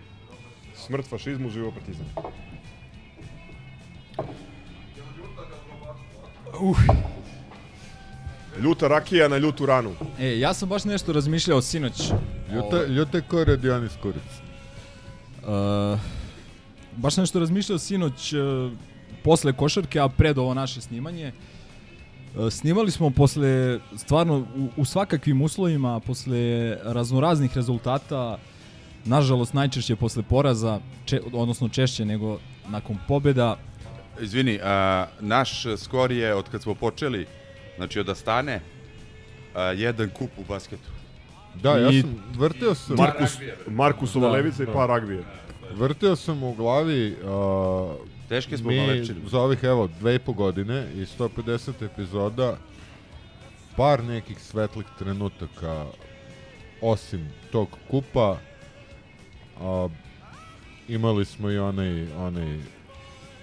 Smrt 0.74 1.06
fašizmu, 1.08 1.50
živo 1.50 1.72
partizan. 1.72 2.06
Uh. 6.60 6.78
Ljuta 8.62 8.88
rakija 8.88 9.28
na 9.28 9.36
ljutu 9.38 9.66
ranu. 9.66 9.92
E, 10.20 10.38
ja 10.38 10.54
sam 10.54 10.68
baš 10.68 10.84
nešto 10.84 11.12
razmišljao 11.12 11.62
sinoć. 11.62 12.10
Ljuta, 12.54 12.86
ljute 12.86 13.20
ko 13.20 13.44
Radionis 13.44 13.92
Kuric. 14.02 14.22
Uh, 15.42 15.98
baš 16.96 17.16
nešto 17.16 17.38
razmišljao 17.38 17.78
sinoć 17.78 18.32
uh, 18.32 18.72
posle 19.24 19.52
košarke, 19.52 20.00
a 20.00 20.08
pred 20.08 20.38
ovo 20.38 20.54
naše 20.54 20.80
snimanje. 20.80 21.32
Uh, 22.36 22.50
snimali 22.50 22.90
smo 22.90 23.10
posle, 23.10 23.78
stvarno, 23.96 24.46
u, 24.56 24.68
u 24.76 24.84
svakakvim 24.84 25.42
uslovima, 25.42 26.00
posle 26.00 26.76
raznoraznih 26.82 27.56
rezultata, 27.56 28.38
nažalost 29.04 29.54
najčešće 29.54 29.96
posle 29.96 30.22
poraza, 30.22 30.80
če, 31.04 31.20
odnosno 31.32 31.68
češće 31.68 32.04
nego 32.04 32.38
nakon 32.68 32.98
pobeda. 33.08 33.56
Izvini, 34.20 34.60
a, 34.62 35.06
naš 35.20 35.64
skor 35.76 36.12
je 36.12 36.34
od 36.34 36.48
kad 36.48 36.62
smo 36.62 36.74
počeli, 36.74 37.26
znači 37.76 38.00
od 38.00 38.08
Astane, 38.08 38.60
a, 39.54 39.62
jedan 39.62 40.10
kup 40.10 40.30
u 40.38 40.44
basketu. 40.48 40.90
Da, 41.54 41.78
ja 41.78 41.90
I- 41.90 42.00
sam, 42.00 42.22
vrteo 42.38 42.74
sam... 42.74 42.96
Markus, 42.96 43.38
Markusova 43.66 44.26
Da, 44.26 44.32
levica 44.32 44.62
i 44.62 44.66
par 44.66 44.88
ragbije. 44.88 45.22
Vrteo 45.74 46.16
sam 46.16 46.42
u 46.42 46.54
glavi 46.54 47.16
uh, 47.24 47.96
Teške 48.28 48.58
smo 48.58 48.70
mi 48.70 49.04
za 49.26 49.40
ovih 49.40 49.58
evo 49.62 49.88
dve 50.00 50.14
i 50.14 50.18
po 50.18 50.32
godine 50.32 50.86
i 50.94 51.04
150 51.18 51.84
epizoda 51.84 52.56
par 53.76 54.04
nekih 54.04 54.40
svetlih 54.42 54.86
trenutaka 54.98 55.86
osim 56.80 57.28
tog 57.52 57.68
kupa 57.90 58.36
a, 59.60 59.88
imali 60.88 61.24
smo 61.24 61.50
i 61.50 61.58
onaj, 61.58 62.12
onaj 62.12 62.58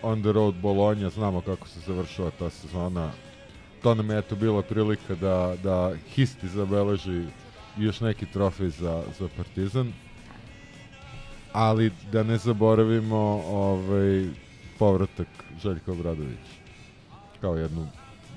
on 0.03 0.21
the 0.21 0.31
road 0.31 0.55
Bologna, 0.55 1.09
znamo 1.09 1.41
kako 1.41 1.67
se 1.67 1.79
završila 1.79 2.31
ta 2.39 2.49
sezona. 2.49 3.11
To 3.81 3.95
nam 3.95 4.09
je 4.09 4.17
eto 4.17 4.35
bila 4.35 4.61
prilika 4.61 5.15
da, 5.15 5.55
da 5.63 5.93
Histi 6.15 6.47
zabeleži 6.47 7.25
još 7.77 7.99
neki 7.99 8.25
trofej 8.25 8.69
za, 8.69 9.03
za 9.19 9.27
Partizan. 9.37 9.93
Ali 11.53 11.91
da 12.11 12.23
ne 12.23 12.37
zaboravimo 12.37 13.43
ovaj, 13.47 14.25
povratak 14.79 15.27
Željka 15.61 15.91
Obradovića 15.91 16.63
kao 17.41 17.55
jednu 17.55 17.87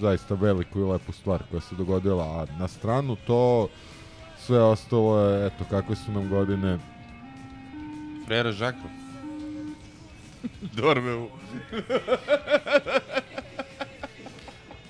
zaista 0.00 0.34
veliku 0.34 0.80
i 0.80 0.84
lepu 0.84 1.12
stvar 1.12 1.42
koja 1.50 1.60
se 1.60 1.74
dogodila, 1.74 2.24
a 2.24 2.58
na 2.58 2.68
stranu 2.68 3.16
to 3.26 3.68
sve 4.38 4.62
ostalo 4.62 5.20
je, 5.20 5.46
eto, 5.46 5.64
kakve 5.70 5.96
su 5.96 6.12
nam 6.12 6.28
godine. 6.28 6.78
Frera 8.26 8.52
Žakov. 8.52 8.95
Dormeu. 10.72 11.28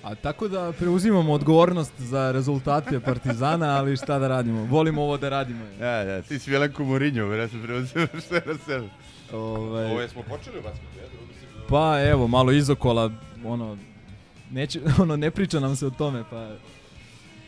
A 0.03 0.15
tako 0.15 0.49
da 0.49 0.73
preuzimamo 0.73 1.33
odgovornost 1.33 1.93
za 1.99 2.33
rezultate 2.33 3.01
Partizana, 3.01 3.67
ali 3.69 3.97
šta 3.97 4.19
da 4.19 4.29
radimo? 4.29 4.65
Volimo 4.65 5.03
ovo 5.03 5.17
da 5.17 5.29
radimo. 5.29 5.65
Da, 5.79 6.05
da, 6.05 6.23
ti 6.23 6.39
si 6.39 6.51
Velanko 6.51 6.85
Mourinho, 6.85 7.25
ja 7.25 7.49
sam 7.49 7.63
preuzeo 7.63 8.07
sve 8.29 8.43
na 8.47 8.55
sebe. 8.59 8.89
Ovaj, 9.33 9.85
Ovo 9.85 10.01
jesmo 10.01 10.23
počeli 10.23 10.59
u 10.59 10.63
basketu, 10.63 10.99
ja? 10.99 11.05
Mislim 11.29 11.51
da- 11.57 11.67
Pa 11.69 12.01
evo, 12.03 12.27
malo 12.27 12.53
izokola, 12.53 13.11
ono, 13.45 13.77
neće, 14.51 14.81
ono, 15.03 15.17
ne 15.17 15.31
priča 15.31 15.61
nam 15.61 15.77
se 15.77 15.87
o 15.87 15.91
tome, 15.91 16.25
pa 16.31 16.49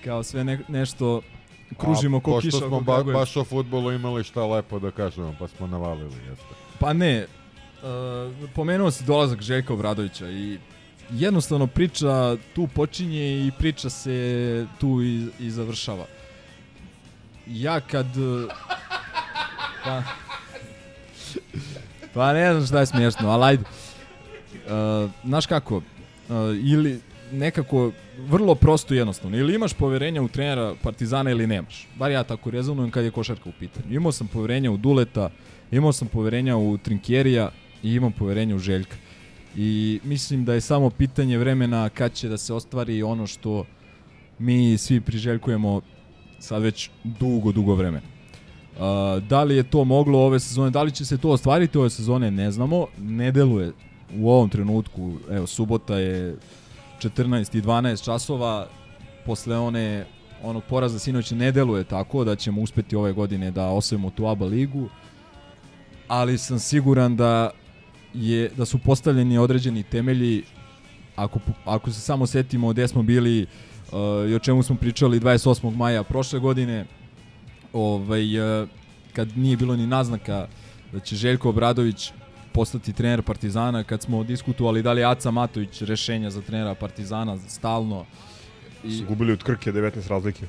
kao 0.04 0.22
sve 0.22 0.44
ne, 0.44 0.58
nešto 0.68 1.22
kružimo 1.76 2.16
A, 2.16 2.20
ko 2.20 2.30
pošto 2.30 2.48
kiša 2.48 2.58
smo 2.58 2.76
oko 2.76 2.80
ba, 2.80 3.02
baš 3.02 3.36
o 3.36 3.44
futbolu 3.44 3.92
imali 3.92 4.24
šta 4.24 4.46
lepo 4.46 4.78
da 4.78 4.90
kažemo, 4.90 5.34
pa 5.38 5.48
smo 5.48 5.66
navalili, 5.66 6.14
jeste. 6.30 6.44
Pa 6.78 6.92
ne, 6.92 7.26
uh, 7.82 8.50
pomenuo 8.54 8.90
si 8.90 9.04
dolazak 9.04 9.42
Željka 9.42 9.72
Obradovića 9.72 10.30
i 10.30 10.58
jednostavno 11.10 11.66
priča 11.66 12.36
tu 12.54 12.66
počinje 12.66 13.46
i 13.46 13.50
priča 13.58 13.90
se 13.90 14.66
tu 14.80 15.02
i, 15.02 15.26
i 15.38 15.50
završava. 15.50 16.06
Ja 17.46 17.80
kad... 17.80 18.16
uh, 18.16 18.52
Pa, 19.84 20.02
pa 22.14 22.32
ne 22.32 22.52
znam 22.52 22.66
šta 22.66 22.80
je 22.80 22.86
smiješno, 22.86 23.30
ali 23.30 23.44
ajde. 23.44 23.64
Uh, 23.64 25.10
znaš 25.24 25.46
kako, 25.46 25.76
uh, 25.76 25.82
ili 26.64 27.00
nekako 27.32 27.92
vrlo 28.18 28.54
prosto 28.54 28.94
i 28.94 28.96
jednostavno. 28.96 29.36
Ili 29.36 29.54
imaš 29.54 29.72
poverenja 29.72 30.22
u 30.22 30.28
trenera 30.28 30.74
Partizana 30.82 31.30
ili 31.30 31.46
nemaš. 31.46 31.88
Bar 31.96 32.10
ja 32.10 32.22
tako 32.22 32.50
rezonujem 32.50 32.90
kad 32.90 33.04
je 33.04 33.10
košarka 33.10 33.48
u 33.48 33.52
pitanju. 33.58 33.94
Imao 33.94 34.12
sam 34.12 34.28
poverenja 34.28 34.70
u 34.70 34.76
Duleta, 34.76 35.30
imao 35.70 35.92
sam 35.92 36.08
poverenja 36.08 36.56
u 36.56 36.78
Trinkjerija 36.78 37.50
i 37.82 37.94
imam 37.94 38.12
poverenja 38.12 38.56
u 38.56 38.58
Željka. 38.58 38.96
I 39.56 40.00
mislim 40.04 40.44
da 40.44 40.54
je 40.54 40.60
samo 40.60 40.90
pitanje 40.90 41.38
vremena 41.38 41.88
kad 41.88 42.12
će 42.12 42.28
da 42.28 42.38
se 42.38 42.54
ostvari 42.54 43.02
ono 43.02 43.26
što 43.26 43.64
mi 44.38 44.78
svi 44.78 45.00
priželjkujemo 45.00 45.80
sad 46.38 46.62
već 46.62 46.90
dugo, 47.04 47.52
dugo 47.52 47.74
vremena. 47.74 48.06
Uh, 48.74 49.22
da 49.22 49.42
li 49.42 49.56
je 49.56 49.62
to 49.62 49.84
moglo 49.84 50.18
ove 50.18 50.40
sezone, 50.40 50.70
da 50.70 50.82
li 50.82 50.92
će 50.92 51.04
se 51.04 51.18
to 51.18 51.30
ostvariti 51.30 51.78
ove 51.78 51.90
sezone, 51.90 52.30
ne 52.30 52.50
znamo. 52.50 52.86
Ne 52.98 53.32
deluje 53.32 53.72
u 54.16 54.30
ovom 54.30 54.48
trenutku, 54.48 55.12
evo, 55.30 55.46
subota 55.46 55.98
je 55.98 56.36
14 57.02 57.58
i 57.58 57.62
12 57.62 58.04
časova, 58.04 58.68
posle 59.26 59.58
one 59.58 60.06
onog 60.42 60.62
poraza 60.68 60.98
sinoć 60.98 61.30
ne 61.30 61.52
deluje 61.52 61.84
tako 61.84 62.24
da 62.24 62.36
ćemo 62.36 62.60
uspeti 62.62 62.96
ove 62.96 63.12
godine 63.12 63.50
da 63.50 63.66
osvojimo 63.68 64.10
tu 64.10 64.26
ABA 64.26 64.46
ligu, 64.46 64.88
ali 66.08 66.38
sam 66.38 66.58
siguran 66.58 67.16
da 67.16 67.50
je 68.14 68.50
da 68.56 68.64
su 68.64 68.78
postavljeni 68.78 69.38
određeni 69.38 69.82
temelji 69.82 70.42
ako, 71.16 71.38
ako 71.64 71.90
se 71.90 72.00
samo 72.00 72.26
setimo 72.26 72.72
gde 72.72 72.88
smo 72.88 73.02
bili 73.02 73.42
uh, 73.42 74.30
i 74.30 74.34
o 74.34 74.38
čemu 74.38 74.62
smo 74.62 74.76
pričali 74.76 75.20
28. 75.20 75.76
maja 75.76 76.02
prošle 76.02 76.40
godine 76.40 76.86
ovaj, 77.72 78.62
uh, 78.62 78.68
kad 79.12 79.38
nije 79.38 79.56
bilo 79.56 79.76
ni 79.76 79.86
naznaka 79.86 80.46
da 80.92 81.00
će 81.00 81.16
Željko 81.16 81.48
Obradović 81.48 82.12
postati 82.52 82.92
trener 82.92 83.22
Partizana, 83.22 83.84
kad 83.84 84.02
smo 84.02 84.24
diskutovali 84.24 84.82
da 84.82 84.92
li 84.92 85.00
je 85.00 85.06
Aca 85.06 85.30
Matović 85.30 85.82
rešenja 85.82 86.30
za 86.30 86.40
trenera 86.40 86.74
Partizana 86.74 87.38
stalno. 87.38 88.04
I... 88.84 89.04
Gubili 89.08 89.32
od 89.32 89.42
Krke 89.42 89.72
19 89.72 90.08
razlike. 90.08 90.46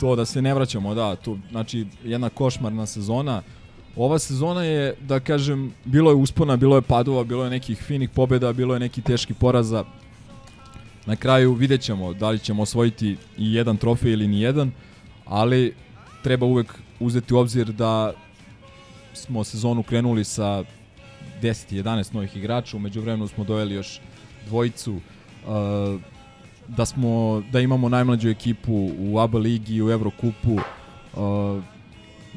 To 0.00 0.16
da 0.16 0.24
se 0.24 0.42
ne 0.42 0.54
vraćamo, 0.54 0.94
da, 0.94 1.16
to, 1.16 1.38
znači 1.50 1.86
jedna 2.04 2.28
košmarna 2.28 2.86
sezona. 2.86 3.42
Ova 3.96 4.18
sezona 4.18 4.62
je, 4.62 4.94
da 5.00 5.20
kažem, 5.20 5.72
bilo 5.84 6.10
je 6.10 6.16
uspona, 6.16 6.56
bilo 6.56 6.76
je 6.76 6.82
padova, 6.82 7.24
bilo 7.24 7.44
je 7.44 7.50
nekih 7.50 7.78
finih 7.78 8.10
pobjeda, 8.10 8.52
bilo 8.52 8.74
je 8.74 8.80
neki 8.80 9.02
teški 9.02 9.34
poraza. 9.34 9.84
Na 11.06 11.16
kraju 11.16 11.52
vidjet 11.52 11.80
ćemo 11.80 12.14
da 12.14 12.30
li 12.30 12.38
ćemo 12.38 12.62
osvojiti 12.62 13.16
i 13.38 13.54
jedan 13.54 13.76
trofej 13.76 14.12
ili 14.12 14.28
ni 14.28 14.40
jedan, 14.40 14.72
ali 15.24 15.74
treba 16.22 16.46
uvek 16.46 16.74
uzeti 17.00 17.34
u 17.34 17.38
obzir 17.38 17.72
da 17.72 18.12
smo 19.14 19.44
sezonu 19.44 19.82
krenuli 19.82 20.24
sa 20.24 20.64
10-11 21.42 22.14
novih 22.14 22.36
igrača, 22.36 22.76
umeđu 22.76 23.00
vremenu 23.00 23.28
smo 23.28 23.44
doveli 23.44 23.74
još 23.74 24.00
dvojicu, 24.46 24.94
uh, 24.94 26.00
da 26.68 26.86
smo 26.86 27.42
da 27.52 27.60
imamo 27.60 27.88
najmlađu 27.88 28.28
ekipu 28.28 28.90
u 28.98 29.18
ABA 29.18 29.38
ligi 29.38 29.74
i 29.74 29.82
u 29.82 29.90
Evrokupu, 29.90 30.52
uh, 30.52 31.62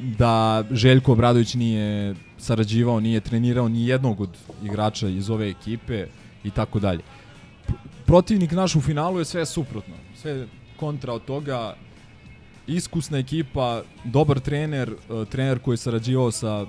da 0.02 0.64
Željko 0.70 1.12
Obradović 1.12 1.54
nije 1.54 2.14
sarađivao, 2.38 3.00
nije 3.00 3.20
trenirao 3.20 3.68
ni 3.68 3.86
jednog 3.86 4.20
od 4.20 4.30
igrača 4.64 5.08
iz 5.08 5.30
ove 5.30 5.50
ekipe 5.50 6.06
i 6.44 6.50
tako 6.50 6.80
dalje. 6.80 7.02
Protivnik 8.06 8.52
naš 8.52 8.76
u 8.76 8.80
finalu 8.80 9.18
je 9.18 9.24
sve 9.24 9.46
suprotno. 9.46 9.94
Sve 10.16 10.46
kontra 10.76 11.12
od 11.12 11.24
toga. 11.24 11.74
Iskusna 12.66 13.18
ekipa, 13.18 13.82
dobar 14.04 14.40
trener, 14.40 14.92
uh, 14.92 15.28
trener 15.28 15.58
koji 15.58 15.72
je 15.72 15.76
sarađivao 15.76 16.30
sa 16.30 16.66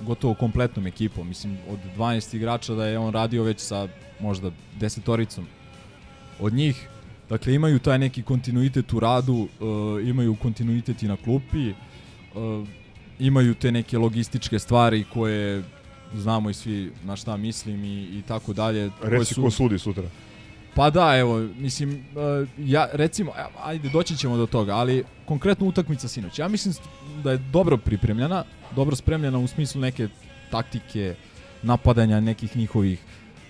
gotovo 0.00 0.34
kompletnom 0.34 0.86
ekipom. 0.86 1.28
Mislim, 1.28 1.58
od 1.70 1.78
12 1.96 2.36
igrača 2.36 2.74
da 2.74 2.86
je 2.86 2.98
on 2.98 3.12
radio 3.12 3.42
već 3.42 3.60
sa 3.60 3.88
možda 4.20 4.50
desetoricom 4.80 5.46
od 6.40 6.52
njih. 6.52 6.88
Dakle, 7.28 7.54
imaju 7.54 7.78
taj 7.78 7.98
neki 7.98 8.22
kontinuitet 8.22 8.92
u 8.92 9.00
radu, 9.00 9.34
uh, 9.34 9.48
imaju 10.08 10.36
kontinuitet 10.36 11.02
i 11.02 11.08
na 11.08 11.16
klupi, 11.16 11.70
uh, 11.70 11.76
imaju 13.18 13.54
te 13.54 13.72
neke 13.72 13.98
logističke 13.98 14.58
stvari 14.58 15.04
koje 15.12 15.62
znamo 16.14 16.50
i 16.50 16.54
svi 16.54 16.92
na 17.04 17.16
šta 17.16 17.36
mislim 17.36 17.84
i, 17.84 18.02
i 18.02 18.22
tako 18.28 18.52
dalje. 18.52 18.90
Reci 19.02 19.34
ko 19.34 19.50
sudi 19.50 19.78
sutra. 19.78 20.04
Pa 20.74 20.90
da, 20.90 21.16
evo, 21.16 21.48
mislim, 21.58 21.90
uh, 21.90 22.48
ja, 22.58 22.88
recimo, 22.92 23.32
ajde, 23.64 23.88
doći 23.88 24.16
ćemo 24.16 24.36
do 24.36 24.46
toga, 24.46 24.74
ali 24.74 25.04
konkretno 25.24 25.66
utakmica 25.66 26.08
sinoć. 26.08 26.38
Ja 26.38 26.48
mislim 26.48 26.74
da 27.24 27.32
je 27.32 27.38
dobro 27.38 27.76
pripremljena, 27.76 28.44
dobro 28.76 28.96
spremljena 28.96 29.38
u 29.38 29.46
smislu 29.46 29.80
neke 29.80 30.08
taktike, 30.50 31.14
napadanja 31.62 32.20
nekih 32.20 32.56
njihovih 32.56 33.00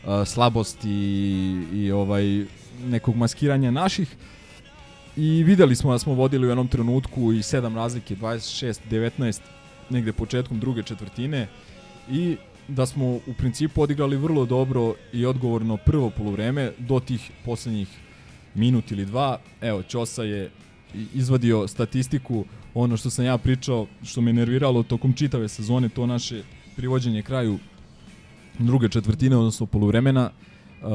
uh, 0.05 0.27
slabosti 0.27 0.91
i, 0.91 1.65
i 1.73 1.93
ovaj 1.93 2.45
nekog 2.85 3.17
maskiranja 3.17 3.71
naših. 3.71 4.17
I 5.17 5.45
videli 5.45 5.77
smo 5.77 5.93
da 5.93 5.99
smo 5.99 6.15
vodili 6.15 6.47
u 6.47 6.51
jednom 6.51 6.69
trenutku 6.69 7.33
i 7.33 7.43
sedam 7.43 7.77
razlike, 7.77 8.17
26-19, 8.17 9.41
negde 9.91 10.13
početkom 10.13 10.61
druge 10.61 10.83
četvrtine 10.83 11.49
i 12.11 12.37
da 12.69 12.87
smo 12.87 13.07
u 13.07 13.35
principu 13.39 13.83
odigrali 13.83 14.17
vrlo 14.17 14.45
dobro 14.45 14.95
i 15.13 15.27
odgovorno 15.27 15.77
prvo 15.77 16.11
poluvreme 16.11 16.73
do 16.79 17.01
tih 17.01 17.31
poslednjih 17.45 17.89
minut 18.55 18.91
ili 18.91 19.05
dva. 19.05 19.39
Evo, 19.61 19.83
Ćosa 19.83 20.23
je 20.23 20.51
izvadio 21.15 21.69
statistiku, 21.69 22.45
ono 22.75 22.97
što 22.97 23.11
sam 23.11 23.25
ja 23.25 23.39
pričao, 23.39 23.87
što 24.03 24.21
me 24.21 24.33
nerviralo 24.33 24.83
tokom 24.83 25.13
čitave 25.13 25.49
sezone, 25.49 25.89
to 25.89 26.07
naše 26.07 26.43
privođenje 26.77 27.23
kraju 27.23 27.59
druge 28.59 28.89
četvrtine, 28.89 29.37
odnosno 29.37 29.67
poluvremena. 29.67 30.31
Uh, 30.83 30.89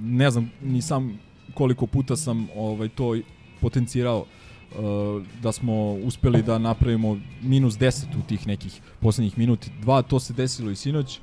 ne 0.00 0.30
znam 0.30 0.50
ni 0.62 0.82
sam 0.82 1.18
koliko 1.54 1.86
puta 1.86 2.16
sam 2.16 2.48
ovaj 2.56 2.88
to 2.88 3.16
potencirao 3.60 4.18
uh, 4.18 5.22
da 5.42 5.52
smo 5.52 5.92
uspeli 5.92 6.42
da 6.42 6.58
napravimo 6.58 7.18
minus 7.42 7.74
10 7.74 8.04
u 8.18 8.22
tih 8.28 8.46
nekih 8.46 8.80
poslednjih 9.00 9.38
minuti. 9.38 9.70
Dva, 9.80 10.02
to 10.02 10.20
se 10.20 10.32
desilo 10.32 10.70
i 10.70 10.76
sinoć. 10.76 11.20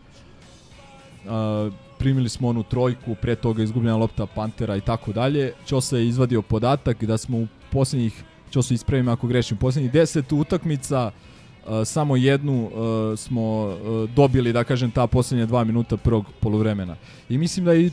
Uh, 1.25 1.73
primili 1.99 2.29
smo 2.29 2.47
onu 2.47 2.63
trojku, 2.63 3.15
pre 3.21 3.35
toga 3.35 3.63
izgubljena 3.63 3.97
lopta 3.97 4.25
Pantera 4.25 4.75
i 4.75 4.81
tako 4.81 5.13
dalje. 5.13 5.53
Ćosa 5.65 5.97
je 5.97 6.07
izvadio 6.07 6.41
podatak 6.41 7.03
da 7.03 7.17
smo 7.17 7.37
u 7.37 7.47
poslednjih, 7.71 8.23
Ćosa 8.51 8.73
ispravim 8.73 9.07
ako 9.07 9.27
grešim, 9.27 9.57
poslednjih 9.57 9.93
10 9.93 10.41
utakmica 10.41 11.11
uh, 11.11 11.71
samo 11.85 12.15
jednu 12.15 12.71
smo 13.17 13.77
dobili, 14.15 14.53
da 14.53 14.63
kažem, 14.63 14.91
ta 14.91 15.07
poslednja 15.07 15.45
dva 15.45 15.63
minuta 15.63 15.97
prvog 15.97 16.25
poluvremena. 16.39 16.95
I 17.29 17.37
mislim 17.37 17.65
da 17.65 17.75
i 17.75 17.91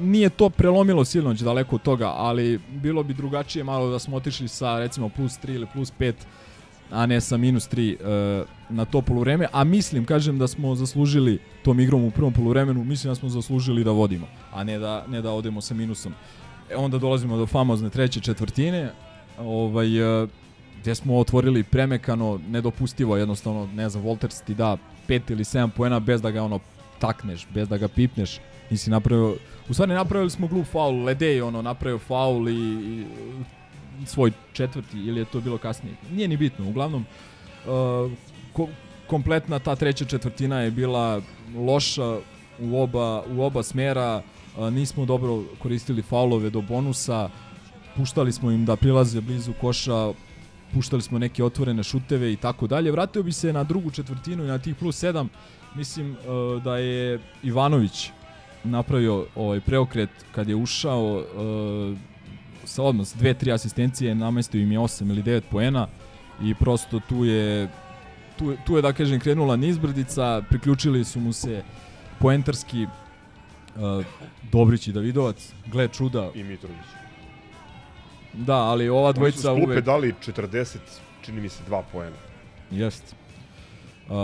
nije 0.00 0.28
to 0.30 0.50
prelomilo 0.50 1.04
Silnoć 1.04 1.40
daleko 1.40 1.74
od 1.74 1.82
toga, 1.82 2.12
ali 2.16 2.60
bilo 2.68 3.02
bi 3.02 3.14
drugačije 3.14 3.64
malo 3.64 3.90
da 3.90 3.98
smo 3.98 4.16
otišli 4.16 4.48
sa 4.48 4.78
recimo 4.78 5.08
plus 5.08 5.38
3 5.40 5.54
ili 5.54 5.66
plus 5.74 5.92
5 5.98 6.12
a 6.90 7.06
ne 7.06 7.20
sa 7.20 7.36
minus 7.36 7.68
3 7.68 7.96
uh, 8.40 8.46
na 8.68 8.84
to 8.84 9.02
poluvreme, 9.02 9.46
a 9.52 9.64
mislim, 9.64 10.04
kažem 10.04 10.38
da 10.38 10.46
smo 10.46 10.74
zaslužili 10.74 11.38
tom 11.62 11.80
igrom 11.80 12.04
u 12.04 12.10
prvom 12.10 12.32
poluvremenu, 12.32 12.84
mislim 12.84 13.10
da 13.10 13.14
smo 13.14 13.28
zaslužili 13.28 13.84
da 13.84 13.90
vodimo, 13.90 14.26
a 14.52 14.64
ne 14.64 14.78
da, 14.78 15.04
ne 15.08 15.22
da 15.22 15.32
odemo 15.32 15.60
sa 15.60 15.74
minusom. 15.74 16.14
E, 16.70 16.76
onda 16.76 16.98
dolazimo 16.98 17.36
do 17.36 17.46
famozne 17.46 17.90
treće 17.90 18.20
četvrtine, 18.20 18.90
ovaj, 19.38 20.22
uh, 20.22 20.28
gde 20.80 20.94
smo 20.94 21.18
otvorili 21.18 21.62
premekano, 21.62 22.40
nedopustivo, 22.48 23.16
jednostavno, 23.16 23.68
ne 23.74 23.88
znam, 23.88 24.04
Volters 24.04 24.40
ti 24.40 24.54
da 24.54 24.76
5 25.08 25.20
ili 25.30 25.44
7 25.44 25.70
poena 25.70 26.00
bez 26.00 26.22
da 26.22 26.30
ga 26.30 26.42
ono 26.42 26.60
takneš, 26.98 27.46
bez 27.54 27.68
da 27.68 27.78
ga 27.78 27.88
pipneš, 27.88 28.38
nisi 28.70 28.90
napravio, 28.90 29.36
u 29.68 29.74
stvari 29.74 29.92
napravili 29.92 30.30
smo 30.30 30.46
glup 30.46 30.66
faul, 30.66 31.04
Ledej 31.04 31.42
ono 31.42 31.62
napravio 31.62 31.98
faul 31.98 32.48
i, 32.48 32.54
i 34.02 34.06
svoj 34.06 34.32
četvrti 34.52 34.98
ili 34.98 35.20
je 35.20 35.24
to 35.24 35.40
bilo 35.40 35.58
kasnije. 35.58 35.96
Nije 36.12 36.28
ni 36.28 36.36
bitno, 36.36 36.68
uglavnom 36.68 37.04
uh, 37.66 38.12
ko, 38.52 38.68
kompletna 39.06 39.58
ta 39.58 39.76
treća 39.76 40.04
četvrtina 40.04 40.60
je 40.60 40.70
bila 40.70 41.20
loša 41.56 42.18
u 42.60 42.82
oba, 42.82 43.22
u 43.36 43.42
oba 43.42 43.62
smera, 43.62 44.22
uh, 44.58 44.72
nismo 44.72 45.04
dobro 45.04 45.42
koristili 45.58 46.02
faulove 46.02 46.50
do 46.50 46.60
bonusa, 46.60 47.30
puštali 47.96 48.32
smo 48.32 48.50
im 48.50 48.64
da 48.64 48.76
prilaze 48.76 49.20
blizu 49.20 49.52
koša, 49.60 50.12
puštali 50.74 51.02
smo 51.02 51.18
neke 51.18 51.44
otvorene 51.44 51.82
šuteve 51.82 52.32
i 52.32 52.36
tako 52.36 52.66
dalje. 52.66 52.92
Vratio 52.92 53.22
bi 53.22 53.32
se 53.32 53.52
na 53.52 53.64
drugu 53.64 53.90
četvrtinu 53.90 54.44
i 54.44 54.48
na 54.48 54.58
tih 54.58 54.74
plus 54.74 55.02
7. 55.02 55.26
Mislim 55.74 56.10
uh, 56.10 56.62
da 56.62 56.76
je 56.76 57.20
Ivanović 57.42 58.10
napravio 58.66 59.26
ovaj 59.34 59.60
preokret 59.60 60.10
kad 60.32 60.48
je 60.48 60.56
ušao 60.56 61.14
uh, 61.14 61.98
sa 62.64 62.82
odmah 62.82 63.06
dve, 63.14 63.34
tri 63.34 63.52
asistencije, 63.52 64.14
namestio 64.14 64.60
im 64.60 64.72
je 64.72 64.78
8 64.78 65.10
ili 65.10 65.22
9 65.22 65.40
poena 65.50 65.86
i 66.42 66.54
prosto 66.54 67.00
tu 67.08 67.24
je 67.24 67.68
tu, 68.38 68.56
tu 68.66 68.76
je 68.76 68.82
da 68.82 68.92
kažem 68.92 69.20
krenula 69.20 69.56
nizbrdica, 69.56 70.42
priključili 70.48 71.04
su 71.04 71.20
mu 71.20 71.32
se 71.32 71.62
poentarski 72.18 72.84
uh, 72.84 74.04
Dobrić 74.52 74.88
i 74.88 74.92
Davidovac, 74.92 75.52
gle 75.66 75.88
čuda. 75.88 76.30
I 76.34 76.42
Mitrović. 76.42 76.86
Da, 78.32 78.56
ali 78.56 78.88
ova 78.88 79.08
Oni 79.08 79.12
su 79.12 79.18
dvojica 79.18 79.38
s 79.38 79.42
klupe 79.42 79.64
uvek... 79.64 79.84
dali 79.84 80.14
40, 80.26 80.76
čini 81.22 81.40
mi 81.40 81.48
se, 81.48 81.62
2 81.68 81.82
poena. 81.92 82.16
Jest. 82.70 83.14
Uh, 84.08 84.14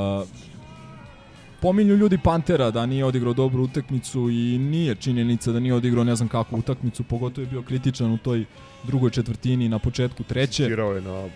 pominju 1.63 1.97
ljudi 1.97 2.19
Pantera 2.19 2.71
da 2.71 2.87
nije 2.87 3.05
odigrao 3.05 3.33
dobru 3.33 3.63
utakmicu 3.63 4.31
i 4.31 4.59
nije 4.59 4.95
činjenica 4.95 5.53
da 5.53 5.61
nije 5.61 5.75
odigrao 5.75 6.05
ne 6.05 6.17
znam 6.17 6.29
kakvu 6.29 6.59
utakmicu, 6.59 7.03
pogotovo 7.05 7.43
je 7.43 7.51
bio 7.51 7.63
kritičan 7.63 8.13
u 8.13 8.19
toj 8.19 8.45
drugoj 8.83 9.11
četvrtini 9.11 9.69
na 9.69 9.79
početku 9.79 10.23
treće. 10.23 10.63
Insistirao 10.63 10.93
je 10.93 11.01
na 11.01 11.29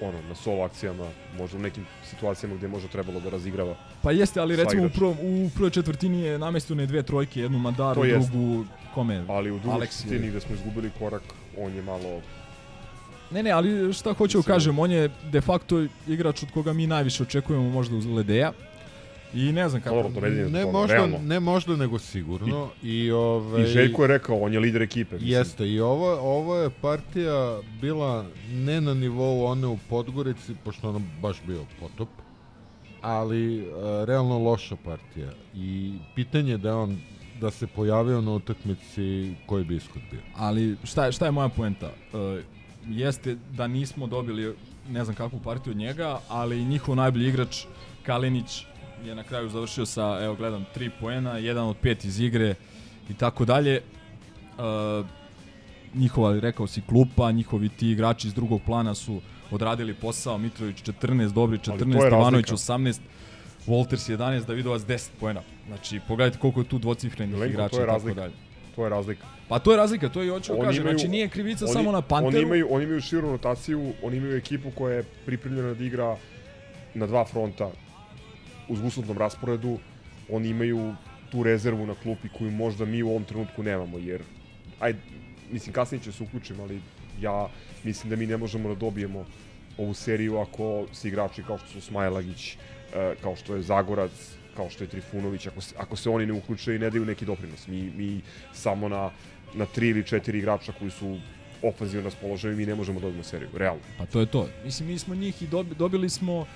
ono, 0.00 0.18
na 0.28 0.34
solo 0.34 0.64
akcijama, 0.64 1.06
možda 1.38 1.58
u 1.58 1.60
nekim 1.60 1.86
situacijama 2.10 2.56
gde 2.56 2.66
je 2.66 2.70
možda 2.70 2.88
trebalo 2.88 3.20
da 3.20 3.30
razigrava. 3.30 3.74
Pa 4.02 4.12
jeste, 4.12 4.40
ali 4.40 4.56
recimo 4.56 4.82
u, 4.82 4.86
igrača. 4.86 4.98
prvom, 4.98 5.16
u 5.20 5.50
prvoj 5.54 5.70
četvrtini 5.70 6.20
je 6.20 6.38
namestio 6.38 6.76
ne 6.76 6.86
dve 6.86 7.02
trojke, 7.02 7.40
jednu 7.40 7.74
jest. 8.04 8.30
drugu 8.30 8.64
kome? 8.94 9.24
Ali 9.28 9.50
u 9.50 9.58
drugoj 9.58 9.86
četvrtini 9.86 10.30
gde 10.30 10.40
smo 10.40 10.54
izgubili 10.54 10.90
korak, 10.98 11.22
on 11.58 11.74
je 11.74 11.82
malo... 11.82 12.20
Ne, 13.30 13.42
ne, 13.42 13.50
ali 13.50 13.92
šta 13.92 14.12
hoću 14.12 14.38
da 14.38 14.44
kažem, 14.44 14.78
on 14.78 14.90
je 14.90 15.10
de 15.32 15.40
facto 15.40 15.84
igrač 16.08 16.42
od 16.42 16.50
koga 16.50 16.72
mi 16.72 16.86
najviše 16.86 17.22
očekujemo 17.22 17.70
možda 17.70 17.96
uz 17.96 18.06
Ledeja. 18.06 18.52
I 19.34 19.52
ne 19.52 19.68
znam 19.68 19.82
kako. 19.82 19.96
Dobro, 19.96 20.10
doveden 20.10 20.38
je 20.38 20.50
Ne 20.50 20.64
ono, 20.64 20.72
možda, 20.72 20.94
realno. 20.94 21.18
ne 21.18 21.40
možda, 21.40 21.76
nego 21.76 21.98
sigurno. 21.98 22.68
I, 22.82 23.10
ovaj, 23.10 23.62
I 23.62 23.66
Željko 23.66 24.02
je 24.02 24.08
rekao, 24.08 24.38
on 24.38 24.52
je 24.52 24.60
lider 24.60 24.82
ekipe. 24.82 25.14
Mislim. 25.14 25.30
Jeste, 25.30 25.68
i 25.68 25.80
ovo, 25.80 26.12
ovo 26.20 26.56
je 26.56 26.70
partija 26.70 27.58
bila 27.80 28.26
ne 28.52 28.80
na 28.80 28.94
nivou 28.94 29.44
one 29.44 29.66
u 29.66 29.78
Podgorici, 29.88 30.54
pošto 30.64 30.88
ono 30.88 31.00
baš 31.22 31.36
bio 31.46 31.64
potop, 31.80 32.08
ali 33.00 33.58
e, 33.58 33.64
realno 34.06 34.38
loša 34.38 34.76
partija. 34.84 35.30
I 35.54 35.92
pitanje 36.14 36.56
da 36.58 36.76
on 36.76 36.98
da 37.40 37.50
se 37.50 37.66
pojavio 37.66 38.20
na 38.20 38.32
utakmici 38.32 39.34
koji 39.46 39.64
bi 39.64 39.76
ishod 39.76 40.02
bio. 40.10 40.20
Ali 40.36 40.76
šta 40.84 41.06
je, 41.06 41.12
šta 41.12 41.24
je 41.24 41.30
moja 41.30 41.48
poenta? 41.48 41.86
Uh, 42.12 42.44
jeste 42.88 43.36
da 43.52 43.66
nismo 43.66 44.06
dobili 44.06 44.54
ne 44.90 45.04
znam 45.04 45.16
kakvu 45.16 45.40
partiju 45.44 45.70
od 45.70 45.76
njega, 45.76 46.20
ali 46.28 46.64
njihov 46.64 46.96
najbolji 46.96 47.28
igrač 47.28 47.64
Kalinić 48.02 48.64
je 49.04 49.14
na 49.14 49.22
kraju 49.22 49.48
završio 49.48 49.86
sa, 49.86 50.18
evo 50.22 50.34
gledam, 50.34 50.66
3 50.76 50.90
poena, 51.00 51.38
jedan 51.38 51.64
od 51.64 51.76
pet 51.76 52.04
iz 52.04 52.20
igre 52.20 52.54
i 53.10 53.14
tako 53.14 53.44
dalje. 53.44 53.80
Uh, 54.58 55.06
njihova, 55.94 56.40
rekao 56.40 56.66
si, 56.66 56.82
klupa, 56.82 57.32
njihovi 57.32 57.68
ti 57.68 57.90
igrači 57.90 58.26
iz 58.28 58.34
drugog 58.34 58.60
plana 58.66 58.94
su 58.94 59.20
odradili 59.50 59.94
posao, 59.94 60.38
Mitrović 60.38 60.76
14, 60.76 61.32
Dobri 61.32 61.58
Ali 61.68 61.78
14, 61.78 61.92
to 61.92 62.04
je 62.04 62.08
Ivanović 62.08 62.50
razlika. 62.50 62.72
18, 62.74 63.00
Wolters 63.66 64.10
11, 64.10 64.46
Davidovac 64.46 64.82
10 64.82 65.08
poena. 65.20 65.42
Znači, 65.66 66.00
pogledajte 66.08 66.38
koliko 66.38 66.60
je 66.60 66.68
tu 66.68 66.78
dvocifrenih 66.78 67.34
Milenko, 67.34 67.52
igrača 67.52 67.76
je 67.76 67.78
i 67.78 67.86
tako 67.86 67.92
razlika. 67.92 68.20
dalje. 68.20 68.32
To 68.76 68.84
je 68.84 68.90
razlika. 68.90 69.26
Pa 69.48 69.58
to 69.58 69.70
je 69.70 69.76
razlika, 69.76 70.08
to 70.08 70.22
i 70.22 70.28
hoću 70.28 70.52
da 70.54 70.62
kažem. 70.62 70.82
imaju- 70.82 70.98
Znači 70.98 71.08
nije 71.10 71.28
krivica 71.28 71.64
oni- 71.64 71.74
samo 71.74 71.92
na 71.92 72.02
Panteru. 72.02 72.28
Oni 72.28 72.42
imaju, 72.42 72.66
oni 72.70 72.84
imaju 72.84 73.00
širu 73.00 73.30
rotaciju, 73.30 73.92
oni 74.02 74.16
imaju 74.16 74.36
ekipu 74.36 74.70
koja 74.70 74.94
je 74.94 75.04
pripremljena 75.26 75.74
da 75.74 75.84
igra 75.84 76.16
na 76.94 77.06
dva 77.06 77.24
fronta 77.24 77.70
uz 78.70 78.80
uslovnom 78.84 79.18
rasporedu. 79.18 79.78
Oni 80.30 80.48
imaju 80.48 80.94
tu 81.30 81.42
rezervu 81.42 81.86
na 81.86 81.94
klupi 81.94 82.28
koju 82.38 82.50
možda 82.50 82.84
mi 82.84 83.02
u 83.02 83.10
ovom 83.10 83.24
trenutku 83.24 83.62
nemamo, 83.62 83.98
jer 83.98 84.22
aj, 84.80 84.94
mislim 85.52 85.72
kasnije 85.72 86.02
će 86.02 86.12
se 86.12 86.22
uključim, 86.22 86.60
ali 86.60 86.80
ja 87.20 87.48
mislim 87.84 88.10
da 88.10 88.16
mi 88.16 88.26
ne 88.26 88.36
možemo 88.36 88.68
da 88.68 88.74
dobijemo 88.74 89.24
ovu 89.78 89.94
seriju 89.94 90.38
ako 90.38 90.86
se 90.92 91.08
igrači 91.08 91.42
kao 91.42 91.58
što 91.58 91.68
su 91.68 91.80
Smajlagić, 91.80 92.56
e, 92.94 93.14
kao 93.22 93.36
što 93.36 93.54
je 93.54 93.62
Zagorac, 93.62 94.10
kao 94.56 94.70
što 94.70 94.84
je 94.84 94.88
Trifunović, 94.88 95.46
ako 95.46 95.60
se, 95.60 95.74
ako 95.78 95.96
se 95.96 96.10
oni 96.10 96.26
ne 96.26 96.32
uključe 96.32 96.74
i 96.74 96.78
ne 96.78 96.90
daju 96.90 97.04
neki 97.04 97.24
doprinos. 97.24 97.66
Mi, 97.66 97.90
mi 97.96 98.20
samo 98.52 98.88
na, 98.88 99.10
na 99.54 99.66
tri 99.66 99.88
ili 99.88 100.04
četiri 100.06 100.38
igrača 100.38 100.72
koji 100.78 100.90
su 100.90 101.18
ofanzivno 101.62 102.04
raspoloženi, 102.04 102.56
mi 102.56 102.66
ne 102.66 102.74
možemo 102.74 103.00
da 103.00 103.06
dobijemo 103.06 103.24
seriju, 103.24 103.48
realno. 103.54 103.82
Pa 103.98 104.06
to 104.06 104.20
je 104.20 104.26
to. 104.26 104.48
Mislim, 104.64 104.88
mi 104.88 104.98
smo 104.98 105.14
njih 105.14 105.42
i 105.42 105.46
dobi, 105.46 105.74
dobili 105.74 106.10
smo 106.10 106.46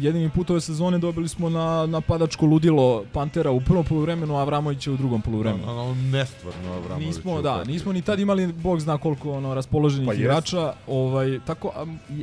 jedini 0.00 0.30
put 0.30 0.50
ove 0.50 0.60
sezone 0.60 0.98
dobili 0.98 1.28
smo 1.28 1.50
na 1.50 1.86
napadačko 1.86 2.46
ludilo 2.46 3.04
Pantera 3.12 3.50
u 3.50 3.60
prvom 3.60 3.84
poluvremenu, 3.84 4.36
a 4.36 4.40
Avramovića 4.40 4.92
u 4.92 4.96
drugom 4.96 5.22
poluvremenu. 5.22 5.64
Ono, 5.64 5.82
ono 5.82 5.94
nestvarno 5.94 6.72
Avramović. 6.72 7.06
Nismo, 7.06 7.42
da, 7.42 7.64
nismo 7.64 7.92
ni 7.92 8.02
tad 8.02 8.20
imali, 8.20 8.52
bog 8.52 8.80
zna 8.80 8.98
koliko 8.98 9.32
ono, 9.32 9.54
raspoloženih 9.54 10.06
Pa 10.06 10.12
jest. 10.12 10.20
igrača, 10.20 10.72
ovaj, 10.86 11.40
tako, 11.46 11.72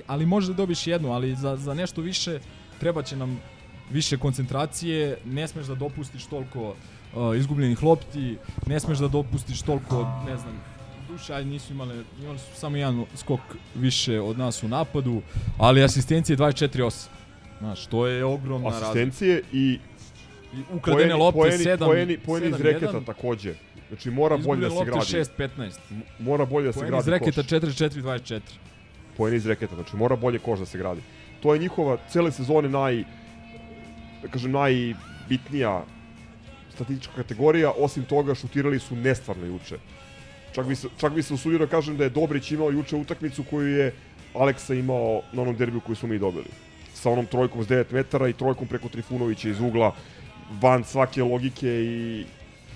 ali 0.07 0.25
možeš 0.25 0.47
da 0.47 0.53
dobiš 0.53 0.87
jednu, 0.87 1.11
ali 1.11 1.35
za, 1.35 1.57
za 1.57 1.73
nešto 1.73 2.01
više 2.01 2.39
treba 2.79 3.03
će 3.03 3.15
nam 3.15 3.39
više 3.91 4.17
koncentracije, 4.17 5.17
ne 5.25 5.47
smeš 5.47 5.67
da 5.67 5.75
dopustiš 5.75 6.25
toliko 6.25 6.69
uh, 6.69 7.37
izgubljenih 7.37 7.83
lopti, 7.83 8.37
ne 8.67 8.79
smeš 8.79 8.97
da 8.97 9.07
dopustiš 9.07 9.61
toliko, 9.61 10.23
ne 10.25 10.37
znam, 10.37 10.61
duše, 11.07 11.33
ajde 11.33 11.49
nisu 11.49 11.73
imali, 11.73 12.03
imali 12.21 12.39
su 12.39 12.55
samo 12.55 12.77
jedan 12.77 13.05
skok 13.15 13.39
više 13.75 14.21
od 14.21 14.37
nas 14.37 14.63
u 14.63 14.67
napadu, 14.67 15.21
ali 15.57 15.83
asistencije 15.83 16.37
24-8. 16.37 17.05
Znaš, 17.63 17.85
to 17.85 18.07
je 18.07 18.25
ogromna 18.25 18.69
razlika. 18.69 18.89
Asistencije 18.89 19.41
i 19.53 19.79
I 20.53 20.57
ukradene 20.73 21.15
lopte 21.15 21.39
poeni, 21.39 21.57
7 21.57 21.77
poeni, 21.77 22.17
poeni 22.17 22.47
iz 22.47 22.53
7-1. 22.53 22.61
reketa 22.61 23.01
takođe. 23.01 23.53
Znači 23.87 24.09
mora 24.11 24.37
bolje 24.37 24.61
da 24.61 24.69
se 24.69 24.75
gradi. 24.75 24.91
lopte 24.91 25.17
6-15. 25.37 25.77
M- 25.91 26.01
Mora 26.19 26.45
bolje 26.45 26.65
da 26.65 26.73
se 26.73 26.79
Poeni 26.79 26.91
gradi 26.91 27.01
iz 27.01 27.07
reketa 27.07 27.41
koš. 27.41 27.51
4-4-24. 27.51 28.39
Poeni 29.17 29.37
iz 29.37 29.45
reketa, 29.45 29.75
znači 29.75 29.95
mora 29.95 30.15
bolje 30.15 30.39
koš 30.39 30.59
da 30.59 30.65
se 30.65 30.77
gradi. 30.77 31.01
To 31.39 31.53
je 31.53 31.59
njihova 31.59 31.97
cele 32.09 32.31
sezone 32.31 32.69
naj 32.69 33.03
da 34.21 34.27
kažem 34.27 34.51
najbitnija 34.51 35.83
statistička 36.69 37.13
kategorija, 37.15 37.71
osim 37.77 38.03
toga 38.03 38.35
šutirali 38.35 38.79
su 38.79 38.95
nestvarno 38.95 39.45
juče. 39.45 39.77
Čak 40.51 40.67
bi 40.67 40.75
se, 40.75 40.87
čak 40.97 41.13
bi 41.13 41.23
se 41.23 41.33
usudio 41.33 41.59
da 41.59 41.67
kažem 41.67 41.97
da 41.97 42.03
je 42.03 42.09
Dobrić 42.09 42.51
imao 42.51 42.71
juče 42.71 42.95
utakmicu 42.95 43.43
koju 43.49 43.77
je 43.77 43.93
Aleksa 44.33 44.73
imao 44.73 45.21
na 45.33 45.41
onom 45.41 45.55
derbiju 45.55 45.81
koju 45.81 45.95
smo 45.95 46.09
mi 46.09 46.19
dobili. 46.19 46.45
Sa 46.93 47.09
onom 47.09 47.25
trojkom 47.25 47.63
s 47.63 47.67
9 47.67 47.85
metara 47.93 48.27
i 48.27 48.33
trojkom 48.33 48.67
preko 48.67 48.89
Trifunovića 48.89 49.49
iz 49.49 49.59
ugla, 49.59 49.95
van 50.61 50.83
svake 50.83 51.23
logike 51.23 51.67
i 51.69 52.25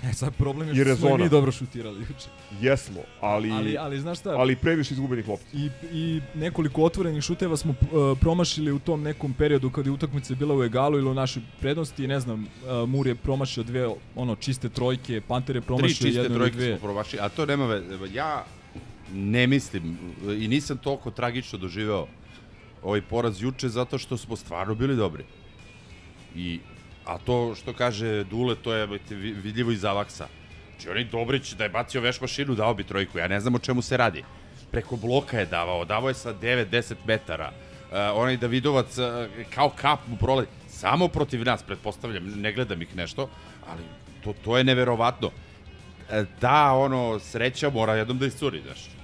E 0.03 0.13
sad 0.13 0.35
problem 0.35 0.69
je 0.69 0.85
što 0.85 0.95
smo 0.95 1.09
i 1.09 1.17
mi 1.17 1.29
dobro 1.29 1.51
šutirali 1.51 1.99
juče. 1.99 2.29
Jesmo, 2.61 2.99
ali, 3.21 3.51
Ali- 3.51 3.77
ali 3.77 3.99
znaš 3.99 4.19
šta? 4.19 4.29
Ali 4.29 4.55
previše 4.55 4.93
izgubenih 4.93 5.27
lopti. 5.27 5.45
I, 5.57 5.69
I 5.91 6.21
nekoliko 6.35 6.83
otvorenih 6.83 7.23
šuteva 7.23 7.57
smo 7.57 7.71
uh, 7.71 8.17
promašili 8.19 8.71
u 8.71 8.79
tom 8.79 9.01
nekom 9.03 9.33
periodu 9.33 9.69
kada 9.69 9.89
je 9.89 9.93
utakmica 9.93 10.35
bila 10.35 10.55
u 10.55 10.63
egalu 10.63 10.97
ili 10.97 11.09
u 11.09 11.13
našoj 11.13 11.41
prednosti. 11.59 12.07
Ne 12.07 12.19
znam, 12.19 12.43
uh, 12.43 12.89
Mur 12.89 13.07
je 13.07 13.15
promašio 13.15 13.63
dve 13.63 13.87
ono 14.15 14.35
čiste 14.35 14.69
trojke, 14.69 15.21
Panter 15.21 15.55
je 15.55 15.61
Tri 15.61 15.65
promašio 15.67 15.89
čiste 15.89 16.07
jednu 16.07 16.23
ili 16.23 16.35
trojke 16.35 16.55
dve. 16.57 16.77
smo 16.77 16.87
promašili, 16.87 17.21
a 17.21 17.29
to 17.29 17.45
nema 17.45 17.65
veze. 17.65 17.85
Ja 18.13 18.45
ne 19.13 19.47
mislim 19.47 19.97
i 20.39 20.47
nisam 20.47 20.77
toliko 20.77 21.11
tragično 21.11 21.59
doživeo 21.59 22.07
ovaj 22.83 23.01
poraz 23.01 23.41
juče 23.41 23.69
zato 23.69 23.97
što 23.97 24.17
smo 24.17 24.35
stvarno 24.35 24.75
bili 24.75 24.95
dobri. 24.95 25.25
I 26.35 26.59
a 27.05 27.17
to 27.17 27.55
što 27.55 27.73
kaže 27.73 28.23
Dule, 28.23 28.55
to 28.55 28.73
je 28.73 28.87
vidljivo 29.19 29.71
iz 29.71 29.85
Avaksa. 29.85 30.27
Znači 30.69 30.89
onaj 30.89 31.03
Dobrić 31.03 31.53
da 31.53 31.63
je 31.63 31.69
bacio 31.69 32.01
veš 32.01 32.21
mašinu, 32.21 32.55
dao 32.55 32.73
bi 32.73 32.83
trojku. 32.83 33.17
Ja 33.17 33.27
ne 33.27 33.39
znam 33.39 33.55
o 33.55 33.59
čemu 33.59 33.81
se 33.81 33.97
radi. 33.97 34.23
Preko 34.71 34.95
bloka 34.95 35.39
je 35.39 35.45
davao, 35.45 35.85
davao 35.85 36.09
je 36.09 36.13
sa 36.13 36.33
9-10 36.33 36.95
metara. 37.05 37.51
onaj 38.13 38.37
Davidovac 38.37 38.97
uh, 38.97 39.05
kao 39.55 39.69
kap 39.69 39.99
mu 40.07 40.17
prolazi. 40.17 40.47
Samo 40.67 41.07
protiv 41.07 41.45
nas, 41.45 41.63
pretpostavljam, 41.63 42.23
ne 42.25 42.53
gledam 42.53 42.81
ih 42.81 42.95
nešto, 42.95 43.29
ali 43.67 43.83
to, 44.23 44.33
to 44.43 44.57
je 44.57 44.63
neverovatno. 44.63 45.31
E, 46.11 46.25
Ta, 46.39 46.71
ono, 46.73 47.19
sreća 47.19 47.69
mora 47.69 47.95
jednom 47.95 48.17
da 48.17 48.25
iscuri, 48.25 48.61
znaš. 48.61 48.96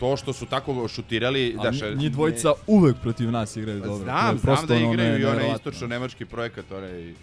To 0.00 0.16
što 0.16 0.32
su 0.32 0.46
tako 0.46 0.88
šutirali, 0.88 1.56
A 1.58 1.62
daš... 1.62 1.76
njih 1.94 2.12
dvojica 2.12 2.52
uvek 2.66 2.96
protiv 3.02 3.30
nas 3.30 3.56
igraju 3.56 3.80
dobro. 3.80 3.92
To 3.92 4.00
je 4.00 4.04
Znam, 4.04 4.38
znam 4.38 4.38
prosto 4.38 4.66
da 4.66 4.74
ono 4.74 4.92
igraju 4.92 5.20
i 5.20 5.24
onaj 5.24 5.52
istočno-nemački 5.54 6.24
projekat, 6.24 6.72
onaj 6.72 7.14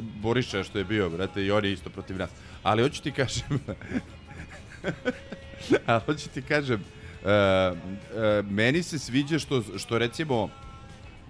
Boriša 0.00 0.64
što 0.64 0.78
je 0.78 0.84
bio, 0.84 1.10
brate, 1.10 1.44
i 1.44 1.50
on 1.50 1.64
je 1.64 1.72
isto 1.72 1.90
protiv 1.90 2.16
nas. 2.16 2.30
Ali 2.62 2.82
hoću 2.82 3.02
ti 3.02 3.12
kažem, 3.12 3.60
ali 5.86 6.00
hoću 6.06 6.28
ti 6.28 6.42
kažem, 6.42 6.80
uh, 6.80 7.28
uh, 7.78 8.50
meni 8.50 8.82
se 8.82 8.98
sviđa 8.98 9.38
što, 9.38 9.62
što 9.78 9.98
recimo, 9.98 10.48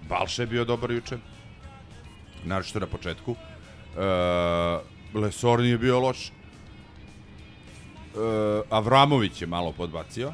Balša 0.09 0.41
je 0.41 0.47
bio 0.47 0.65
dobar 0.65 0.91
juče, 0.91 1.17
naročito 2.45 2.79
na 2.79 2.87
početku, 2.87 3.31
uh, 3.31 3.37
Lesor 5.21 5.59
nije 5.59 5.77
bio 5.77 5.99
loš, 5.99 6.27
uh, 6.27 6.31
Avramović 8.69 9.41
je 9.41 9.47
malo 9.47 9.71
podbacio, 9.71 10.33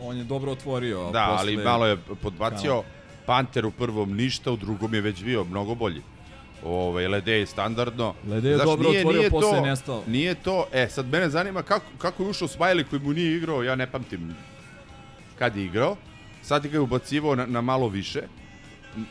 On 0.00 0.16
je 0.16 0.24
dobro 0.24 0.52
otvorio. 0.52 0.98
Da, 1.02 1.26
posle- 1.30 1.38
ali 1.38 1.56
malo 1.56 1.86
je 1.86 1.96
podbacio. 2.22 2.70
Kao- 2.72 2.84
Panter 3.26 3.66
u 3.66 3.70
prvom 3.70 4.16
ništa, 4.16 4.52
u 4.52 4.56
drugom 4.56 4.94
je 4.94 5.00
već 5.00 5.24
bio 5.24 5.44
mnogo 5.44 5.74
bolji. 5.74 6.02
Ovaj 6.64 7.08
Lede 7.08 7.32
je 7.32 7.46
standardno. 7.46 8.14
Lede 8.28 8.48
je 8.48 8.54
Znaš, 8.56 8.66
dobro 8.66 8.88
otvorio, 8.90 9.30
posle 9.30 9.48
je 9.48 9.54
to, 9.54 9.66
nestao. 9.66 10.02
Nije 10.06 10.34
to, 10.34 10.66
e, 10.72 10.88
sad 10.88 11.06
mene 11.08 11.28
zanima 11.28 11.62
kako, 11.62 11.86
kako 11.98 12.22
je 12.22 12.28
ušao 12.28 12.48
Smiley 12.48 12.84
koji 12.84 13.02
mu 13.02 13.12
nije 13.12 13.36
igrao, 13.36 13.62
ja 13.62 13.74
ne 13.74 13.86
pamtim 13.86 14.34
kad 15.38 15.56
je 15.56 15.64
igrao. 15.64 15.96
Sad 16.42 16.66
ga 16.66 16.72
je 16.72 16.80
ubacivao 16.80 17.34
na, 17.34 17.46
na 17.46 17.60
malo 17.60 17.88
više. 17.88 18.22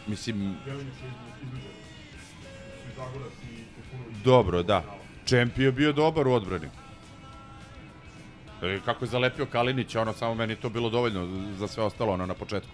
Mislim, 0.08 0.56
dobro, 4.24 4.64
da. 4.64 4.84
Čempi 5.26 5.64
je 5.64 5.72
bio 5.72 5.94
dobar 5.94 6.28
u 6.28 6.34
odbrani. 6.34 6.68
E, 8.64 8.80
kako 8.86 9.06
je 9.06 9.10
zalepio 9.10 9.46
Kalinić, 9.46 9.96
ono, 9.96 10.14
samo 10.14 10.36
meni 10.36 10.56
to 10.56 10.70
bilo 10.70 10.90
dovoljno 10.90 11.28
za 11.58 11.68
sve 11.68 11.84
ostalo, 11.84 12.14
ono, 12.14 12.26
na 12.26 12.34
početku. 12.34 12.70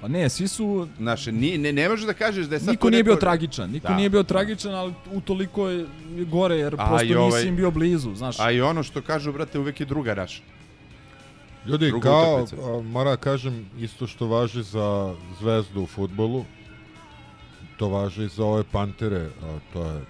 Pa 0.00 0.08
ne, 0.08 0.28
svi 0.28 0.48
su... 0.48 0.88
Znaš, 0.98 1.26
ni, 1.26 1.58
ne, 1.58 1.72
ne 1.72 1.88
možeš 1.88 2.06
da 2.06 2.12
kažeš 2.12 2.46
da 2.46 2.54
je 2.54 2.60
sad 2.60 2.68
Niko 2.68 2.90
nije 2.90 2.98
neko... 2.98 3.06
bio 3.06 3.16
tragičan, 3.16 3.70
niko 3.70 3.88
Da. 3.88 3.94
nije 3.94 4.10
bio 4.10 4.22
tragičan, 4.22 4.74
ali 4.74 4.94
utoliko 5.12 5.68
je 5.68 5.86
gore, 6.30 6.56
jer 6.56 6.74
A, 6.78 6.86
prosto 6.86 7.06
i 7.06 7.14
ovaj- 7.14 7.30
nisi 7.38 7.48
im 7.48 7.56
bio 7.56 7.70
blizu, 7.70 8.14
znaš. 8.14 8.40
A 8.40 8.50
i 8.50 8.60
ono 8.60 8.82
što 8.82 9.02
kažu, 9.02 9.32
brate, 9.32 9.58
uvek 9.58 9.80
je 9.80 9.86
druga 9.86 10.14
naša. 10.14 10.42
Ljudi, 11.66 11.88
Druga 11.88 12.08
kao, 12.08 12.46
a, 12.78 12.82
moram 12.82 13.12
da 13.12 13.16
kažem, 13.16 13.66
isto 13.78 14.06
što 14.06 14.26
važi 14.26 14.62
za 14.62 15.14
zvezdu 15.40 15.82
u 15.82 15.86
futbolu, 15.86 16.44
to 17.76 17.88
važi 17.88 18.24
i 18.24 18.28
za 18.28 18.44
ove 18.44 18.64
Pantere, 18.72 19.28
a, 19.42 19.58
to 19.72 19.82
je 19.84 20.00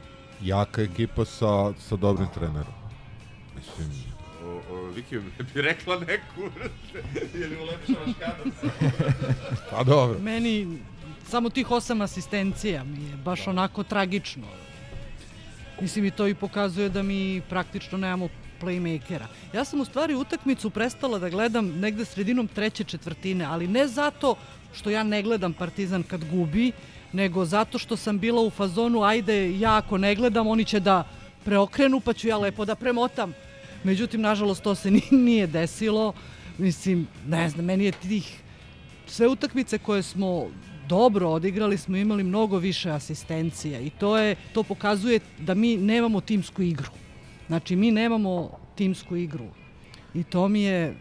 jaka 0.43 0.83
ekipa 0.83 1.25
sa, 1.25 1.73
sa 1.79 1.97
dobrim 1.97 2.29
trenerom. 2.35 2.73
Mislim, 3.57 4.06
O, 4.87 4.89
o, 4.89 4.93
Viki 4.93 5.19
bi 5.55 5.63
rekla 5.63 5.99
neku, 6.01 6.51
ili 7.35 7.57
ulepšavaš 7.57 8.15
kadar. 8.19 8.71
Pa 9.71 9.85
dobro. 9.85 10.19
Meni 10.19 10.79
samo 11.29 11.51
tih 11.51 11.71
osam 11.71 12.01
asistencija 12.01 12.85
mi 12.85 13.05
je 13.11 13.17
baš 13.17 13.47
onako 13.47 13.83
tragično. 13.83 14.47
Mislim 15.81 16.05
i 16.05 16.11
to 16.11 16.29
i 16.29 16.35
pokazuje 16.35 16.89
da 16.89 17.03
mi 17.03 17.43
praktično 17.49 17.99
nemamo 17.99 18.29
playmakera. 18.61 19.27
Ja 19.53 19.65
sam 19.65 19.81
u 19.81 19.85
stvari 19.85 20.15
utakmicu 20.15 20.71
prestala 20.71 21.19
da 21.19 21.29
gledam 21.29 21.69
negde 21.69 22.05
sredinom 22.05 22.49
treće 22.49 22.85
četvrtine, 22.85 23.45
ali 23.45 23.69
ne 23.69 23.87
zato 23.87 24.35
što 24.75 24.91
ja 24.91 25.03
ne 25.03 25.23
gledam 25.23 25.53
Partizan 25.53 26.03
kad 26.03 26.25
gubi, 26.31 26.73
nego 27.13 27.45
zato 27.45 27.79
što 27.79 27.97
sam 27.97 28.19
bila 28.19 28.41
u 28.41 28.51
fazonu 28.51 29.03
ajde 29.03 29.59
ja 29.59 29.77
ako 29.77 29.99
ne 29.99 30.15
gledam 30.15 30.47
oni 30.47 30.65
će 30.65 30.81
da 30.81 31.05
preokrenu 31.45 32.01
pa 32.01 32.13
ću 32.13 32.29
ja 32.29 32.39
lepo 32.39 32.65
da 32.65 32.75
premotam. 32.75 33.35
Međutim, 33.87 34.21
nažalost, 34.21 34.63
to 34.63 34.75
se 34.75 34.91
ni- 34.97 35.11
nije 35.11 35.47
desilo. 35.47 36.13
Mislim, 36.59 37.07
ne 37.27 37.49
znam, 37.49 37.65
meni 37.65 37.85
je 37.85 37.93
tih 37.93 38.43
sve 39.07 39.29
utakmice 39.29 39.79
koje 39.79 40.03
smo 40.03 40.47
dobro 40.89 41.29
odigrali 41.29 41.79
smo 41.79 41.97
imali 41.97 42.23
mnogo 42.23 42.59
više 42.59 42.91
asistencija 42.91 43.81
i 43.81 43.91
to 43.91 44.19
je 44.19 44.37
to 44.53 44.63
pokazuje 44.63 45.21
da 45.39 45.55
mi 45.55 45.77
nemamo 45.77 46.21
timsku 46.21 46.63
igru. 46.63 46.91
Znači 47.47 47.77
mi 47.77 47.91
nemamo 47.91 48.51
timsku 48.75 49.17
igru. 49.17 49.47
I 50.15 50.23
to 50.23 50.49
mi 50.49 50.63
je 50.63 50.95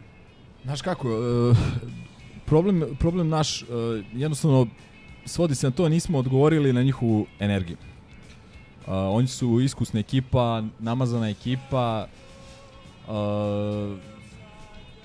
Znaš 0.64 0.82
kako, 0.82 1.10
e, 1.10 1.56
problem, 2.46 2.84
problem 3.00 3.30
naš, 3.30 3.62
e, 3.62 3.66
jednostavno, 4.14 4.68
svodi 5.26 5.56
se 5.56 5.68
na 5.68 5.72
to, 5.72 5.90
nismo 5.90 6.18
odgovorili 6.18 6.74
na 6.74 6.84
njihovu 6.84 7.26
energiju. 7.40 7.78
Uh, 8.88 8.94
oni 8.94 9.28
su 9.28 9.60
iskusna 9.60 10.00
ekipa, 10.00 10.64
namazana 10.80 11.30
ekipa, 11.30 12.08
uh, 13.08 13.98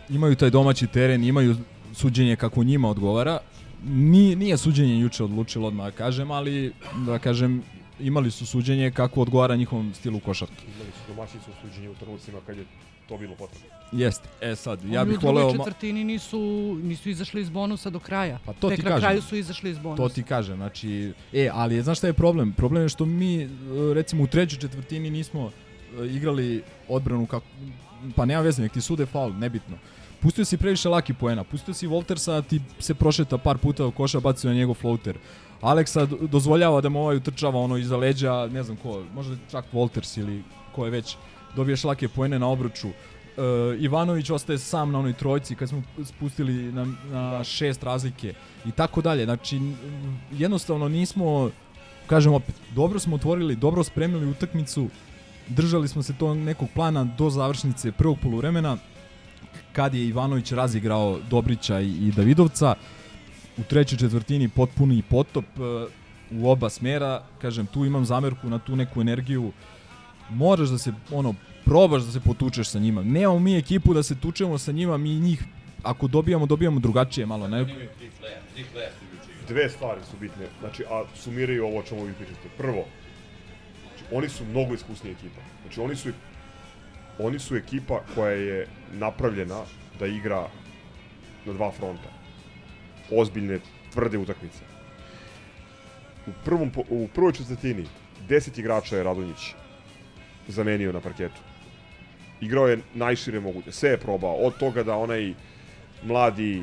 imaju 0.09 0.37
taj 0.37 0.51
domaći 0.51 0.87
teren, 0.87 1.25
imaju 1.25 1.57
suđenje 1.95 2.37
kako 2.37 2.65
njima 2.65 2.89
odgovara. 2.91 3.39
Nije, 3.85 4.37
nije 4.37 4.57
suđenje 4.57 5.01
juče 5.01 5.25
odlučilo 5.25 5.69
odmah 5.69 5.87
da 5.87 5.91
kažem, 5.93 6.31
ali 6.31 6.73
da 7.07 7.19
kažem 7.19 7.63
imali 8.01 8.31
su 8.31 8.47
suđenje 8.47 8.91
kako 8.91 9.21
odgovara 9.21 9.57
njihovom 9.57 9.95
stilu 9.95 10.21
košarke. 10.21 10.65
Imali 10.77 10.91
su 10.91 11.15
domaćinsko 11.15 11.51
suđenje 11.63 11.89
u 11.91 11.95
trenucima 11.95 12.39
kad 12.47 12.57
je 12.57 12.65
to 13.09 13.19
bilo 13.19 13.35
potrebno. 13.35 13.67
Jeste. 13.93 14.29
E 14.41 14.57
sad, 14.57 14.85
ja 14.85 15.01
oni 15.03 15.11
bih 15.11 15.19
u 15.19 15.21
drugoj 15.21 15.43
voleo... 15.43 15.55
ma- 15.55 15.59
četvrtini 15.59 16.05
nisu, 16.05 16.41
nisu 16.83 17.09
izašli 17.11 17.41
iz 17.41 17.51
bonusa 17.51 17.91
do 17.91 17.99
kraja. 17.99 18.39
Pa 18.47 18.53
to 18.53 18.69
Tek 18.69 18.79
ti 18.79 18.85
na 18.85 18.91
kažem. 18.91 19.01
kraju 19.01 19.23
su 19.23 19.37
izašli 19.37 19.71
iz 19.71 19.79
bonusa. 19.79 20.03
To 20.03 20.09
ti 20.09 20.23
kažem, 20.23 20.57
znači, 20.57 21.13
e, 21.33 21.49
ali 21.53 21.83
znaš 21.83 21.99
šta 21.99 22.07
je 22.07 22.13
problem? 22.13 22.53
Problem 22.53 22.83
je 22.83 22.89
što 22.89 23.07
mi, 23.07 23.49
recimo, 23.95 24.23
u 24.23 24.27
trećoj 24.27 24.59
četvrtini 24.59 25.11
nismo 25.11 25.51
e, 26.01 26.07
igrali 26.07 26.63
odbranu 26.89 27.27
kako, 27.27 27.47
pa 28.17 28.25
nema 28.25 28.43
veze, 28.43 28.63
nek 28.63 28.73
ti 28.73 28.81
sude 28.81 29.07
faul, 29.07 29.33
nebitno. 29.39 29.77
Pustio 30.21 30.45
si 30.45 30.57
previše 30.57 30.89
laki 30.89 31.15
poena, 31.15 31.45
pustio 31.45 31.75
si 31.75 31.87
Voltersa, 31.87 32.43
ti 32.43 32.61
se 32.79 32.95
prošeta 32.95 33.39
par 33.39 33.59
puta 33.59 33.87
u 33.87 33.91
koša, 33.91 34.21
bacio 34.21 34.51
na 34.51 34.57
njegov 34.57 34.75
floater. 34.75 35.19
Aleksa 35.61 36.07
dozvoljava 36.07 36.81
da 36.81 36.89
mu 36.89 37.01
ovaj 37.01 37.17
utrčava 37.17 37.61
ono 37.61 37.77
iza 37.77 37.97
leđa, 37.97 38.47
ne 38.47 38.63
znam 38.63 38.77
ko, 38.77 39.03
možda 39.15 39.37
čak 39.51 39.65
Volters 39.73 40.17
ili 40.17 40.43
ko 40.75 40.85
je 40.85 40.91
već, 40.91 41.17
dobiješ 41.57 41.85
lake 41.85 42.09
poene 42.09 42.39
na 42.39 42.49
obruču. 42.49 42.89
E, 42.89 42.93
Ivanović 43.79 44.31
ostaje 44.31 44.59
sam 44.59 44.93
na 44.93 44.99
onoj 44.99 45.13
trojci 45.13 45.55
kad 45.55 45.69
smo 45.69 45.83
spustili 46.05 46.73
na, 46.73 46.87
na 47.13 47.45
šest 47.45 47.83
razlike 47.83 48.35
i 48.67 48.71
tako 48.71 49.03
dalje. 49.03 49.25
Znači, 49.25 49.61
jednostavno 50.33 50.89
nismo, 50.89 51.51
kažem 52.07 52.33
opet, 52.33 52.55
dobro 52.75 52.99
smo 52.99 53.17
otvorili, 53.17 53.57
dobro 53.57 53.85
spremili 53.85 54.27
utakmicu, 54.27 54.89
držali 55.51 55.89
smo 55.89 56.03
se 56.03 56.13
to 56.19 56.35
nekog 56.35 56.69
plana 56.75 57.05
do 57.05 57.31
završnice 57.31 57.93
prvog 57.93 58.19
poluvremena, 58.23 58.77
kad 59.73 59.95
je 59.95 60.07
Ivanović 60.09 60.53
razigrao 60.53 61.19
Dobrića 61.31 61.81
i, 61.81 62.13
Davidovca, 62.17 62.75
u 63.59 63.63
trećoj 63.63 63.99
četvrtini 63.99 64.49
potpuni 64.49 65.03
potop 65.03 65.45
e, 65.45 65.61
u 66.31 66.51
oba 66.51 66.71
smera, 66.71 67.23
kažem, 67.41 67.67
tu 67.67 67.85
imam 67.85 68.05
zamerku 68.05 68.51
na 68.51 68.59
tu 68.59 68.77
neku 68.77 69.01
energiju, 69.01 69.53
moraš 70.31 70.69
da 70.69 70.79
se, 70.79 70.93
ono, 71.13 71.35
probaš 71.65 72.03
da 72.03 72.13
se 72.13 72.21
potučeš 72.21 72.69
sa 72.69 72.79
njima. 72.79 73.03
Nemamo 73.03 73.39
mi 73.39 73.57
ekipu 73.57 73.95
da 73.95 74.03
se 74.03 74.15
tučemo 74.21 74.59
sa 74.59 74.73
njima, 74.73 74.97
mi 74.97 75.15
njih, 75.15 75.45
ako 75.83 76.09
dobijamo, 76.09 76.47
dobijamo 76.47 76.81
drugačije 76.81 77.27
malo. 77.27 77.49
Ne? 77.49 77.67
Dve 79.49 79.69
stvari 79.69 80.01
su 80.11 80.17
bitne, 80.21 80.47
znači, 80.61 80.85
a 80.91 81.05
sumiraju 81.15 81.65
ovo 81.65 81.79
o 81.79 81.83
čemu 81.83 82.05
vi 82.05 82.13
pričate. 82.13 82.49
Prvo, 82.59 82.85
oni 84.13 84.29
su 84.29 84.45
mnogo 84.45 84.75
iskusnija 84.75 85.13
ekipa. 85.13 85.41
Znači, 85.63 85.81
oni 85.81 85.97
su, 85.97 86.11
oni 87.19 87.39
su 87.39 87.57
ekipa 87.57 88.01
koja 88.15 88.31
je 88.31 88.67
napravljena 88.93 89.61
da 89.99 90.07
igra 90.07 90.49
na 91.45 91.53
dva 91.53 91.71
fronta. 91.71 92.09
Ozbiljne, 93.11 93.59
tvrde 93.93 94.19
utakmice. 94.19 94.59
U, 96.27 96.31
prvom, 96.45 96.73
u 96.89 97.09
prvoj 97.15 97.33
četvrtini 97.33 97.87
10 98.29 98.59
igrača 98.61 98.97
je 98.97 99.05
Radonjić 99.05 99.55
zamenio 100.49 100.93
na 100.93 101.01
parketu. 101.01 101.41
Igrao 102.41 102.69
je 102.69 102.79
najšire 102.95 103.41
moguće, 103.41 103.73
sve 103.73 103.91
je 103.91 103.99
probao. 103.99 104.35
Od 104.35 104.59
toga 104.59 104.83
da 104.83 104.97
onaj 104.97 105.35
mladi 106.03 106.63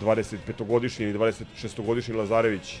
25-godišnji 0.00 1.04
ili 1.04 1.18
26-godišnji 1.18 2.14
Lazarević 2.14 2.76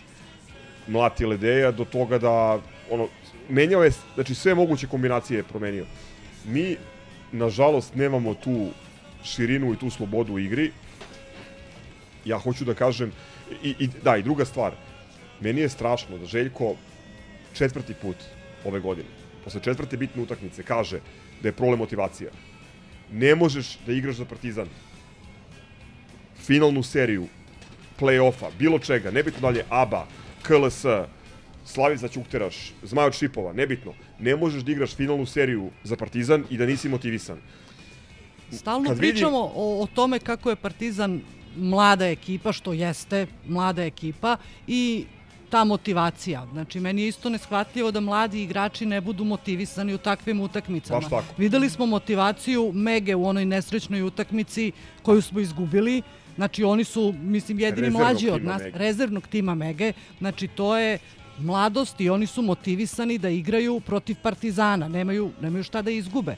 mlati 0.86 1.26
Ledeja 1.26 1.70
do 1.70 1.84
toga 1.84 2.18
da 2.18 2.60
ono 2.90 3.08
menjao 3.48 3.84
je 3.84 3.90
znači 4.14 4.34
sve 4.34 4.54
moguće 4.54 4.86
kombinacije 4.86 5.36
je 5.36 5.42
promenio. 5.42 5.86
Mi 6.44 6.76
nažalost 7.32 7.94
nemamo 7.94 8.34
tu 8.34 8.68
širinu 9.24 9.72
i 9.72 9.76
tu 9.76 9.90
slobodu 9.90 10.32
u 10.32 10.38
igri. 10.38 10.70
Ja 12.24 12.38
hoću 12.38 12.64
da 12.64 12.74
kažem 12.74 13.12
i, 13.62 13.74
i 13.78 13.88
da 14.04 14.16
i 14.16 14.22
druga 14.22 14.44
stvar. 14.44 14.72
Meni 15.40 15.60
je 15.60 15.68
strašno 15.68 16.18
da 16.18 16.26
Željko 16.26 16.74
četvrti 17.54 17.94
put 17.94 18.16
ove 18.64 18.80
godine 18.80 19.24
posle 19.44 19.60
četvrte 19.60 19.96
bitne 19.96 20.22
utakmice 20.22 20.62
kaže 20.62 21.00
da 21.42 21.48
je 21.48 21.52
problem 21.52 21.78
motivacija. 21.78 22.30
Ne 23.12 23.34
možeš 23.34 23.78
da 23.86 23.92
igraš 23.92 24.16
za 24.16 24.24
Partizan 24.24 24.68
finalnu 26.46 26.82
seriju 26.82 27.26
play-offa, 28.00 28.50
bilo 28.58 28.78
čega, 28.78 29.10
nebitno 29.10 29.40
dalje 29.40 29.64
ABA, 29.68 30.06
KLS, 30.44 30.84
Slavica 31.64 32.08
Ćukteraš, 32.08 32.56
Zmaj 32.82 33.06
od 33.06 33.14
Šipova, 33.14 33.52
nebitno, 33.52 33.92
ne 34.18 34.36
možeš 34.36 34.62
da 34.62 34.72
igraš 34.72 34.94
finalnu 34.94 35.26
seriju 35.26 35.70
za 35.84 35.96
Partizan 35.96 36.44
i 36.50 36.56
da 36.56 36.66
nisi 36.66 36.88
motivisan. 36.88 37.38
Stalno 38.52 38.88
Kad 38.88 38.98
vidim- 38.98 39.10
pričamo 39.12 39.38
o, 39.54 39.82
o 39.82 39.86
tome 39.86 40.18
kako 40.18 40.50
je 40.50 40.56
Partizan 40.56 41.20
mlada 41.56 42.06
ekipa, 42.06 42.52
što 42.52 42.72
jeste 42.72 43.26
mlada 43.46 43.84
ekipa 43.84 44.36
i 44.66 45.04
ta 45.50 45.64
motivacija. 45.64 46.46
Znači, 46.52 46.80
meni 46.80 47.02
je 47.02 47.08
isto 47.08 47.28
neshvatljivo 47.28 47.90
da 47.90 48.00
mladi 48.00 48.42
igrači 48.42 48.86
ne 48.86 49.00
budu 49.00 49.24
motivisani 49.24 49.94
u 49.94 49.98
takvim 49.98 50.40
utakmicama. 50.40 51.00
Baš 51.00 51.10
tako. 51.10 51.34
Videli 51.38 51.70
smo 51.70 51.86
motivaciju 51.86 52.72
Mege 52.74 53.14
u 53.14 53.26
onoj 53.26 53.44
nesrećnoj 53.44 54.02
utakmici 54.02 54.72
koju 55.02 55.22
smo 55.22 55.40
izgubili. 55.40 56.02
Znači, 56.36 56.64
oni 56.64 56.84
su, 56.84 57.14
mislim, 57.22 57.60
jedini 57.60 57.86
Rezervnog 57.86 58.02
mlađi 58.02 58.30
od 58.30 58.44
nas, 58.44 58.62
Mege. 58.62 58.78
rezervnog 58.78 59.26
tima 59.26 59.54
Mege. 59.54 59.92
Znači, 60.18 60.48
to 60.48 60.78
je 60.78 60.98
mladost 61.38 62.00
i 62.00 62.10
oni 62.10 62.26
su 62.26 62.42
motivisani 62.42 63.18
da 63.18 63.28
igraju 63.28 63.80
protiv 63.80 64.16
Partizana. 64.22 64.88
Nemaju, 64.88 65.30
nemaju 65.40 65.64
šta 65.64 65.82
da 65.82 65.90
izgube. 65.90 66.36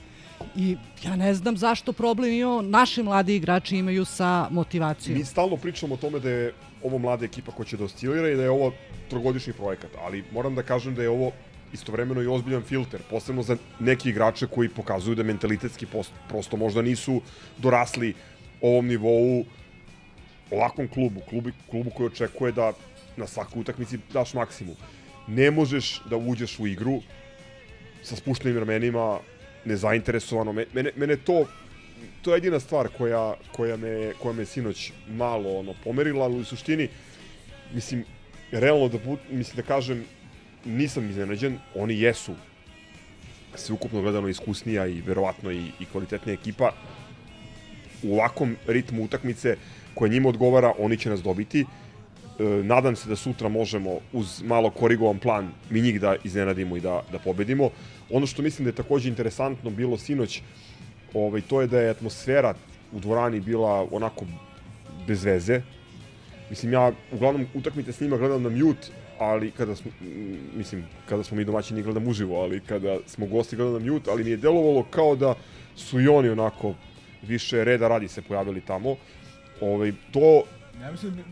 I 0.56 0.76
ja 1.04 1.16
ne 1.16 1.34
znam 1.34 1.56
zašto 1.56 1.92
problem 1.92 2.32
imamo, 2.32 2.62
naši 2.62 3.02
mladi 3.02 3.36
igrači 3.36 3.76
imaju 3.76 4.04
sa 4.04 4.48
motivacijom. 4.50 5.18
Mi 5.18 5.24
stalno 5.24 5.56
pričamo 5.56 5.94
o 5.94 5.98
tome 5.98 6.20
da 6.20 6.30
je 6.30 6.52
ovo 6.82 6.98
mlada 6.98 7.24
ekipa 7.24 7.52
koja 7.52 7.66
će 7.66 7.76
da 7.76 7.84
oscilira 7.84 8.30
i 8.30 8.36
da 8.36 8.42
je 8.42 8.50
ovo 8.50 8.72
trogodišnji 9.10 9.52
projekat, 9.52 9.90
ali 10.04 10.24
moram 10.32 10.54
da 10.54 10.62
kažem 10.62 10.94
da 10.94 11.02
je 11.02 11.08
ovo 11.08 11.32
istovremeno 11.72 12.22
i 12.22 12.26
ozbiljan 12.26 12.62
filter, 12.62 13.00
posebno 13.10 13.42
za 13.42 13.56
neke 13.80 14.08
igrače 14.08 14.46
koji 14.46 14.68
pokazuju 14.68 15.14
da 15.14 15.22
mentalitetski 15.22 15.86
post, 15.86 16.12
prosto 16.28 16.56
možda 16.56 16.82
nisu 16.82 17.20
dorasli 17.58 18.14
ovom 18.60 18.86
nivou 18.86 19.44
ovakvom 20.50 20.88
klubu, 20.88 21.20
klubu, 21.28 21.50
klubu 21.70 21.90
koji 21.90 22.06
očekuje 22.06 22.52
da 22.52 22.72
na 23.16 23.26
svakoj 23.26 23.60
utakmici 23.60 23.98
daš 24.12 24.34
maksimum. 24.34 24.76
Ne 25.26 25.50
možeš 25.50 26.00
da 26.10 26.16
uđeš 26.16 26.58
u 26.58 26.66
igru 26.66 27.00
sa 28.02 28.16
spuštenim 28.16 28.58
ramenima, 28.58 29.18
nezainteresovano. 29.64 30.52
Me- 30.52 30.66
Mene, 30.74 30.90
mene 30.96 31.16
to 31.16 31.46
to 32.22 32.30
je 32.34 32.36
jedina 32.36 32.60
stvar 32.60 32.88
koja, 32.98 33.34
koja, 33.52 33.76
me, 33.76 34.12
koja 34.22 34.32
me 34.32 34.44
sinoć 34.44 34.92
malo 35.08 35.58
ono, 35.58 35.74
pomerila, 35.84 36.24
ali 36.24 36.40
u 36.40 36.44
suštini, 36.44 36.88
mislim, 37.74 38.04
realno 38.52 38.88
da, 38.88 38.98
bud, 38.98 39.18
mislim 39.30 39.56
da 39.56 39.62
kažem, 39.62 40.04
nisam 40.64 41.10
iznenađen, 41.10 41.58
oni 41.74 42.00
jesu 42.00 42.34
sveukupno 43.54 44.02
gledano 44.02 44.28
iskusnija 44.28 44.86
i 44.86 45.00
verovatno 45.00 45.50
i, 45.52 45.62
i 45.80 45.84
kvalitetnija 45.92 46.34
ekipa. 46.34 46.72
U 48.02 48.14
ovakvom 48.14 48.56
ritmu 48.66 49.04
utakmice 49.04 49.56
koja 49.96 50.12
njima 50.12 50.28
odgovara, 50.28 50.72
oni 50.78 50.98
će 50.98 51.10
nas 51.10 51.22
dobiti. 51.22 51.60
E, 51.60 52.44
nadam 52.44 52.96
se 52.96 53.08
da 53.08 53.16
sutra 53.16 53.48
možemo 53.48 53.98
uz 54.12 54.42
malo 54.44 54.70
korigovan 54.70 55.18
plan 55.18 55.48
mi 55.70 55.80
njih 55.80 56.00
da 56.00 56.16
iznenadimo 56.24 56.76
i 56.76 56.80
da, 56.80 57.02
da 57.12 57.18
pobedimo. 57.18 57.70
Ono 58.10 58.26
što 58.26 58.42
mislim 58.42 58.64
da 58.64 58.70
je 58.70 58.82
takođe 58.82 59.08
interesantno 59.08 59.70
bilo 59.70 59.98
sinoć, 59.98 60.42
ovaj, 61.14 61.40
to 61.40 61.60
je 61.60 61.66
da 61.66 61.80
je 61.80 61.90
atmosfera 61.90 62.54
u 62.92 63.00
dvorani 63.00 63.40
bila 63.40 63.86
onako 63.90 64.26
bez 65.06 65.24
veze. 65.24 65.62
Mislim, 66.50 66.72
ja 66.72 66.92
uglavnom 67.12 67.46
utakmice 67.54 67.92
s 67.92 68.00
njima 68.00 68.16
gledam 68.16 68.42
na 68.42 68.50
mute, 68.50 68.88
ali 69.18 69.50
kada 69.50 69.76
smo, 69.76 69.90
mislim, 70.56 70.84
kada 71.08 71.24
smo 71.24 71.36
mi 71.36 71.44
domaćini 71.44 71.82
gledam 71.82 72.08
uživo, 72.08 72.42
ali 72.42 72.60
kada 72.60 72.98
smo 73.06 73.26
gosti 73.26 73.56
gledam 73.56 73.82
na 73.82 73.92
mute, 73.92 74.10
ali 74.10 74.24
mi 74.24 74.30
je 74.30 74.36
delovalo 74.36 74.82
kao 74.90 75.16
da 75.16 75.34
su 75.76 76.00
i 76.00 76.08
oni 76.08 76.28
onako 76.28 76.74
više 77.22 77.64
reda 77.64 77.88
radi 77.88 78.08
se 78.08 78.22
pojavili 78.22 78.60
tamo. 78.60 78.96
Ovaj, 79.60 79.92
to 80.12 80.42
Ja 80.82 80.90
mislim 80.92 81.24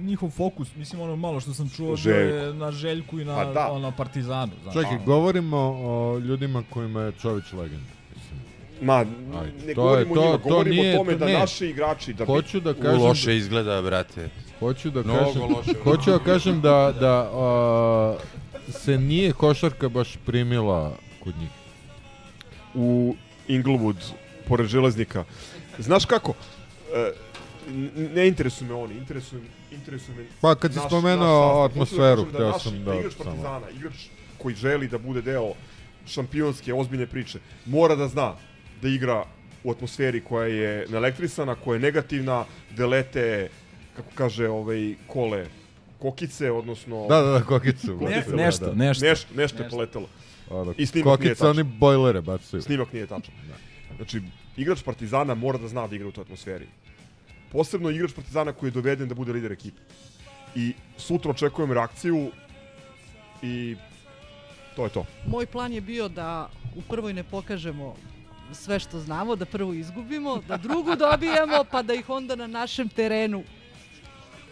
njihov 0.00 0.30
fokus, 0.30 0.68
mislim 0.76 1.00
ono 1.00 1.16
malo 1.16 1.40
što 1.40 1.54
sam 1.54 1.68
čuo 1.68 1.86
bio 1.86 1.96
Željko. 1.96 2.36
je 2.36 2.54
na 2.54 2.70
Željku 2.72 3.20
i 3.20 3.24
na, 3.24 3.34
Pa 3.34 3.44
da. 3.44 3.68
ono, 3.68 3.90
Partizanu. 3.92 4.52
Znaš. 4.62 4.74
Čekaj, 4.74 4.98
govorimo 5.06 5.56
o 5.78 6.18
ljudima 6.18 6.62
kojima 6.70 7.02
je 7.02 7.12
Čović 7.12 7.52
legend. 7.52 7.82
Mislim. 8.10 8.40
Ma, 8.80 8.94
Ajde, 8.94 9.12
ne 9.58 9.74
to 9.74 9.96
je- 9.96 10.04
govorimo 10.04 10.14
to- 10.14 10.20
o 10.20 10.26
njima, 10.26 10.38
to 10.38 10.48
govorimo 10.48 10.74
nije- 10.74 10.94
o 10.94 10.98
tome 10.98 11.12
to 11.12 11.18
da 11.18 11.26
ne. 11.26 11.32
naši 11.32 11.66
igrači... 11.66 12.12
Da 12.12 12.24
Hoću 12.26 12.60
da 12.60 12.74
kažem... 12.74 13.00
loše 13.00 13.36
izgleda, 13.36 13.82
brate. 13.82 14.28
Hoću 14.60 14.90
da 14.90 15.02
Mnogo 15.02 15.18
kažem, 15.20 15.42
loše. 15.44 15.74
hoću 15.84 16.10
da 16.10 16.18
kažem 16.18 16.60
da, 16.60 16.94
da 17.00 17.30
a, 17.34 18.16
se 18.70 18.98
nije 18.98 19.32
košarka 19.32 19.88
baš 19.88 20.16
primila 20.26 20.92
kod 21.20 21.34
njih. 21.36 21.50
u 22.74 23.14
Inglewood, 23.48 23.96
pored 24.48 24.66
železnika. 24.66 25.24
Znaš 25.78 26.04
kako? 26.04 26.34
E, 26.94 27.12
ne 28.14 28.28
interesuju 28.28 28.68
me 28.68 28.74
oni, 28.74 28.94
interesuju, 28.94 29.42
interesuju 29.72 30.16
me... 30.16 30.24
Pa, 30.40 30.54
kad 30.54 30.72
si 30.72 30.78
naš- 30.78 30.86
spomenuo 30.86 31.26
naš 31.62 31.70
atmosferu, 31.70 32.22
da 32.22 32.28
hteo 32.30 32.58
sam 32.58 32.72
da, 32.74 32.84
da 32.84 32.94
igrač 32.94 33.12
samo- 33.12 33.24
Partizana, 33.24 33.70
igrač 33.70 33.94
koji 34.38 34.54
želi 34.54 34.88
da 34.88 34.98
bude 34.98 35.22
deo 35.22 35.52
šampionske, 36.06 36.74
ozbiljne 36.74 37.06
priče, 37.06 37.38
mora 37.66 37.94
da 37.94 38.08
zna 38.08 38.34
da 38.82 38.88
igra 38.88 39.24
u 39.64 39.70
atmosferi 39.70 40.20
koja 40.20 40.46
je 40.46 40.86
naelektrisana, 40.88 41.54
koja 41.54 41.76
je 41.76 41.80
negativna, 41.80 42.44
da 42.70 42.86
lete, 42.86 43.48
kako 43.96 44.08
kaže, 44.14 44.48
ovaj, 44.48 44.94
kole, 45.06 45.46
kokice, 45.98 46.50
odnosno... 46.50 47.06
Da, 47.08 47.20
da, 47.20 47.30
da, 47.30 47.42
kokice, 47.42 47.86
Kokice, 47.88 48.14
nešto, 48.14 48.30
da, 48.30 48.36
nešto, 48.36 48.66
da. 48.66 48.74
nešto. 48.74 49.04
Neš, 49.04 49.26
nešto 49.26 49.58
je 49.58 49.64
Nešto. 49.64 49.68
poletelo. 49.70 50.08
Ono, 50.50 50.74
I 50.76 50.86
snimak 50.86 51.20
nije 51.20 51.30
kokice, 51.30 51.46
oni 51.46 51.56
tačan. 51.58 51.78
bojlere 51.78 52.20
bacaju. 52.20 52.62
Snimak 52.62 52.92
nije 52.92 53.06
tačan. 53.06 53.34
Znači, 53.96 54.22
igrač 54.56 54.82
Partizana 54.82 55.34
mora 55.34 55.58
da 55.58 55.68
zna 55.68 55.86
da 55.86 55.96
igra 55.96 56.08
u 56.08 56.12
toj 56.12 56.22
atmosferi. 56.22 56.66
Posebno 57.52 57.90
igrač 57.90 58.12
Partizana 58.12 58.52
koji 58.52 58.68
je 58.68 58.72
doveden 58.72 59.08
da 59.08 59.14
bude 59.14 59.32
lider 59.32 59.52
ekipe. 59.52 59.80
I 60.54 60.72
sutra 60.96 61.30
očekujem 61.30 61.72
reakciju 61.72 62.30
i 63.42 63.76
to 64.76 64.84
je 64.84 64.90
to. 64.90 65.06
Moj 65.26 65.46
plan 65.46 65.72
je 65.72 65.80
bio 65.80 66.08
da 66.08 66.50
u 66.76 66.82
prvoj 66.82 67.12
ne 67.12 67.24
pokažemo 67.24 67.94
sve 68.52 68.78
što 68.78 69.00
znamo, 69.00 69.36
da 69.36 69.44
prvo 69.44 69.72
izgubimo, 69.72 70.42
da 70.48 70.56
drugu 70.56 70.96
dobijemo, 70.96 71.64
pa 71.70 71.82
da 71.82 71.94
ih 71.94 72.10
onda 72.10 72.36
na 72.36 72.46
našem 72.46 72.88
terenu 72.88 73.44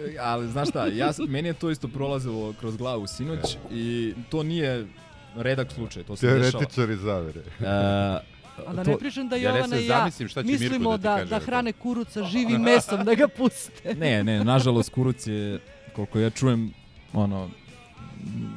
E, 0.00 0.16
Ali 0.20 0.48
znaš 0.48 0.68
šta, 0.68 0.86
ja, 0.86 1.10
meni 1.28 1.48
je 1.48 1.54
to 1.54 1.70
isto 1.70 1.88
prolazilo 1.88 2.54
kroz 2.60 2.76
glavu 2.76 3.06
sinoć 3.06 3.56
i 3.70 4.14
to 4.30 4.42
nije 4.42 4.86
redak 5.36 5.72
slučaj, 5.72 6.02
to 6.02 6.16
se 6.16 6.26
dešava. 6.26 6.50
Teoretičari 6.50 6.96
zavere. 6.96 7.40
E, 7.40 8.35
A 8.66 8.72
da 8.72 8.82
ne 8.82 8.98
pričam 8.98 9.28
da 9.28 9.36
Ja 9.36 9.52
ne 9.52 9.58
Jovana 9.58 9.68
smem 9.68 9.80
i 9.80 9.86
ja 9.86 10.10
mislimo 10.44 10.96
da 10.98 11.16
da, 11.16 11.24
da 11.24 11.38
hrane 11.38 11.72
kuruca 11.72 12.24
živim 12.24 12.60
mesom, 12.62 13.04
da 13.04 13.14
ga 13.14 13.28
puste. 13.28 13.94
Ne, 13.94 14.24
ne, 14.24 14.44
nažalost 14.44 14.90
Kuruc 14.90 15.26
je, 15.26 15.60
koliko 15.92 16.18
ja 16.18 16.30
čujem, 16.30 16.72
ono, 17.12 17.50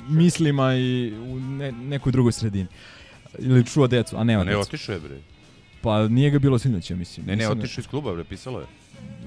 mislima 0.09 0.75
i 0.75 1.13
u 1.13 1.39
ne, 1.39 1.71
nekoj 1.71 2.11
drugoj 2.11 2.31
sredini. 2.31 2.67
Ili 3.39 3.65
čuo 3.65 3.87
decu, 3.87 4.17
a 4.17 4.23
nema 4.23 4.41
A 4.41 4.45
ne, 4.45 4.51
decu. 4.51 4.61
otišao 4.61 4.93
je, 4.93 4.99
bre. 4.99 5.17
Pa 5.81 6.07
nije 6.07 6.29
ga 6.29 6.39
bilo 6.39 6.59
sinoć, 6.59 6.89
ja 6.91 6.95
mislim. 6.95 7.25
Ne, 7.25 7.35
ne, 7.35 7.45
da- 7.45 7.51
otišao 7.51 7.81
iz 7.81 7.87
kluba, 7.87 8.13
bre, 8.13 8.23
pisalo 8.23 8.59
je. 8.59 8.65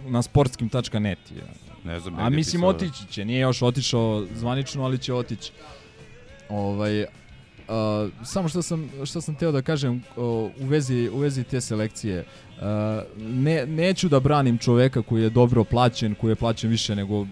Na 0.06 0.22
sportskim.net 0.22 1.18
je. 1.30 1.42
Ne 1.84 2.00
znam, 2.00 2.18
A 2.18 2.30
mislim 2.30 2.60
pisalo. 2.60 2.68
otići 2.68 3.06
će, 3.10 3.24
nije 3.24 3.40
još 3.40 3.62
otišao 3.62 4.26
zvanično, 4.34 4.84
ali 4.84 4.98
će 4.98 5.14
otići. 5.14 5.52
Ovaj, 6.48 7.04
a, 7.68 8.08
samo 8.24 8.48
što 8.48 8.62
sam, 8.62 8.90
što 9.04 9.20
sam 9.20 9.34
teo 9.34 9.52
da 9.52 9.62
kažem 9.62 10.02
o, 10.16 10.50
u, 10.60 10.66
vezi, 10.66 11.10
u 11.12 11.18
vezi 11.18 11.44
te 11.44 11.60
selekcije. 11.60 12.24
A, 12.60 13.02
ne, 13.18 13.66
neću 13.66 14.08
da 14.08 14.20
branim 14.20 14.58
čoveka 14.58 15.02
koji 15.02 15.22
je 15.22 15.30
dobro 15.30 15.64
plaćen, 15.64 16.14
koji 16.14 16.30
je 16.30 16.36
plaćen 16.36 16.70
više 16.70 16.96
nego 16.96 17.26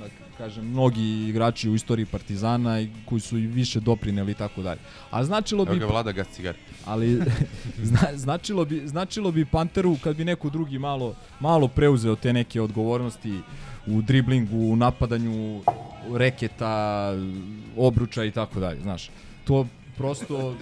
da 0.00 0.06
kažem, 0.38 0.64
mnogi 0.64 1.28
igrači 1.28 1.70
u 1.70 1.74
istoriji 1.74 2.06
Partizana 2.06 2.80
i 2.80 2.88
koji 3.04 3.20
su 3.20 3.38
i 3.38 3.46
više 3.46 3.80
doprineli 3.80 4.32
i 4.32 4.34
tako 4.34 4.62
dalje. 4.62 4.80
A 5.10 5.24
značilo 5.24 5.62
Evo 5.62 5.72
bi 5.72 5.78
ga 5.80 5.86
vlada 5.86 6.12
gas 6.12 6.26
cigar. 6.28 6.54
ali 6.84 7.20
zna, 7.88 7.98
značilo 8.14 8.64
bi 8.64 8.82
značilo 8.86 9.32
bi 9.32 9.44
Panteru 9.44 9.96
kad 10.04 10.16
bi 10.16 10.24
neko 10.24 10.50
drugi 10.50 10.78
malo 10.78 11.14
malo 11.40 11.68
preuzeo 11.68 12.16
te 12.16 12.32
neke 12.32 12.60
odgovornosti 12.60 13.34
u 13.86 14.02
driblingu, 14.02 14.56
u 14.56 14.76
napadanju 14.76 15.62
reketa, 16.14 17.12
obruča 17.76 18.24
i 18.24 18.30
tako 18.30 18.60
dalje, 18.60 18.80
znaš. 18.80 19.10
To 19.48 19.66
prosto 19.96 20.54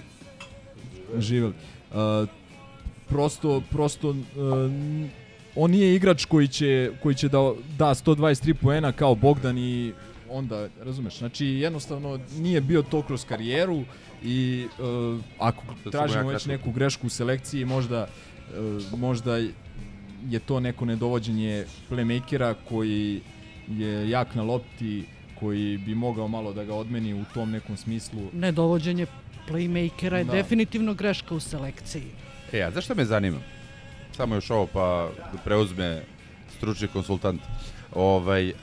živeli. 1.17 1.53
Uh, 1.91 2.29
prosto 3.09 3.61
prosto 3.71 4.09
uh, 4.09 4.17
on 5.55 5.71
nije 5.71 5.95
igrač 5.95 6.25
koji 6.25 6.47
će 6.47 6.91
koji 7.03 7.15
će 7.15 7.29
da 7.29 7.53
da 7.77 7.85
123 7.85 8.53
poena 8.53 8.91
kao 8.91 9.15
Bogdan 9.15 9.57
i 9.57 9.93
onda 10.29 10.67
razumeš. 10.83 11.17
Znači 11.17 11.45
jednostavno 11.45 12.19
nije 12.37 12.61
bio 12.61 12.81
to 12.81 13.01
kroz 13.01 13.25
karijeru 13.25 13.83
i 14.23 14.67
uh, 14.79 15.19
ako 15.39 15.63
mu 15.65 15.91
tražimo 15.91 16.29
već 16.29 16.45
neku 16.45 16.71
grešku 16.71 17.07
u 17.07 17.09
selekciji 17.09 17.65
možda 17.65 18.07
uh, 18.07 18.99
možda 18.99 19.37
je 20.29 20.39
to 20.45 20.59
neko 20.59 20.85
nedovođenje 20.85 21.65
playmakera 21.89 22.55
koji 22.69 23.21
je 23.69 24.09
jak 24.09 24.35
na 24.35 24.43
lopti 24.43 25.03
koji 25.39 25.77
bi 25.77 25.95
mogao 25.95 26.27
malo 26.27 26.53
da 26.53 26.63
ga 26.63 26.73
odmeni 26.73 27.13
u 27.13 27.25
tom 27.33 27.51
nekom 27.51 27.77
smislu. 27.77 28.29
Nedovođenje 28.33 29.05
playmakera 29.49 30.13
je 30.15 30.23
Da. 30.23 30.31
definitivno 30.33 30.93
greška 30.93 31.35
u 31.35 31.39
selekciji. 31.39 32.03
E, 32.53 32.61
a 32.61 32.71
zašto 32.71 32.95
me 32.95 33.05
zanima? 33.05 33.39
Samo 34.11 34.35
još 34.35 34.49
ovo 34.49 34.67
pa 34.67 35.09
da 35.33 35.37
preuzme 35.37 36.01
stručni 36.57 36.87
konsultant. 36.87 37.41
Ovaj, 37.93 38.53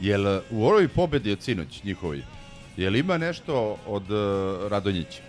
Jel 0.00 0.26
u 0.50 0.64
ovoj 0.64 0.88
pobedi 0.88 1.32
od 1.32 1.42
sinoć 1.42 1.82
njihovi, 1.84 2.22
jel 2.76 2.96
ima 2.96 3.18
nešto 3.18 3.76
od 3.86 4.10
uh, 4.10 4.18
Radonjića? 4.70 5.22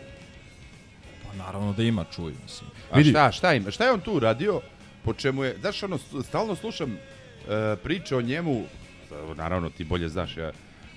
Pa 1.23 1.35
naravno 1.35 1.73
da 1.73 1.83
ima, 1.83 2.05
čuj, 2.05 2.33
mislim. 2.43 2.69
A 2.91 3.03
šta, 3.03 3.31
šta 3.31 3.53
ima? 3.53 3.71
Šta 3.71 3.85
je 3.85 3.91
on 3.91 3.99
tu 3.99 4.13
uradio? 4.13 4.61
Po 5.03 5.13
čemu 5.13 5.43
je, 5.43 5.57
znaš, 5.59 5.83
ono, 5.83 5.97
st- 5.97 6.23
stalno 6.23 6.55
slušam 6.55 6.91
uh, 6.91 6.97
priče 7.83 8.15
o 8.15 8.21
njemu, 8.21 8.63
naravno 9.35 9.69
ti 9.69 9.83
bolje 9.83 10.09
znaš, 10.09 10.37
ja, 10.37 10.51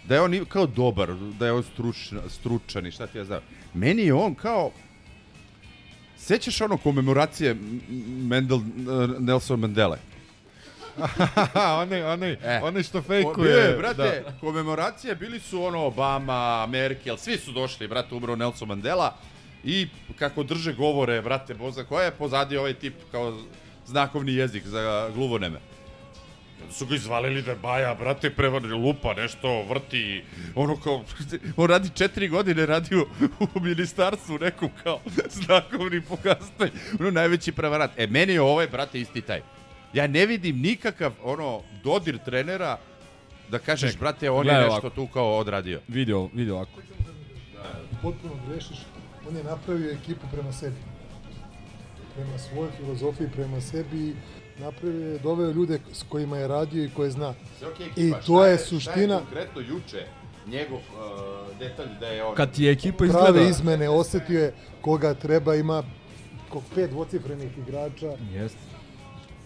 da 0.08 0.14
je 0.14 0.20
on 0.20 0.44
kao 0.48 0.66
dobar, 0.66 1.14
da 1.38 1.46
je 1.46 1.52
on 1.52 1.62
stručan, 1.62 2.20
stručan 2.28 2.86
i 2.86 2.90
šta 2.90 3.06
ti 3.06 3.18
ja 3.18 3.24
znam. 3.24 3.40
Meni 3.74 4.02
je 4.02 4.14
on 4.14 4.34
kao, 4.34 4.70
sećaš 6.16 6.60
ono 6.60 6.76
komemoracije 6.76 7.56
Mendel, 8.06 8.58
uh, 8.58 8.64
Nelson 9.20 9.60
Mandele? 9.60 9.98
onaj, 11.82 12.02
onaj, 12.02 12.32
E. 12.32 12.60
onaj 12.62 12.82
što 12.82 13.02
fejkuje. 13.02 13.48
bio 13.48 13.58
je, 13.58 13.76
brate, 13.76 14.22
da. 14.26 14.32
komemoracije 14.40 15.14
bili 15.14 15.40
su 15.40 15.64
ono 15.64 15.78
Obama, 15.86 16.66
Merkel, 16.66 17.16
svi 17.16 17.36
su 17.38 17.52
došli, 17.52 17.88
brate, 17.88 18.14
umro 18.14 18.36
Nelson 18.36 18.68
Mandela 18.68 19.16
i 19.64 19.88
kako 20.18 20.42
drže 20.42 20.72
govore, 20.72 21.22
brate, 21.22 21.54
boza, 21.54 21.84
koja 21.84 22.04
je 22.04 22.10
pozadi 22.10 22.56
ovaj 22.56 22.74
tip 22.74 22.94
kao 23.10 23.38
znakovni 23.86 24.34
jezik 24.34 24.64
za 24.66 25.10
gluvoneme. 25.14 25.58
Su 26.70 26.86
ga 26.86 26.94
izvalili 26.94 27.42
da 27.42 27.50
je 27.50 27.56
baja, 27.56 27.94
brate, 27.94 28.30
prevar 28.30 28.62
lupa, 28.62 29.14
nešto 29.14 29.62
vrti, 29.62 30.24
ono 30.54 30.76
kao, 30.76 31.04
on 31.56 31.70
radi 31.70 31.90
četiri 31.94 32.28
godine, 32.28 32.66
radi 32.66 32.96
u, 32.96 33.06
u 33.54 33.60
ministarstvu 33.60 34.38
nekom 34.38 34.68
kao 34.82 35.00
znakovni 35.44 36.00
pokazatelj, 36.00 36.70
ono 37.00 37.10
najveći 37.10 37.52
prevarant. 37.52 37.92
E, 37.96 38.06
meni 38.06 38.32
je 38.32 38.40
ovaj, 38.40 38.66
brate, 38.66 39.00
isti 39.00 39.20
taj. 39.20 39.40
Ja 39.92 40.06
ne 40.06 40.26
vidim 40.26 40.60
nikakav, 40.60 41.12
ono, 41.22 41.62
dodir 41.84 42.18
trenera 42.24 42.78
da 43.50 43.58
kažeš, 43.58 43.92
Čekaj, 43.92 44.00
brate, 44.00 44.30
on 44.30 44.46
je 44.46 44.52
nešto 44.52 44.70
ovako. 44.70 44.90
tu 44.90 45.06
kao 45.06 45.38
odradio. 45.38 45.80
Vidio, 45.88 46.28
vidio 46.32 46.54
ovako. 46.54 46.80
Potpuno 48.02 48.34
grešiš. 48.48 48.78
On 49.28 49.36
je 49.36 49.44
napravio 49.44 49.90
ekipu 49.90 50.26
prema 50.32 50.52
sebi. 50.52 50.76
Prema 52.14 52.38
svojoj 52.38 52.70
filozofiji, 52.76 53.28
prema 53.34 53.60
sebi 53.60 54.14
napravio 54.58 55.10
je, 55.12 55.18
doveo 55.18 55.50
ljude 55.50 55.78
s 55.92 56.02
kojima 56.08 56.36
je 56.38 56.48
radio 56.48 56.84
i 56.84 56.90
koje 56.90 57.10
zna. 57.10 57.34
Sve 57.58 57.68
okej, 57.68 57.86
I 57.86 57.90
ekipa, 57.90 58.16
to 58.18 58.22
šta 58.22 58.46
je 58.46 58.56
Šta 58.56 58.64
je 58.64 58.68
suština. 58.68 59.18
konkretno 59.18 59.60
juče 59.60 60.06
njegov 60.46 60.78
uh, 60.78 61.58
detalj 61.58 61.88
da 62.00 62.06
je 62.06 62.24
on... 62.24 62.34
Kad 62.34 62.52
ti 62.52 62.64
je 62.64 62.72
ekipa 62.72 62.96
Prave 62.96 63.28
izgleda... 63.28 63.40
izmene, 63.40 63.88
osetio 63.88 64.40
je 64.40 64.54
koga 64.80 65.14
treba, 65.14 65.54
ima 65.54 65.82
kog 66.48 66.62
pet 66.74 66.90
dvocifrenih 66.90 67.58
igrača. 67.58 68.12
Jeste. 68.32 68.58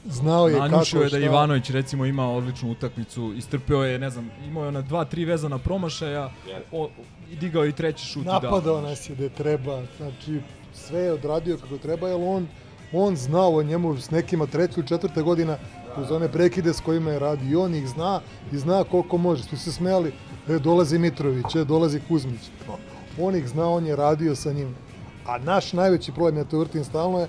Znao 0.05 0.49
je 0.49 0.59
Nanjušio 0.59 1.01
kako, 1.01 1.05
je 1.05 1.05
da 1.05 1.09
šta. 1.09 1.27
Ivanović 1.27 1.71
recimo 1.71 2.05
ima 2.05 2.31
odličnu 2.31 2.71
utakmicu, 2.71 3.33
istrpeo 3.37 3.85
je, 3.85 3.99
ne 3.99 4.11
znam, 4.11 4.31
imao 4.47 4.63
je 4.63 4.69
ona 4.69 4.83
dva, 4.83 5.05
tri 5.05 5.25
vezana 5.25 5.59
promašaja, 5.59 6.31
o, 6.73 6.91
i 7.31 7.37
digao 7.37 7.65
je 7.65 7.69
i 7.69 7.73
treći 7.73 8.07
šut 8.07 8.23
i 8.23 8.27
dao. 8.27 8.41
Napadao 8.43 8.81
nas 8.81 9.11
je 9.11 9.15
da 9.17 9.29
treba, 9.29 9.83
znači 9.97 10.41
sve 10.75 11.01
je 11.01 11.13
odradio 11.13 11.57
kako 11.57 11.79
treba, 11.79 12.09
jer 12.09 12.19
on, 12.21 12.49
on 12.93 13.17
znao 13.17 13.57
o 13.57 13.63
njemu 13.63 13.97
s 13.97 14.11
nekima 14.11 14.47
treća 14.47 14.75
ili 14.77 14.87
četvrta 14.87 15.23
godina 15.23 15.57
uz 16.01 16.11
one 16.11 16.29
prekide 16.29 16.73
s 16.73 16.81
kojima 16.81 17.11
je 17.11 17.19
radio 17.19 17.51
i 17.51 17.57
on 17.57 17.75
ih 17.75 17.89
zna 17.89 18.21
i 18.53 18.59
zna 18.59 18.85
koliko 18.85 19.17
može. 19.19 19.43
Su 19.43 19.57
se 19.57 19.73
smijali, 19.73 20.13
e, 20.49 20.59
dolazi 20.59 20.99
Mitrović, 20.99 21.55
e, 21.55 21.65
dolazi 21.65 22.01
Kuzmić. 22.09 22.41
On 23.21 23.37
ih 23.37 23.49
zna, 23.49 23.69
on 23.69 23.87
je 23.87 23.97
radio 23.97 24.35
sa 24.35 24.53
njim. 24.53 24.75
A 25.27 25.39
naš 25.39 25.73
najveći 25.73 26.13
problem, 26.13 26.37
ja 26.37 26.45
to 26.45 26.59
vrtim 26.59 26.85
stalno 26.85 27.21
je, 27.21 27.29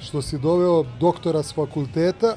što 0.00 0.22
si 0.22 0.38
doveo 0.38 0.84
doktora 1.00 1.42
s 1.42 1.54
fakulteta, 1.54 2.36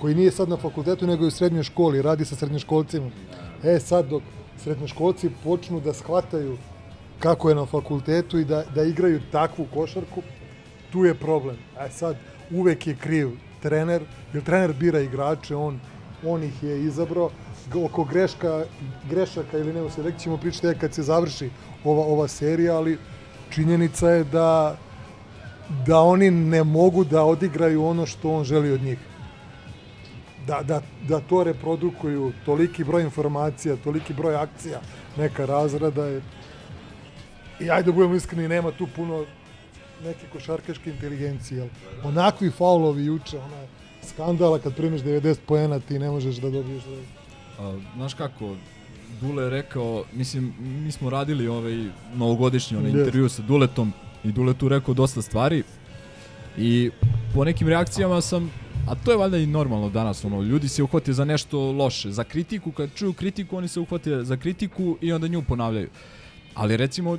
koji 0.00 0.14
nije 0.14 0.30
sad 0.30 0.48
na 0.48 0.56
fakultetu, 0.56 1.06
nego 1.06 1.24
je 1.24 1.28
u 1.28 1.30
srednjoj 1.30 1.62
školi, 1.62 2.02
radi 2.02 2.24
sa 2.24 2.36
srednjoškolcima. 2.36 3.10
E 3.64 3.78
sad, 3.80 4.08
dok 4.08 4.22
srednjoškolci 4.62 5.30
počnu 5.44 5.80
da 5.80 5.92
shvataju 5.92 6.56
kako 7.18 7.48
je 7.48 7.54
na 7.54 7.66
fakultetu 7.66 8.38
i 8.38 8.44
da, 8.44 8.64
da 8.74 8.82
igraju 8.82 9.20
takvu 9.32 9.66
košarku, 9.74 10.22
tu 10.92 11.04
je 11.04 11.14
problem. 11.14 11.56
E 11.80 11.90
sad, 11.90 12.16
uvek 12.50 12.86
je 12.86 12.94
kriv 12.94 13.30
trener, 13.62 14.02
jer 14.32 14.44
trener 14.44 14.72
bira 14.72 15.00
igrače, 15.00 15.56
on, 15.56 15.80
on 16.26 16.42
ih 16.42 16.62
je 16.62 16.84
izabrao. 16.84 17.30
Oko 17.84 18.04
greška, 18.04 18.64
grešaka 19.10 19.58
ili 19.58 19.72
ne 19.72 19.82
u 19.82 19.90
selekciji 19.90 20.22
ćemo 20.22 20.36
pričati 20.36 20.66
tek 20.66 20.78
kad 20.78 20.94
se 20.94 21.02
završi 21.02 21.50
ova, 21.84 22.04
ova 22.04 22.28
serija, 22.28 22.76
ali 22.76 22.98
činjenica 23.50 24.10
je 24.10 24.24
da 24.24 24.76
da 25.86 26.00
oni 26.00 26.30
ne 26.30 26.64
mogu 26.64 27.04
da 27.04 27.24
odigraju 27.24 27.84
ono 27.84 28.06
što 28.06 28.30
on 28.30 28.44
želi 28.44 28.72
od 28.72 28.82
njih. 28.82 28.98
Da, 30.46 30.62
da, 30.62 30.80
da 31.08 31.20
to 31.20 31.44
reprodukuju, 31.44 32.32
toliki 32.44 32.84
broj 32.84 33.02
informacija, 33.02 33.76
toliki 33.76 34.14
broj 34.14 34.36
akcija, 34.36 34.80
neka 35.16 35.46
razrada 35.46 36.04
je... 36.04 36.22
I 37.60 37.70
ajde 37.70 37.86
da 37.86 37.92
budemo 37.92 38.14
iskreni, 38.14 38.48
nema 38.48 38.70
tu 38.70 38.88
puno 38.96 39.24
neke 40.04 40.26
košarkaške 40.32 40.90
inteligencije. 40.90 41.58
Jel? 41.58 41.68
Onakvi 42.04 42.50
faulovi 42.50 43.04
juče, 43.04 43.38
ona 43.38 43.66
skandala 44.02 44.58
kad 44.58 44.76
primiš 44.76 45.00
90 45.00 45.36
poena 45.46 45.80
ti 45.80 45.98
ne 45.98 46.10
možeš 46.10 46.36
da 46.36 46.50
dobiješ... 46.50 46.82
A, 47.58 47.78
znaš 47.96 48.14
kako, 48.14 48.56
Dule 49.20 49.44
je 49.44 49.50
rekao, 49.50 50.04
mislim, 50.12 50.54
mi 50.58 50.92
smo 50.92 51.10
radili 51.10 51.48
ovaj 51.48 51.84
novogodišnji 52.14 52.76
onaj 52.76 52.90
Jeste. 52.90 53.00
intervju 53.00 53.28
sa 53.28 53.42
Duletom 53.42 53.92
i 54.24 54.32
Dule 54.32 54.54
tu 54.54 54.68
rekao 54.68 54.94
dosta 54.94 55.22
stvari 55.22 55.62
i 56.58 56.90
po 57.34 57.44
nekim 57.44 57.68
reakcijama 57.68 58.20
sam 58.20 58.50
a 58.86 58.94
to 58.94 59.10
je 59.10 59.16
valjda 59.16 59.38
i 59.38 59.46
normalno 59.46 59.90
danas, 59.90 60.24
ono, 60.24 60.42
ljudi 60.42 60.68
se 60.68 60.82
uhvate 60.82 61.12
za 61.12 61.24
nešto 61.24 61.72
loše, 61.72 62.10
za 62.10 62.24
kritiku, 62.24 62.72
kad 62.72 62.90
čuju 62.94 63.12
kritiku, 63.12 63.56
oni 63.56 63.68
se 63.68 63.80
uhvate 63.80 64.24
za 64.24 64.36
kritiku 64.36 64.96
i 65.00 65.12
onda 65.12 65.28
nju 65.28 65.42
ponavljaju. 65.42 65.88
Ali 66.54 66.76
recimo, 66.76 67.18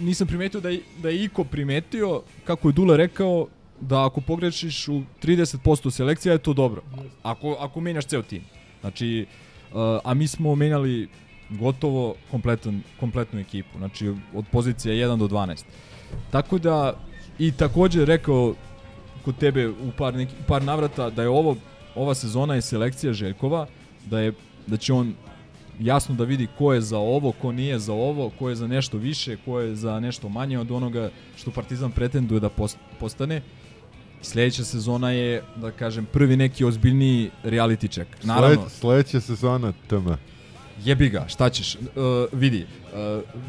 nisam 0.00 0.26
primetio 0.26 0.60
da 0.60 0.68
je, 0.68 0.80
da 1.02 1.08
je 1.08 1.24
Iko 1.24 1.44
primetio, 1.44 2.22
kako 2.44 2.68
je 2.68 2.72
Dule 2.72 2.96
rekao, 2.96 3.46
da 3.80 4.06
ako 4.06 4.20
pogrešiš 4.20 4.88
u 4.88 5.02
30% 5.22 5.90
selekcija 5.90 6.32
je 6.32 6.38
to 6.38 6.52
dobro. 6.52 6.82
Ako, 7.22 7.56
ako 7.60 7.80
menjaš 7.80 8.04
ceo 8.04 8.22
tim. 8.22 8.42
Znači, 8.80 9.26
uh, 9.72 9.78
a 10.04 10.14
mi 10.14 10.26
smo 10.26 10.54
menjali 10.54 11.08
gotovo 11.50 12.14
kompletan, 12.30 12.82
kompletnu 13.00 13.40
ekipu. 13.40 13.78
Znači, 13.78 14.12
od 14.34 14.44
pozicije 14.52 15.08
1 15.08 15.16
do 15.16 15.28
12. 15.28 15.64
Tako 16.30 16.58
da, 16.58 16.94
i 17.38 17.52
takođe 17.52 18.04
rekao 18.04 18.54
kod 19.24 19.38
tebe 19.38 19.68
u 19.68 19.92
par, 19.98 20.14
neki, 20.14 20.34
par 20.46 20.62
navrata 20.62 21.10
da 21.10 21.22
je 21.22 21.28
ovo 21.28 21.56
ova 21.94 22.14
sezona 22.14 22.54
je 22.54 22.62
selekcija 22.62 23.12
Željkova, 23.12 23.66
da 24.06 24.20
je 24.20 24.32
da 24.66 24.76
će 24.76 24.92
on 24.92 25.14
jasno 25.80 26.14
da 26.14 26.24
vidi 26.24 26.48
ko 26.58 26.72
je 26.72 26.80
za 26.80 26.98
ovo, 26.98 27.32
ko 27.32 27.52
nije 27.52 27.78
za 27.78 27.92
ovo, 27.92 28.30
ko 28.38 28.48
je 28.48 28.54
za 28.56 28.66
nešto 28.66 28.98
više, 28.98 29.36
ko 29.44 29.60
je 29.60 29.76
za 29.76 30.00
nešto 30.00 30.28
manje 30.28 30.58
od 30.58 30.70
onoga 30.70 31.10
što 31.36 31.50
Partizan 31.50 31.90
pretenduje 31.90 32.40
da 32.40 32.48
post- 32.48 32.78
postane. 33.00 33.42
Sledeća 34.22 34.64
sezona 34.64 35.10
je, 35.10 35.42
da 35.56 35.70
kažem, 35.70 36.06
prvi 36.12 36.36
neki 36.36 36.64
ozbiljniji 36.64 37.30
reality 37.44 37.90
check. 37.90 38.24
Naravno, 38.24 38.56
Sled, 38.56 38.70
sledeća 38.72 39.20
sezona 39.20 39.72
TM. 39.88 40.08
Jebi 40.84 41.08
ga, 41.08 41.24
šta 41.28 41.50
ćeš? 41.50 41.74
Uh, 41.74 41.80
vidi, 42.32 42.66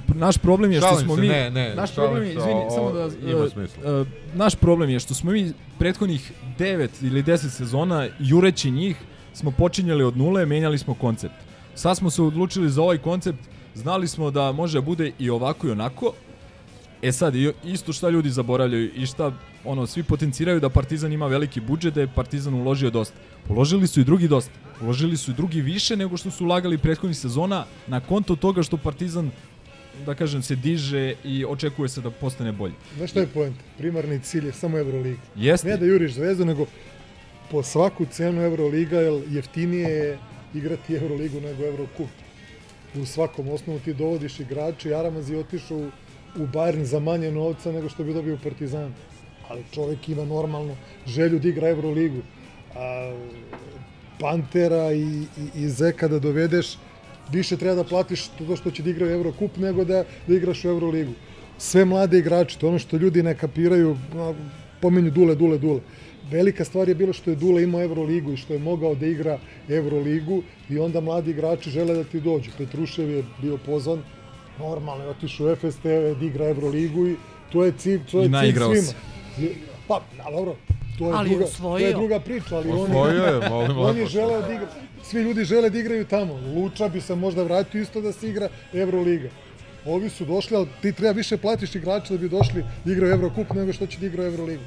uh, 0.08 0.16
naš 0.16 0.38
problem 0.38 0.72
je 0.72 0.80
što 0.80 0.88
Šalim 0.88 1.06
smo 1.06 1.16
se, 1.16 1.22
mi... 1.22 1.28
ne, 1.28 1.52
ne, 1.52 1.76
naš 1.76 1.96
problem 1.96 2.24
je, 2.24 2.30
izvini, 2.30 2.62
o- 2.68 2.72
samo 2.72 2.92
da... 2.92 3.10
ima 3.32 3.40
uh, 3.44 3.52
smisla. 3.52 4.02
uh, 4.02 4.08
naš 4.34 4.56
problem 4.56 4.90
je 4.90 5.00
što 5.00 5.14
smo 5.14 5.32
mi 5.32 5.52
prethodnih 5.80 6.32
9 6.60 6.88
ili 7.02 7.24
10 7.24 7.38
sezona, 7.50 8.08
jureći 8.20 8.72
njih, 8.72 8.98
smo 9.34 9.52
počinjali 9.52 10.04
od 10.04 10.18
nule, 10.18 10.46
menjali 10.46 10.78
smo 10.78 10.94
koncept. 10.94 11.45
Sad 11.76 11.98
smo 11.98 12.10
se 12.10 12.22
odlučili 12.22 12.70
za 12.70 12.82
ovaj 12.82 12.98
koncept, 12.98 13.40
znali 13.76 14.08
smo 14.08 14.32
da 14.32 14.52
može 14.52 14.78
da 14.78 14.82
bude 14.82 15.12
i 15.20 15.30
ovako 15.30 15.68
i 15.68 15.72
onako, 15.72 16.14
E 17.02 17.12
sad, 17.12 17.34
isto 17.64 17.94
šta 17.94 18.10
ljudi 18.10 18.30
zaboravljaju 18.30 18.92
i 18.96 19.06
šta 19.06 19.32
ono, 19.64 19.88
svi 19.88 20.04
potenciraju 20.04 20.60
da 20.60 20.70
Partizan 20.70 21.14
ima 21.14 21.28
veliki 21.28 21.62
budžet, 21.62 21.94
da 21.94 22.02
je 22.02 22.08
Partizan 22.16 22.54
uložio 22.54 22.90
dosta. 22.90 23.16
Uložili 23.50 23.88
su 23.88 24.00
i 24.00 24.04
drugi 24.04 24.28
dosta. 24.28 24.52
Uložili 24.82 25.18
su 25.18 25.32
i 25.32 25.34
drugi 25.34 25.62
više 25.62 25.96
nego 25.96 26.18
što 26.18 26.32
su 26.32 26.46
ulagali 26.46 26.78
prethodnih 26.78 27.18
sezona 27.18 27.66
na 27.88 28.00
konto 28.00 28.36
toga 28.36 28.64
što 28.64 28.78
Partizan 28.78 29.32
da 30.06 30.16
kažem, 30.16 30.42
se 30.42 30.56
diže 30.56 31.14
i 31.24 31.46
očekuje 31.46 31.90
se 31.90 32.02
da 32.02 32.12
postane 32.12 32.52
bolji. 32.52 32.74
Znaš 32.98 33.10
šta 33.10 33.20
je 33.20 33.28
point? 33.28 33.56
Primarni 33.78 34.20
cilj 34.20 34.46
je 34.46 34.54
samo 34.54 34.78
Euroliga. 34.78 35.22
Jeste. 35.36 35.68
Ne 35.68 35.78
da 35.78 35.86
juriš 35.86 36.14
zvezdu, 36.14 36.46
nego 36.46 36.66
po 37.52 37.64
svaku 37.64 38.06
cenu 38.06 38.42
Euroliga, 38.42 39.00
jer 39.00 39.22
jeftinije 39.30 39.90
je 39.90 40.20
igrati 40.56 40.96
Euroligu 40.96 41.42
nego 41.42 41.66
Eurocup. 41.66 42.10
U 43.02 43.06
svakom 43.06 43.50
osnovu 43.50 43.80
ti 43.80 43.94
dovodiš 43.94 44.40
igrače, 44.40 44.96
Aramaz 44.96 45.30
je 45.30 45.40
otišao 45.40 45.78
u, 45.78 45.88
u 46.36 46.48
Bayern 46.48 46.84
za 46.84 47.00
manje 47.00 47.32
novca 47.32 47.72
nego 47.72 47.90
što 47.90 48.04
bi 48.04 48.14
dobio 48.14 48.38
Partizan. 48.44 48.94
Ali 49.50 49.64
čovjek 49.72 50.10
ima 50.10 50.26
normalnu 50.26 50.76
želju 51.06 51.40
da 51.40 51.48
igra 51.48 51.70
Euroligu. 51.70 52.22
A, 52.76 53.16
Pantera 54.20 54.94
i, 54.94 55.02
i, 55.02 55.64
i 55.64 55.70
Zeka 55.70 56.08
da 56.08 56.20
dovedeš, 56.20 56.78
više 57.32 57.58
treba 57.58 57.76
da 57.76 57.84
platiš 57.84 58.28
to 58.28 58.56
što 58.56 58.72
će 58.72 58.84
da 58.84 58.90
igra 58.90 59.12
Eurocup 59.12 59.58
nego 59.58 59.84
da, 59.84 60.04
da 60.28 60.36
igraš 60.36 60.66
u 60.66 60.70
Euroligu. 60.70 61.14
Sve 61.58 61.86
mlade 61.86 62.20
igrače, 62.20 62.58
to 62.60 62.68
ono 62.68 62.80
što 62.80 62.98
ljudi 62.98 63.24
ne 63.24 63.36
kapiraju, 63.38 63.98
pominju 64.82 65.12
Dule, 65.12 65.36
Dule, 65.36 65.58
Dule. 65.58 65.80
Velika 66.32 66.66
stvar 66.66 66.90
je 66.90 66.96
bilo 66.96 67.14
što 67.14 67.30
je 67.30 67.36
Dule 67.36 67.64
imao 67.64 67.82
Euroligu 67.84 68.34
i 68.34 68.38
što 68.38 68.54
je 68.54 68.60
mogao 68.60 68.96
da 68.96 69.06
igra 69.06 69.40
Euroligu 69.70 70.42
i 70.70 70.80
onda 70.80 71.02
mladi 71.02 71.32
igrači 71.32 71.70
žele 71.70 71.94
da 71.94 72.04
ti 72.04 72.20
dođu. 72.22 72.52
Petrušev 72.58 73.10
je 73.10 73.24
bio 73.42 73.58
pozvan, 73.58 74.02
normalno 74.60 75.04
je 75.04 75.10
otišao 75.10 75.48
u 75.52 75.56
FST 75.56 75.84
da 76.20 76.26
igra 76.26 76.48
Euroligu 76.48 77.08
i 77.08 77.16
to 77.52 77.64
je 77.64 77.74
cilj, 77.78 78.02
to 78.12 78.20
je 78.22 78.26
I 78.26 78.32
cilj 78.42 78.54
svima. 78.54 78.76
se. 78.76 78.96
Pa, 79.88 80.02
a 80.26 80.32
dobro, 80.32 80.56
to 80.98 81.08
je, 81.08 81.14
Ali 81.16 81.30
druga, 81.30 81.46
to 81.62 81.78
je 81.78 81.94
druga 81.94 82.20
priča, 82.20 82.56
ali 82.58 82.70
on 82.72 82.80
Osvojio 82.82 83.24
je, 83.24 83.50
molim 83.50 83.78
on 83.78 83.96
je 83.98 84.02
lepo. 84.02 84.10
želeo 84.10 84.42
da 84.42 84.54
igra, 84.54 84.68
svi 85.04 85.22
ljudi 85.22 85.44
žele 85.44 85.70
da 85.70 85.80
igraju 85.80 86.06
tamo. 86.06 86.34
Luča 86.56 86.88
bi 86.90 87.02
se 87.02 87.16
možda 87.16 87.44
vratio 87.44 87.82
isto 87.82 88.02
da 88.02 88.12
se 88.12 88.30
igra 88.30 88.50
Euroliga. 88.74 89.30
Ovi 89.86 90.10
su 90.10 90.26
došli, 90.26 90.58
ali 90.58 90.68
ti 90.82 90.92
treba 90.92 91.12
više 91.14 91.38
platiš 91.38 91.76
igrača 91.76 92.14
da 92.14 92.20
bi 92.20 92.30
došli 92.30 92.64
da 92.86 92.92
igraju 92.92 93.14
Eurokup 93.14 93.54
nego 93.54 93.74
što 93.74 93.86
će 93.88 94.00
da 94.00 94.06
igraju 94.06 94.32
Euroligu. 94.32 94.64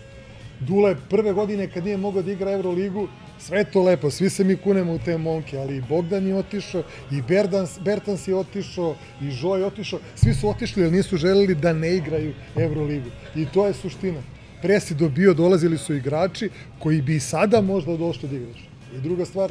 Dule 0.61 0.97
prve 1.09 1.33
godine 1.33 1.69
kad 1.69 1.85
nije 1.85 1.97
mogao 1.97 2.23
da 2.23 2.33
igra 2.33 2.53
Euroligu, 2.53 3.09
sve 3.39 3.65
to 3.65 3.83
lepo, 3.83 4.11
svi 4.11 4.31
se 4.31 4.45
mi 4.45 4.57
kunemo 4.57 4.93
u 4.93 4.99
te 4.99 5.19
momke, 5.19 5.59
ali 5.59 5.77
i 5.77 5.83
Bogdan 5.83 6.27
je 6.27 6.35
otišao, 6.37 6.83
i 7.11 7.23
Berdans, 7.23 7.79
Bertans 7.81 8.29
je 8.29 8.35
otišao, 8.37 8.95
i 9.21 9.31
Žo 9.31 9.57
je 9.57 9.65
otišao, 9.67 10.01
svi 10.15 10.35
su 10.35 10.49
otišli 10.49 10.83
jer 10.83 10.93
nisu 10.93 11.17
želeli 11.17 11.55
da 11.55 11.73
ne 11.73 11.95
igraju 11.95 12.33
Euroligu. 12.57 13.07
I 13.37 13.47
to 13.47 13.67
je 13.67 13.75
suština. 13.75 14.21
Pre 14.63 14.81
si 14.81 14.95
dobio, 14.95 15.35
dolazili 15.35 15.79
su 15.79 15.95
igrači 15.95 16.51
koji 16.79 17.03
bi 17.03 17.17
i 17.17 17.21
sada 17.21 17.61
možda 17.63 17.97
došli 17.97 18.29
da 18.29 18.37
igraš. 18.37 18.69
I 18.93 19.01
druga 19.01 19.25
stvar, 19.25 19.51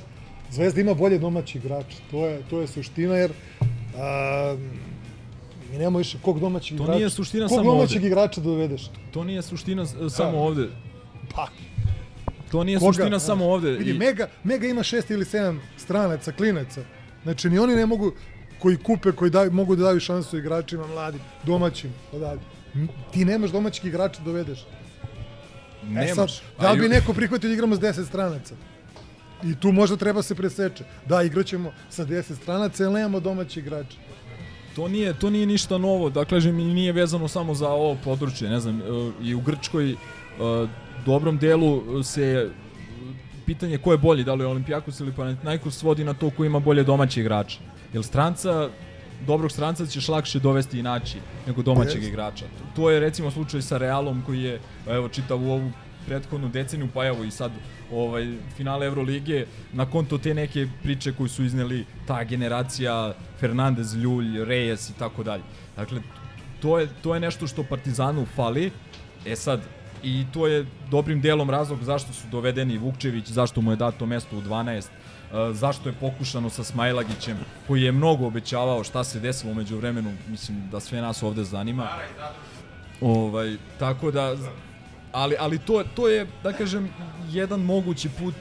Zvezda 0.51 0.81
ima 0.81 0.93
bolje 0.93 1.17
domaći 1.19 1.57
igrače, 1.57 1.97
to 2.11 2.27
je, 2.27 2.41
to 2.49 2.61
je 2.61 2.67
suština 2.67 3.15
jer 3.15 3.31
a, 3.97 4.55
mi 5.71 5.77
nemamo 5.77 5.97
više 5.97 6.17
kog 6.21 6.39
domaćih 6.39 6.69
To 6.69 6.83
igrača. 6.83 6.97
nije 6.97 7.09
suština 7.09 7.47
kog 7.47 7.55
samo 7.55 7.71
domaćeg 7.71 7.97
ovde. 7.97 8.07
igrača 8.07 8.41
da 8.41 8.45
dovedeš? 8.45 8.81
To 9.11 9.23
nije 9.23 9.41
suština 9.41 9.85
s- 9.85 9.95
samo 10.09 10.37
ovde. 10.39 10.67
Pa, 11.29 11.47
To 12.51 12.63
nije 12.63 12.79
Koga? 12.79 12.93
suština 12.93 13.19
samo 13.19 13.45
ovde. 13.45 13.71
Vidi, 13.71 13.91
I- 13.91 13.93
Mega, 13.93 14.27
Mega 14.43 14.67
ima 14.67 14.83
šest 14.83 15.09
ili 15.09 15.25
sedam 15.25 15.61
stranaca, 15.77 16.31
klinaca. 16.31 16.81
Znači, 17.23 17.49
ni 17.49 17.59
oni 17.59 17.75
ne 17.75 17.85
mogu, 17.85 18.11
koji 18.59 18.77
kupe, 18.77 19.11
koji 19.11 19.31
daju, 19.31 19.51
mogu 19.51 19.75
da 19.75 19.83
daju 19.83 19.99
šansu 19.99 20.37
igračima 20.37 20.87
mladim, 20.87 21.21
domaćim. 21.43 21.93
Da 22.11 22.19
daju. 22.19 22.39
M- 22.75 22.87
Ti 23.11 23.25
nemaš 23.25 23.49
domaćih 23.51 23.85
igrača 23.85 24.19
da 24.19 24.25
dovedeš. 24.25 24.59
E 25.83 25.85
Nemaš. 25.85 26.15
sad, 26.15 26.61
da 26.61 26.71
li 26.71 26.79
bi 26.79 26.89
neko 26.89 27.13
prihvatio 27.13 27.47
da 27.47 27.53
igramo 27.53 27.75
s 27.75 27.79
10 27.79 28.05
stranaca? 28.05 28.55
I 29.43 29.55
tu 29.55 29.71
možda 29.71 29.97
treba 29.97 30.21
se 30.21 30.35
preseče. 30.35 30.83
Da, 31.05 31.23
igraćemo 31.23 31.71
sa 31.89 32.05
10 32.05 32.35
stranaca, 32.35 32.83
jer 32.83 32.91
nemamo 32.91 33.19
domaći 33.19 33.59
igrača. 33.59 33.97
To 34.75 34.87
nije, 34.87 35.13
to 35.13 35.29
nije 35.29 35.45
ništa 35.45 35.77
novo, 35.77 36.09
da 36.09 36.25
kažem, 36.25 36.59
i 36.59 36.65
nije 36.65 36.91
vezano 36.91 37.27
samo 37.27 37.53
za 37.53 37.69
ovo 37.69 37.97
područje, 38.03 38.49
ne 38.49 38.59
znam, 38.59 38.79
e, 38.79 38.83
i 39.21 39.35
u 39.35 39.41
Grčkoj 39.41 39.91
e, 39.91 39.95
dobrom 41.07 41.37
delu 41.37 42.03
se 42.03 42.23
e, 42.23 42.49
pitanje 43.45 43.77
ko 43.77 43.91
je 43.91 43.97
bolji, 43.97 44.23
da 44.23 44.33
li 44.33 44.43
je 44.43 44.47
Olimpijakos 44.47 44.99
ili 44.99 45.13
Panathinaikos 45.15 45.79
svodi 45.79 46.03
na 46.03 46.13
to 46.13 46.29
ko 46.29 46.45
ima 46.45 46.59
bolje 46.59 46.83
domaće 46.83 47.21
igrače. 47.21 47.59
Jer 47.93 48.03
stranca, 48.03 48.69
dobrog 49.27 49.51
stranca 49.51 49.85
ćeš 49.85 50.07
lakše 50.07 50.39
dovesti 50.39 50.79
i 50.79 50.83
naći 50.83 51.17
nego 51.47 51.61
domaćeg 51.61 52.01
Jeste. 52.01 52.09
igrača. 52.09 52.45
To 52.75 52.89
je 52.91 52.99
recimo 52.99 53.31
slučaj 53.31 53.61
sa 53.61 53.77
Realom 53.77 54.23
koji 54.25 54.43
je, 54.43 54.59
evo 54.87 55.09
čitav 55.09 55.43
u 55.43 55.51
ovu 55.51 55.71
prethodnu 56.07 56.49
deceniju, 56.49 56.89
pa 56.93 57.05
evo 57.07 57.23
i 57.23 57.31
sad 57.31 57.51
ovaj, 57.91 58.27
finale 58.55 58.87
Evrolige, 58.87 59.45
na 59.73 59.85
konto 59.85 60.17
te 60.17 60.33
neke 60.33 60.67
priče 60.83 61.13
koju 61.13 61.29
su 61.29 61.43
izneli 61.43 61.85
ta 62.07 62.23
generacija 62.23 63.13
Fernandez, 63.39 63.95
Ljulj, 63.95 64.43
Reyes 64.43 64.91
i 64.91 64.99
tako 64.99 65.23
dalje. 65.23 65.43
Dakle, 65.75 66.01
to 66.61 66.79
je, 66.79 66.87
to 67.03 67.13
je 67.13 67.19
nešto 67.19 67.47
što 67.47 67.63
Partizanu 67.63 68.25
fali. 68.35 68.71
E 69.25 69.35
sad, 69.35 69.61
i 70.03 70.25
to 70.33 70.47
je 70.47 70.65
dobrim 70.91 71.21
delom 71.21 71.49
razlog 71.49 71.83
zašto 71.83 72.13
su 72.13 72.27
dovedeni 72.31 72.77
Vukčević, 72.77 73.27
zašto 73.27 73.61
mu 73.61 73.71
je 73.71 73.75
dato 73.75 74.05
mesto 74.05 74.37
u 74.37 74.41
12, 74.41 74.73
e, 74.79 75.53
zašto 75.53 75.89
je 75.89 75.95
pokušano 75.99 76.49
sa 76.49 76.63
Smajlagićem, 76.63 77.37
koji 77.67 77.81
je 77.81 77.91
mnogo 77.91 78.27
obećavao 78.27 78.83
šta 78.83 79.03
se 79.03 79.19
desilo 79.19 79.51
umeđu 79.51 79.77
vremenu, 79.77 80.13
mislim 80.27 80.69
da 80.71 80.79
sve 80.79 81.01
nas 81.01 81.23
ovde 81.23 81.43
zanima. 81.43 81.87
Ovaj, 83.01 83.57
tako 83.79 84.11
da, 84.11 84.35
ali, 85.11 85.35
ali 85.39 85.59
to, 85.59 85.83
to 85.95 86.07
je, 86.07 86.27
da 86.43 86.53
kažem, 86.53 86.89
jedan 87.31 87.59
mogući 87.59 88.09
put 88.09 88.35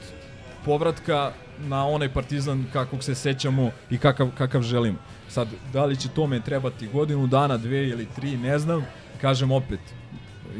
povratka 0.65 1.31
na 1.59 1.87
onaj 1.87 2.13
partizan 2.13 2.65
kakvog 2.73 3.03
se 3.03 3.15
sećamo 3.15 3.71
i 3.89 3.97
kakav, 3.97 4.29
kakav 4.37 4.61
želimo. 4.61 4.97
Sad, 5.29 5.47
da 5.73 5.85
li 5.85 5.97
će 5.97 6.09
tome 6.09 6.39
trebati 6.39 6.87
godinu 6.87 7.27
dana, 7.27 7.57
dve 7.57 7.87
ili 7.87 8.07
tri, 8.15 8.37
ne 8.37 8.59
znam. 8.59 8.85
Kažem 9.21 9.51
opet, 9.51 9.79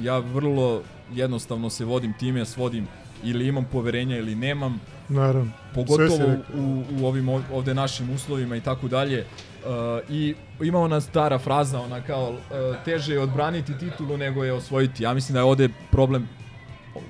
ja 0.01 0.17
vrlo 0.19 0.81
jednostavno 1.13 1.69
se 1.69 1.85
vodim 1.85 2.13
time, 2.13 2.45
svodim 2.45 2.87
ili 3.23 3.47
imam 3.47 3.65
poverenja 3.71 4.17
ili 4.17 4.35
nemam. 4.35 4.81
Naravno. 5.09 5.51
Pogotovo 5.75 6.35
u, 6.53 6.83
u 6.99 7.05
ovim 7.05 7.29
ov- 7.29 7.43
ovde 7.51 7.73
našim 7.73 8.09
uslovima 8.09 8.55
i 8.55 8.61
tako 8.61 8.87
dalje. 8.87 9.25
Uh, 9.65 10.09
I 10.09 10.35
ima 10.61 10.79
ona 10.79 11.01
stara 11.01 11.39
fraza, 11.39 11.79
ona 11.79 12.01
kao 12.01 12.29
uh, 12.29 12.37
teže 12.85 13.13
je 13.13 13.19
odbraniti 13.19 13.77
titulu 13.77 14.17
nego 14.17 14.43
je 14.43 14.53
osvojiti. 14.53 15.03
Ja 15.03 15.13
mislim 15.13 15.33
da 15.33 15.39
je 15.39 15.43
ovde 15.43 15.69
problem 15.91 16.27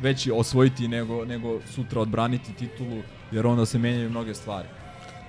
veći 0.02 0.32
osvojiti 0.32 0.88
nego, 0.88 1.26
nego 1.26 1.60
sutra 1.76 2.02
odbraniti 2.02 2.54
titulu, 2.54 3.02
jer 3.32 3.48
onda 3.48 3.66
se 3.66 3.80
menjaju 3.80 4.10
mnoge 4.10 4.34
stvari. 4.34 4.68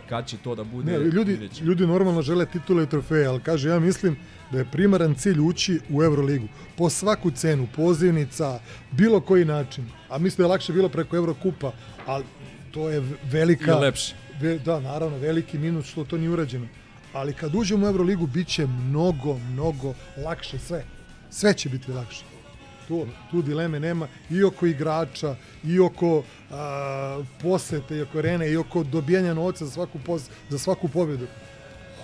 Kad 0.09 0.27
će 0.27 0.37
to 0.37 0.55
da 0.55 0.65
bude? 0.65 0.93
Ne, 0.93 0.99
ljudi, 0.99 1.49
ljudi 1.63 1.87
normalno 1.87 2.23
žele 2.23 2.47
titule 2.47 2.85
i 2.85 2.87
trofeje, 2.87 3.27
ali 3.27 3.41
kaže, 3.41 3.69
ja 3.69 3.81
mislim 3.81 4.17
da 4.53 4.59
je 4.59 4.71
primaran 4.73 5.15
cilj 5.15 5.41
ući 5.41 5.81
u 5.91 6.03
Euroligu. 6.03 6.49
Po 6.77 6.91
svaku 6.91 7.31
cenu, 7.31 7.69
pozivnica, 7.77 8.61
bilo 8.91 9.21
koji 9.21 9.45
način. 9.45 9.85
A 10.09 10.19
mislim 10.19 10.37
da 10.37 10.43
je 10.43 10.49
lakše 10.49 10.73
bilo 10.73 10.89
preko 10.89 11.17
Eurokupa, 11.17 11.73
ali 12.07 12.25
to 12.71 12.91
je 12.91 13.03
velika... 13.31 13.71
Je 13.71 13.79
lepše. 13.79 14.15
Ve, 14.41 14.59
da, 14.59 14.81
naravno, 14.81 15.19
veliki 15.19 15.59
minus 15.59 15.87
što 15.87 16.05
to 16.05 16.19
nije 16.19 16.31
urađeno. 16.31 16.67
Ali 17.13 17.33
kad 17.33 17.55
uđemo 17.55 17.87
u 17.87 17.89
Euroligu, 17.89 18.27
bit 18.27 18.49
će 18.49 18.67
mnogo, 18.67 19.39
mnogo 19.39 19.95
lakše 20.25 20.59
sve. 20.59 20.85
Sve 21.31 21.55
će 21.55 21.69
biti 21.69 21.93
lakše. 21.93 22.25
Tu, 22.89 23.07
tu 23.31 23.43
dileme 23.43 23.81
nema 23.81 24.09
i 24.31 24.45
oko 24.45 24.67
igrača, 24.67 25.37
i 25.65 25.81
oko 25.81 26.23
a, 26.51 27.23
posete, 27.43 27.97
i 27.97 28.03
oko 28.03 28.19
arene, 28.19 28.51
i 28.51 28.57
oko 28.57 28.85
dobijanja 28.85 29.35
novca 29.35 29.65
za 29.65 29.71
svaku, 29.71 29.99
pos, 30.07 30.23
za 30.49 30.59
svaku 30.59 30.89
pobjedu. 30.89 31.27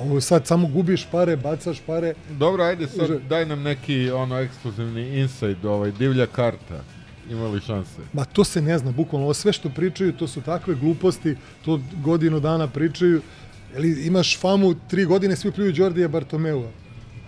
Ovo 0.01 0.21
sad 0.21 0.47
samo 0.47 0.69
gubiš 0.69 1.07
pare, 1.11 1.37
bacaš 1.37 1.81
pare. 1.87 2.15
Dobro, 2.31 2.65
ajde 2.65 2.87
sad 2.87 3.11
daj 3.29 3.47
nam 3.47 3.63
neki 3.63 4.11
ono 4.11 4.39
ekskluzivni 4.39 5.21
inside, 5.21 5.69
ovaj 5.69 5.93
divlja 5.93 6.27
karta. 6.27 6.81
Ima 7.31 7.49
li 7.49 7.61
šanse? 7.61 8.01
Ma 8.13 8.25
to 8.25 8.45
se 8.45 8.63
ne 8.63 8.79
zna, 8.79 8.93
bukvalno 8.93 9.27
ovo 9.27 9.35
sve 9.35 9.53
što 9.53 9.69
pričaju, 9.69 10.13
to 10.13 10.29
su 10.29 10.41
takve 10.41 10.75
gluposti, 10.75 11.37
to 11.65 11.81
godinu 12.05 12.41
dana 12.41 12.69
pričaju. 12.69 13.23
Ili 13.77 14.07
imaš 14.07 14.39
famu, 14.39 14.75
tri 14.91 15.05
godine 15.05 15.37
svi 15.37 15.53
pljuju 15.53 15.73
Đordija 15.73 16.09
Bartomeua. 16.09 16.69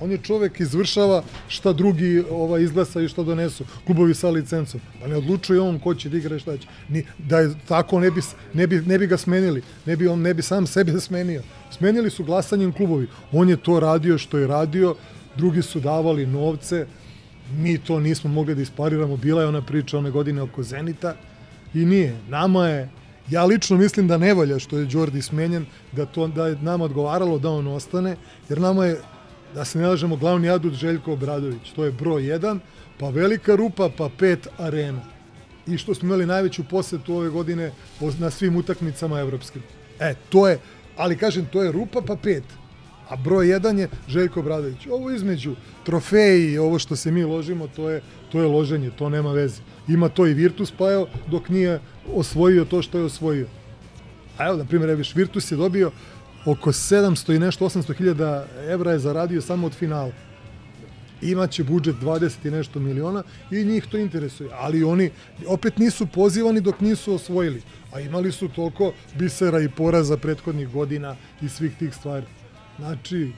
On 0.01 0.10
je 0.10 0.18
čovek 0.18 0.60
izvršava 0.60 1.23
šta 1.48 1.73
drugi 1.73 2.24
ovaj, 2.31 2.62
izglasaju, 2.62 3.09
šta 3.09 3.23
donesu, 3.23 3.64
klubovi 3.86 4.14
sa 4.14 4.31
licencom. 4.31 4.81
Pa 5.01 5.09
ne 5.09 5.16
odlučuje 5.16 5.60
on 5.60 5.78
ko 5.78 5.94
će 5.94 6.09
da 6.09 6.16
igra 6.16 6.36
i 6.36 6.40
šta 6.40 6.56
će. 6.56 6.68
Ni, 6.89 7.05
da 7.18 7.39
je 7.39 7.55
tako, 7.68 8.01
ne 8.01 8.10
bi, 8.10 8.20
ne, 8.55 8.66
bi, 8.66 8.81
ne 8.81 8.98
bi 8.98 9.06
ga 9.06 9.16
smenili. 9.16 9.62
Ne 9.86 9.97
bi, 9.97 10.09
on 10.09 10.20
ne 10.20 10.35
bi 10.35 10.43
sam 10.43 10.66
sebe 10.66 11.01
smenio. 11.09 11.43
Smenili 11.70 12.10
su 12.10 12.24
glasanjem 12.24 12.73
klubovi. 12.73 13.09
On 13.32 13.48
je 13.48 13.56
to 13.56 13.81
radio 13.81 14.18
što 14.18 14.39
je 14.39 14.47
radio, 14.47 14.94
drugi 15.36 15.62
su 15.62 15.81
davali 15.81 16.27
novce, 16.27 16.86
mi 17.55 17.78
to 17.78 18.01
nismo 18.01 18.31
mogli 18.31 18.55
da 18.55 18.62
ispariramo. 18.62 19.16
Bila 19.16 19.43
je 19.43 19.48
ona 19.48 19.62
priča 19.62 19.98
one 19.98 20.10
godine 20.10 20.43
oko 20.43 20.62
Zenita 20.62 21.14
i 21.74 21.85
nije. 21.85 22.16
Nama 22.28 22.68
je, 22.68 22.89
ja 23.31 23.44
lično 23.44 23.77
mislim 23.77 24.09
da 24.09 24.18
ne 24.18 24.35
valja 24.35 24.59
što 24.59 24.78
je 24.78 24.85
Đordi 24.85 25.23
smenjen, 25.23 25.66
da, 25.93 26.06
to, 26.06 26.27
da 26.28 26.47
je 26.47 26.59
nama 26.62 26.85
odgovaralo 26.85 27.39
da 27.39 27.51
on 27.51 27.66
ostane, 27.66 28.16
jer 28.48 28.60
nama 28.60 28.85
je, 28.85 29.01
da 29.56 29.64
se 29.64 29.78
ne 29.78 29.88
lažemo, 29.88 30.16
glavni 30.16 30.50
adut 30.50 30.74
Željko 30.74 31.12
Obradović. 31.12 31.72
To 31.76 31.84
je 31.84 31.92
broj 31.92 32.26
jedan, 32.26 32.60
pa 32.98 33.08
velika 33.08 33.54
rupa, 33.56 33.88
pa 33.98 34.10
pet 34.18 34.48
arena. 34.58 35.00
I 35.66 35.78
što 35.78 35.94
smo 35.94 36.06
imali 36.06 36.26
najveću 36.26 36.64
posetu 36.70 37.14
ove 37.14 37.28
godine 37.28 37.72
na 38.18 38.30
svim 38.30 38.56
utakmicama 38.56 39.20
evropskim. 39.20 39.62
E, 40.00 40.14
to 40.28 40.48
je, 40.48 40.58
ali 40.96 41.16
kažem, 41.16 41.46
to 41.52 41.62
je 41.62 41.72
rupa 41.72 42.02
pa 42.06 42.16
pet. 42.16 42.44
A 43.08 43.16
broj 43.16 43.48
jedan 43.48 43.78
je 43.78 43.88
Željko 44.08 44.42
Bradović. 44.42 44.86
Ovo 44.90 45.10
između 45.10 45.54
trofeji 45.84 46.52
i 46.52 46.58
ovo 46.58 46.78
što 46.78 46.96
se 46.96 47.10
mi 47.10 47.24
ložimo, 47.24 47.68
to 47.76 47.90
je, 47.90 48.02
to 48.32 48.40
je 48.40 48.46
loženje, 48.46 48.90
to 48.90 49.08
nema 49.08 49.32
veze. 49.32 49.62
Ima 49.88 50.08
to 50.08 50.26
i 50.26 50.34
Virtus 50.34 50.72
pa 50.78 50.92
evo, 50.92 51.08
dok 51.30 51.48
nije 51.48 51.80
osvojio 52.14 52.64
to 52.64 52.82
što 52.82 52.98
je 52.98 53.04
osvojio. 53.04 53.46
A 54.38 54.46
evo, 54.46 54.56
na 54.56 54.64
primjer, 54.64 55.04
Virtus 55.14 55.52
je 55.52 55.56
dobio 55.56 55.90
oko 56.47 56.73
700 56.73 57.36
i 57.36 57.39
nešto, 57.39 57.64
800 57.64 57.94
hiljada 57.94 58.47
evra 58.68 58.93
je 58.93 58.98
zaradio 58.98 59.40
samo 59.43 59.66
od 59.66 59.74
finala. 59.74 60.12
Imaće 61.23 61.64
budžet 61.64 61.97
20 61.97 62.47
i 62.47 62.51
nešto 62.51 62.81
miliona 62.81 63.23
i 63.51 63.64
njih 63.64 63.86
to 63.86 63.98
interesuje. 63.98 64.51
Ali 64.52 64.85
oni 64.85 65.10
opet 65.47 65.78
nisu 65.78 66.06
pozivani 66.06 66.60
dok 66.60 66.81
nisu 66.81 67.14
osvojili. 67.14 67.62
A 67.93 68.01
imali 68.01 68.32
su 68.32 68.48
toliko 68.48 68.93
bisera 69.14 69.60
i 69.60 69.68
poraza 69.68 70.16
prethodnih 70.16 70.68
godina 70.68 71.16
i 71.43 71.48
svih 71.48 71.74
tih 71.78 71.94
stvari. 71.94 72.27
Znači, 72.78 73.32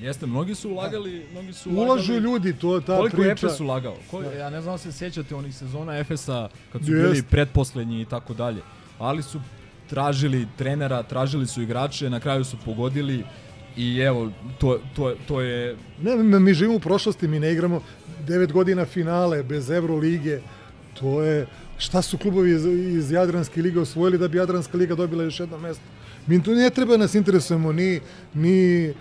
Jeste, 0.00 0.26
mnogi 0.26 0.54
su 0.54 0.70
ulagali, 0.70 1.26
mnogi 1.32 1.52
su 1.52 1.70
Ulažu 1.70 1.84
ulagali. 2.04 2.18
ljudi, 2.18 2.52
to 2.52 2.74
je 2.74 2.80
ta 2.80 2.96
Koliko 2.96 3.16
priča. 3.16 3.28
je 3.28 3.32
Efes 3.32 3.60
ulagao? 3.60 3.96
Ko, 4.10 4.22
Da. 4.22 4.32
ja 4.32 4.50
ne 4.50 4.62
znam 4.62 4.74
da 4.74 4.78
se 4.78 4.92
sjećate 4.92 5.34
onih 5.34 5.54
sezona 5.56 5.98
Efesa 5.98 6.48
kad 6.72 6.84
su 6.84 6.92
Jest. 6.92 7.10
bili 7.10 7.22
pretposlednji 7.22 8.00
i 8.00 8.04
tako 8.04 8.34
dalje. 8.34 8.62
Ali 8.98 9.22
su 9.22 9.40
tražili 9.90 10.46
trenera, 10.58 11.02
tražili 11.02 11.46
su 11.46 11.62
igrače, 11.62 12.10
na 12.10 12.20
kraju 12.20 12.44
su 12.44 12.56
pogodili 12.64 13.24
i 13.76 13.98
evo, 13.98 14.30
to, 14.58 14.80
to, 14.96 15.14
to 15.28 15.40
je 15.40 15.76
Ne, 16.02 16.16
mi, 16.16 16.54
živimo 16.54 16.76
u 16.76 16.80
prošlosti, 16.80 17.28
mi 17.28 17.40
ne 17.40 17.52
igramo 17.52 17.82
9 18.26 18.52
godina 18.52 18.84
finale 18.84 19.42
bez 19.42 19.70
Eurolige. 19.70 20.40
To 21.00 21.22
je 21.22 21.46
šta 21.78 22.02
su 22.02 22.18
klubovi 22.18 22.50
iz, 22.50 22.64
iz 22.66 23.10
Jadranske 23.10 23.62
lige 23.62 23.80
osvojili 23.80 24.18
da 24.18 24.28
bi 24.28 24.38
Jadranska 24.38 24.78
liga 24.78 24.94
dobila 24.94 25.24
još 25.24 25.40
jedno 25.40 25.58
mesto. 25.58 25.84
Mi 26.26 26.42
tu 26.42 26.54
ne 26.54 26.70
treba 26.70 26.96
nas 26.96 27.14
interesujemo 27.14 27.72
ni, 27.72 28.00
ni 28.34 28.94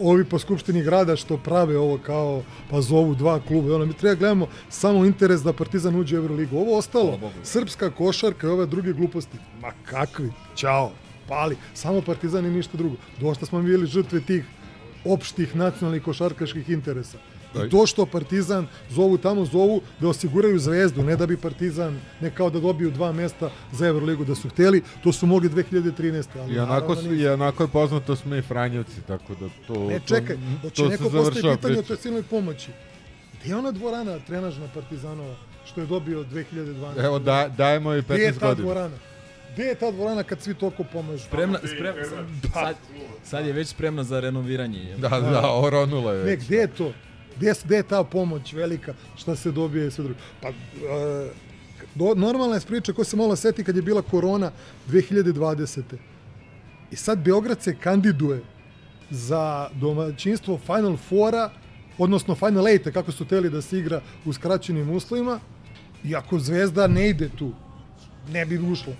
ovi 0.00 0.24
po 0.24 0.38
skupštini 0.38 0.82
grada 0.82 1.16
što 1.16 1.36
prave 1.36 1.78
ovo 1.78 1.98
kao 1.98 2.42
pa 2.70 2.80
zovu 2.80 3.14
dva 3.14 3.40
kluba. 3.40 3.74
Ono, 3.74 3.86
mi 3.86 3.92
treba 3.92 4.14
da 4.14 4.18
gledamo 4.18 4.48
samo 4.68 5.04
interes 5.04 5.42
da 5.42 5.52
Partizan 5.52 5.96
uđe 5.96 6.16
u 6.18 6.22
Euroligu. 6.22 6.56
Ovo 6.58 6.78
ostalo, 6.78 7.20
srpska 7.42 7.90
košarka 7.90 8.46
i 8.46 8.50
ove 8.50 8.66
druge 8.66 8.92
gluposti. 8.92 9.38
Ma 9.60 9.72
kakvi? 9.84 10.32
Ćao. 10.56 10.90
Pali. 11.28 11.56
Samo 11.74 12.00
Partizan 12.00 12.46
i 12.46 12.50
ništa 12.50 12.76
drugo. 12.76 12.96
Dosta 13.20 13.46
smo 13.46 13.62
bili 13.62 13.86
žrtve 13.86 14.20
tih 14.20 14.44
opštih 15.04 15.56
nacionalnih 15.56 16.02
košarkaških 16.02 16.70
interesa. 16.70 17.18
I 17.56 17.70
to 17.70 17.86
što 17.86 18.06
Partizan 18.06 18.66
zovu 18.90 19.18
tamo, 19.18 19.44
zovu 19.44 19.80
da 20.00 20.08
osiguraju 20.08 20.58
zvezdu, 20.58 21.02
ne 21.02 21.16
da 21.16 21.26
bi 21.26 21.36
Partizan, 21.36 22.00
ne 22.20 22.30
kao 22.30 22.50
da 22.50 22.60
dobiju 22.60 22.90
dva 22.90 23.12
mesta 23.12 23.50
za 23.72 23.86
Euroligu 23.86 24.24
da 24.24 24.34
su 24.34 24.48
hteli, 24.48 24.82
to 25.02 25.12
su 25.12 25.26
mogli 25.26 25.48
2013. 25.48 26.24
Ali 26.36 26.54
I 26.54 26.58
onako, 26.58 26.96
su, 26.96 27.14
i 27.14 27.28
onako 27.28 27.62
je 27.62 27.68
poznato 27.68 28.16
smo 28.16 28.36
i 28.36 28.42
Franjevci, 28.42 29.00
tako 29.02 29.34
da 29.34 29.46
to... 29.66 29.74
Ne, 29.80 29.98
to- 29.98 30.04
čekaj, 30.06 30.36
hoće 30.62 30.74
to 30.76 30.88
neko 30.88 31.04
postoji 31.04 31.56
pitanje 31.56 31.78
o 31.78 31.82
toj 31.82 31.96
silnoj 31.96 32.22
pomoći. 32.22 32.70
Gde 33.34 33.48
je 33.48 33.56
ona 33.56 33.70
dvorana 33.72 34.18
trenažna 34.18 34.68
Partizanova 34.68 35.34
što 35.66 35.80
je 35.80 35.86
dobio 35.86 36.24
2012? 36.24 37.04
Evo, 37.04 37.18
da, 37.18 37.48
dajemo 37.48 37.94
i 37.94 38.02
Gde 38.02 38.14
je 38.14 38.32
15 38.32 38.34
ta 38.34 38.46
godina. 38.46 38.64
dvorana? 38.64 38.96
Gde 39.54 39.62
je 39.64 39.74
ta 39.74 39.90
dvorana 39.90 40.22
kad 40.22 40.42
svi 40.42 40.54
toliko 40.54 40.84
pomažu? 40.84 41.24
spremna, 41.24 41.58
spremna, 41.66 42.02
sad, 42.54 42.76
sad 43.24 43.46
je 43.46 43.52
već 43.52 43.68
spremna 43.68 44.04
za 44.04 44.20
renoviranje. 44.20 44.94
Da, 44.98 45.08
da, 45.08 45.52
oronula 45.52 46.12
je 46.12 46.18
Ne, 46.18 46.24
već. 46.26 46.44
gde 46.46 46.56
je 46.56 46.66
to? 46.68 46.92
Gde, 47.38 47.52
gde 47.64 47.76
je 47.76 47.82
ta 47.82 48.04
pomoć 48.04 48.52
velika? 48.52 48.94
Šta 49.16 49.36
se 49.36 49.52
dobije 49.52 49.86
i 49.86 49.90
sve 49.90 50.04
drugo? 50.04 50.20
Pa, 50.42 50.48
e, 50.48 50.54
normalna 52.16 52.54
je 52.54 52.60
priča 52.60 52.92
ko 52.92 53.04
se 53.04 53.16
malo 53.16 53.36
seti 53.36 53.64
kad 53.64 53.76
je 53.76 53.82
bila 53.82 54.02
korona 54.02 54.50
2020. 54.88 55.82
I 56.90 56.96
sad 56.96 57.18
Beograd 57.18 57.62
se 57.62 57.76
kandiduje 57.76 58.42
za 59.10 59.68
domaćinstvo 59.74 60.58
Final 60.58 60.96
Fora, 60.96 61.50
odnosno 61.98 62.34
Final 62.34 62.68
Eight, 62.68 62.92
kako 62.92 63.12
su 63.12 63.24
teli 63.24 63.50
da 63.50 63.62
se 63.62 63.78
igra 63.78 64.00
u 64.24 64.32
skraćenim 64.32 64.90
uslovima, 64.90 65.40
i 66.04 66.16
ako 66.16 66.38
Zvezda 66.38 66.86
ne 66.86 67.08
ide 67.08 67.28
tu, 67.28 67.52
ne 68.32 68.46
bi 68.46 68.58
ušla. 68.58 68.92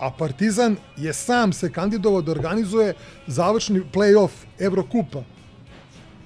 A 0.00 0.10
Partizan 0.10 0.76
je 0.96 1.12
sam 1.12 1.52
se 1.52 1.72
kandidovao 1.72 2.22
da 2.22 2.32
organizuje 2.32 2.94
završni 3.26 3.82
play-off 3.92 4.30
Evrokupa. 4.58 5.22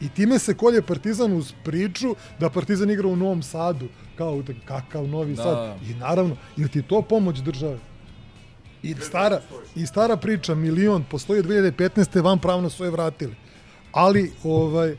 I 0.02 0.08
time 0.08 0.38
se 0.38 0.54
kolje 0.54 0.82
Partizan 0.82 1.32
uz 1.32 1.52
priču 1.64 2.14
da 2.40 2.50
Partizan 2.50 2.90
igra 2.90 3.08
u 3.08 3.16
Novom 3.16 3.42
Sadu, 3.42 3.88
kao 4.16 4.42
kakav 4.64 5.08
Novi 5.08 5.34
Da. 5.34 5.42
Sad. 5.42 5.90
I 5.90 5.94
naravno, 5.94 6.36
ili 6.56 6.68
ti 6.68 6.82
to 6.82 7.02
pomoć 7.02 7.38
države? 7.38 7.78
I 8.82 8.94
stara, 8.94 9.40
I 9.74 9.86
stara 9.86 10.16
priča, 10.16 10.54
milion, 10.54 11.04
postoji 11.10 11.40
od 11.40 11.46
2015. 11.46 12.22
van 12.22 12.38
pravno 12.38 12.70
su 12.70 12.84
je 12.84 12.90
vratili. 12.90 13.34
Ali, 13.92 14.32
ovaj, 14.44 14.96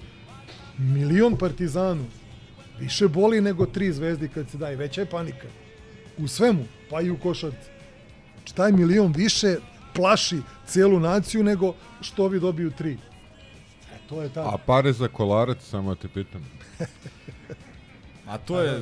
milion 0.78 1.38
Partizanu 1.38 2.06
više 2.80 3.08
boli 3.08 3.42
nego 3.42 3.66
tri 3.66 3.94
zvezdi 3.94 4.28
kad 4.28 4.50
se 4.50 4.58
daje. 4.58 4.76
Veća 4.76 5.02
je 5.02 5.10
panika. 5.10 5.48
U 6.18 6.28
svemu, 6.28 6.66
pa 6.90 7.02
i 7.02 7.10
u 7.10 7.18
košarci. 7.18 7.70
Znači, 8.38 8.56
taj 8.56 8.72
milion 8.72 9.14
više 9.16 9.56
plaši 9.96 10.42
cijelu 10.68 11.00
naciju 11.00 11.44
nego 11.44 11.74
što 12.02 12.24
ovi 12.26 12.40
dobiju 12.40 12.72
tri. 12.72 12.98
To 14.14 14.22
je 14.22 14.30
ta. 14.30 14.42
A 14.44 14.58
pare 14.58 14.94
za 14.94 15.08
kolarac, 15.08 15.58
samo 15.60 15.96
te 15.96 16.08
pitam. 16.08 16.42
A 18.26 18.38
to 18.38 18.62
je... 18.62 18.82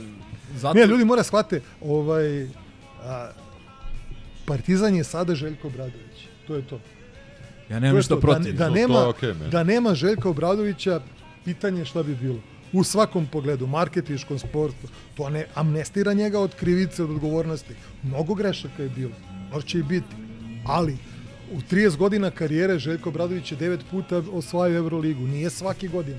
Zato... 0.55 0.73
Ne, 0.73 0.85
ljudi 0.85 1.05
mora 1.05 1.23
shvate, 1.23 1.61
ovaj, 1.81 2.43
a, 2.99 3.29
Partizan 4.45 4.95
je 4.95 5.03
sada 5.03 5.35
Željko 5.35 5.67
Obradović. 5.67 6.17
To 6.47 6.55
je 6.55 6.61
to. 6.63 6.79
Ja 7.69 7.79
nemam 7.79 7.91
To 7.91 7.97
ništa 7.97 8.15
to. 8.15 8.21
protiv. 8.21 8.53
Da, 8.53 8.57
da, 8.59 8.65
To- 8.65 8.69
to 8.69 8.75
nema, 8.77 9.07
okej, 9.07 9.33
meni. 9.33 9.49
da 9.49 9.63
nema 9.63 9.93
Željka 9.95 10.29
Obradovića, 10.29 11.01
pitanje 11.45 11.85
šta 11.85 12.03
bi 12.03 12.15
bilo. 12.15 12.39
U 12.73 12.83
svakom 12.83 13.27
pogledu, 13.27 13.67
marketiškom 13.67 14.39
sportu, 14.39 14.87
to 15.15 15.29
ne 15.29 15.45
amnestira 15.55 16.13
njega 16.13 16.39
od 16.39 16.55
krivice, 16.55 17.03
od 17.03 17.09
odgovornosti. 17.09 17.73
Mnogo 18.03 18.33
grešaka 18.33 18.83
je 18.83 18.89
bilo, 18.89 19.11
možda 19.51 19.67
će 19.67 19.79
i 19.79 19.83
biti. 19.83 20.15
Ali, 20.65 20.97
u 21.51 21.61
30 21.61 21.97
godina 21.97 22.31
karijere 22.31 22.79
Željko 22.79 23.09
Obradović 23.09 23.51
je 23.51 23.57
devet 23.57 23.79
puta 23.91 24.21
osvajao 24.31 24.77
Euroligu. 24.77 25.21
Nije 25.21 25.49
svaki 25.49 25.87
godin. 25.87 26.17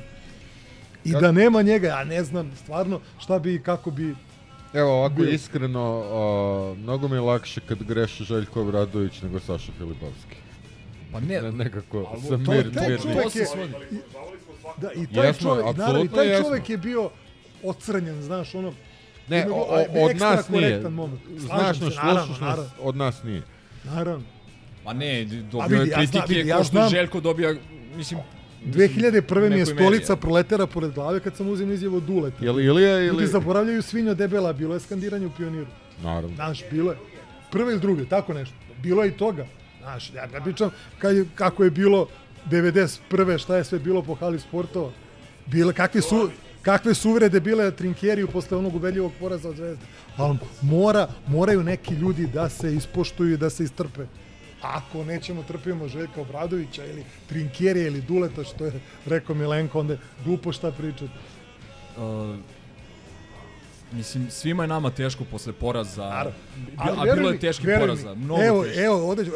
I 1.05 1.13
da 1.13 1.33
nema 1.33 1.63
njega, 1.63 1.89
ja 1.89 2.05
ne 2.05 2.25
znam 2.25 2.53
stvarno 2.57 3.01
šta 3.19 3.39
bi 3.39 3.55
i 3.55 3.59
kako 3.61 3.91
bi 3.91 4.15
Evo, 4.75 4.91
ovako 4.91 5.15
Bio. 5.15 5.31
iskreno, 5.31 6.03
a, 6.03 6.75
mnogo 6.75 7.09
mi 7.09 7.17
je 7.17 7.21
lakše 7.21 7.61
kad 7.61 7.83
greše 7.83 8.25
Željko 8.25 8.61
Obradović 8.63 9.23
nego 9.23 9.41
Saša 9.41 9.73
Filipovski. 9.73 10.37
Pa 11.13 11.21
ne, 11.21 11.43
Ne, 11.43 11.53
nekako 11.55 12.09
ali 12.11 12.23
sam 12.23 12.45
to- 12.45 12.51
mir, 12.53 12.75
taj 12.75 12.99
čovjek 12.99 13.23
to 13.23 13.31
se 13.31 13.39
je-. 13.39 13.69
Da, 14.77 14.93
i 14.93 15.07
taj 15.07 15.27
Jesmo, 15.27 15.51
čovjek, 15.51 15.77
naravno, 15.77 16.05
i 16.05 16.09
taj 16.09 16.29
jesmo. 16.29 16.45
čovjek 16.45 16.71
je 16.71 16.79
bio 16.79 17.11
ocrnjen, 17.65 18.23
znaš, 18.23 18.55
ono... 18.55 18.73
Ne, 19.29 19.47
o, 19.47 19.55
a, 19.55 19.85
o, 19.95 20.05
od 20.05 20.17
nas 20.17 20.49
nije. 20.49 20.63
korektan 20.63 20.93
moment. 20.93 21.21
Slažem 21.39 21.47
Znaš 21.47 21.79
se, 21.79 21.85
nas, 21.85 21.97
naravno, 21.97 22.25
slušaš 22.25 22.41
nas, 22.41 22.49
naravno. 22.49 22.71
od 22.81 22.97
nas 22.97 23.23
nije. 23.23 23.43
Naravno. 23.85 24.25
Pa 24.85 24.93
ne, 24.93 25.25
dobio 25.25 25.79
vidi, 25.79 25.91
je 25.91 25.93
ja 25.93 25.97
kritike 25.97 26.35
vidi, 26.35 26.49
ja 26.49 26.55
kao 26.57 26.65
što 26.65 26.73
znam. 26.73 26.91
Željko 26.91 27.21
dobija, 27.21 27.55
mislim... 27.97 28.21
2001. 28.67 29.51
mi 29.51 29.59
je 29.59 29.67
stolica 29.67 30.17
proletera 30.17 30.67
pored 30.67 30.93
glave 30.93 31.21
kad 31.21 31.37
sam 31.37 31.49
uzim 31.49 31.73
izjavu 31.73 31.97
od 31.97 32.03
Duleta. 32.03 32.45
Jel 32.45 32.61
Ilija 32.61 32.99
ili... 32.99 33.07
Ljudi 33.07 33.27
zaboravljaju 33.27 33.83
svinja 33.83 34.15
debela, 34.15 34.53
bilo 34.53 34.75
je 34.75 34.81
skandiranje 34.81 35.27
u 35.27 35.31
pioniru. 35.31 35.67
Naravno. 36.03 36.37
Znaš, 36.37 36.61
bilo 36.71 36.93
je. 36.93 36.99
Prve 37.51 37.73
ili 37.73 37.81
druge, 37.81 38.05
tako 38.05 38.35
nešto. 38.35 38.55
Bilo 38.83 39.03
je 39.03 39.09
i 39.09 39.13
toga. 39.13 39.47
Znaš, 39.81 40.13
ja 40.15 40.27
ne 40.27 40.41
pričam 40.45 40.71
kad 40.99 41.17
je, 41.17 41.27
kako 41.35 41.65
je 41.65 41.71
bilo 41.71 42.09
91. 42.51 43.39
šta 43.39 43.57
je 43.57 43.65
sve 43.65 43.79
bilo 43.79 44.03
po 44.03 44.15
hali 44.15 44.41
sportova. 44.41 44.91
Bile, 45.47 45.73
kakve 45.73 46.03
su, 46.03 46.31
kakve 46.63 46.95
su 46.95 47.11
uvrede 47.11 47.41
bile 47.41 47.71
Trinkjeriju 47.71 48.29
posle 48.29 48.59
onog 48.59 48.75
ubedljivog 48.75 49.13
poraza 49.21 49.49
od 49.49 49.57
Zvezde. 49.57 49.85
Ali 50.17 50.39
mora, 50.63 51.09
moraju 51.27 51.63
neki 51.63 51.95
ljudi 51.95 52.27
da 52.27 52.49
se 52.49 52.75
ispoštuju 52.75 53.35
i 53.35 53.37
da 53.37 53.51
se 53.51 53.65
istrpe. 53.65 54.07
Ako 54.63 55.05
nećemo 55.05 55.43
trpimo 55.43 55.89
Željka 55.89 56.21
Obradovića 56.21 56.85
ili 56.87 57.05
Trinkjerija 57.29 57.87
ili 57.87 58.01
Duleta, 58.01 58.45
što 58.45 58.65
je 58.65 58.73
rekao 59.07 59.35
Milenko, 59.35 59.81
onda 59.81 59.93
je 59.93 59.99
glupo 60.25 60.53
šta 60.53 60.73
pričati. 60.73 61.11
Uh, 61.97 62.37
mislim, 63.93 64.31
svima 64.31 64.63
je 64.63 64.69
nama 64.69 64.91
teško 64.91 65.25
posle 65.25 65.53
poraza. 65.53 66.03
Naravno. 66.03 66.39
Ali 66.77 66.99
A 66.99 67.03
veruj 67.03 67.17
bilo 67.17 67.31
je 67.31 67.53
veruj 67.63 67.81
poraza. 67.87 68.15
Mnogo 68.15 68.43
evo, 68.43 68.65
teških. 68.65 68.83
evo, 68.83 69.09
ovde, 69.11 69.23
uh, 69.23 69.29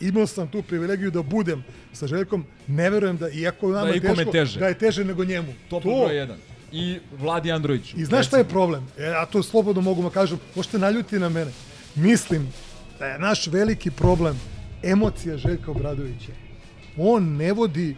imao 0.00 0.26
sam 0.26 0.48
tu 0.48 0.62
privilegiju 0.62 1.10
da 1.10 1.22
budem 1.22 1.64
sa 1.92 2.06
Željkom, 2.06 2.44
ne 2.66 2.90
verujem 2.90 3.16
da, 3.16 3.28
iako 3.28 3.66
je 3.68 3.72
nama 3.72 3.86
Da 3.86 3.94
je 3.94 4.00
teško, 4.00 4.32
teže. 4.32 4.60
da 4.60 4.66
je 4.68 4.78
teže 4.78 5.04
nego 5.04 5.24
njemu. 5.24 5.54
Top 5.70 5.82
broj 5.82 6.16
jedan. 6.16 6.36
I 6.72 6.98
Vladi 7.18 7.52
Androviću. 7.52 7.96
I 7.96 8.04
znaš 8.04 8.26
šta 8.26 8.38
je 8.38 8.44
problem? 8.44 8.86
E, 8.98 9.02
ja 9.04 9.26
to 9.26 9.42
slobodno 9.42 9.82
mogu 9.82 10.02
da 10.02 10.10
kažem, 10.10 10.38
možete 10.54 10.78
naljuti 10.78 11.18
na 11.18 11.28
mene. 11.28 11.50
Mislim 11.94 12.52
da 12.98 13.06
je 13.06 13.18
naš 13.18 13.46
veliki 13.46 13.90
problem 13.90 14.40
emocija 14.82 15.36
Željka 15.36 15.70
Obradovića. 15.70 16.32
On 16.96 17.36
ne 17.36 17.52
vodi 17.52 17.96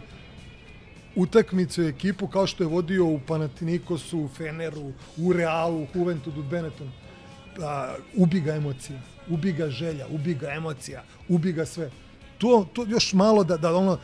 utakmicu 1.15 1.83
i 1.83 1.87
ekipu 1.87 2.27
kao 2.27 2.47
što 2.47 2.63
je 2.63 2.67
vodio 2.67 3.05
u 3.05 3.19
Panatinikosu, 3.27 4.19
u 4.19 4.27
Feneru, 4.27 4.91
u 5.17 5.33
Realu, 5.33 5.83
u 5.83 5.87
Juventudu, 5.95 6.43
Benetonu. 6.43 6.91
A, 7.61 7.95
ubi 8.15 8.39
ga 8.41 8.55
emocija, 8.55 8.99
ubi 9.29 9.51
ga 9.51 9.69
želja, 9.69 10.07
ubi 10.07 10.33
ga 10.33 10.51
emocija, 10.51 11.03
ubi 11.29 11.53
ga 11.53 11.65
sve. 11.65 11.91
To, 12.37 12.67
to 12.73 12.85
još 12.89 13.13
malo 13.13 13.43
da, 13.43 13.57
da 13.57 13.75
ono, 13.75 13.97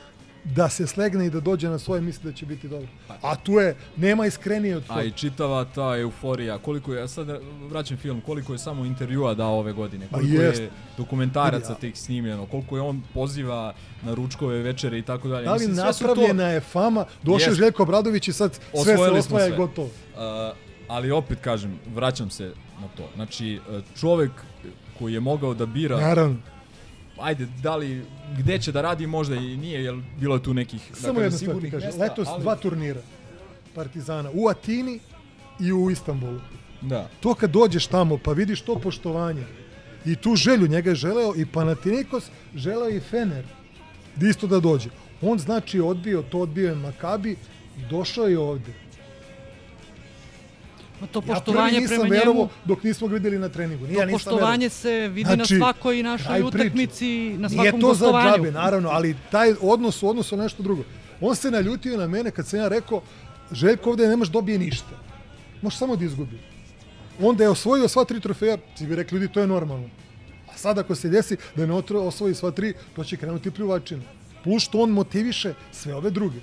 da 0.56 0.70
se 0.70 0.88
slegne 0.88 1.26
i 1.26 1.30
da 1.30 1.40
dođe 1.40 1.70
na 1.70 1.80
svoje 1.80 2.02
misli 2.02 2.32
da 2.32 2.38
će 2.38 2.46
biti 2.46 2.68
dobro. 2.68 2.88
A 3.22 3.36
tu 3.36 3.52
je, 3.52 3.76
nema 3.98 4.26
iskrenije 4.26 4.78
od 4.78 4.88
toga. 4.88 5.00
A 5.00 5.04
i 5.04 5.12
čitava 5.12 5.66
ta 5.66 5.98
euforija, 5.98 6.58
koliko 6.58 6.94
je, 6.94 7.00
ja 7.00 7.08
sad 7.08 7.28
vraćam 7.70 7.98
film, 7.98 8.22
koliko 8.22 8.54
je 8.54 8.60
samo 8.60 8.86
intervjua 8.86 9.34
dao 9.34 9.60
ove 9.60 9.74
godine, 9.74 10.08
Pa 10.12 10.18
koliko 10.18 10.42
je 10.42 10.70
dokumentaraca 10.98 11.76
tih 11.76 11.98
snimljeno, 12.00 12.46
koliko 12.46 12.76
je 12.76 12.82
on 12.82 13.04
poziva 13.14 13.74
na 14.04 14.14
ručkove 14.14 14.62
večere 14.62 15.00
i 15.00 15.02
tako 15.02 15.28
dalje. 15.28 15.46
Da 15.46 15.54
li 15.54 15.60
Mislim, 15.68 15.76
su 15.94 16.04
to- 16.04 16.08
napravljena 16.08 16.48
je 16.48 16.60
fama, 16.60 17.06
došao 17.24 17.52
je. 17.52 17.56
Željko 17.56 17.84
Obradović 17.84 18.28
i 18.28 18.34
sad 18.34 18.60
sve 18.84 18.98
se 18.98 19.04
osvaja 19.04 19.56
gotovo. 19.56 19.88
Uh, 19.88 20.22
ali 20.88 21.12
opet 21.12 21.38
kažem, 21.42 21.80
vraćam 21.96 22.30
se 22.30 22.52
na 22.82 22.88
to. 22.98 23.10
Znači, 23.16 23.60
uh, 23.70 23.84
čovek 24.00 24.32
koji 25.00 25.14
je 25.14 25.20
mogao 25.20 25.54
da 25.54 25.66
bira 25.66 26.00
Naravno. 26.00 26.38
Ajde, 27.20 27.48
da 27.64 27.76
li, 27.76 28.06
gde 28.38 28.60
će 28.60 28.72
da 28.72 28.82
radi 28.82 29.08
možda 29.08 29.36
i 29.36 29.58
nije, 29.58 29.84
jer 29.84 29.96
bilo 30.20 30.36
je 30.36 30.44
tu 30.44 30.54
nekih, 30.54 30.82
da 30.90 30.96
Samo 30.96 31.14
kažem, 31.14 31.24
jedno 31.24 31.38
sigurnih 31.38 31.72
kažem. 31.72 31.92
Letos 32.00 32.28
ali- 32.28 32.42
dva 32.42 32.56
turnira 32.56 33.02
Partizana 33.76 34.30
u 34.34 34.48
Atini 34.48 35.00
i 35.60 35.74
u 35.74 35.92
Istanbulu. 35.92 36.40
Da. 36.82 37.10
To 37.20 37.34
kad 37.34 37.52
dođeš 37.52 37.88
tamo 37.88 38.18
pa 38.18 38.32
vidiš 38.32 38.62
to 38.62 38.80
poštovanje 38.80 39.44
i 40.06 40.16
tu 40.16 40.36
želju 40.36 40.68
njega 40.68 40.90
je 40.90 40.96
želeo 40.96 41.34
i 41.36 41.46
Panathinaikos, 41.46 42.24
želeo 42.56 42.90
i 42.90 43.00
Fener 43.00 43.46
da 44.16 44.28
isto 44.28 44.48
da 44.48 44.60
dođe. 44.60 44.90
On 45.22 45.40
znači 45.40 45.80
odbio, 45.80 46.22
to 46.22 46.40
odbio 46.40 46.70
je 46.70 46.76
Makabi, 46.76 47.36
došao 47.90 48.28
je 48.28 48.40
ovde. 48.40 48.74
Ma 51.02 51.08
to 51.08 51.22
Ja 51.28 51.34
poštovanje 51.36 51.80
nisam 51.80 52.00
prema 52.00 52.16
njemu, 52.26 52.50
dok 52.66 52.84
nismo 52.84 53.08
ga 53.08 53.14
videli 53.14 53.40
na 53.40 53.50
treningu. 53.50 53.86
Nije, 53.88 53.96
to 53.96 54.02
ja 54.02 54.08
poštovanje 54.12 54.70
se 54.70 55.08
vidi 55.08 55.30
na 55.30 55.36
Znači, 55.36 55.56
svakoj 55.58 56.04
našoj 56.04 56.42
utakmici, 56.42 57.36
na 57.38 57.48
Nije 57.48 57.50
svakom 57.50 57.82
to 57.82 57.94
za 57.94 58.06
gostovanju. 58.06 58.36
džabe, 58.38 58.52
naravno, 58.52 58.90
ali 58.90 59.16
taj 59.32 59.54
odnos 59.62 60.04
u 60.04 60.10
odnosu 60.10 60.38
na 60.38 60.44
nešto 60.44 60.64
drugo. 60.64 60.84
On 61.22 61.36
se 61.36 61.52
naljutio 61.52 61.98
na 61.98 62.08
mene 62.08 62.32
kad 62.32 62.48
sam 62.48 62.60
ja 62.60 62.68
rekao 62.68 63.02
Željko 63.52 63.90
ovde 63.90 64.08
nemaš 64.08 64.28
dobije 64.28 64.60
ništa. 64.60 65.00
Može 65.62 65.78
samo 65.78 65.96
da 65.96 66.06
izgubi. 66.06 66.40
Onda 67.22 67.44
je 67.44 67.50
osvojio 67.50 67.88
sva 67.88 68.06
tri 68.06 68.20
trofeja, 68.20 68.58
ti 68.78 68.86
bi 68.88 68.96
rekli 68.96 69.20
ljudi 69.20 69.34
to 69.34 69.40
je 69.40 69.48
normalno. 69.48 69.90
A 70.54 70.58
sad 70.58 70.78
ako 70.78 70.96
se 70.96 71.10
desi 71.10 71.38
da 71.56 71.66
ne 71.66 71.74
osvoji 71.74 72.36
sva 72.36 72.52
tri, 72.52 72.74
to 72.96 73.04
će 73.04 73.18
krenuti 73.18 73.52
pljuvačina. 73.52 74.02
Plus 74.44 74.64
što 74.64 74.80
on 74.80 74.90
motiviše 74.90 75.54
sve 75.72 75.96
ove 75.96 76.10
druge. 76.10 76.40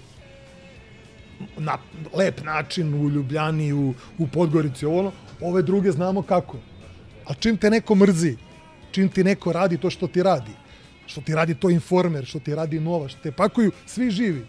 Na 1.58 1.78
lep 2.14 2.44
način 2.44 2.94
u 2.94 3.10
Ljubljani, 3.10 3.72
u, 3.72 3.94
u 4.18 4.26
Podgorici, 4.26 4.86
ovo 4.86 4.98
ono, 4.98 5.12
ove 5.40 5.62
druge 5.62 5.92
znamo 5.92 6.22
kako. 6.22 6.58
A 7.26 7.34
čim 7.34 7.56
te 7.56 7.70
neko 7.70 7.94
mrzi, 7.94 8.36
čim 8.90 9.08
ti 9.08 9.24
neko 9.24 9.52
radi 9.52 9.78
to 9.78 9.90
što 9.90 10.06
ti 10.06 10.22
radi, 10.22 10.52
što 11.06 11.20
ti 11.20 11.34
radi 11.34 11.54
to 11.54 11.70
informer, 11.70 12.24
što 12.24 12.38
ti 12.38 12.54
radi 12.54 12.80
nova, 12.80 13.08
što 13.08 13.20
te 13.22 13.32
pakuju 13.32 13.72
svi 13.86 14.10
živi. 14.10 14.46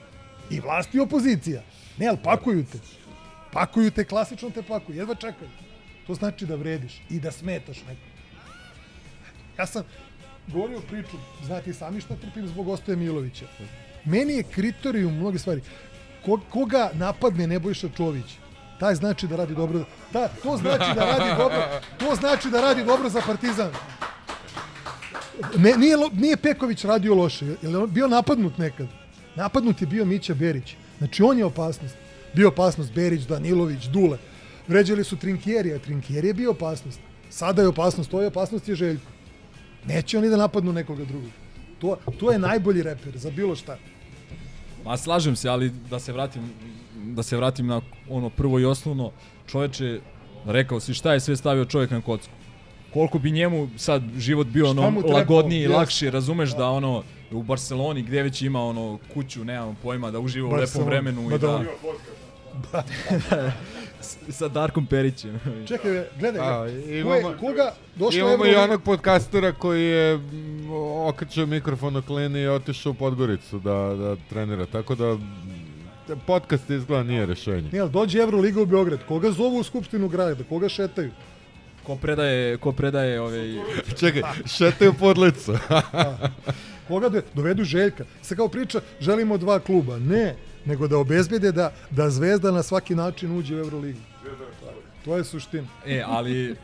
I 0.50 0.60
vlast 0.60 0.96
i 0.96 1.00
opozicija. 1.00 1.62
Ne, 1.98 2.08
ali 2.08 2.18
pakuju 2.24 2.66
te. 2.72 2.80
Pakuju 3.54 3.92
te, 3.92 4.04
klasično 4.04 4.50
te 4.50 4.62
pakuju, 4.62 4.98
jedva 4.98 5.16
čekaju. 5.16 5.50
To 6.08 6.14
znači 6.14 6.46
da 6.46 6.56
vrediš 6.56 7.02
i 7.10 7.20
da 7.20 7.32
smetaš 7.32 7.78
nekom. 7.78 8.10
Ja 9.58 9.66
sam 9.66 9.84
govorio 10.48 10.80
priču, 10.80 11.18
znate 11.44 11.70
i 11.70 11.74
sami 11.74 12.02
šta 12.02 12.16
trpim 12.16 12.48
zbog 12.48 12.68
Ostoje 12.68 12.96
Milovića. 12.98 13.46
Meni 14.06 14.34
je 14.34 14.44
kriterijum 14.44 15.18
mnoge 15.18 15.40
stvari. 15.40 15.62
Ko, 16.26 16.40
koga 16.50 16.92
napadne 16.94 17.48
Nebojša 17.48 17.90
Čović, 17.98 18.26
taj 18.80 18.96
znači 18.96 19.28
da 19.28 19.36
radi 19.36 19.56
dobro. 19.56 19.86
Da, 20.14 20.28
to 20.44 20.58
znači 20.58 20.96
da 20.96 21.06
radi 21.06 21.32
dobro. 21.38 21.64
To 21.98 22.16
znači 22.16 22.50
da 22.50 22.62
radi 22.62 22.84
dobro 22.84 23.10
za 23.10 23.22
Partizan. 23.28 23.72
Ne, 25.58 25.78
nije, 25.78 25.98
nije 26.14 26.38
Peković 26.38 26.84
radio 26.84 27.16
loše, 27.16 27.46
je 27.46 27.70
li 27.70 27.76
on 27.76 27.92
bio 27.92 28.08
napadnut 28.08 28.58
nekad? 28.58 28.88
Napadnut 29.36 29.82
je 29.82 29.88
bio 29.88 30.06
Mića 30.06 30.34
Berić. 30.34 30.76
Znači 30.98 31.24
on 31.24 31.38
je 31.38 31.46
opasnost. 31.46 31.96
Bio 32.34 32.48
opasnost 32.48 32.94
Berić, 32.94 33.22
Danilović, 33.22 33.86
Dule. 33.86 34.18
Vređali 34.68 35.04
su 35.04 35.18
Trinkieri, 35.18 35.74
a 35.74 35.80
Trinkieri 35.80 36.28
je 36.28 36.34
bio 36.34 36.52
opasnost. 36.52 37.00
Sada 37.30 37.62
je 37.62 37.68
opasnost, 37.68 38.12
to 38.12 38.22
je 38.22 38.28
opasnost 38.28 38.70
je 38.70 38.76
Željko. 38.76 39.12
Neće 39.86 40.18
oni 40.18 40.30
da 40.30 40.38
napadnu 40.38 40.74
nekoga 40.74 41.06
drugog. 41.06 41.30
To, 41.80 41.98
to 42.20 42.32
je 42.32 42.40
najbolji 42.40 42.84
reper 42.84 43.18
za 43.18 43.30
bilo 43.30 43.56
šta. 43.56 43.78
Ma 44.86 44.98
slažem 44.98 45.36
se, 45.36 45.50
ali 45.50 45.72
da 45.90 46.00
se 46.00 46.14
vratim 46.14 46.42
da 47.06 47.24
se 47.24 47.38
vratim 47.38 47.68
na 47.68 47.82
ono 48.10 48.30
prvo 48.30 48.60
i 48.60 48.66
osnovno, 48.66 49.12
čoveče, 49.48 50.00
rekao 50.46 50.80
si 50.80 50.94
šta 50.94 51.14
je 51.14 51.20
sve 51.20 51.36
stavio 51.36 51.66
čovjek 51.66 51.92
na 51.92 52.02
kocku. 52.02 52.34
Koliko 52.94 53.20
bi 53.20 53.32
njemu 53.32 53.70
sad 53.78 54.04
život 54.18 54.48
bio 54.48 54.66
Šta 54.66 54.82
ono 54.82 55.02
lagodniji 55.08 55.62
i 55.62 55.68
lakši, 55.68 56.10
razumeš 56.10 56.56
da 56.56 56.70
ono 56.70 57.04
u 57.32 57.44
Barceloni 57.44 58.02
gdje 58.02 58.24
već 58.24 58.42
ima 58.42 58.64
ono 58.64 59.00
kuću, 59.14 59.46
nemam 59.46 59.78
pojma, 59.84 60.12
da 60.12 60.20
uživa 60.20 60.50
u 60.50 60.52
lepom 60.52 60.84
vremenu 60.84 61.36
i 61.36 61.40
da... 61.40 61.64
da. 62.72 62.84
Sa 64.30 64.48
Darkom 64.48 64.86
Perićem. 64.86 65.40
Čekaj, 65.68 66.04
gledaj, 66.20 66.42
A, 66.42 66.66
je, 66.66 67.02
imamo- 67.02 67.34
koga 67.40 67.74
došlo 67.96 68.20
Imamo 68.20 68.46
i 68.46 68.56
onog 68.56 68.84
podcastera 68.84 69.52
koji 69.52 69.84
je 69.84 70.18
mm, 70.18 70.72
okačio 71.08 71.46
mikrofon 71.46 71.96
u 71.96 72.02
klini 72.02 72.40
i 72.40 72.48
otišao 72.48 72.92
u 72.92 72.96
Podgoricu 72.96 73.60
da, 73.60 73.96
da 74.00 74.16
trenira, 74.30 74.66
tako 74.66 74.96
da 74.96 75.14
mm, 75.14 76.20
podcast 76.28 76.70
izgleda 76.70 77.04
nije 77.04 77.26
rešenje. 77.26 77.70
Nije, 77.72 77.82
ali 77.82 77.92
dođe 77.92 78.20
Euroliga 78.20 78.62
u 78.62 78.66
Beograd, 78.66 79.00
koga 79.08 79.32
zovu 79.32 79.60
u 79.60 79.64
Skupštinu 79.64 80.08
grada, 80.08 80.44
koga 80.50 80.70
šetaju? 80.70 81.12
Ko 81.84 81.96
predaje, 81.96 82.58
ko 82.58 82.72
predaje 82.72 83.22
ovaj... 83.22 83.56
Čekaj, 84.00 84.22
šetaju 84.46 84.94
pod 84.94 85.18
licu. 85.18 85.54
Koga 86.88 87.10
do, 87.10 87.22
dovedu 87.34 87.64
Željka. 87.64 88.06
Se 88.22 88.36
kao 88.36 88.48
priča, 88.48 88.82
želimo 89.00 89.38
dva 89.38 89.60
kluba. 89.60 89.98
Ne, 89.98 90.36
nego 90.66 90.88
da 90.88 90.98
obezbede 90.98 91.52
da, 91.52 91.72
da 91.92 92.10
Zvezda 92.10 92.52
na 92.52 92.64
svaki 92.64 92.96
način 92.96 93.38
uđe 93.38 93.56
u 93.56 93.60
Euroligu. 93.60 94.00
To 95.06 95.18
je 95.18 95.24
suština. 95.24 95.68
E, 95.86 96.04
ali 96.08 96.52
e, 96.52 96.56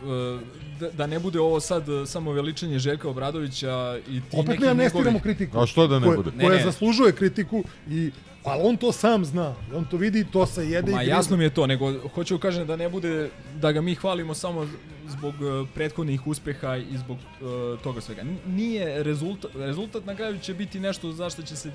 da, 0.79 0.89
da 0.89 1.07
ne 1.07 1.19
bude 1.19 1.39
ovo 1.39 1.59
sad 1.59 1.83
samo 2.05 2.31
veličanje 2.31 2.79
Željka 2.79 3.09
Obradovića 3.09 3.99
i 4.09 4.21
ti 4.21 4.37
Opet 4.37 4.47
neki 4.47 4.63
ne 4.63 4.69
amnestiramo 4.69 5.19
kritiku. 5.19 5.59
A 5.59 5.65
što 5.65 5.87
da 5.87 5.99
ne 5.99 6.05
koja, 6.05 6.17
bude? 6.17 6.31
Koja 6.39 6.49
Ne, 6.49 6.55
ne. 6.55 6.63
zaslužuje 6.63 7.11
kritiku, 7.11 7.63
i, 7.89 8.11
ali 8.43 8.61
on 8.63 8.77
to 8.77 8.91
sam 8.91 9.25
zna. 9.25 9.55
On 9.75 9.85
to 9.85 9.97
vidi, 9.97 10.25
to 10.31 10.45
se 10.45 10.69
jede 10.69 10.91
Ma 10.91 11.01
i 11.01 11.05
grize. 11.05 11.11
jasno 11.11 11.37
mi 11.37 11.43
je 11.43 11.49
to, 11.49 11.67
nego 11.67 11.93
hoću 12.15 12.37
kažem 12.37 12.67
da 12.67 12.75
ne 12.75 12.89
bude 12.89 13.29
da 13.61 13.71
ga 13.71 13.81
mi 13.81 13.95
hvalimo 13.95 14.33
samo 14.33 14.67
zbog 15.11 15.33
e, 15.33 15.65
prethodnih 15.73 16.27
uspeha 16.27 16.77
i 16.77 16.97
zbog 16.97 17.17
e, 17.17 17.81
toga 17.83 18.01
svega. 18.01 18.23
Nije 18.47 19.03
rezultat, 19.03 19.51
rezultat 19.55 20.05
na 20.05 20.15
kraju 20.15 20.39
će 20.39 20.53
biti 20.53 20.79
nešto 20.79 21.11
za 21.11 21.29
što 21.29 21.41
će 21.41 21.55
se 21.55 21.71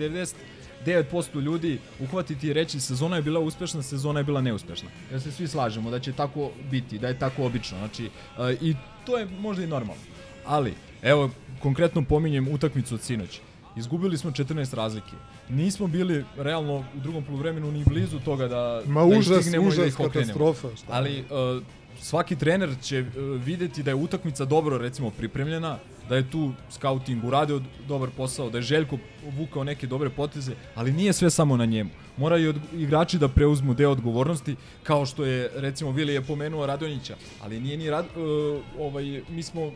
99% 0.84 1.40
ljudi 1.40 1.78
uhvatiti 2.00 2.48
i 2.48 2.52
reći 2.52 2.80
sezona 2.80 3.16
je 3.16 3.22
bila 3.22 3.40
uspešna, 3.40 3.82
sezona 3.82 4.20
je 4.20 4.24
bila 4.24 4.40
neuspešna. 4.40 4.88
Ja 5.12 5.20
se 5.20 5.32
svi 5.32 5.48
slažemo 5.48 5.90
da 5.90 6.00
će 6.00 6.12
tako 6.12 6.50
biti, 6.70 6.98
da 6.98 7.08
je 7.08 7.18
tako 7.18 7.44
obično. 7.44 7.78
Znači, 7.78 8.04
e, 8.04 8.56
i 8.60 8.74
to 9.06 9.18
je 9.18 9.26
možda 9.26 9.64
i 9.64 9.66
normalno. 9.66 10.02
Ali, 10.46 10.74
evo, 11.02 11.30
konkretno 11.62 12.02
pominjem 12.04 12.48
utakmicu 12.48 12.94
od 12.94 13.02
sinoć. 13.02 13.40
Izgubili 13.76 14.18
smo 14.18 14.30
14 14.30 14.74
razlike. 14.74 15.12
Nismo 15.48 15.86
bili 15.86 16.24
realno 16.36 16.84
u 16.96 17.00
drugom 17.02 17.24
poluvremenu 17.24 17.72
ni 17.72 17.84
blizu 17.84 18.20
toga 18.20 18.48
da, 18.48 18.82
Ma 18.86 19.00
da 19.00 19.06
užas, 19.06 19.46
da 19.46 19.60
užas, 19.60 19.86
ih 19.86 20.00
okrenemo. 20.00 20.32
katastrofa, 20.32 20.68
šta 20.76 20.86
Ali 20.90 21.20
uh, 21.20 21.62
svaki 22.00 22.36
trener 22.36 22.70
će 22.82 23.00
uh, 23.00 23.06
videti 23.44 23.82
da 23.82 23.90
je 23.90 23.94
utakmica 23.94 24.44
dobro 24.44 24.78
recimo 24.78 25.10
pripremljena, 25.10 25.78
da 26.08 26.16
je 26.16 26.30
tu 26.30 26.52
scouting 26.70 27.24
uradio 27.24 27.60
dobar 27.88 28.08
posao, 28.16 28.50
da 28.50 28.58
je 28.58 28.62
Željko 28.62 28.98
vukao 29.38 29.64
neke 29.64 29.86
dobre 29.86 30.10
poteze, 30.10 30.52
ali 30.74 30.92
nije 30.92 31.12
sve 31.12 31.30
samo 31.30 31.56
na 31.56 31.64
njemu. 31.64 31.90
Moraju 32.16 32.54
igrači 32.74 33.18
da 33.18 33.28
preuzmu 33.28 33.74
deo 33.74 33.90
odgovornosti, 33.90 34.56
kao 34.82 35.06
što 35.06 35.24
je 35.24 35.50
recimo 35.54 35.90
Vili 35.90 36.14
je 36.14 36.22
pomenuo 36.22 36.66
Radonjića, 36.66 37.16
ali 37.42 37.60
nije 37.60 37.76
ni 37.76 37.90
Rad, 37.90 38.04
uh, 38.16 38.62
ovaj 38.78 39.22
mi 39.28 39.42
smo 39.42 39.66
uh, 39.66 39.72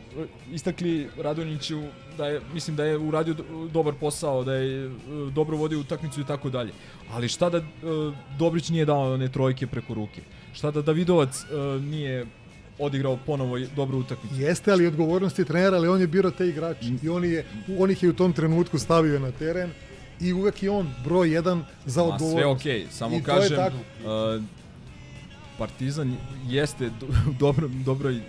istakli 0.51 1.07
Radonjiću 1.17 1.81
da 2.17 2.27
je 2.27 2.41
mislim 2.53 2.75
da 2.75 2.85
je 2.85 2.97
uradio 2.97 3.33
do- 3.33 3.67
dobar 3.73 3.93
posao, 3.93 4.43
da 4.43 4.53
je 4.53 4.87
uh, 4.87 4.93
dobro 5.33 5.57
vodio 5.57 5.79
utakmicu 5.79 6.21
i 6.21 6.25
tako 6.25 6.49
dalje. 6.49 6.71
Ali 7.11 7.27
šta 7.27 7.49
da 7.49 7.57
uh, 7.57 7.63
Dobrić 8.39 8.69
nije 8.69 8.85
dao 8.85 9.13
one 9.13 9.27
trojke 9.31 9.67
preko 9.67 9.93
ruke? 9.93 10.21
Šta 10.53 10.71
da 10.71 10.81
Davidovac 10.81 11.43
uh, 11.43 11.83
nije 11.83 12.25
odigrao 12.79 13.17
ponovo 13.25 13.59
dobru 13.75 13.97
utakmicu? 13.99 14.35
Jeste, 14.35 14.71
ali 14.71 14.87
odgovornost 14.87 15.39
je 15.39 15.45
trenera, 15.45 15.77
ali 15.77 15.87
on 15.87 16.01
je 16.01 16.07
birao 16.07 16.31
te 16.31 16.47
igrače. 16.47 16.91
I 17.03 17.09
on, 17.09 17.25
je, 17.25 17.45
on 17.79 17.91
ih 17.91 18.03
je 18.03 18.09
u 18.09 18.13
tom 18.13 18.33
trenutku 18.33 18.79
stavio 18.79 19.19
na 19.19 19.31
teren 19.31 19.69
i 20.19 20.33
uvek 20.33 20.63
je 20.63 20.69
on 20.69 20.89
broj 21.03 21.33
jedan 21.33 21.65
za 21.85 22.01
Ma, 22.01 22.07
odgovornost. 22.07 22.41
sve 22.41 22.45
okej, 22.45 22.85
samo 22.91 23.17
I 23.17 23.23
kažem, 23.23 23.59
uh, 23.59 24.43
Partizan 25.57 26.17
jeste 26.47 26.89
do, 26.99 27.05
u 27.29 27.33
dobrom, 27.39 27.83
dobroj, 27.83 28.15
uh, 28.15 28.21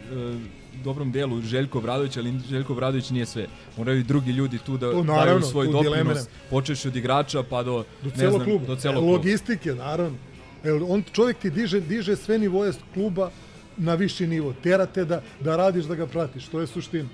dobrom 0.85 1.13
delu 1.13 1.41
Željko 1.43 1.81
Bradović, 1.81 2.17
ali 2.17 2.35
Željko 2.49 2.75
Bradović 2.75 3.11
nije 3.11 3.27
sve. 3.27 3.47
Moraju 3.77 4.01
i 4.01 4.03
drugi 4.03 4.31
ljudi 4.31 4.59
tu 4.59 4.77
da 4.77 4.87
daju 4.87 5.05
naravno, 5.05 5.47
svoj 5.47 5.67
tu 5.67 5.83
dileme 5.83 6.05
doprinos, 6.05 6.29
počeš 6.51 6.85
od 6.87 6.97
igrača 6.97 7.43
pa 7.43 7.63
do, 7.63 7.85
Do 8.03 8.11
ne 8.17 8.31
znam, 8.31 8.45
kluba. 8.45 8.67
do 8.67 8.77
celog 8.77 8.99
kluba. 9.03 9.13
Logistike, 9.13 9.75
naravno. 9.75 10.17
Jer 10.65 10.83
on, 10.89 11.03
čovjek 11.13 11.37
ti 11.39 11.51
diže, 11.51 11.81
diže 11.81 12.17
sve 12.17 12.39
nivoje 12.39 12.73
kluba 12.95 13.31
na 13.77 13.95
viši 13.95 14.27
nivo. 14.27 14.55
Tera 14.63 14.87
te 14.87 15.05
da, 15.05 15.23
da 15.41 15.57
radiš, 15.57 15.85
da 15.85 15.95
ga 15.95 16.07
pratiš. 16.07 16.45
To 16.47 16.61
je 16.61 16.67
suština. 16.67 17.09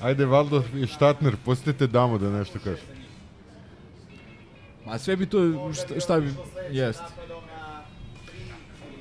Ajde, 0.00 0.24
Valdo 0.24 0.62
i 0.76 0.86
Štatner, 0.86 1.36
pustite 1.44 1.86
damo 1.86 2.18
da 2.18 2.30
nešto 2.30 2.58
kaže. 2.64 2.82
Ma 4.86 4.98
sve 4.98 5.16
bi 5.16 5.26
to, 5.26 5.38
šta, 5.74 6.00
šta 6.00 6.20
bi, 6.20 6.34
jest. 6.70 7.00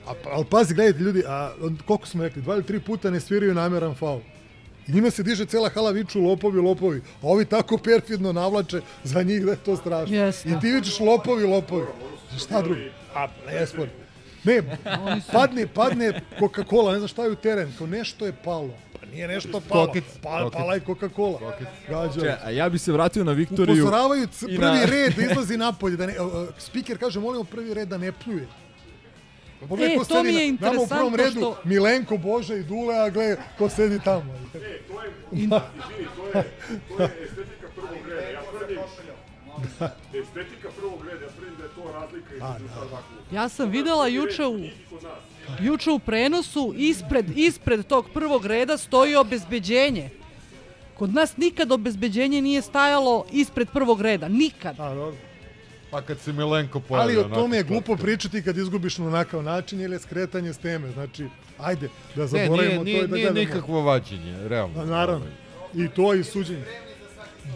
A, 0.06 0.14
pa- 0.14 0.30
ali 0.30 0.46
pazi, 0.46 0.74
gledajte 0.74 1.00
ljudi, 1.00 1.24
a 1.28 1.54
on- 1.62 1.78
koliko 1.86 2.08
smo 2.08 2.24
rekli, 2.24 2.42
dva 2.42 2.56
ili 2.56 2.64
tri 2.64 2.80
puta 2.80 3.10
ne 3.12 3.20
sviraju 3.20 3.54
nameran 3.54 3.96
faul. 3.96 4.20
I 4.88 4.92
njima 4.92 5.10
se 5.12 5.24
diže 5.24 5.46
cela 5.46 5.70
hala 5.70 5.92
viču 5.92 6.22
lopovi, 6.22 6.60
lopovi. 6.60 7.02
A 7.22 7.28
ovi 7.28 7.46
tako 7.46 7.78
perfidno 7.78 8.34
navlače 8.34 8.82
za 9.04 9.24
njih 9.24 9.46
da 9.46 9.52
je 9.52 9.58
to 9.58 9.76
strašno. 9.76 10.16
Jeste. 10.16 10.50
I 10.50 10.60
ti 10.62 10.72
vičeš 10.72 11.00
lopovi, 11.00 11.44
lopovi. 11.44 11.86
Šta 12.38 12.62
drugo? 12.62 12.82
A, 13.18 13.28
ne, 13.48 13.66
sport. 13.66 13.90
Ne, 14.44 14.62
padne, 15.32 15.68
padne 15.70 16.08
Coca-Cola, 16.40 16.92
ne 16.92 16.98
znam 16.98 17.08
šta 17.08 17.24
je 17.24 17.32
u 17.32 17.36
teren, 17.38 17.74
kao 17.78 17.88
nešto 17.88 18.26
je 18.26 18.34
palo. 18.36 18.70
Pa 18.94 19.06
nije 19.08 19.28
nešto 19.28 19.62
palo. 19.62 19.88
Kokic, 19.88 20.04
Pa, 20.24 20.40
kokic. 20.40 20.54
pala 20.54 20.74
je 20.74 20.82
Coca-Cola. 20.82 21.40
Gađa. 21.90 22.22
Če, 22.22 22.36
a 22.44 22.50
ja 22.52 22.70
bi 22.70 22.78
se 22.78 22.92
vratio 22.92 23.24
na 23.24 23.32
Viktoriju. 23.34 23.84
Upozoravaju 23.84 24.28
prvi 24.40 24.58
na- 24.58 24.86
red 24.94 25.14
da 25.14 25.22
izlazi 25.24 25.58
napolje. 25.58 25.98
Da 25.98 26.06
ne, 26.06 26.22
uh, 26.22 26.32
speaker 26.60 26.98
kaže, 26.98 27.20
molimo 27.20 27.44
prvi 27.46 27.74
red 27.74 27.88
da 27.88 27.98
ne 27.98 28.12
pljuje. 28.14 28.48
Pa 29.60 29.68
pogledaj 29.68 29.96
E, 29.96 29.98
ko 29.98 30.06
to 30.06 30.24
mi 30.24 30.30
je 30.30 30.52
Nama 30.54 30.82
u 30.82 30.88
prvom 30.88 31.08
interesantno 31.08 31.18
redu 31.18 31.40
što- 31.56 31.62
Milenko, 31.64 32.18
Boža 32.20 32.56
i 32.56 32.64
Dule, 32.64 32.96
a 32.98 33.10
gle 33.10 33.28
ko 33.58 33.70
sedi 33.70 34.00
tamo. 34.00 34.34
E, 34.34 34.52
to 34.52 34.60
je, 34.60 34.82
izvini, 35.34 35.50
to 35.50 35.58
je, 36.30 36.44
to 36.90 37.04
je 37.04 37.10
estetika 37.22 37.68
prvog 37.76 38.08
reda. 38.08 38.22
Ja 38.24 38.42
tvrdim, 38.52 38.78
estetika 40.22 40.70
prvog 40.80 41.06
reda, 41.06 41.26
ja 41.26 41.32
tvrdim 41.32 41.56
da 41.58 41.64
je 41.64 41.70
to 41.76 41.92
razlika 41.94 42.36
između 42.36 42.74
ta 42.74 42.86
dva 42.86 43.02
kluba. 43.08 43.22
Ja 43.32 43.50
sam 43.50 43.70
videla 43.70 44.08
juče 44.08 44.46
u 44.46 44.60
juče 45.62 45.92
u 45.92 46.00
prenosu 46.00 46.74
ispred 46.78 47.38
ispred 47.38 47.86
tog 47.88 48.06
prvog 48.14 48.46
reda 48.46 48.78
stoji 48.78 49.16
obezbeđenje. 49.16 50.10
Kod 50.94 51.14
nas 51.14 51.38
nikad 51.38 51.72
obezbeđenje 51.72 52.42
nije 52.42 52.62
stajalo 52.62 53.26
ispred 53.32 53.68
prvog 53.74 54.02
reda, 54.02 54.28
nikad. 54.28 54.76
Pa 55.92 56.02
kad 56.02 56.20
se 56.20 56.34
Milenko 56.34 56.80
pojavi... 56.80 57.16
Ali 57.18 57.26
o 57.26 57.36
tome 57.36 57.58
je 57.58 57.64
glupo 57.64 57.96
pričati 57.96 58.44
kad 58.44 58.58
izgubiš 58.58 58.98
na 58.98 59.08
onakav 59.08 59.44
način 59.44 59.82
ili 59.82 59.96
je 59.96 60.00
skretanje 60.00 60.54
s 60.54 60.58
teme. 60.58 60.92
Znači, 60.92 61.26
ajde, 61.60 61.90
da 62.16 62.22
Ne, 62.22 62.28
zaboravimo 62.28 62.84
nije, 62.84 63.00
to 63.00 63.06
i 63.06 63.08
nije, 63.08 63.08
da 63.08 63.16
nije 63.16 63.26
gledamo. 63.32 63.46
nikakvo 63.56 63.82
vađenje, 63.82 64.48
realno. 64.48 64.76
Pa 64.76 64.86
naravno. 64.86 65.26
I 65.76 65.88
to 65.88 66.14
i 66.14 66.24
suđenje. 66.24 66.66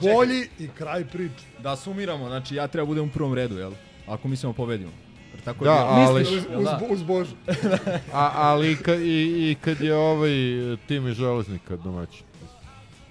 Bolji 0.02 0.48
i 0.60 0.68
kraj 0.68 1.06
priče. 1.06 1.46
Da 1.60 1.76
sumiramo, 1.76 2.28
znači 2.28 2.56
ja 2.56 2.68
treba 2.68 2.86
budem 2.86 3.04
u 3.04 3.12
prvom 3.12 3.34
redu, 3.34 3.58
jel? 3.58 3.72
Ako 4.08 4.28
mislimo 4.28 4.54
pobedimo. 4.54 4.92
Jer 5.34 5.42
tako 5.42 5.66
Da, 5.66 5.72
je 5.72 5.80
ali- 5.80 6.22
Uz, 6.22 6.32
Jel 6.50 6.60
uz, 6.60 6.66
da? 6.66 6.80
uz 6.90 7.04
Božu. 7.04 7.36
A, 8.14 8.32
ali 8.36 8.72
i, 8.72 8.76
ka, 8.76 8.96
i, 8.96 9.00
i 9.52 9.58
kad 9.62 9.82
je 9.82 9.96
ovaj 9.96 10.32
tim 10.88 11.08
iz 11.08 11.16
železnika 11.16 11.76
domaćin. 11.76 12.26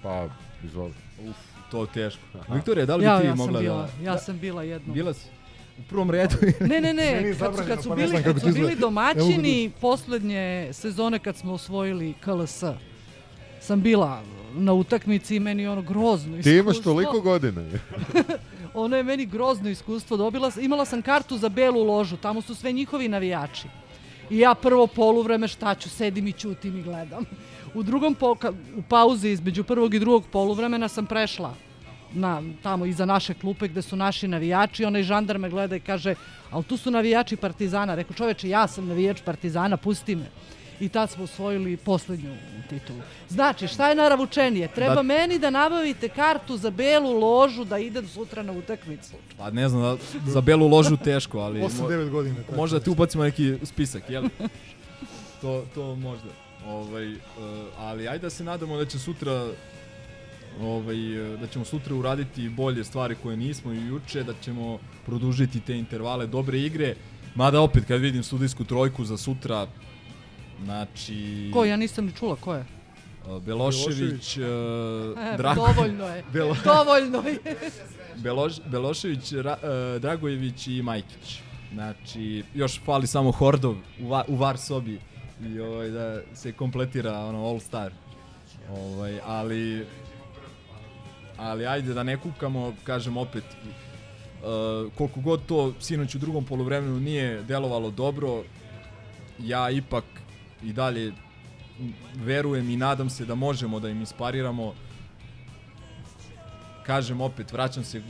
Pa, 0.03 0.27
izvoli. 0.63 0.93
Uf, 1.29 1.35
to 1.71 1.85
teško. 1.85 2.21
Viktorija, 2.49 2.85
da 2.85 2.95
li 2.95 2.99
bi 2.99 3.05
Ja, 3.05 3.19
ti 3.19 3.25
ja 3.25 3.29
sam 3.29 3.37
mogla 3.37 3.59
bila, 3.59 3.87
da... 3.97 4.03
ja 4.03 4.17
sam 4.17 4.39
bila 4.39 4.63
jednom. 4.63 4.93
Bila 4.93 5.13
si? 5.13 5.27
U 5.79 5.83
prvom 5.89 6.11
redu? 6.11 6.35
Ne, 6.61 6.81
ne, 6.81 6.87
je 6.87 6.93
ne, 6.93 7.33
kad 7.39 7.55
su, 7.57 7.63
kad 7.67 7.83
su 7.83 7.89
pa 7.89 7.95
bili, 7.95 8.23
kad 8.23 8.41
su 8.41 8.47
bili 8.47 8.75
domaćini 8.75 9.71
poslednje 9.81 10.69
sezone 10.73 11.19
kad 11.19 11.37
smo 11.37 11.53
osvojili 11.53 12.13
KLS, 12.15 12.63
sam 13.59 13.81
bila 13.81 14.21
na 14.53 14.73
utakmici 14.73 15.35
i 15.35 15.39
meni 15.39 15.63
je 15.63 15.69
ono 15.69 15.81
grozno 15.81 16.37
iskustvo. 16.37 16.51
Ti 16.51 16.57
imaš 16.57 16.79
toliko 16.79 17.21
godina. 17.21 17.61
Ono 18.73 18.97
je 18.97 19.03
meni 19.03 19.25
grozno 19.25 19.69
iskustvo. 19.69 20.17
Dobila, 20.17 20.51
imala 20.61 20.85
sam 20.85 21.01
kartu 21.01 21.37
za 21.37 21.49
belu 21.49 21.83
ložu, 21.83 22.17
tamo 22.17 22.41
su 22.41 22.55
sve 22.55 22.71
njihovi 22.71 23.07
navijači. 23.07 23.67
I 24.29 24.39
ja 24.39 24.55
prvo 24.55 24.87
poluvreme 24.87 25.47
šta 25.47 25.75
ću, 25.75 25.89
sedim 25.89 26.27
i 26.27 26.31
ćutim 26.31 26.77
i 26.77 26.83
gledam. 26.83 27.25
U 27.73 27.83
drugom 27.83 28.15
po, 28.15 28.35
u 28.75 28.81
pauzi 28.89 29.29
između 29.29 29.63
prvog 29.63 29.93
i 29.93 29.99
drugog 29.99 30.23
poluvremena 30.31 30.87
sam 30.87 31.05
prešla 31.05 31.55
na, 32.13 32.43
tamo 32.63 32.85
iza 32.85 33.05
naše 33.05 33.33
klupe 33.33 33.67
gde 33.67 33.81
su 33.81 33.95
naši 33.95 34.27
navijači, 34.27 34.85
onaj 34.85 35.03
žandar 35.03 35.37
me 35.37 35.49
gleda 35.49 35.75
i 35.75 35.79
kaže, 35.79 36.15
ali 36.51 36.63
tu 36.63 36.77
su 36.77 36.91
navijači 36.91 37.35
Partizana. 37.35 37.95
Rekao, 37.95 38.13
čoveče, 38.15 38.49
ja 38.49 38.67
sam 38.67 38.87
navijač 38.87 39.21
Partizana, 39.21 39.77
pusti 39.77 40.15
me. 40.15 40.25
I 40.81 40.89
tad 40.89 41.09
smo 41.09 41.23
osvojili 41.23 41.77
poslednju 41.77 42.35
titulu. 42.69 42.99
Znači, 43.29 43.67
šta 43.67 43.89
je 43.89 43.95
naravučenije? 43.95 44.67
Treba 44.67 44.95
Da- 44.95 45.03
meni 45.03 45.39
da 45.39 45.49
nabavite 45.49 46.09
kartu 46.09 46.57
za 46.57 46.69
belu 46.69 47.19
ložu 47.19 47.65
da 47.65 47.77
idem 47.77 48.07
sutra 48.07 48.43
na 48.43 48.51
utakmicu. 48.53 49.11
Pa 49.37 49.51
ne 49.51 49.69
znam, 49.69 49.81
da- 49.81 50.31
za 50.31 50.41
belu 50.41 50.67
ložu 50.67 50.97
teško, 50.97 51.39
ali... 51.39 51.61
Osam, 51.61 51.85
mo- 51.85 51.89
devet 51.89 52.09
godina, 52.09 52.35
tako 52.35 52.55
Možda 52.55 52.79
ti 52.79 52.89
ubacimo 52.89 53.23
neki 53.23 53.57
spisak, 53.63 54.09
jel? 54.09 54.23
to, 55.41 55.65
to 55.75 55.95
možda. 55.95 56.29
Ovaj, 56.67 57.13
uh, 57.13 57.19
ali 57.77 58.07
ajde 58.07 58.21
da 58.21 58.29
se 58.29 58.43
nadamo 58.43 58.77
da 58.77 58.85
će 58.85 58.99
sutra 58.99 59.47
ovaj, 60.61 61.33
eh, 61.33 61.37
da 61.37 61.47
ćemo 61.47 61.65
sutra 61.65 61.95
uraditi 61.95 62.49
bolje 62.49 62.83
stvari 62.83 63.15
koje 63.23 63.37
nismo 63.37 63.73
i 63.73 63.87
juče, 63.87 64.23
da 64.23 64.33
ćemo 64.43 64.79
produžiti 65.05 65.59
te 65.59 65.77
intervale 65.77 66.27
dobre 66.27 66.59
igre. 66.59 66.95
Mada 67.35 67.61
opet 67.61 67.85
kad 67.85 68.01
vidim 68.01 68.23
sudijsku 68.23 68.63
trojku 68.63 69.05
za 69.05 69.17
sutra, 69.17 69.67
znači... 70.63 71.49
Ko, 71.53 71.65
ja 71.65 71.77
nisam 71.77 72.05
ni 72.05 72.11
čula, 72.11 72.35
ko 72.35 72.53
je? 72.53 72.65
Uh, 73.25 73.43
Belošević, 73.43 74.37
uh, 74.37 74.43
E, 75.33 75.37
Drago... 75.37 75.67
dovoljno 75.67 76.07
je. 76.07 76.23
Belo... 76.33 76.55
Dovoljno 76.63 77.23
je. 77.29 77.39
Beloš, 78.23 78.53
Belošević, 78.65 79.31
Ra, 79.33 79.57
uh, 79.63 80.01
Dragojević 80.01 80.67
i 80.67 80.81
Majkić. 80.81 81.39
Znači, 81.73 82.43
još 82.53 82.81
fali 82.85 83.07
samo 83.07 83.31
Hordov 83.31 83.75
u, 84.01 84.07
va, 84.07 84.25
u 84.27 84.35
var 84.35 84.57
sobi 84.57 84.99
i 85.45 85.59
ovaj, 85.59 85.89
da 85.89 86.21
se 86.33 86.51
kompletira 86.51 87.19
ono 87.19 87.47
all 87.47 87.59
star. 87.59 87.91
Ovaj, 88.69 89.19
ali 89.25 89.85
ali 91.37 91.65
ajde 91.65 91.93
da 91.93 92.03
ne 92.03 92.17
kukamo, 92.17 92.73
kažem 92.83 93.17
opet 93.17 93.43
uh, 93.43 94.93
koliko 94.97 95.19
god 95.19 95.45
to 95.45 95.73
sinoć 95.79 96.15
u 96.15 96.19
drugom 96.19 96.45
poluvremenu 96.45 96.99
nije 96.99 97.43
delovalo 97.43 97.91
dobro, 97.91 98.43
ja 99.39 99.69
ipak 99.69 100.03
i 100.63 100.73
dalje 100.73 101.13
verujem 102.15 102.69
i 102.69 102.77
nadam 102.77 103.09
se 103.09 103.25
da 103.25 103.35
možemo 103.35 103.79
da 103.79 103.89
im 103.89 104.01
ispariramo. 104.01 104.73
Kažem 106.85 107.21
opet, 107.21 107.51
vraćam 107.51 107.83
se 107.83 108.01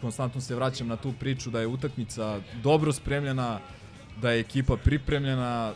konstantno 0.00 0.40
se 0.40 0.54
vraćam 0.54 0.88
na 0.88 0.96
tu 0.96 1.12
priču 1.20 1.50
da 1.50 1.60
je 1.60 1.66
utakmica 1.66 2.40
dobro 2.62 2.92
spremljena, 2.92 3.58
da 4.22 4.30
je 4.30 4.40
ekipa 4.40 4.76
pripremljena, 4.76 5.72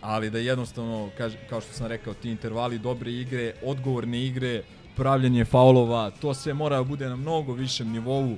ali 0.00 0.30
da 0.30 0.38
jednostavno, 0.38 1.10
kao 1.48 1.60
što 1.60 1.72
sam 1.72 1.86
rekao, 1.86 2.14
ti 2.14 2.30
intervali 2.30 2.78
dobre 2.78 3.12
igre, 3.12 3.54
odgovorne 3.62 4.24
igre, 4.26 4.62
pravljanje 4.96 5.44
faulova, 5.44 6.10
to 6.10 6.34
sve 6.34 6.54
mora 6.54 6.76
da 6.76 6.84
bude 6.84 7.08
na 7.08 7.16
mnogo 7.16 7.52
višem 7.52 7.92
nivou, 7.92 8.36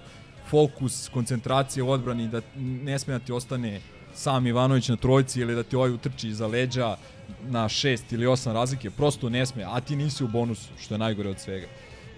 fokus, 0.51 1.09
koncentracija 1.09 1.85
u 1.85 1.91
odbrani, 1.91 2.29
da 2.29 2.41
ne 2.57 2.99
sme 2.99 3.19
da 3.19 3.25
ti 3.25 3.33
ostane 3.33 3.81
sam 4.15 4.47
Ivanović 4.47 4.89
na 4.89 4.97
trojci 4.97 5.41
ili 5.41 5.55
da 5.55 5.63
ti 5.63 5.77
ovaj 5.77 5.91
utrči 5.91 6.29
iza 6.29 6.47
leđa 6.47 6.97
na 7.43 7.69
šest 7.69 8.13
ili 8.13 8.27
osam 8.27 8.53
razlike, 8.53 8.91
prosto 8.91 9.29
ne 9.29 9.47
sme, 9.47 9.65
a 9.65 9.81
ti 9.81 9.97
nisi 9.97 10.25
u 10.25 10.29
bonusu, 10.29 10.69
što 10.81 10.95
je 10.95 10.99
najgore 10.99 11.29
od 11.29 11.41
svega. 11.41 11.67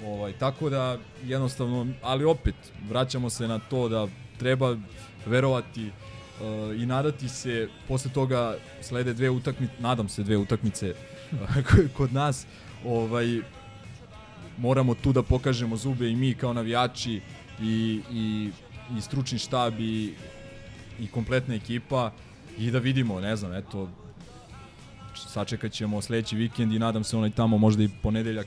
Ovaj, 0.05 0.33
tako 0.33 0.71
da 0.71 0.99
jednostavno, 1.25 1.87
ali 2.03 2.25
opet 2.25 2.55
vraćamo 2.89 3.31
se 3.31 3.49
na 3.49 3.59
to 3.59 3.89
da 3.89 4.07
treba 4.39 4.77
verovati 5.27 5.87
uh, 5.87 6.83
i 6.83 6.87
nadati 6.87 7.29
se 7.29 7.69
posle 7.89 8.11
toga 8.13 8.57
slede 8.83 9.15
dve 9.15 9.31
utakmice, 9.31 9.73
nadam 9.79 10.09
se 10.09 10.23
dve 10.23 10.37
utakmice 10.37 10.95
kod 11.97 12.13
nas. 12.13 12.47
Ovaj 12.85 13.41
moramo 14.59 14.95
tu 14.95 15.13
da 15.13 15.23
pokažemo 15.23 15.77
zube 15.77 16.11
i 16.11 16.17
mi 16.17 16.35
kao 16.35 16.53
navijači 16.53 17.21
i, 17.61 18.01
i, 18.13 18.51
i 18.99 19.01
stručni 19.01 19.39
štab 19.39 19.81
i, 19.81 20.15
i 21.01 21.07
kompletna 21.07 21.55
ekipa 21.55 22.13
i 22.59 22.71
da 22.71 22.79
vidimo, 22.79 23.21
ne 23.21 23.37
znam, 23.37 23.53
eto 23.55 23.89
sačekat 25.17 25.73
ćemo 25.73 26.03
sledeći 26.03 26.37
vikend 26.37 26.73
i 26.73 26.79
nadam 26.79 27.05
se 27.05 27.17
onaj 27.17 27.31
tamo 27.31 27.59
možda 27.59 27.83
i 27.83 27.91
ponedeljak 28.03 28.47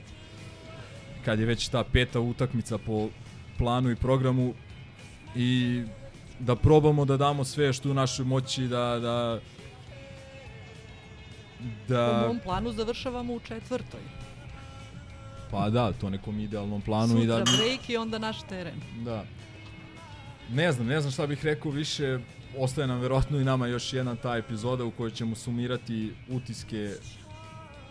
kad 1.24 1.40
je 1.40 1.46
već 1.46 1.68
ta 1.68 1.84
peta 1.84 2.20
utakmica 2.20 2.78
po 2.78 3.08
planu 3.58 3.90
i 3.90 3.96
programu 3.96 4.54
i 5.36 5.82
da 6.38 6.56
probamo 6.56 7.04
da 7.04 7.16
damo 7.16 7.44
sve 7.44 7.72
što 7.72 7.90
u 7.90 7.94
našoj 7.94 8.24
moći 8.24 8.62
da 8.62 8.98
da 8.98 9.40
Po 11.88 11.94
da 11.94 12.24
mom 12.28 12.40
planu 12.44 12.72
završavamo 12.72 13.34
u 13.34 13.40
četvrtoj. 13.40 14.00
pa 15.50 15.70
da 15.70 15.92
to 15.92 16.10
nekom 16.10 16.40
idealnom 16.40 16.80
planu 16.80 17.08
Sutra 17.08 17.22
i 17.22 17.26
da 17.26 17.34
break 17.36 17.88
i 17.90 17.96
onda 17.96 18.18
naš 18.18 18.42
teren. 18.42 18.74
da 19.04 19.24
ne 20.50 20.72
znam 20.72 20.86
ne 20.86 21.00
znam 21.00 21.12
šta 21.12 21.26
bih 21.26 21.44
rekao 21.44 21.70
više 21.72 22.18
ostaje 22.58 22.86
nam 22.86 23.00
verovatno 23.00 23.40
i 23.40 23.44
nama 23.44 23.66
još 23.66 23.92
jedna 23.92 24.16
ta 24.16 24.36
epizoda 24.36 24.84
u 24.84 24.90
kojoj 24.90 25.10
ćemo 25.10 25.36
sumirati 25.36 26.12
utiske 26.28 26.94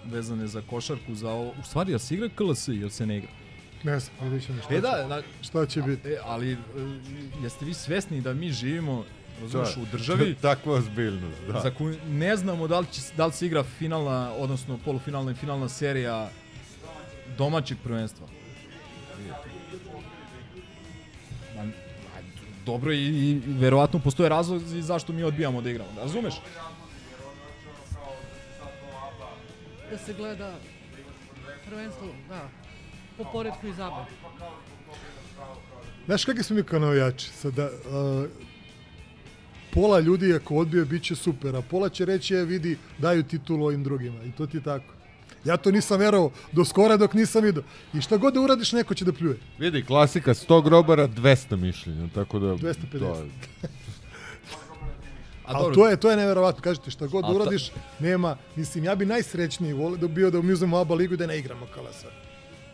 vezane 0.06 0.48
za 0.48 0.62
košarku 0.70 1.16
za 1.16 1.30
ovo. 1.30 1.50
U 1.60 1.64
stvari, 1.64 1.92
jel 1.92 2.00
se 2.00 2.16
igra 2.16 2.30
KLS 2.36 2.68
ili 2.68 2.92
se 2.92 3.06
ne 3.06 3.18
igra? 3.18 3.30
Ne 3.84 4.00
znam, 4.00 4.16
vidjet 4.22 4.46
ćemo 4.46 4.62
šta, 4.62 4.74
E 4.76 4.82
da, 4.82 5.08
na, 5.08 5.22
šta 5.42 5.66
će 5.66 5.82
biti. 5.82 6.10
E, 6.10 6.18
ali 6.24 6.52
e, 6.52 6.58
jeste 7.44 7.66
vi 7.66 7.74
svesni 7.74 8.22
da 8.22 8.34
mi 8.34 8.52
živimo 8.52 9.06
razumeš, 9.42 9.76
Da, 9.76 9.82
u 9.82 9.86
državi 9.92 10.36
takva 10.42 10.74
ozbiljnost, 10.74 11.38
da. 11.48 11.60
za 11.60 11.72
koju 11.72 11.98
ne 12.10 12.38
znamo 12.38 12.68
da 12.68 12.80
li, 12.80 12.86
će, 12.92 13.02
da 13.18 13.26
li 13.26 13.34
se 13.34 13.46
igra 13.46 13.64
finalna, 13.64 14.34
odnosno 14.34 14.80
polufinalna 14.86 15.32
i 15.32 15.36
finalna 15.36 15.70
serija 15.70 16.30
domaćeg 17.38 17.78
prvenstva. 17.84 18.28
Ma, 21.56 21.72
dobro 22.70 22.94
i, 22.94 23.06
i 23.06 23.42
verovatno 23.46 24.00
postoje 24.00 24.30
razlozi 24.30 24.82
zašto 24.82 25.14
mi 25.14 25.24
odbijamo 25.24 25.62
da 25.62 25.70
igramo. 25.70 25.90
Razumeš? 25.98 26.36
Da 29.92 29.98
se 29.98 30.14
gleda 30.14 30.54
prvenstvo, 31.66 32.08
da, 32.30 32.50
po 33.18 33.24
poredku 33.32 33.68
i 33.68 33.74
zabave. 33.74 34.06
Znaš 36.06 36.26
kakvi 36.26 36.44
smo 36.44 36.56
mi 36.56 36.64
kao 36.64 36.80
navijači? 36.80 37.30
Sada, 37.30 37.66
uh, 37.66 38.30
pola 39.74 40.00
ljudi 40.00 40.34
ako 40.34 40.56
odbije, 40.56 40.86
bit 40.86 41.04
će 41.04 41.16
super, 41.16 41.56
a 41.56 41.62
pola 41.62 41.90
će 41.90 42.06
reći, 42.06 42.34
je, 42.34 42.46
vidi, 42.46 42.78
daju 42.98 43.24
titulu 43.24 43.66
ovim 43.66 43.84
drugima. 43.84 44.24
I 44.24 44.32
to 44.32 44.48
ti 44.48 44.58
je 44.58 44.64
tako. 44.64 44.99
Ja 45.46 45.58
to 45.58 45.72
nisam 45.72 46.00
verovao 46.00 46.32
do 46.52 46.66
skora 46.66 46.98
dok 46.98 47.14
nisam 47.14 47.44
vidio. 47.44 47.64
I 47.94 48.02
šta 48.02 48.18
god 48.18 48.34
da 48.34 48.42
uradiš, 48.42 48.72
neko 48.72 48.94
će 48.94 49.06
da 49.06 49.14
pljuje. 49.14 49.38
Vidi, 49.60 49.84
klasika 49.84 50.34
100 50.34 50.64
grobara, 50.64 51.08
200 51.08 51.56
mišljenja, 51.58 52.08
tako 52.10 52.40
da... 52.40 52.48
250. 52.48 52.76
to 52.92 53.06
je- 53.16 53.30
A 55.46 55.54
dobro. 55.54 55.76
to 55.76 55.88
je, 55.88 55.98
to 55.98 56.12
je 56.12 56.18
neverovatno, 56.18 56.62
kažete 56.62 56.92
šta 56.92 57.08
god 57.08 57.22
da 57.22 57.28
ta- 57.28 57.34
uradiš, 57.34 57.72
nema, 58.00 58.38
mislim, 58.56 58.84
ja 58.84 58.96
bi 58.96 59.06
najsrećniji 59.06 59.74
volio 59.74 59.98
da 59.98 60.08
bio 60.08 60.30
da 60.32 60.42
mi 60.42 60.54
uzmemo 60.54 60.78
ABA 60.78 60.96
ligu 60.96 61.16
da 61.16 61.28
ne 61.28 61.38
igramo 61.38 61.66
Kalasa. 61.68 62.08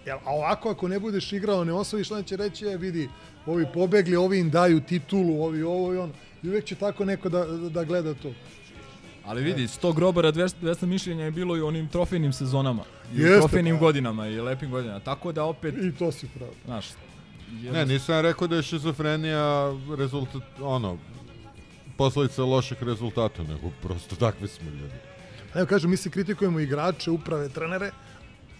Jel, 0.06 0.18
a 0.18 0.32
ovako 0.32 0.70
ako 0.70 0.88
ne 0.88 1.00
budeš 1.00 1.34
igrao, 1.34 1.64
ne 1.64 1.74
osvojiš, 1.74 2.12
onda 2.12 2.24
će 2.24 2.38
reći, 2.38 2.66
e, 2.66 2.78
vidi, 2.78 3.10
ovi 3.46 3.66
pobegli, 3.74 4.16
ovi 4.16 4.40
im 4.40 4.50
daju 4.50 4.82
titulu, 4.82 5.44
ovi 5.44 5.64
ovo 5.64 5.94
i 5.94 5.98
ono. 5.98 6.14
I 6.44 6.50
uvek 6.50 6.66
će 6.66 6.76
tako 6.76 7.06
neko 7.06 7.30
da, 7.30 7.46
da 7.48 7.84
gleda 7.84 8.14
to. 8.14 8.32
Ali 9.26 9.43
vidi, 9.43 9.64
100 9.64 9.95
grobara, 9.95 10.31
200, 10.31 10.53
200 10.61 10.85
mišljenja 10.85 11.26
je 11.26 11.31
bilo 11.31 11.57
i 11.57 11.61
u 11.61 11.68
onim 11.68 11.88
trofejnim 11.88 12.34
sezonama. 12.34 12.84
I 13.14 13.19
Jeste, 13.19 13.38
u 13.38 13.39
trofejnim 13.39 13.76
pa. 13.76 13.80
godinama 13.80 14.27
i 14.27 14.41
lepim 14.41 14.72
godinama. 14.72 14.99
Tako 14.99 15.31
da 15.31 15.43
opet... 15.43 15.76
I 15.77 15.91
to 15.91 16.11
si 16.11 16.27
pravo. 16.27 16.52
Znaš, 16.65 16.85
Ne, 17.64 17.85
nisam 17.85 18.22
rekao 18.22 18.47
da 18.47 18.56
je 18.56 18.64
šizofrenija 18.64 19.73
rezultat, 19.97 20.41
ono, 20.61 20.97
posledica 21.97 22.43
loših 22.43 22.84
rezultata, 22.84 23.43
nego 23.43 23.69
prosto 23.81 24.15
takvi 24.15 24.47
smo 24.47 24.69
ljudi. 24.69 24.93
Evo 25.56 25.65
kažem, 25.65 25.89
mi 25.91 25.97
se 25.97 26.10
kritikujemo 26.10 26.60
igrače, 26.60 27.11
uprave, 27.11 27.49
trenere, 27.49 27.91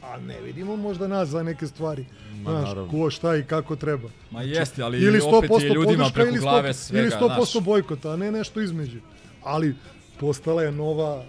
a 0.04 0.18
ne 0.18 0.42
vidimo 0.42 0.76
možda 0.76 1.08
nas 1.08 1.30
za 1.30 1.44
neke 1.44 1.68
stvari. 1.68 2.06
Ma, 2.34 2.52
Znaš, 2.52 2.68
naravno. 2.68 2.92
ko 2.92 3.10
šta 3.10 3.36
i 3.36 3.44
kako 3.44 3.76
treba. 3.76 4.10
Ma 4.32 4.42
jeste, 4.42 4.84
ali 4.84 5.00
ili 5.00 5.22
opet 5.24 5.50
je 5.52 5.58
100% 5.72 5.74
ljudima 5.76 5.86
podrška 6.04 6.14
preko 6.14 6.30
ili 6.30 6.38
100%, 6.38 6.42
glave 6.42 6.74
svega, 6.74 7.02
Ili 7.02 7.12
100% 7.12 7.52
znaš. 7.52 7.64
bojkota, 7.64 8.12
a 8.12 8.16
ne 8.16 8.32
nešto 8.32 8.62
između. 8.62 9.00
Ali 9.44 9.76
postala 10.16 10.64
je 10.64 10.72
nova 10.72 11.24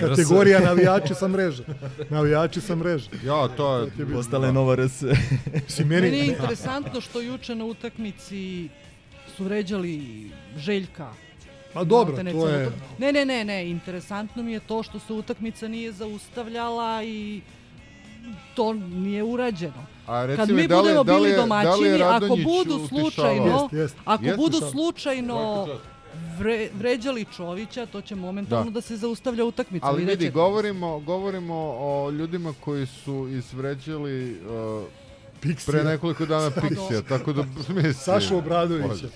kategorija 0.00 0.60
navijači 0.60 1.14
sa 1.14 1.28
mreže. 1.28 1.64
Navijači 2.10 2.60
sa 2.60 2.74
mreže. 2.74 3.10
Ja, 3.24 3.48
to 3.48 3.78
je... 3.78 3.90
Postala 4.14 4.46
je 4.46 4.52
nova 4.52 4.74
RS. 4.76 5.02
Meni 5.78 5.84
meni... 5.86 6.18
je 6.18 6.26
interesantno 6.26 7.00
što 7.00 7.20
juče 7.20 7.54
na 7.54 7.64
utakmici 7.64 8.68
su 9.36 9.44
vređali 9.44 10.00
Željka. 10.56 11.08
Ma 11.74 11.84
dobro, 11.84 12.14
Maltene 12.14 12.32
to 12.32 12.48
je- 12.48 12.70
Ne, 12.98 13.12
ne, 13.12 13.24
ne, 13.24 13.44
ne, 13.44 13.70
interesantno 13.70 14.42
mi 14.42 14.52
je 14.52 14.60
to 14.60 14.82
što 14.82 14.98
se 14.98 15.12
utakmica 15.12 15.68
nije 15.68 15.92
zaustavljala 15.92 17.02
i 17.04 17.40
to 18.54 18.72
nije 18.74 19.22
urađeno. 19.22 19.86
A 20.06 20.26
reci 20.26 20.36
Kad 20.36 20.50
mi, 20.50 20.66
da 20.68 20.76
li- 20.76 20.82
budemo 20.82 21.04
da 21.04 21.12
li 21.12 21.18
bili 21.18 21.30
da 21.30 21.36
li 21.36 21.42
domaćini, 21.42 21.94
ako 21.94 22.12
Radonjić 22.12 22.44
budu 22.46 22.86
slučajno, 22.88 23.44
Jest, 23.62 23.72
jest. 23.74 23.96
ako 24.04 24.24
Jest 24.24 24.36
budu 24.36 24.56
slučajno 24.62 25.66
vre, 26.40 26.68
vređali 26.74 27.26
Čovića, 27.26 27.86
to 27.86 28.00
će 28.00 28.14
momentalno 28.16 28.64
Da. 28.64 28.70
da, 28.70 28.80
se 28.80 28.96
zaustavlja 28.96 29.44
utakmica. 29.44 29.86
Ali 29.86 30.04
vidi, 30.04 30.24
ćete. 30.24 30.30
govorimo, 30.30 30.98
govorimo 31.00 31.54
o 31.78 32.10
ljudima 32.10 32.54
koji 32.60 32.86
su 32.86 33.28
izvređali 33.30 34.32
uh, 34.32 34.84
Pixija. 35.42 35.66
pre 35.66 35.84
nekoliko 35.84 36.26
dana 36.26 36.50
Pa 36.50 36.60
Pixija, 36.60 37.02
tako 37.04 37.32
da 37.32 37.42
mislim... 37.68 37.94
Sašu 37.94 38.36
Obradovića. 38.36 39.06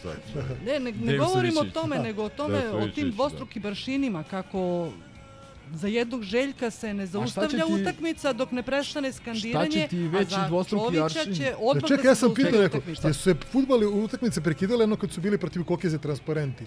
Ne, 0.67 0.81
ne, 0.81 0.93
ne 0.93 1.17
govorimo 1.19 1.61
o 1.61 1.65
tome, 1.65 1.97
Da. 1.97 2.03
nego 2.03 2.23
o 2.23 2.29
tome, 2.31 2.71
o 2.71 2.89
tim 2.89 3.05
da. 3.05 3.11
dvostrukim 3.11 3.67
aršinima, 3.67 4.23
kako 4.25 4.89
za 5.75 5.89
jednog 5.89 6.23
Željka 6.23 6.71
se 6.71 6.95
ne 6.95 7.07
zaustavlja 7.07 7.67
ti- 7.67 7.73
utakmica 7.73 8.33
dok 8.33 8.51
ne 8.51 8.63
prestane 8.63 9.13
skandiranje, 9.13 9.87
ti 9.89 9.97
a 10.07 10.19
veći 10.19 10.31
za 10.31 10.49
dvostruki 10.49 10.85
Čovića 10.87 11.05
aršin? 11.05 11.35
će 11.35 11.43
Ja, 11.43 11.57
odmah 11.59 11.85
čekaj, 11.85 12.03
da 12.03 12.09
ja 12.09 12.15
se 12.15 12.21
sam 12.21 12.29
zaustavi 12.29 12.47
pitao 12.47 12.63
neko, 12.63 12.81
jesu 13.09 13.23
se 13.23 13.35
futbali 13.53 13.87
utakmice 13.87 14.41
prekidale 14.41 14.85
ono 14.85 14.97
kad 14.97 15.13
su 15.13 15.21
bili 15.21 15.39
protiv 15.39 15.65
Kokeze 15.65 15.99
transparenti? 15.99 16.65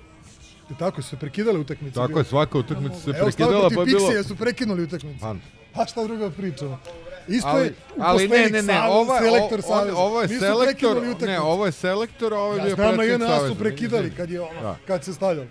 I 0.71 0.77
tako 0.79 1.01
su 1.01 1.09
se 1.09 1.17
prekidale 1.17 1.59
utakmice. 1.59 1.95
Tako 1.95 2.19
je, 2.19 2.25
svaka 2.25 2.57
utakmica 2.57 2.95
se 2.95 3.09
Evo, 3.09 3.25
prekidala, 3.25 3.69
pa 3.75 3.79
je 3.81 3.85
bilo... 3.85 3.99
Pixija 3.99 4.23
su 4.23 4.35
prekinuli 4.35 4.83
utakmicu. 4.83 5.19
Pa, 5.21 5.35
Pa 5.73 5.85
šta 5.85 6.03
drugo 6.03 6.29
pričamo? 6.29 6.79
Isto 7.27 7.47
ali, 7.47 7.63
je 7.63 7.73
ali 7.99 8.27
ne, 8.27 8.49
ne, 8.49 8.61
ne, 8.61 8.81
ovo 8.89 9.15
je, 9.15 9.21
selektor 9.21 9.61
Saveza. 9.61 9.97
ovo 9.97 10.21
je 10.21 10.27
selektor, 10.27 11.03
ne, 11.21 11.39
ovo 11.41 11.65
je 11.65 11.71
selektor, 11.71 12.33
ovo 12.33 12.53
je 12.53 12.57
Ja 12.57 12.63
bio 12.65 12.75
znam 12.75 12.87
na 12.87 12.97
predsjednik 12.97 13.29
JNA 13.29 13.47
su 13.47 13.55
prekidali 13.55 14.11
kad 14.17 14.29
je 14.29 14.41
ono, 14.41 14.61
Da. 14.61 14.75
kad 14.87 15.03
se 15.03 15.13
stavljalo. 15.13 15.47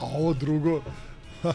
A 0.00 0.04
ovo 0.04 0.34
drugo, 0.34 0.82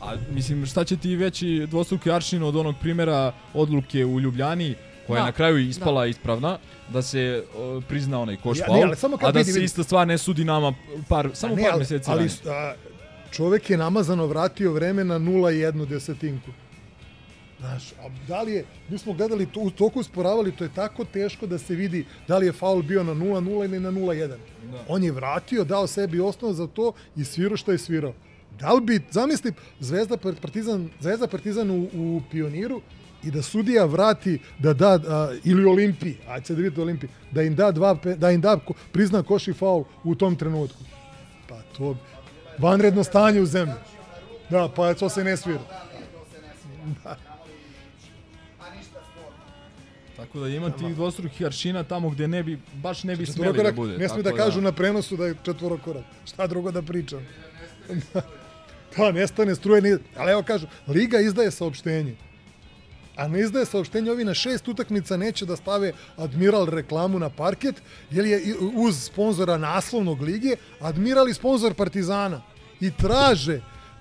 A 0.00 0.14
mislim, 0.30 0.66
šta 0.66 0.84
će 0.84 0.96
ti 0.96 1.16
veći 1.16 1.66
dvostruki 1.70 2.10
aršin 2.10 2.42
od 2.42 2.56
onog 2.56 2.74
primjera 2.80 3.32
odluke 3.54 4.04
u 4.04 4.20
Ljubljani, 4.20 4.74
koja 5.06 5.18
je 5.18 5.22
Da, 5.22 5.26
na 5.26 5.32
kraju 5.32 5.58
ispala 5.58 6.06
ispravna, 6.06 6.58
da 6.92 7.02
se 7.02 7.44
o, 7.56 7.80
prizna 7.88 8.20
onaj 8.20 8.36
koš 8.36 8.58
Ja, 8.58 8.66
faul, 8.66 8.82
ali 8.82 8.96
samo 8.96 9.16
kad 9.16 9.28
a 9.28 9.32
da 9.32 9.38
vidi, 9.38 9.52
se 9.52 9.64
ista 9.64 9.82
stvar 9.82 10.08
ne 10.08 10.18
sudi 10.18 10.44
nama 10.44 10.74
par, 11.08 11.30
samo 11.34 11.56
ne, 11.56 11.62
par 11.62 11.70
ali, 11.72 11.78
mjeseci 11.78 12.10
ali 12.10 12.18
ranije. 12.18 12.52
a, 12.52 12.74
čovek 13.30 13.70
je 13.70 13.76
namazano 13.76 14.26
vratio 14.26 14.72
vreme 14.72 15.04
na 15.04 15.18
0,1 15.18 15.86
desetinku. 15.86 16.50
Znaš, 17.60 17.92
a 17.92 18.08
da 18.28 18.42
li 18.42 18.52
je, 18.52 18.64
mi 18.88 18.98
smo 18.98 19.12
gledali 19.12 19.46
to, 19.46 19.70
toku 19.76 20.00
usporavali, 20.00 20.52
to 20.52 20.64
je 20.64 20.70
tako 20.74 21.04
teško 21.04 21.46
da 21.46 21.58
se 21.58 21.74
vidi 21.74 22.04
da 22.28 22.38
li 22.38 22.46
je 22.46 22.52
faul 22.52 22.82
bio 22.82 23.04
na 23.04 23.14
0,0 23.14 23.64
ili 23.64 23.80
na 23.80 23.90
0,1. 23.90 24.28
Da. 24.28 24.36
On 24.88 25.04
je 25.04 25.12
vratio, 25.12 25.64
dao 25.64 25.86
sebi 25.86 26.20
osnov 26.20 26.52
za 26.52 26.66
to 26.66 26.92
i 27.16 27.24
svirao 27.24 27.56
što 27.56 27.72
je 27.72 27.78
svirao. 27.78 28.14
Da 28.60 28.72
li 28.72 28.80
bi, 28.80 29.00
zamisli, 29.10 29.52
Zvezda 29.80 30.16
Partizan, 30.16 30.88
Zvezda 31.00 31.26
Partizan 31.26 31.70
u, 31.70 31.88
u 31.94 32.22
Pioniru 32.30 32.80
i 33.24 33.30
da 33.30 33.42
sudija 33.42 33.84
vrati 33.84 34.38
da 34.58 34.72
da 34.72 35.00
a, 35.08 35.32
ili 35.44 35.64
Olimpiji, 35.64 36.16
ajde 36.28 36.46
sad 36.46 36.56
da 36.56 36.62
vidite 36.62 36.82
Olimpiji, 36.82 37.10
da 37.30 37.42
im 37.42 37.54
da 37.54 37.70
dva 37.72 37.94
da 38.16 38.30
im 38.30 38.40
da 38.40 38.58
prizna 38.92 39.22
koš 39.22 39.48
i 39.48 39.52
faul 39.52 39.84
u 40.04 40.14
tom 40.14 40.36
trenutku. 40.36 40.84
Pa 41.48 41.62
to 41.76 41.96
vanredno 42.58 43.04
stanje 43.04 43.40
u 43.40 43.46
zemlji. 43.46 43.74
Da, 44.50 44.68
pa 44.76 44.94
to 44.94 45.08
se 45.08 45.24
ne 45.24 45.36
svira. 45.36 45.60
Da. 47.04 47.16
Tako 50.16 50.40
da 50.40 50.48
ima 50.48 50.70
tih 50.70 50.94
dvostrukih 50.94 51.46
aršina 51.46 51.84
tamo 51.84 52.10
gde 52.10 52.28
ne 52.28 52.42
bi, 52.42 52.58
baš 52.74 53.04
ne 53.04 53.16
bi 53.16 53.26
smeli 53.26 53.62
da 53.62 53.72
bude. 53.72 53.98
ne 53.98 54.08
smije 54.08 54.22
tako 54.22 54.36
da 54.36 54.44
kažu 54.44 54.60
na 54.60 54.72
prenosu 54.72 55.16
da 55.16 55.26
je 55.26 55.34
četvorokorak. 55.42 56.04
Šta 56.24 56.46
drugo 56.46 56.70
da 56.70 56.82
pričam? 56.82 57.26
da, 58.96 59.12
nestane 59.12 59.54
struje. 59.54 59.98
Ali 60.16 60.32
evo 60.32 60.42
kažu, 60.42 60.66
Liga 60.88 61.20
izdaje 61.20 61.50
saopštenje. 61.50 62.16
A 63.18 63.28
ne 63.28 63.40
izdaje 63.40 63.66
saopštenje, 63.66 64.10
ovi 64.10 64.24
na 64.24 64.34
šest 64.34 64.68
utakmica 64.68 65.16
neće 65.16 65.46
da 65.46 65.56
stave 65.56 65.92
Admiral 66.16 66.66
reklamu 66.66 67.18
na 67.18 67.30
parket, 67.30 67.74
jer 68.10 68.26
je 68.26 68.54
uz 68.74 69.02
sponzora 69.02 69.56
naslovnog 69.58 70.22
lige, 70.22 70.56
Admiral 70.80 71.28
i 71.28 71.34
sponzor 71.34 71.74
Partizana. 71.74 72.42
I 72.80 72.90
traže, 72.90 73.60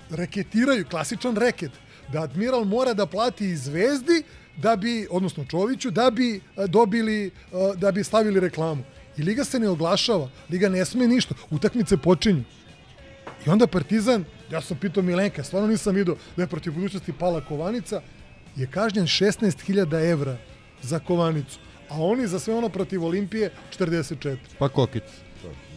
reketiraju, 0.10 0.85
klasičan 0.85 1.35
reket, 1.35 1.72
da 2.14 2.22
Admiral 2.22 2.65
mora 2.65 2.94
da 2.94 3.06
plati 3.06 3.45
i 3.49 3.56
Zvezdi, 3.56 4.23
da 4.57 4.76
bi, 4.76 5.07
odnosno 5.11 5.45
Čoviću, 5.45 5.91
da 5.91 6.11
bi 6.11 6.35
e, 6.35 6.68
dobili, 6.68 7.27
e, 7.27 7.31
da 7.76 7.91
bi 7.91 8.03
stavili 8.03 8.39
reklamu. 8.39 8.84
I 9.18 9.23
Liga 9.23 9.44
se 9.44 9.60
ne 9.60 9.69
oglašava, 9.69 10.30
Liga 10.49 10.69
ne 10.69 10.85
sme 10.85 11.07
ništa, 11.07 11.35
utakmice 11.49 11.98
počinju. 11.98 12.44
I 13.45 13.49
onda 13.49 13.68
Partizan, 13.68 14.26
ja 14.52 14.61
sam 14.61 14.77
pitao 14.77 15.03
Milenka, 15.03 15.44
stvarno 15.44 15.68
nisam 15.68 15.95
vidio 15.95 16.15
da 16.35 16.44
je 16.44 16.48
protiv 16.48 16.73
budućnosti 16.73 17.14
pala 17.14 17.41
Kovanica, 17.41 18.02
je 18.58 18.68
kažnjen 18.68 19.06
16.000 19.06 20.12
evra 20.12 20.38
za 20.82 21.00
Kovanicu. 21.00 21.60
A 21.90 21.96
oni 21.96 22.28
za 22.28 22.40
sve 22.40 22.54
ono 22.56 22.70
protiv 22.70 23.04
Olimpije 23.04 23.52
44. 23.72 24.36
Pa 24.60 24.70
kokic. 24.70 25.04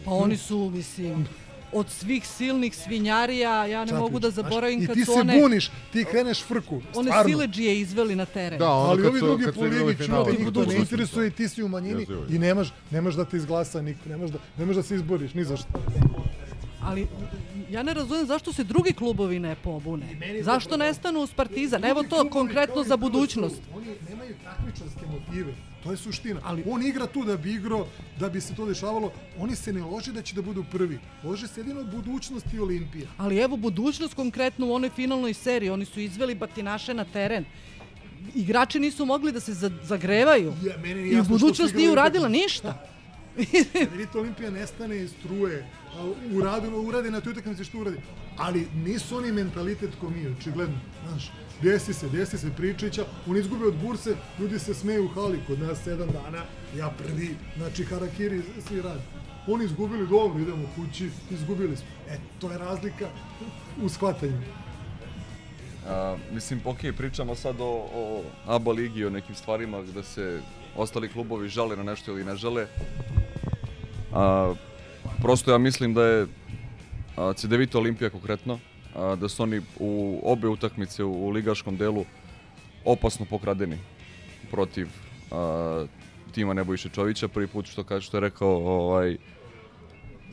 Pa 0.05 0.11
oni 0.11 0.37
su, 0.37 0.69
mislim, 0.69 1.27
od 1.71 1.89
svih 1.89 2.27
silnih 2.27 2.75
svinjarija, 2.75 3.65
ja 3.65 3.79
ne 3.81 3.87
Šta 3.87 3.99
mogu 3.99 4.19
da 4.19 4.29
zaboravim 4.29 4.79
Znaš, 4.79 4.87
kad 4.87 4.97
I 4.97 4.99
ti 4.99 5.05
su 5.05 5.13
se 5.13 5.19
one, 5.19 5.39
buniš, 5.41 5.71
ti 5.93 6.05
kreneš 6.05 6.43
frku. 6.43 6.81
one 6.95 7.03
stvarno. 7.03 7.29
sileđije 7.29 7.79
izveli 7.79 8.15
na 8.15 8.25
teren. 8.25 8.59
Da, 8.59 8.69
ono 8.69 8.89
Ali 8.89 9.07
ovi 9.07 9.19
su- 9.19 9.25
drugi 9.25 9.45
kad 9.45 9.53
su 9.53 9.59
po 9.59 9.65
igrali 9.65 9.85
ligi 9.85 10.03
finale 10.03 10.25
čute, 10.25 10.43
njih 10.43 10.53
to 10.53 10.65
ne 10.65 10.75
interesuje 10.75 11.27
i 11.27 11.31
ti 11.31 11.49
si 11.49 11.63
u 11.63 11.67
manjini 11.67 12.05
i 12.29 12.39
nemaš, 12.39 12.73
nemaš 12.91 13.13
da 13.13 13.25
te 13.25 13.37
izglasa 13.37 13.81
niko, 13.81 14.09
nemaš 14.09 14.29
da, 14.29 14.39
nemaš 14.57 14.75
da 14.75 14.83
se 14.83 14.95
izboriš, 14.95 15.33
ni 15.33 15.43
za 15.43 15.57
šta. 15.57 15.67
Ali 16.81 17.07
ja 17.71 17.83
ne 17.83 17.93
razumijem 17.93 18.27
zašto 18.27 18.53
se 18.53 18.63
drugi 18.63 18.93
klubovi 18.93 19.39
ne 19.39 19.55
pobune. 19.55 20.05
Zašto 20.41 20.77
ne 20.77 20.93
stanu 20.93 21.19
uz 21.19 21.33
Partizan? 21.33 21.85
Evo 21.85 22.03
to 22.03 22.29
konkretno 22.29 22.83
za 22.83 22.97
budućnost. 22.97 23.61
Oni 23.75 23.85
nemaju 24.09 24.35
takmičarske 24.43 25.05
motive. 25.07 25.53
To 25.83 25.91
je 25.91 25.97
suština. 25.97 26.39
Ali 26.43 26.63
on 26.67 26.83
igra 26.83 27.07
tu 27.07 27.23
da 27.25 27.37
bi 27.37 27.53
igrao, 27.53 27.87
da 28.19 28.29
bi 28.29 28.41
se 28.41 28.55
to 28.55 28.65
dešavalo. 28.65 29.11
Oni 29.39 29.55
se 29.55 29.73
ne 29.73 29.81
lože 29.81 30.11
da 30.11 30.21
će 30.21 30.35
da 30.35 30.41
budu 30.41 30.63
prvi. 30.71 30.99
Lože 31.23 31.47
se 31.47 31.59
jedino 31.61 31.83
budućnosti 31.83 32.59
Olimpije. 32.59 33.07
Ali 33.17 33.37
evo 33.37 33.57
budućnost 33.57 34.13
konkretno 34.13 34.67
u 34.67 34.73
onoj 34.73 34.89
finalnoj 34.89 35.33
seriji. 35.33 35.69
Oni 35.69 35.85
su 35.85 35.99
izveli 35.99 36.35
batinaše 36.35 36.93
na 36.93 37.05
teren. 37.05 37.45
Igrači 38.35 38.79
nisu 38.79 39.05
mogli 39.05 39.31
da 39.31 39.39
se 39.39 39.53
za- 39.53 39.71
zagrevaju. 39.83 40.53
Ja, 40.63 40.77
meni 40.77 41.09
I 41.09 41.21
budućnost 41.21 41.75
nije 41.75 41.91
uradila 41.91 42.27
ništa. 42.29 42.87
Vidite 43.91 44.17
Olimpija 44.17 44.49
nestane 44.49 44.97
iz 44.97 45.11
struje, 45.19 45.67
a 45.97 46.11
uradi, 46.87 47.11
na 47.11 47.21
toj 47.21 47.31
utakmici 47.31 47.63
što 47.63 47.77
uradi. 47.77 47.97
Ali 48.37 48.67
nisu 48.75 49.17
oni 49.17 49.31
mentalitet 49.31 49.89
ko 50.01 50.09
mi, 50.09 50.27
očigledno. 50.27 50.77
Znaš, 51.07 51.31
desi 51.61 51.93
se, 51.93 52.09
desi 52.09 52.37
se 52.37 52.51
Pričića, 52.57 53.05
on 53.27 53.37
izgubi 53.37 53.65
od 53.65 53.75
burse, 53.75 54.15
ljudi 54.39 54.59
se 54.59 54.73
smeju 54.73 55.05
u 55.05 55.07
hali 55.07 55.39
kod 55.47 55.59
nas 55.59 55.83
sedam 55.83 56.09
dana, 56.09 56.43
ja 56.77 56.89
prvi, 56.97 57.35
znači 57.57 57.83
harakiri 57.83 58.41
svi 58.67 58.81
radi. 58.81 59.01
Oni 59.47 59.65
izgubili 59.65 60.07
dobro, 60.07 60.39
idemo 60.39 60.69
kući, 60.75 61.09
izgubili 61.31 61.77
smo. 61.77 61.87
E, 62.09 62.17
to 62.39 62.51
je 62.51 62.57
razlika 62.57 63.09
u 63.81 63.89
shvatanju. 63.89 64.41
A, 65.87 66.17
mislim, 66.31 66.61
ok, 66.65 66.77
pričamo 66.97 67.35
sad 67.35 67.55
o, 67.61 67.87
o 67.93 68.23
ABA 68.45 68.71
ligi, 68.71 69.05
o 69.05 69.09
nekim 69.09 69.35
stvarima 69.35 69.81
gde 69.81 70.03
se 70.03 70.41
ostali 70.75 71.09
klubovi 71.09 71.49
žale 71.49 71.75
na 71.77 71.83
nešto 71.83 72.11
ili 72.11 72.23
ne 72.23 72.35
žale. 72.35 72.67
A, 74.13 74.53
prosto 75.21 75.51
ja 75.51 75.57
mislim 75.57 75.93
da 75.93 76.05
je 76.05 76.27
a, 77.17 77.33
Cedevita 77.33 77.77
Olimpija 77.77 78.09
konkretno, 78.09 78.59
a, 78.95 79.15
da 79.15 79.29
su 79.29 79.43
oni 79.43 79.61
u 79.79 80.21
obe 80.23 80.47
utakmice 80.47 81.03
u, 81.03 81.27
u 81.27 81.29
ligaškom 81.29 81.77
delu 81.77 82.05
opasno 82.85 83.25
pokradeni 83.25 83.77
protiv 84.51 84.87
a, 85.31 85.85
tima 86.31 86.53
Nebojše 86.53 86.89
Čovića. 86.89 87.27
Prvi 87.27 87.47
put 87.47 87.65
što 87.65 87.83
kaže 87.83 88.05
što 88.05 88.17
je 88.17 88.21
rekao 88.21 88.49
ovaj, 88.49 89.17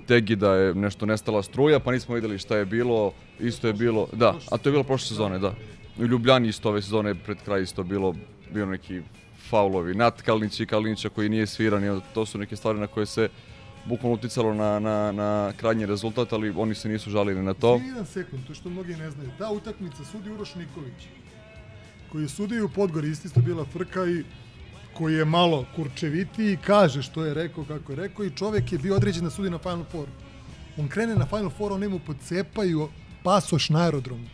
Tegi 0.07 0.37
da 0.37 0.55
je 0.55 0.75
nešto 0.75 1.07
nestala 1.07 1.43
struja, 1.43 1.81
pa 1.81 1.93
nismo 1.93 2.15
videli 2.15 2.39
šta 2.39 2.57
je 2.57 2.65
bilo, 2.65 3.13
isto 3.41 3.67
je 3.67 3.73
bilo, 3.73 4.09
da, 4.13 4.35
a 4.51 4.59
to 4.59 4.69
je 4.69 4.73
bilo 4.73 4.85
prošle 4.85 5.09
sezone, 5.09 5.39
da. 5.39 5.53
U 5.99 6.05
Ljubljani 6.05 6.49
isto 6.49 6.69
ove 6.69 6.83
sezone 6.83 7.15
pred 7.15 7.39
kraj 7.45 7.63
isto 7.63 7.83
bilo, 7.83 8.15
bio 8.55 8.67
neki 8.67 9.03
faulovi, 9.49 9.95
Nat 9.95 10.23
Kalinić 10.23 10.61
i 10.61 10.67
Kalinića 10.67 11.09
koji 11.09 11.29
nije 11.29 11.47
sviran, 11.47 12.01
to 12.15 12.27
su 12.27 12.39
neke 12.39 12.57
stvari 12.57 12.79
na 12.79 12.87
koje 12.87 13.07
se 13.07 13.29
bukvalno 13.89 14.15
uticalo 14.15 14.55
na, 14.55 14.79
na, 14.79 15.13
na 15.13 15.53
krajnji 15.57 15.87
rezultat, 15.87 16.33
ali 16.33 16.53
oni 16.57 16.75
se 16.75 16.89
nisu 16.89 17.11
žalili 17.11 17.43
na 17.43 17.55
to. 17.55 17.77
Izvini 17.77 17.89
jedan 17.89 18.07
sekund, 18.07 18.47
to 18.47 18.55
što 18.55 18.71
mnogi 18.71 18.97
ne 18.97 19.11
znaju. 19.11 19.31
Ta 19.39 19.51
utakmica 19.51 20.05
sudi 20.05 20.31
Uroš 20.31 20.55
Nikolić, 20.55 21.09
koji 22.13 22.23
je 22.23 22.29
sudio 22.29 22.65
u 22.65 22.69
Podgori, 22.69 23.11
isto 23.11 23.29
isto 23.29 23.41
bila 23.41 23.65
frka 23.65 24.07
i 24.07 24.25
koji 24.95 25.15
je 25.15 25.25
malo 25.25 25.65
kurčevitiji, 25.77 26.59
kaže 26.67 27.03
što 27.03 27.25
je 27.25 27.35
rekao, 27.35 27.65
kako 27.65 27.93
je 27.93 27.97
rekao 27.97 28.25
i 28.25 28.37
čovek 28.37 28.73
je 28.73 28.79
bio 28.79 28.97
određen 28.97 29.25
da 29.25 29.31
sudi 29.31 29.51
na 29.51 29.59
Final 29.59 29.85
Four. 29.93 30.09
On 30.77 30.89
krene 30.89 31.15
na 31.15 31.27
Final 31.27 31.51
Four, 31.51 31.73
oni 31.73 31.89
mu 31.89 31.99
pocepaju 31.99 32.89
pasoš 33.23 33.71
na 33.71 33.83
aerodromu. 33.85 34.27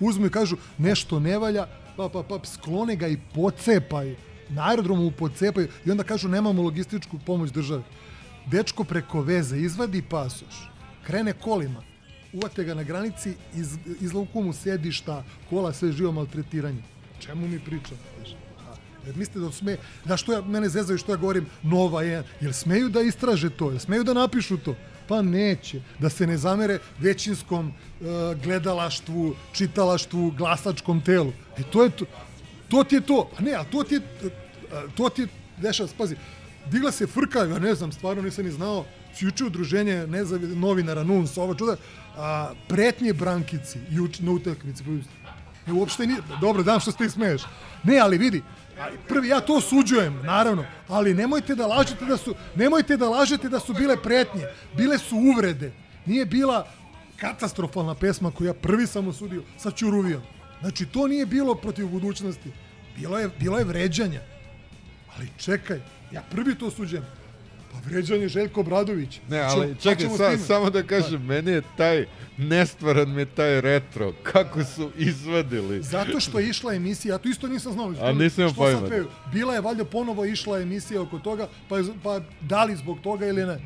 Uzmu 0.00 0.26
i 0.26 0.30
kažu 0.30 0.56
nešto 0.78 1.20
ne 1.20 1.38
valja, 1.38 1.66
pa, 1.96 2.08
pa, 2.08 2.22
pa, 2.22 2.38
sklone 2.44 2.96
ga 2.96 3.08
i 3.08 3.18
pocepaju. 3.34 4.16
Na 4.48 4.68
aerodromu 4.68 5.02
mu 5.02 5.10
pocepaju 5.10 5.68
i 5.86 5.90
onda 5.90 6.04
kažu 6.04 6.28
nemamo 6.28 6.62
logističku 6.62 7.18
pomoć 7.26 7.50
države. 7.50 7.82
Dečko 8.46 8.84
preko 8.84 9.20
veze 9.20 9.58
izvadi 9.58 10.02
pasoš, 10.02 10.68
krene 11.06 11.32
kolima, 11.32 11.82
uvate 12.32 12.64
ga 12.64 12.74
na 12.74 12.82
granici, 12.82 13.34
iz, 13.54 13.76
izlavuku 14.00 14.42
mu 14.42 14.52
sedišta, 14.52 15.24
kola, 15.50 15.72
sve 15.72 15.92
živo 15.92 16.12
maltretiranje. 16.12 16.82
Čemu 17.20 17.48
mi 17.48 17.60
pričamo? 17.60 18.00
Jer 19.06 19.16
mislite 19.16 19.40
da 19.40 19.52
sme, 19.52 19.76
da 20.04 20.16
što 20.16 20.32
ja, 20.32 20.40
mene 20.42 20.68
zezaju 20.68 20.98
što 20.98 21.12
ja 21.12 21.16
govorim 21.16 21.46
nova 21.62 22.02
je, 22.02 22.22
jel 22.40 22.52
smeju 22.52 22.88
da 22.88 23.00
istraže 23.00 23.50
to, 23.50 23.70
jel 23.70 23.78
smeju 23.78 24.04
da 24.04 24.14
napišu 24.14 24.56
to? 24.56 24.76
Pa 25.08 25.22
neće, 25.22 25.80
da 25.98 26.08
se 26.08 26.26
ne 26.26 26.36
zamere 26.36 26.78
većinskom 26.98 27.68
uh, 27.68 28.06
gledalaštvu, 28.42 29.34
čitalaštvu, 29.52 30.30
glasačkom 30.30 31.00
telu. 31.00 31.32
E 31.58 31.62
to 31.62 31.82
je 31.84 31.90
to, 31.90 32.04
to 32.68 32.84
ti 32.84 32.94
je 32.94 33.00
to, 33.00 33.30
a 33.38 33.42
ne, 33.42 33.52
a 33.52 33.64
to 33.64 33.82
ti 33.82 33.94
je, 33.94 34.00
uh, 34.00 34.94
to 34.94 35.08
ti 35.08 35.22
je, 35.22 35.28
dešava, 35.58 35.88
se, 35.88 35.94
pazi, 35.98 36.16
digla 36.70 36.92
se 36.92 37.06
frka, 37.06 37.38
ja 37.38 37.58
ne 37.58 37.74
znam, 37.74 37.92
stvarno 37.92 38.22
nisam 38.22 38.44
ni 38.44 38.50
znao, 38.50 38.84
juče 39.20 39.44
udruženje 39.44 40.06
nezavi, 40.06 40.46
novinara, 40.56 41.04
NUNS, 41.04 41.36
ovo 41.38 41.54
čuda, 41.54 41.76
a, 42.16 42.52
pretnje 42.68 43.12
Brankici 43.12 43.78
juč, 43.90 44.20
na 44.20 44.32
utakmici. 44.32 44.84
Ne, 45.66 45.72
uopšte 45.72 46.06
nije, 46.06 46.20
dobro, 46.40 46.62
dam 46.62 46.80
što 46.80 46.90
ste 46.90 47.10
smeješ. 47.10 47.42
Ne, 47.84 47.98
ali 47.98 48.18
vidi, 48.18 48.42
prvi 49.08 49.28
ja 49.28 49.40
to 49.40 49.56
osuđujem, 49.56 50.20
naravno, 50.24 50.64
ali 50.88 51.14
nemojte 51.14 51.54
da 51.54 51.66
lažete 51.66 52.04
da 52.04 52.16
su, 52.16 52.34
nemojte 52.54 52.96
da 52.96 53.08
lažete 53.08 53.48
da 53.48 53.60
su 53.60 53.74
bile 53.74 54.02
pretnje, 54.02 54.44
bile 54.76 54.98
su 54.98 55.16
uvrede. 55.16 55.72
Nije 56.06 56.26
bila 56.26 56.66
katastrofalna 57.16 57.94
pesma 57.94 58.30
koju 58.30 58.46
ja 58.46 58.54
prvi 58.54 58.86
sam 58.86 59.08
osudio 59.08 59.42
sa 59.58 59.70
Ćuruvijom. 59.70 60.22
Znači, 60.60 60.86
to 60.86 61.06
nije 61.06 61.26
bilo 61.26 61.54
protiv 61.54 61.88
budućnosti. 61.88 62.50
Bilo 62.96 63.18
je, 63.18 63.30
bilo 63.38 63.58
je 63.58 63.64
vređanja. 63.64 64.20
Ali 65.16 65.28
čekaj, 65.36 65.80
ja 66.12 66.22
prvi 66.30 66.54
to 66.54 66.66
osuđujem. 66.66 67.04
Pa 67.72 67.78
vređanje 67.88 68.28
Željko 68.28 68.60
Obradović. 68.60 69.20
Ne, 69.28 69.40
ali 69.40 69.74
pa 69.74 69.80
čekaj, 69.80 70.06
sa, 70.16 70.38
samo 70.38 70.70
da 70.70 70.82
kažem, 70.82 71.24
meni 71.24 71.50
je 71.50 71.62
taj, 71.76 72.06
nestvaran 72.38 73.14
mi 73.14 73.20
je 73.20 73.26
taj 73.26 73.60
retro, 73.60 74.12
kako 74.22 74.64
su 74.64 74.90
izvadili. 74.96 75.82
Zato 75.82 76.20
što 76.20 76.38
je 76.38 76.48
išla 76.48 76.74
emisija, 76.74 77.14
ja 77.14 77.18
to 77.18 77.28
isto 77.28 77.48
nisam 77.48 77.72
znao. 77.72 77.94
A 78.00 78.12
nisam 78.12 78.54
pojma. 78.54 78.88
Bila 79.32 79.54
je 79.54 79.60
valjda 79.60 79.84
ponovo 79.84 80.24
išla 80.24 80.60
emisija 80.60 81.02
oko 81.02 81.18
toga, 81.18 81.48
pa, 81.68 81.78
je, 81.78 81.84
pa 82.02 82.20
da 82.40 82.64
li 82.64 82.76
zbog 82.76 83.00
toga 83.00 83.26
ili 83.26 83.46
ne. 83.46 83.58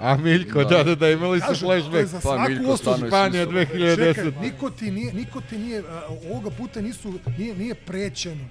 A 0.00 0.16
Miljko, 0.16 0.64
da, 0.64 0.82
da, 0.82 0.94
da, 0.94 1.10
imali 1.10 1.40
su 1.40 1.52
je 1.52 1.56
flashback. 1.56 2.06
za 2.06 2.20
Pa, 2.22 2.48
Miljko. 2.48 2.76
Stanović 2.76 3.06
Španija 3.06 3.44
Čekaj, 3.44 3.66
2010. 3.76 4.40
niko 4.40 4.70
ti 4.70 4.90
nije, 4.90 5.12
niko 5.12 5.40
ti 5.40 5.58
nije, 5.58 5.82
ovoga 6.30 6.50
puta 6.50 6.80
nisu, 6.80 7.14
nije, 7.38 7.54
nije 7.56 7.74
prećeno. 7.74 8.44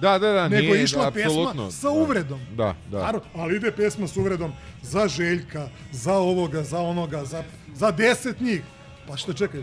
Da, 0.00 0.18
da, 0.18 0.32
da, 0.32 0.48
nego 0.48 0.62
nije, 0.62 0.74
je 0.74 0.84
išla 0.84 1.08
apsolutno. 1.08 1.64
pesma 1.66 1.70
sa 1.70 1.86
Da. 1.86 1.92
uvredom. 1.92 2.40
Da, 2.56 2.74
da. 2.90 2.98
Naravno, 2.98 3.26
ali 3.34 3.56
ide 3.56 3.72
pesma 3.72 4.06
sa 4.08 4.20
uvredom 4.20 4.52
za 4.82 5.08
Željka, 5.08 5.68
za 5.92 6.14
ovoga, 6.14 6.62
za 6.62 6.80
onoga, 6.80 7.24
za, 7.24 7.42
za 7.74 7.90
deset 7.90 8.40
njih. 8.40 8.62
Pa 9.08 9.16
što 9.16 9.32
čekaj, 9.32 9.60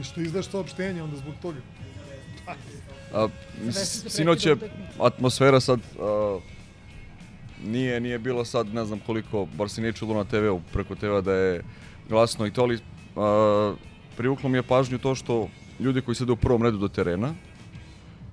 i 0.00 0.02
što 0.02 0.20
izdaš 0.20 0.46
saopštenje 0.46 1.02
onda 1.02 1.16
zbog 1.16 1.34
toga? 1.42 1.58
A, 3.14 3.28
sinoć 4.08 4.46
je 4.46 4.56
atmosfera 5.00 5.60
sad 5.60 5.80
a, 6.00 6.38
nije 7.64 8.00
nije 8.00 8.18
bilo 8.18 8.44
sad 8.44 8.74
ne 8.74 8.84
znam 8.84 9.00
koliko 9.00 9.46
bar 9.46 9.68
se 9.68 9.80
nije 9.80 9.92
čulo 9.92 10.14
na 10.14 10.24
TV-u 10.24 10.60
preko 10.72 10.94
TV 10.94 11.18
da 11.24 11.32
je 11.32 11.62
glasno 12.08 12.46
i 12.46 12.50
to 12.50 12.62
ali 12.62 12.78
a, 13.16 13.74
privuklo 14.16 14.48
mi 14.48 14.58
je 14.58 14.62
pažnju 14.62 14.98
to 14.98 15.14
što 15.14 15.48
ljudi 15.80 16.00
koji 16.00 16.14
sede 16.14 16.32
u 16.32 16.36
prvom 16.36 16.62
redu 16.62 16.78
do 16.78 16.88
terena 16.88 17.34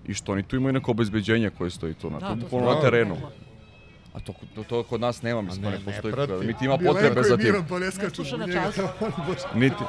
i 0.07 0.13
što 0.13 0.31
oni 0.31 0.43
tu 0.43 0.55
imaju 0.55 0.73
neko 0.73 0.91
obezbeđenje 0.91 1.49
koje 1.49 1.69
stoji 1.69 1.93
tu 1.93 2.09
na, 2.09 2.19
Da, 2.19 2.27
to, 2.27 2.35
to 2.35 2.39
bukvalno 2.41 2.73
na 2.75 2.81
terenu. 2.81 3.15
Da. 3.15 3.29
A 4.13 4.19
to, 4.19 4.33
to, 4.55 4.63
to 4.63 4.83
kod 4.83 5.01
nas 5.01 5.21
nema, 5.21 5.41
mislim, 5.41 5.63
ne, 5.63 5.69
ne 5.71 5.77
ne 5.77 5.85
postoji. 5.85 6.13
prati. 6.13 6.33
Niti 6.47 6.65
ima 6.65 6.77
potrebe 6.77 7.23
za 7.23 7.37
tim. 7.37 7.55
pa 7.69 7.79
ne 7.79 7.91
skaču 7.91 8.21
u 8.21 8.47
njega. 8.47 8.71
Niti. 9.55 9.83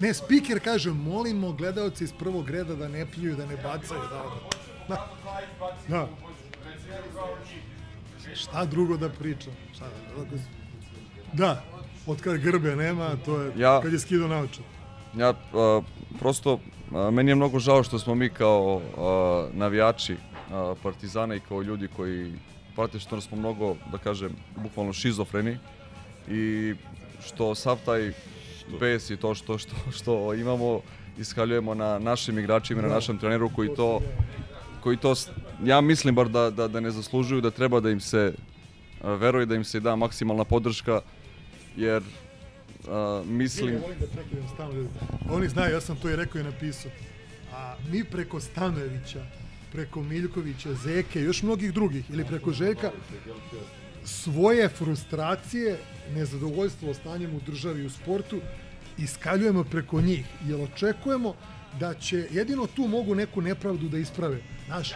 Ne, 0.00 0.14
speaker 0.14 0.60
kaže, 0.60 0.90
molimo 0.90 1.52
gledalce 1.52 2.04
iz 2.04 2.12
prvog 2.12 2.50
reda 2.50 2.74
da 2.74 2.88
ne 2.88 3.06
pljuju, 3.06 3.36
da 3.36 3.46
ne 3.46 3.56
bacaju. 3.56 4.00
Da, 4.10 4.24
da. 4.88 5.08
da. 5.88 6.08
Šta 8.34 8.64
drugo 8.64 8.96
da 8.96 9.08
pričam? 9.08 9.52
Šta 9.74 9.84
da, 9.84 10.24
da, 10.24 10.36
da, 11.32 11.62
od 12.06 12.20
kad 12.22 12.36
grbe 12.36 12.76
nema, 12.76 13.16
to 13.24 13.40
je 13.40 13.52
Ja- 13.56 13.80
kad 13.82 13.92
je 13.92 13.98
skido 13.98 14.28
naočar. 14.28 14.64
Ja, 15.16 15.34
a, 15.54 15.80
prosto, 16.18 16.60
a, 16.94 17.10
meni 17.10 17.30
je 17.30 17.34
mnogo 17.34 17.58
žao 17.58 17.82
što 17.82 17.98
smo 17.98 18.14
mi 18.14 18.28
kao 18.28 18.80
a, 18.98 19.48
navijači 19.52 20.16
a, 20.52 20.74
Partizana 20.82 21.34
i 21.34 21.40
kao 21.40 21.62
ljudi 21.62 21.88
koji 21.96 22.32
prate 22.76 22.98
što 22.98 23.20
smo 23.20 23.36
mnogo, 23.36 23.76
da 23.92 23.98
kažem, 23.98 24.36
bukvalno 24.56 24.92
šizofreni 24.92 25.58
i 26.28 26.74
što 27.26 27.54
sav 27.54 27.78
taj 27.84 28.12
bes 28.80 29.10
i 29.10 29.16
to 29.16 29.34
što, 29.34 29.58
što, 29.58 29.74
što 29.96 30.34
imamo 30.34 30.80
iskaljujemo 31.18 31.74
na 31.74 31.98
našim 31.98 32.38
igračima, 32.38 32.82
na 32.82 32.88
Da. 32.88 32.94
našem 32.94 33.18
treneru 33.18 33.50
koji 33.56 33.74
to, 33.76 34.00
koji 34.80 34.96
to, 34.96 35.14
ja 35.64 35.80
mislim 35.80 36.14
bar 36.14 36.28
da, 36.28 36.50
da, 36.50 36.68
da 36.68 36.80
ne 36.80 36.90
zaslužuju, 36.90 37.40
da 37.40 37.50
treba 37.50 37.80
da 37.80 37.90
im 37.90 38.00
se 38.00 38.32
veruje, 39.02 39.46
da 39.46 39.54
im 39.54 39.64
se 39.64 39.80
da 39.80 39.96
maksimalna 39.96 40.44
podrška, 40.44 41.00
jer 41.76 42.02
a, 42.88 43.22
mislim... 43.26 43.74
Ja 43.74 43.80
volim 43.80 43.98
da 44.00 44.06
prekidam 44.06 44.48
stalno. 44.54 44.88
Oni 45.30 45.48
znaju, 45.48 45.74
ja 45.74 45.80
sam 45.80 45.96
to 45.96 46.10
i 46.10 46.16
rekao 46.16 46.40
i 46.40 46.44
napisao. 46.44 46.90
A 47.52 47.76
mi 47.92 48.04
preko 48.04 48.40
Stanojevića, 48.40 49.26
preko 49.72 50.02
Miljkovića, 50.02 50.74
Zeke 50.74 51.22
još 51.22 51.42
mnogih 51.42 51.72
drugih, 51.72 52.10
ili 52.10 52.24
preko 52.24 52.52
Željka, 52.52 52.90
svoje 54.04 54.68
frustracije, 54.68 55.78
nezadovoljstvo 56.14 56.94
stanjem 56.94 57.34
u 57.34 57.40
državi 57.46 57.82
i 57.82 57.86
u 57.86 57.90
sportu 57.90 58.40
iskaljujemo 58.98 59.64
preko 59.64 60.00
njih, 60.00 60.26
jer 60.46 60.60
očekujemo 60.60 61.34
da 61.80 61.94
će, 61.94 62.28
jedino 62.30 62.66
tu 62.66 62.86
mogu 62.86 63.14
neku 63.14 63.40
nepravdu 63.40 63.88
da 63.88 63.98
isprave. 63.98 64.38
Znaš, 64.66 64.92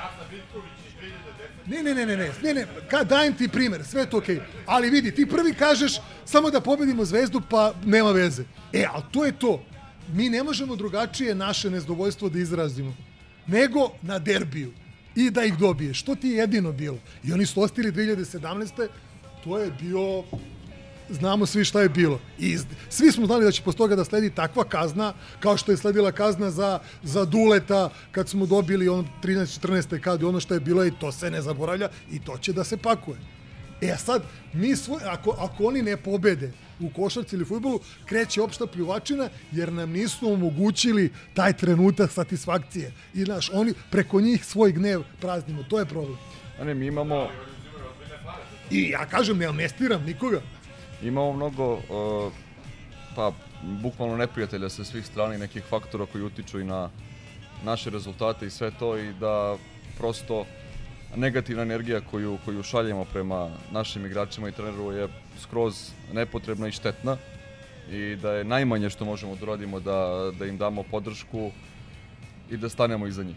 Ne, 1.66 1.82
ne, 1.82 1.94
ne, 1.94 2.06
ne, 2.06 2.16
ne, 2.16 2.30
ne, 2.42 2.54
ne, 2.54 2.66
ka, 2.90 3.04
dajem 3.04 3.34
ti 3.34 3.48
primer, 3.48 3.84
sve 3.84 4.00
je 4.00 4.10
to 4.10 4.18
okej. 4.18 4.40
Ali 4.66 4.90
vidi, 4.90 5.14
ti 5.14 5.26
prvi 5.26 5.54
kažeš 5.54 6.00
samo 6.24 6.50
da 6.50 6.60
pobedimo 6.60 7.04
zvezdu, 7.04 7.40
pa 7.50 7.74
nema 7.84 8.10
veze. 8.10 8.44
E, 8.72 8.84
ali 8.92 9.02
to 9.12 9.24
je 9.24 9.32
to. 9.38 9.62
Mi 10.12 10.28
ne 10.30 10.42
možemo 10.42 10.76
drugačije 10.76 11.34
naše 11.34 11.70
nezadovoljstvo 11.70 12.28
da 12.28 12.38
izrazimo, 12.38 12.96
nego 13.46 13.90
na 14.02 14.18
derbiju 14.18 14.72
i 15.14 15.30
da 15.30 15.44
ih 15.44 15.58
dobije. 15.58 15.94
Što 15.94 16.14
ti 16.14 16.28
je 16.28 16.36
jedino 16.36 16.72
bilo? 16.72 16.98
I 17.24 17.32
oni 17.32 17.46
su 17.46 17.62
ostili 17.62 17.92
2017. 17.92 18.88
To 19.44 19.58
je 19.58 19.70
bio 19.80 20.24
znamo 21.10 21.46
svi 21.46 21.64
šta 21.64 21.80
je 21.80 21.88
bilo. 21.88 22.20
I 22.38 22.58
svi 22.88 23.12
smo 23.12 23.26
znali 23.26 23.44
da 23.44 23.50
će 23.50 23.62
posle 23.62 23.78
toga 23.78 23.96
da 23.96 24.04
sledi 24.04 24.30
takva 24.30 24.64
kazna, 24.64 25.12
kao 25.40 25.56
što 25.56 25.72
je 25.72 25.76
sledila 25.76 26.12
kazna 26.12 26.50
za, 26.50 26.78
za 27.02 27.24
Duleta, 27.24 27.90
kad 28.12 28.28
smo 28.28 28.46
dobili 28.46 28.88
on 28.88 29.08
13-14. 29.22 30.00
kad 30.00 30.24
ono 30.24 30.40
što 30.40 30.54
je 30.54 30.60
bilo 30.60 30.84
i 30.84 30.92
to 31.00 31.12
se 31.12 31.30
ne 31.30 31.42
zaboravlja 31.42 31.88
i 32.12 32.18
to 32.18 32.38
će 32.38 32.52
da 32.52 32.64
se 32.64 32.76
pakuje. 32.76 33.18
E 33.80 33.90
a 33.90 33.98
sad, 33.98 34.22
mi 34.52 34.76
svoj, 34.76 35.00
ako, 35.04 35.30
ako 35.30 35.64
oni 35.64 35.82
ne 35.82 35.96
pobede, 35.96 36.52
u 36.80 36.90
košarci 36.90 37.36
ili 37.36 37.44
futbolu, 37.44 37.80
kreće 38.04 38.42
opšta 38.42 38.66
pljuvačina 38.66 39.28
jer 39.52 39.72
nam 39.72 39.90
nisu 39.90 40.32
omogućili 40.32 41.12
taj 41.34 41.52
trenutak 41.52 42.10
satisfakcije. 42.10 42.92
I 43.14 43.24
znaš, 43.24 43.50
oni 43.52 43.74
preko 43.90 44.20
njih 44.20 44.44
svoj 44.44 44.72
gnev 44.72 45.02
praznimo, 45.20 45.62
to 45.62 45.78
je 45.78 45.84
problem. 45.86 46.18
A 46.60 46.64
ne, 46.64 46.74
mi 46.74 46.86
imamo, 46.86 47.28
I 48.70 48.90
ja 48.90 49.06
kažem, 49.06 49.38
ne 49.38 49.46
amnestiram 49.46 50.04
nikoga. 50.04 50.40
Imamo 51.04 51.32
mnogo, 51.32 51.72
uh, 51.74 52.32
pa, 53.16 53.32
bukvalno 53.82 54.16
neprijatelja 54.16 54.68
sa 54.68 54.84
svih 54.84 55.06
strana 55.06 55.34
i 55.34 55.38
nekih 55.38 55.62
faktora 55.64 56.06
koji 56.06 56.24
utiču 56.24 56.60
i 56.60 56.64
na 56.64 56.90
naše 57.64 57.90
rezultate 57.90 58.46
i 58.46 58.50
sve 58.50 58.70
to 58.78 58.98
i 58.98 59.12
da 59.12 59.56
prosto 59.98 60.44
negativna 61.16 61.62
energija 61.62 62.00
koju, 62.10 62.38
koju 62.44 62.62
šaljemo 62.62 63.04
prema 63.04 63.50
našim 63.72 64.06
igračima 64.06 64.48
i 64.48 64.52
treneru 64.52 64.92
je 64.92 65.08
skroz 65.40 65.90
nepotrebna 66.12 66.68
i 66.68 66.72
štetna 66.72 67.16
i 67.90 68.16
da 68.16 68.32
je 68.32 68.44
najmanje 68.44 68.90
što 68.90 69.04
možemo 69.04 69.36
da 69.36 69.42
uradimo 69.42 69.80
da, 69.80 70.30
da 70.38 70.46
im 70.46 70.58
damo 70.58 70.82
podršku 70.82 71.50
i 72.50 72.56
da 72.56 72.68
stanemo 72.68 73.06
iza 73.06 73.22
njih. 73.22 73.36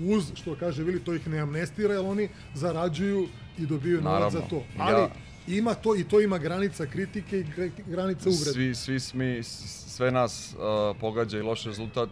Uz, 0.00 0.32
što 0.34 0.56
kaže 0.60 0.82
Vili, 0.82 1.04
to 1.04 1.14
ih 1.14 1.28
ne 1.28 1.38
amnestira, 1.38 1.94
jer 1.94 2.04
oni 2.06 2.28
zarađuju 2.54 3.28
i 3.58 3.66
dobiju 3.66 4.00
novac 4.00 4.32
za 4.32 4.40
to. 4.40 4.62
Ali 4.78 5.00
Ja- 5.02 5.08
ima 5.56 5.74
to 5.74 5.96
i 5.96 6.04
to 6.04 6.20
ima 6.20 6.38
granica 6.38 6.86
kritike 6.86 7.38
i 7.38 7.44
granica 7.86 8.28
uvrede. 8.28 8.52
Svi, 8.52 8.74
svi 8.74 9.00
smi, 9.00 9.42
sve 9.42 10.10
nas 10.10 10.54
uh, 10.54 10.96
pogađa 11.00 11.38
i 11.38 11.42
loš 11.42 11.64
rezultat 11.64 12.08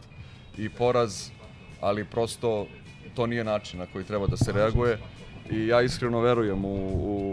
i 0.58 0.68
poraz, 0.68 1.30
ali 1.80 2.04
prosto 2.04 2.66
to 3.14 3.26
nije 3.26 3.44
način 3.44 3.78
na 3.78 3.86
koji 3.86 4.04
treba 4.04 4.26
da 4.26 4.36
se 4.36 4.52
reaguje 4.52 4.98
i 5.50 5.66
ja 5.66 5.82
iskreno 5.82 6.20
verujem 6.20 6.64
u, 6.64 6.76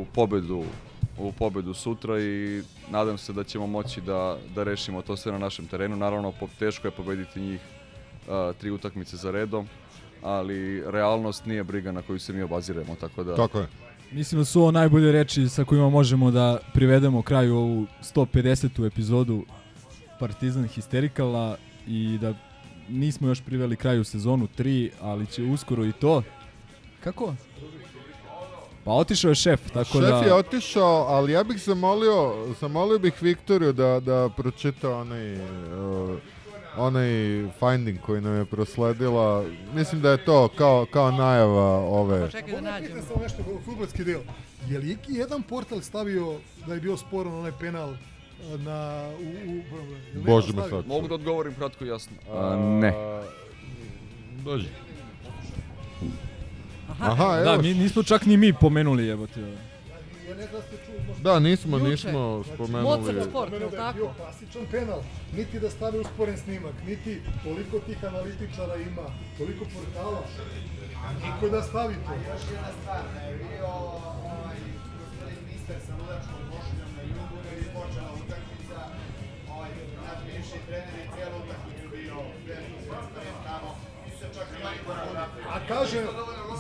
u 0.02 0.06
pobedu 0.14 0.64
u 1.18 1.32
pobedu 1.32 1.73
sutra 1.73 2.19
i 2.19 2.61
nadam 2.91 3.18
se 3.18 3.34
da 3.34 3.44
ćemo 3.44 3.68
moći 3.68 4.02
da, 4.02 4.38
da 4.56 4.64
rešimo 4.64 5.02
to 5.02 5.18
sve 5.18 5.32
na 5.32 5.38
našem 5.38 5.68
terenu. 5.68 5.95
Naravno, 5.95 6.32
po, 6.40 6.48
teško 6.60 6.88
je 6.88 6.91
pobediti 6.91 7.40
njih 7.41 7.60
uh, 8.27 8.56
tri 8.57 8.72
utakmice 8.72 9.18
za 9.18 9.32
redom, 9.32 9.68
ali 10.22 10.84
realnost 10.91 11.45
nije 11.45 11.64
briga 11.64 11.91
na 11.91 12.02
koju 12.02 12.19
se 12.19 12.34
mi 12.34 12.41
obaziremo, 12.41 12.95
tako 12.95 13.23
da... 13.23 13.36
Tako 13.36 13.60
je. 13.60 13.68
Mislim 14.16 14.42
da 14.42 14.46
su 14.46 14.62
ovo 14.62 14.72
najbolje 14.72 15.12
reči 15.12 15.50
sa 15.50 15.64
kojima 15.64 15.90
možemo 15.90 16.32
da 16.32 16.58
privedemo 16.74 17.22
kraju 17.22 17.56
ovu 17.56 17.86
150. 18.16 18.88
epizodu 18.88 19.46
Partizan 20.20 20.68
Histerikala 20.68 21.58
i 21.88 22.18
da 22.22 22.34
nismo 22.90 23.28
još 23.28 23.42
priveli 23.42 23.76
kraju 23.76 24.04
sezonu 24.04 24.48
3, 24.58 24.90
ali 25.02 25.26
će 25.26 25.44
uskoro 25.44 25.86
i 25.86 25.92
to. 25.92 26.24
Kako? 27.04 27.34
Pa 28.84 28.92
otišao 28.92 29.30
je 29.30 29.36
šef, 29.36 29.72
tako 29.72 29.92
Šef 29.92 30.10
da... 30.10 30.22
je 30.26 30.34
otišao, 30.34 31.06
ali 31.08 31.32
ja 31.32 31.44
bih 31.44 31.62
zamolio, 31.62 32.34
zamolio 32.60 33.00
bih 33.00 33.14
Viktoriju 33.22 33.74
da, 33.74 34.00
da 34.00 34.30
pročita 34.38 34.98
onaj, 34.98 35.34
uh, 35.34 35.40
onaj 36.77 37.07
finding 37.60 37.99
koji 38.02 38.22
nam 38.22 38.38
je 38.38 38.45
prosledila. 38.45 39.45
Mislim 39.73 40.02
da 40.02 40.11
je 40.11 40.26
to 40.26 40.47
kao, 40.47 40.85
kao 40.91 41.11
najava 41.11 41.80
ove... 41.80 42.31
Čekaj 42.31 42.53
da 42.53 42.61
nađemo. 42.61 43.02
samo 43.02 43.22
nešto, 43.23 43.43
futbolski 43.65 44.03
deo. 44.03 44.22
Je 44.69 44.80
li 44.80 44.91
iki 44.91 45.14
jedan 45.14 45.43
portal 45.43 45.81
stavio 45.81 46.35
da 46.68 46.73
je 46.73 46.80
bio 46.80 46.97
sporan 46.97 47.34
onaj 47.34 47.52
penal 47.60 47.93
na... 48.57 49.10
U, 49.19 49.52
u, 50.19 50.23
Bože 50.23 50.53
me 50.53 50.69
sad. 50.69 50.88
Mogu 50.88 51.07
da 51.07 51.15
odgovorim 51.15 51.56
kratko 51.56 51.85
i 51.85 51.88
jasno. 51.88 52.15
A, 52.34 52.56
ne. 52.56 52.93
Dođi. 54.43 54.68
Aha, 56.89 57.11
Aha, 57.11 57.39
Da, 57.43 57.57
mi 57.57 57.73
nismo 57.73 58.03
čak 58.03 58.26
ni 58.26 58.38
mi 58.38 58.53
pomenuli, 58.53 59.06
jebote. 59.07 59.39
Ja 59.39 60.35
ne 60.35 60.47
znam 60.47 60.52
da 60.52 60.61
ste 60.61 60.77
Da, 61.26 61.39
nismo, 61.39 61.77
Juče. 61.77 61.89
nismo 61.89 62.22
Znači, 62.43 62.56
spomenuli. 62.56 62.97
Mozart 62.97 63.30
sport, 63.30 63.52
jel 63.52 63.60
da 63.60 63.65
je 63.65 63.84
tako? 63.85 63.97
bio 63.97 64.10
klasičan 64.19 64.65
penal. 64.72 65.02
Niti 65.38 65.60
da 65.64 65.69
stave 65.69 65.97
usporen 65.99 66.38
snimak, 66.38 66.76
niti 66.89 67.11
toliko 67.43 67.76
tih 67.88 67.99
analitičara 68.11 68.76
ima, 68.89 69.07
toliko 69.38 69.64
portala. 69.73 70.22
Niko 71.26 71.45
da 71.56 71.61
stavi 71.69 71.95
to. 72.06 72.14
Još 72.31 72.43
jedna 72.53 72.72
stvar, 72.80 73.03
da 73.14 73.22
je 73.27 73.34
bio 73.43 73.68
ovaj, 74.30 74.60
gospodin 74.99 75.41
mister 75.49 75.77
sa 75.85 75.93
ludačkom 75.99 76.41
košuljom 76.52 76.91
na 76.97 77.03
jugu, 77.11 77.38
da 77.43 77.49
je 77.57 77.64
počela 77.77 78.11
utakmica, 78.22 78.80
ovaj, 79.53 79.72
naš 80.06 80.19
bivši 80.27 80.60
trener 80.68 80.95
je 81.02 81.06
cijelu 81.14 81.35
utakmicu 81.43 81.85
bio 81.95 82.18
veliki 82.47 82.80
transparent 82.89 83.39
tamo. 83.47 83.69
A 85.56 85.57
kaže, 85.68 85.99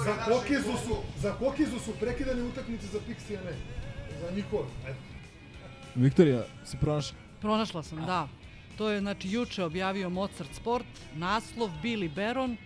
za 0.05 0.13
Kokizu 0.27 0.75
su, 0.85 0.95
za 1.23 1.31
Kokizu 1.39 1.79
su 1.85 1.91
prekidane 1.99 2.41
utakmice 2.43 2.87
za 2.87 2.99
Pixija 3.07 3.41
ne. 3.47 3.55
Za 4.29 4.35
njihove. 4.35 4.63
Eto. 4.85 4.95
Viktorija, 5.95 6.43
si 6.65 6.77
pronašla? 6.77 7.17
Pronašla 7.41 7.83
sam, 7.83 8.05
da. 8.05 8.27
To 8.77 8.89
je, 8.89 8.99
znači, 8.99 9.29
juče 9.31 9.63
objavio 9.63 10.09
Mozart 10.09 10.49
Sport, 10.55 10.85
naslov 11.15 11.69
Billy 11.83 12.15
Baron, 12.15 12.57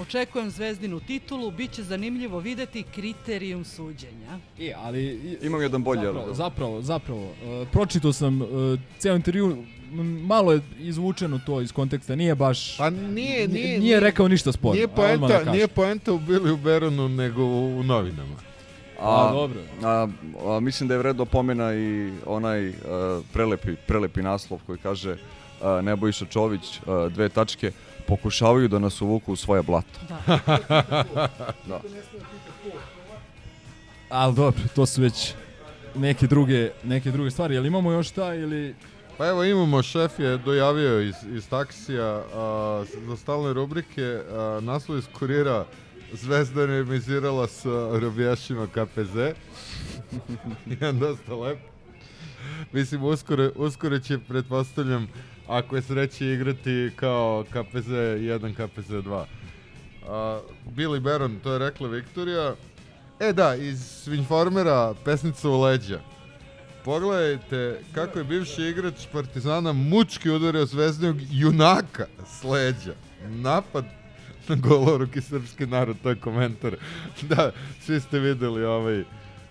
očekujem 0.00 0.50
zvezdinu 0.50 1.00
titulu, 1.00 1.50
bit 1.50 1.70
će 1.72 1.82
zanimljivo 1.82 2.38
videti 2.38 2.84
kriterijum 2.94 3.64
suđenja. 3.64 4.38
I, 4.58 4.72
ali... 4.76 5.36
Imam 5.42 5.62
jedan 5.62 5.82
bolji, 5.82 6.00
Zapravo, 6.00 6.24
ali- 6.26 6.34
zapravo, 6.34 6.82
zapravo. 6.82 7.22
Uh, 7.22 7.68
pročitao 7.72 8.12
sam 8.12 8.42
uh, 8.42 8.48
ceo 8.98 9.16
intervju, 9.16 9.64
malo 10.26 10.52
je 10.52 10.60
izvučeno 10.78 11.40
to 11.46 11.60
iz 11.60 11.72
konteksta, 11.72 12.16
nije 12.16 12.34
baš... 12.34 12.76
Pa 12.76 12.90
nije, 12.90 13.48
nije, 13.48 13.78
nije 13.80 14.00
rekao 14.00 14.28
ništa 14.28 14.52
sporno. 14.52 14.74
Nije 14.74 14.86
da 14.86 14.92
poenta, 14.92 15.52
nije 15.52 15.68
poenta 15.68 16.12
u 16.12 16.18
Billy 16.18 16.50
u 16.52 16.56
Beronu, 16.56 17.08
nego 17.08 17.44
u, 17.44 17.78
u 17.78 17.82
novinama. 17.82 18.36
A, 18.98 19.28
A, 19.28 19.32
dobro. 19.32 19.60
A, 19.82 20.08
a, 20.46 20.60
mislim 20.60 20.88
da 20.88 20.94
je 20.94 20.98
vredno 20.98 21.24
pomena 21.24 21.74
i 21.74 22.12
onaj 22.26 22.68
a, 22.68 23.20
prelepi, 23.32 23.76
prelepi 23.86 24.22
naslov 24.22 24.60
koji 24.66 24.78
kaže 24.78 25.16
a, 25.62 25.80
Nebojša 25.82 26.24
Čović, 26.24 26.80
a, 26.86 27.08
dve 27.08 27.28
tačke, 27.28 27.72
pokušavaju 28.06 28.68
da 28.68 28.78
nas 28.78 29.00
uvuku 29.00 29.32
u 29.32 29.36
svoje 29.36 29.62
blato. 29.62 30.00
Da. 30.08 30.38
da. 31.68 31.80
Ali 34.08 34.34
dobro, 34.34 34.62
to 34.74 34.86
su 34.86 35.02
već 35.02 35.34
neke 35.94 36.26
druge, 36.26 36.70
neke 36.84 37.10
druge 37.10 37.30
stvari. 37.30 37.54
Jel 37.54 37.66
imamo 37.66 37.92
još 37.92 38.08
šta 38.08 38.34
ili... 38.34 38.74
Pa 39.18 39.26
evo 39.26 39.44
imamo, 39.44 39.82
šef 39.82 40.18
je 40.18 40.38
dojavio 40.38 41.00
iz, 41.00 41.14
iz 41.34 41.48
taksija 41.48 42.22
a, 42.34 42.84
za 43.08 43.16
stalne 43.16 43.52
rubrike, 43.52 44.20
a, 44.30 44.60
naslov 44.62 44.98
iz 44.98 45.04
kurira 45.18 45.64
Zvezda 46.12 46.66
remizirala 46.66 47.46
sa 47.46 47.98
robijašima 47.98 48.66
KPZ. 48.66 49.16
Jedan 50.70 50.98
dosta 50.98 51.34
lep. 51.34 51.58
Mislim, 52.72 53.04
uskoro, 53.04 53.50
uskoro 53.56 53.98
će, 53.98 54.18
pretpostavljam, 54.18 55.08
ako 55.46 55.76
je 55.76 55.82
sreće 55.82 56.32
igrati 56.32 56.90
kao 56.96 57.44
KPZ 57.50 57.88
1, 57.88 58.54
KPZ 58.54 58.90
2. 58.90 59.24
A, 60.08 60.40
Billy 60.76 61.00
Baron, 61.00 61.38
to 61.42 61.52
je 61.52 61.58
rekla 61.58 61.88
Viktorija. 61.88 62.54
E 63.20 63.32
da, 63.32 63.54
iz 63.54 63.78
Swinformera 63.78 64.94
pesnica 65.04 65.48
u 65.48 65.60
leđa. 65.60 66.00
Pogledajte 66.84 67.80
kako 67.94 68.18
je 68.18 68.24
bivši 68.24 68.62
igrač 68.62 69.06
Partizana 69.12 69.72
mučki 69.72 70.30
udario 70.30 70.66
zvezdnog 70.66 71.16
junaka 71.30 72.06
s 72.26 72.44
leđa. 72.44 72.94
Napad 73.28 73.84
na 73.84 73.97
goloruki 74.56 75.20
srpski 75.20 75.66
narod, 75.66 75.96
to 76.02 76.08
je 76.08 76.16
komentar. 76.16 76.76
da, 77.30 77.52
svi 77.80 78.00
ste 78.00 78.18
videli 78.18 78.64
ovaj, 78.64 79.00
a, 79.00 79.04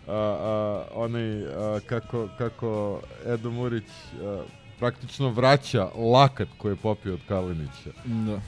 a, 0.08 0.84
onaj, 0.94 1.46
a, 1.46 1.80
kako, 1.86 2.28
kako 2.38 3.02
Edo 3.26 3.52
Murić 3.52 3.84
a, 4.22 4.42
praktično 4.80 5.30
vraća 5.30 5.90
lakat 5.96 6.48
koji 6.58 6.72
je 6.72 6.76
popio 6.76 7.14
od 7.14 7.20
Kalinića. 7.28 7.92
Da. 8.06 8.42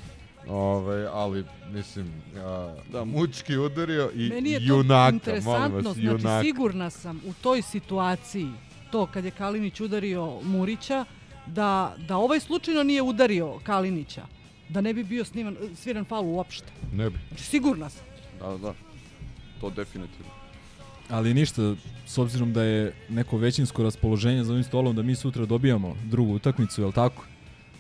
Ovaj, 0.48 1.06
ali, 1.06 1.46
mislim, 1.72 2.12
a, 2.38 2.76
da, 2.92 3.06
mučki 3.06 3.58
udario 3.58 4.12
i 4.16 4.30
Meni 4.30 4.52
je 4.52 4.60
to 4.60 4.66
junaka, 4.66 5.02
molim 5.02 5.16
interesantno, 5.16 5.76
vas, 5.76 5.84
znači 5.84 6.02
junaka. 6.02 6.44
sigurna 6.44 6.90
sam 6.90 7.22
u 7.26 7.34
toj 7.42 7.62
situaciji, 7.62 8.48
to 8.92 9.06
kad 9.06 9.26
je 9.26 9.32
Kalinić 9.32 9.80
udario 9.80 10.42
Murića, 10.44 11.06
da, 11.46 11.96
da 12.08 12.18
ovaj 12.18 12.40
slučajno 12.40 12.84
nije 12.84 13.02
udario 13.02 13.60
Kalinića, 13.64 14.26
da 14.70 14.82
ne 14.82 14.94
bi 14.94 15.04
bio 15.04 15.26
sniman, 15.26 15.56
sviran 15.76 16.06
faul 16.06 16.26
uopšte. 16.28 16.68
Ne 16.94 17.10
bi. 17.10 17.18
Znači 17.28 17.44
sigurna 17.44 17.90
sam. 17.90 18.06
Da, 18.40 18.58
da. 18.58 18.74
To 19.62 19.70
definitivno. 19.70 20.32
Ali 21.10 21.34
ništa, 21.34 21.76
s 22.06 22.18
obzirom 22.18 22.54
da 22.54 22.64
je 22.64 22.94
neko 23.10 23.38
većinsko 23.38 23.84
raspoloženje 23.84 24.44
za 24.44 24.52
ovim 24.52 24.64
stolom, 24.64 24.96
da 24.96 25.02
mi 25.02 25.16
sutra 25.16 25.46
dobijamo 25.46 25.96
drugu 26.04 26.34
utakmicu, 26.34 26.82
jel 26.82 26.92
tako? 26.92 27.24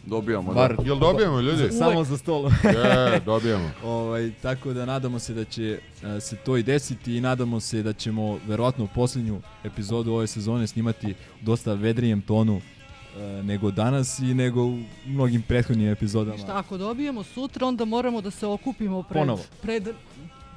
Dobijamo, 0.06 0.54
Bar, 0.54 0.76
da. 0.76 0.84
Jel 0.84 1.00
dobijamo, 1.00 1.40
ljudi? 1.40 1.58
Za- 1.64 1.72
Samo 1.72 2.04
za 2.04 2.18
stolom. 2.18 2.52
Je, 2.66 3.20
dobijamo. 3.20 3.72
ovaj, 3.84 4.32
tako 4.42 4.74
da 4.74 4.86
nadamo 4.86 5.20
se 5.20 5.34
da 5.34 5.46
će 5.46 5.80
e, 6.18 6.20
se 6.20 6.36
to 6.36 6.58
i 6.58 6.64
desiti 6.64 7.16
i 7.16 7.22
nadamo 7.22 7.60
se 7.60 7.84
da 7.84 7.94
ćemo 7.94 8.40
verovatno 8.48 8.88
posljednju 8.88 9.42
epizodu 9.64 10.14
ove 10.14 10.28
sezone 10.28 10.68
snimati 10.68 11.14
dosta 11.42 11.74
vedrijem 11.74 12.22
tonu 12.22 12.62
nego 13.44 13.72
danas 13.72 14.20
i 14.20 14.34
nego 14.34 14.64
u 14.66 14.80
mnogim 15.06 15.42
prethodnim 15.42 15.90
epizodama. 15.90 16.38
Šta 16.38 16.58
ako 16.58 16.78
dobijemo 16.78 17.24
sutra, 17.24 17.68
onda 17.68 17.86
moramo 17.86 18.22
da 18.22 18.32
se 18.32 18.48
okupimo 18.48 19.04
pred, 19.04 19.22
Ponovo. 19.22 19.44
pred 19.62 19.88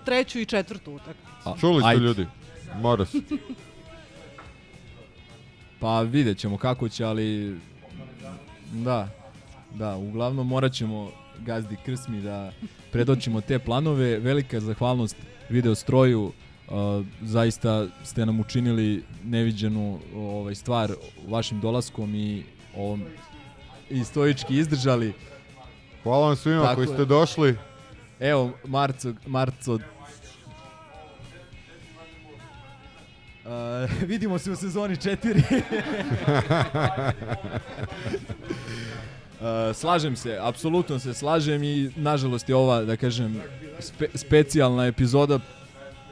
treću 0.05 0.39
i 0.41 0.47
četvrtu 0.47 0.93
utakmicu. 0.93 1.61
Čuli 1.61 1.81
ste 1.81 1.89
ajde. 1.89 2.05
ljudi, 2.05 2.27
mora 2.81 3.05
se. 3.05 3.19
Pa 5.81 6.01
vidjet 6.01 6.39
ćemo 6.39 6.59
kako 6.59 6.89
će, 6.89 7.05
ali 7.05 7.57
da, 8.73 9.09
da, 9.75 9.97
uglavnom 9.97 10.47
morat 10.47 10.73
ćemo 10.73 11.11
gazdi 11.39 11.77
Krsmi 11.85 12.21
da 12.21 12.53
predočimo 12.93 13.41
te 13.41 13.59
planove. 13.59 14.19
Velika 14.19 14.61
zahvalnost 14.61 15.17
video 15.49 15.75
stroju, 15.75 16.33
uh, 16.73 17.07
zaista 17.23 17.87
ste 18.05 18.27
nam 18.27 18.41
učinili 18.41 19.05
neviđenu 19.25 19.99
ovaj, 20.17 20.55
stvar 20.55 20.93
vašim 21.29 21.61
dolaskom 21.61 22.15
i 22.15 22.43
ovom 22.77 23.03
i 23.91 24.05
stoički 24.05 24.57
izdržali. 24.57 25.13
Hvala 26.03 26.27
vam 26.27 26.37
svima 26.37 26.75
koji 26.75 26.87
ste 26.87 27.05
došli. 27.05 27.57
Evo, 28.21 28.51
Marco, 28.65 29.15
Marco 29.27 29.79
Uh, 33.45 33.91
vidimo 34.09 34.39
se 34.39 34.51
u 34.51 34.57
sezoni 34.57 34.97
4. 34.97 35.63
Uh, 39.41 39.47
slažem 39.75 40.17
se, 40.17 40.39
apsolutno 40.41 40.99
se 40.99 41.15
slažem 41.15 41.63
i 41.63 41.91
nažalost 41.97 42.49
je 42.49 42.55
ova, 42.55 42.83
da 42.83 42.97
kažem, 42.97 43.43
spe, 43.81 44.07
specijalna 44.15 44.87
epizoda 44.87 45.41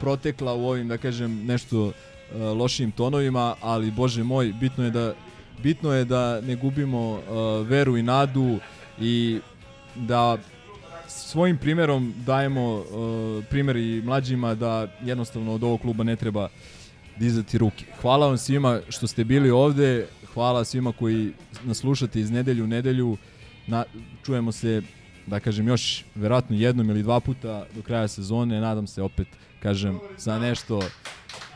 protekla 0.01 0.53
u 0.53 0.65
ovim, 0.65 0.87
da 0.87 0.97
kažem, 0.97 1.45
nešto 1.45 1.85
uh, 1.85 1.93
lošim 2.57 2.91
tonovima, 2.91 3.55
ali 3.61 3.91
bože 3.91 4.23
moj, 4.23 4.53
bitno 4.59 4.83
je 4.83 4.91
da 4.91 5.13
bitno 5.63 5.93
je 5.93 6.05
da 6.05 6.41
ne 6.41 6.55
gubimo 6.55 7.11
uh, 7.11 7.21
veru 7.67 7.97
i 7.97 8.03
nadu 8.03 8.59
i 8.99 9.39
da 9.95 10.37
svojim 11.07 11.57
primjerom 11.57 12.13
dajemo 12.25 12.75
uh, 12.75 12.85
primjer 13.49 13.77
i 13.77 14.01
mlađima 14.01 14.55
da 14.55 14.87
jednostavno 15.03 15.53
od 15.53 15.63
ovog 15.63 15.81
kluba 15.81 16.03
ne 16.03 16.15
treba 16.15 16.49
dizati 17.19 17.57
ruke. 17.57 17.85
Hvala 18.01 18.27
vam 18.27 18.37
svima 18.37 18.79
što 18.89 19.07
ste 19.07 19.23
bili 19.23 19.49
ovde, 19.49 20.07
hvala 20.33 20.65
svima 20.65 20.91
koji 20.91 21.31
nas 21.63 21.77
slušate 21.77 22.19
iz 22.19 22.31
nedelju 22.31 22.63
u 22.63 22.67
nedelju. 22.67 23.17
Na, 23.67 23.83
čujemo 24.25 24.51
se, 24.51 24.81
da 25.27 25.39
kažem, 25.39 25.67
još 25.67 26.05
verovatno 26.15 26.55
jednom 26.55 26.89
ili 26.89 27.03
dva 27.03 27.19
puta 27.19 27.65
do 27.75 27.81
kraja 27.81 28.07
sezone. 28.07 28.61
Nadam 28.61 28.87
se 28.87 29.01
opet, 29.01 29.27
kažem, 29.63 29.99
za 30.17 30.39
nešto 30.39 30.81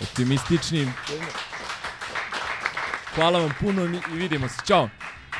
optimističnim. 0.02 0.94
Hvala 3.16 3.40
vam 3.40 3.54
puno 3.60 3.86
i 3.86 4.00
vidimo 4.18 4.48
se. 4.50 4.56
Ćao! 4.66 4.90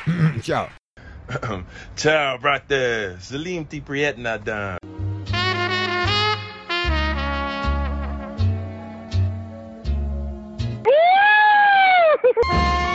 Ćao! 0.46 0.68
Ćao, 2.02 2.38
brate! 2.38 3.16
Zalim 3.20 3.64
ti 3.64 3.82
prijetna 3.86 4.38
dan! 4.38 4.78
Woo! 10.84 12.82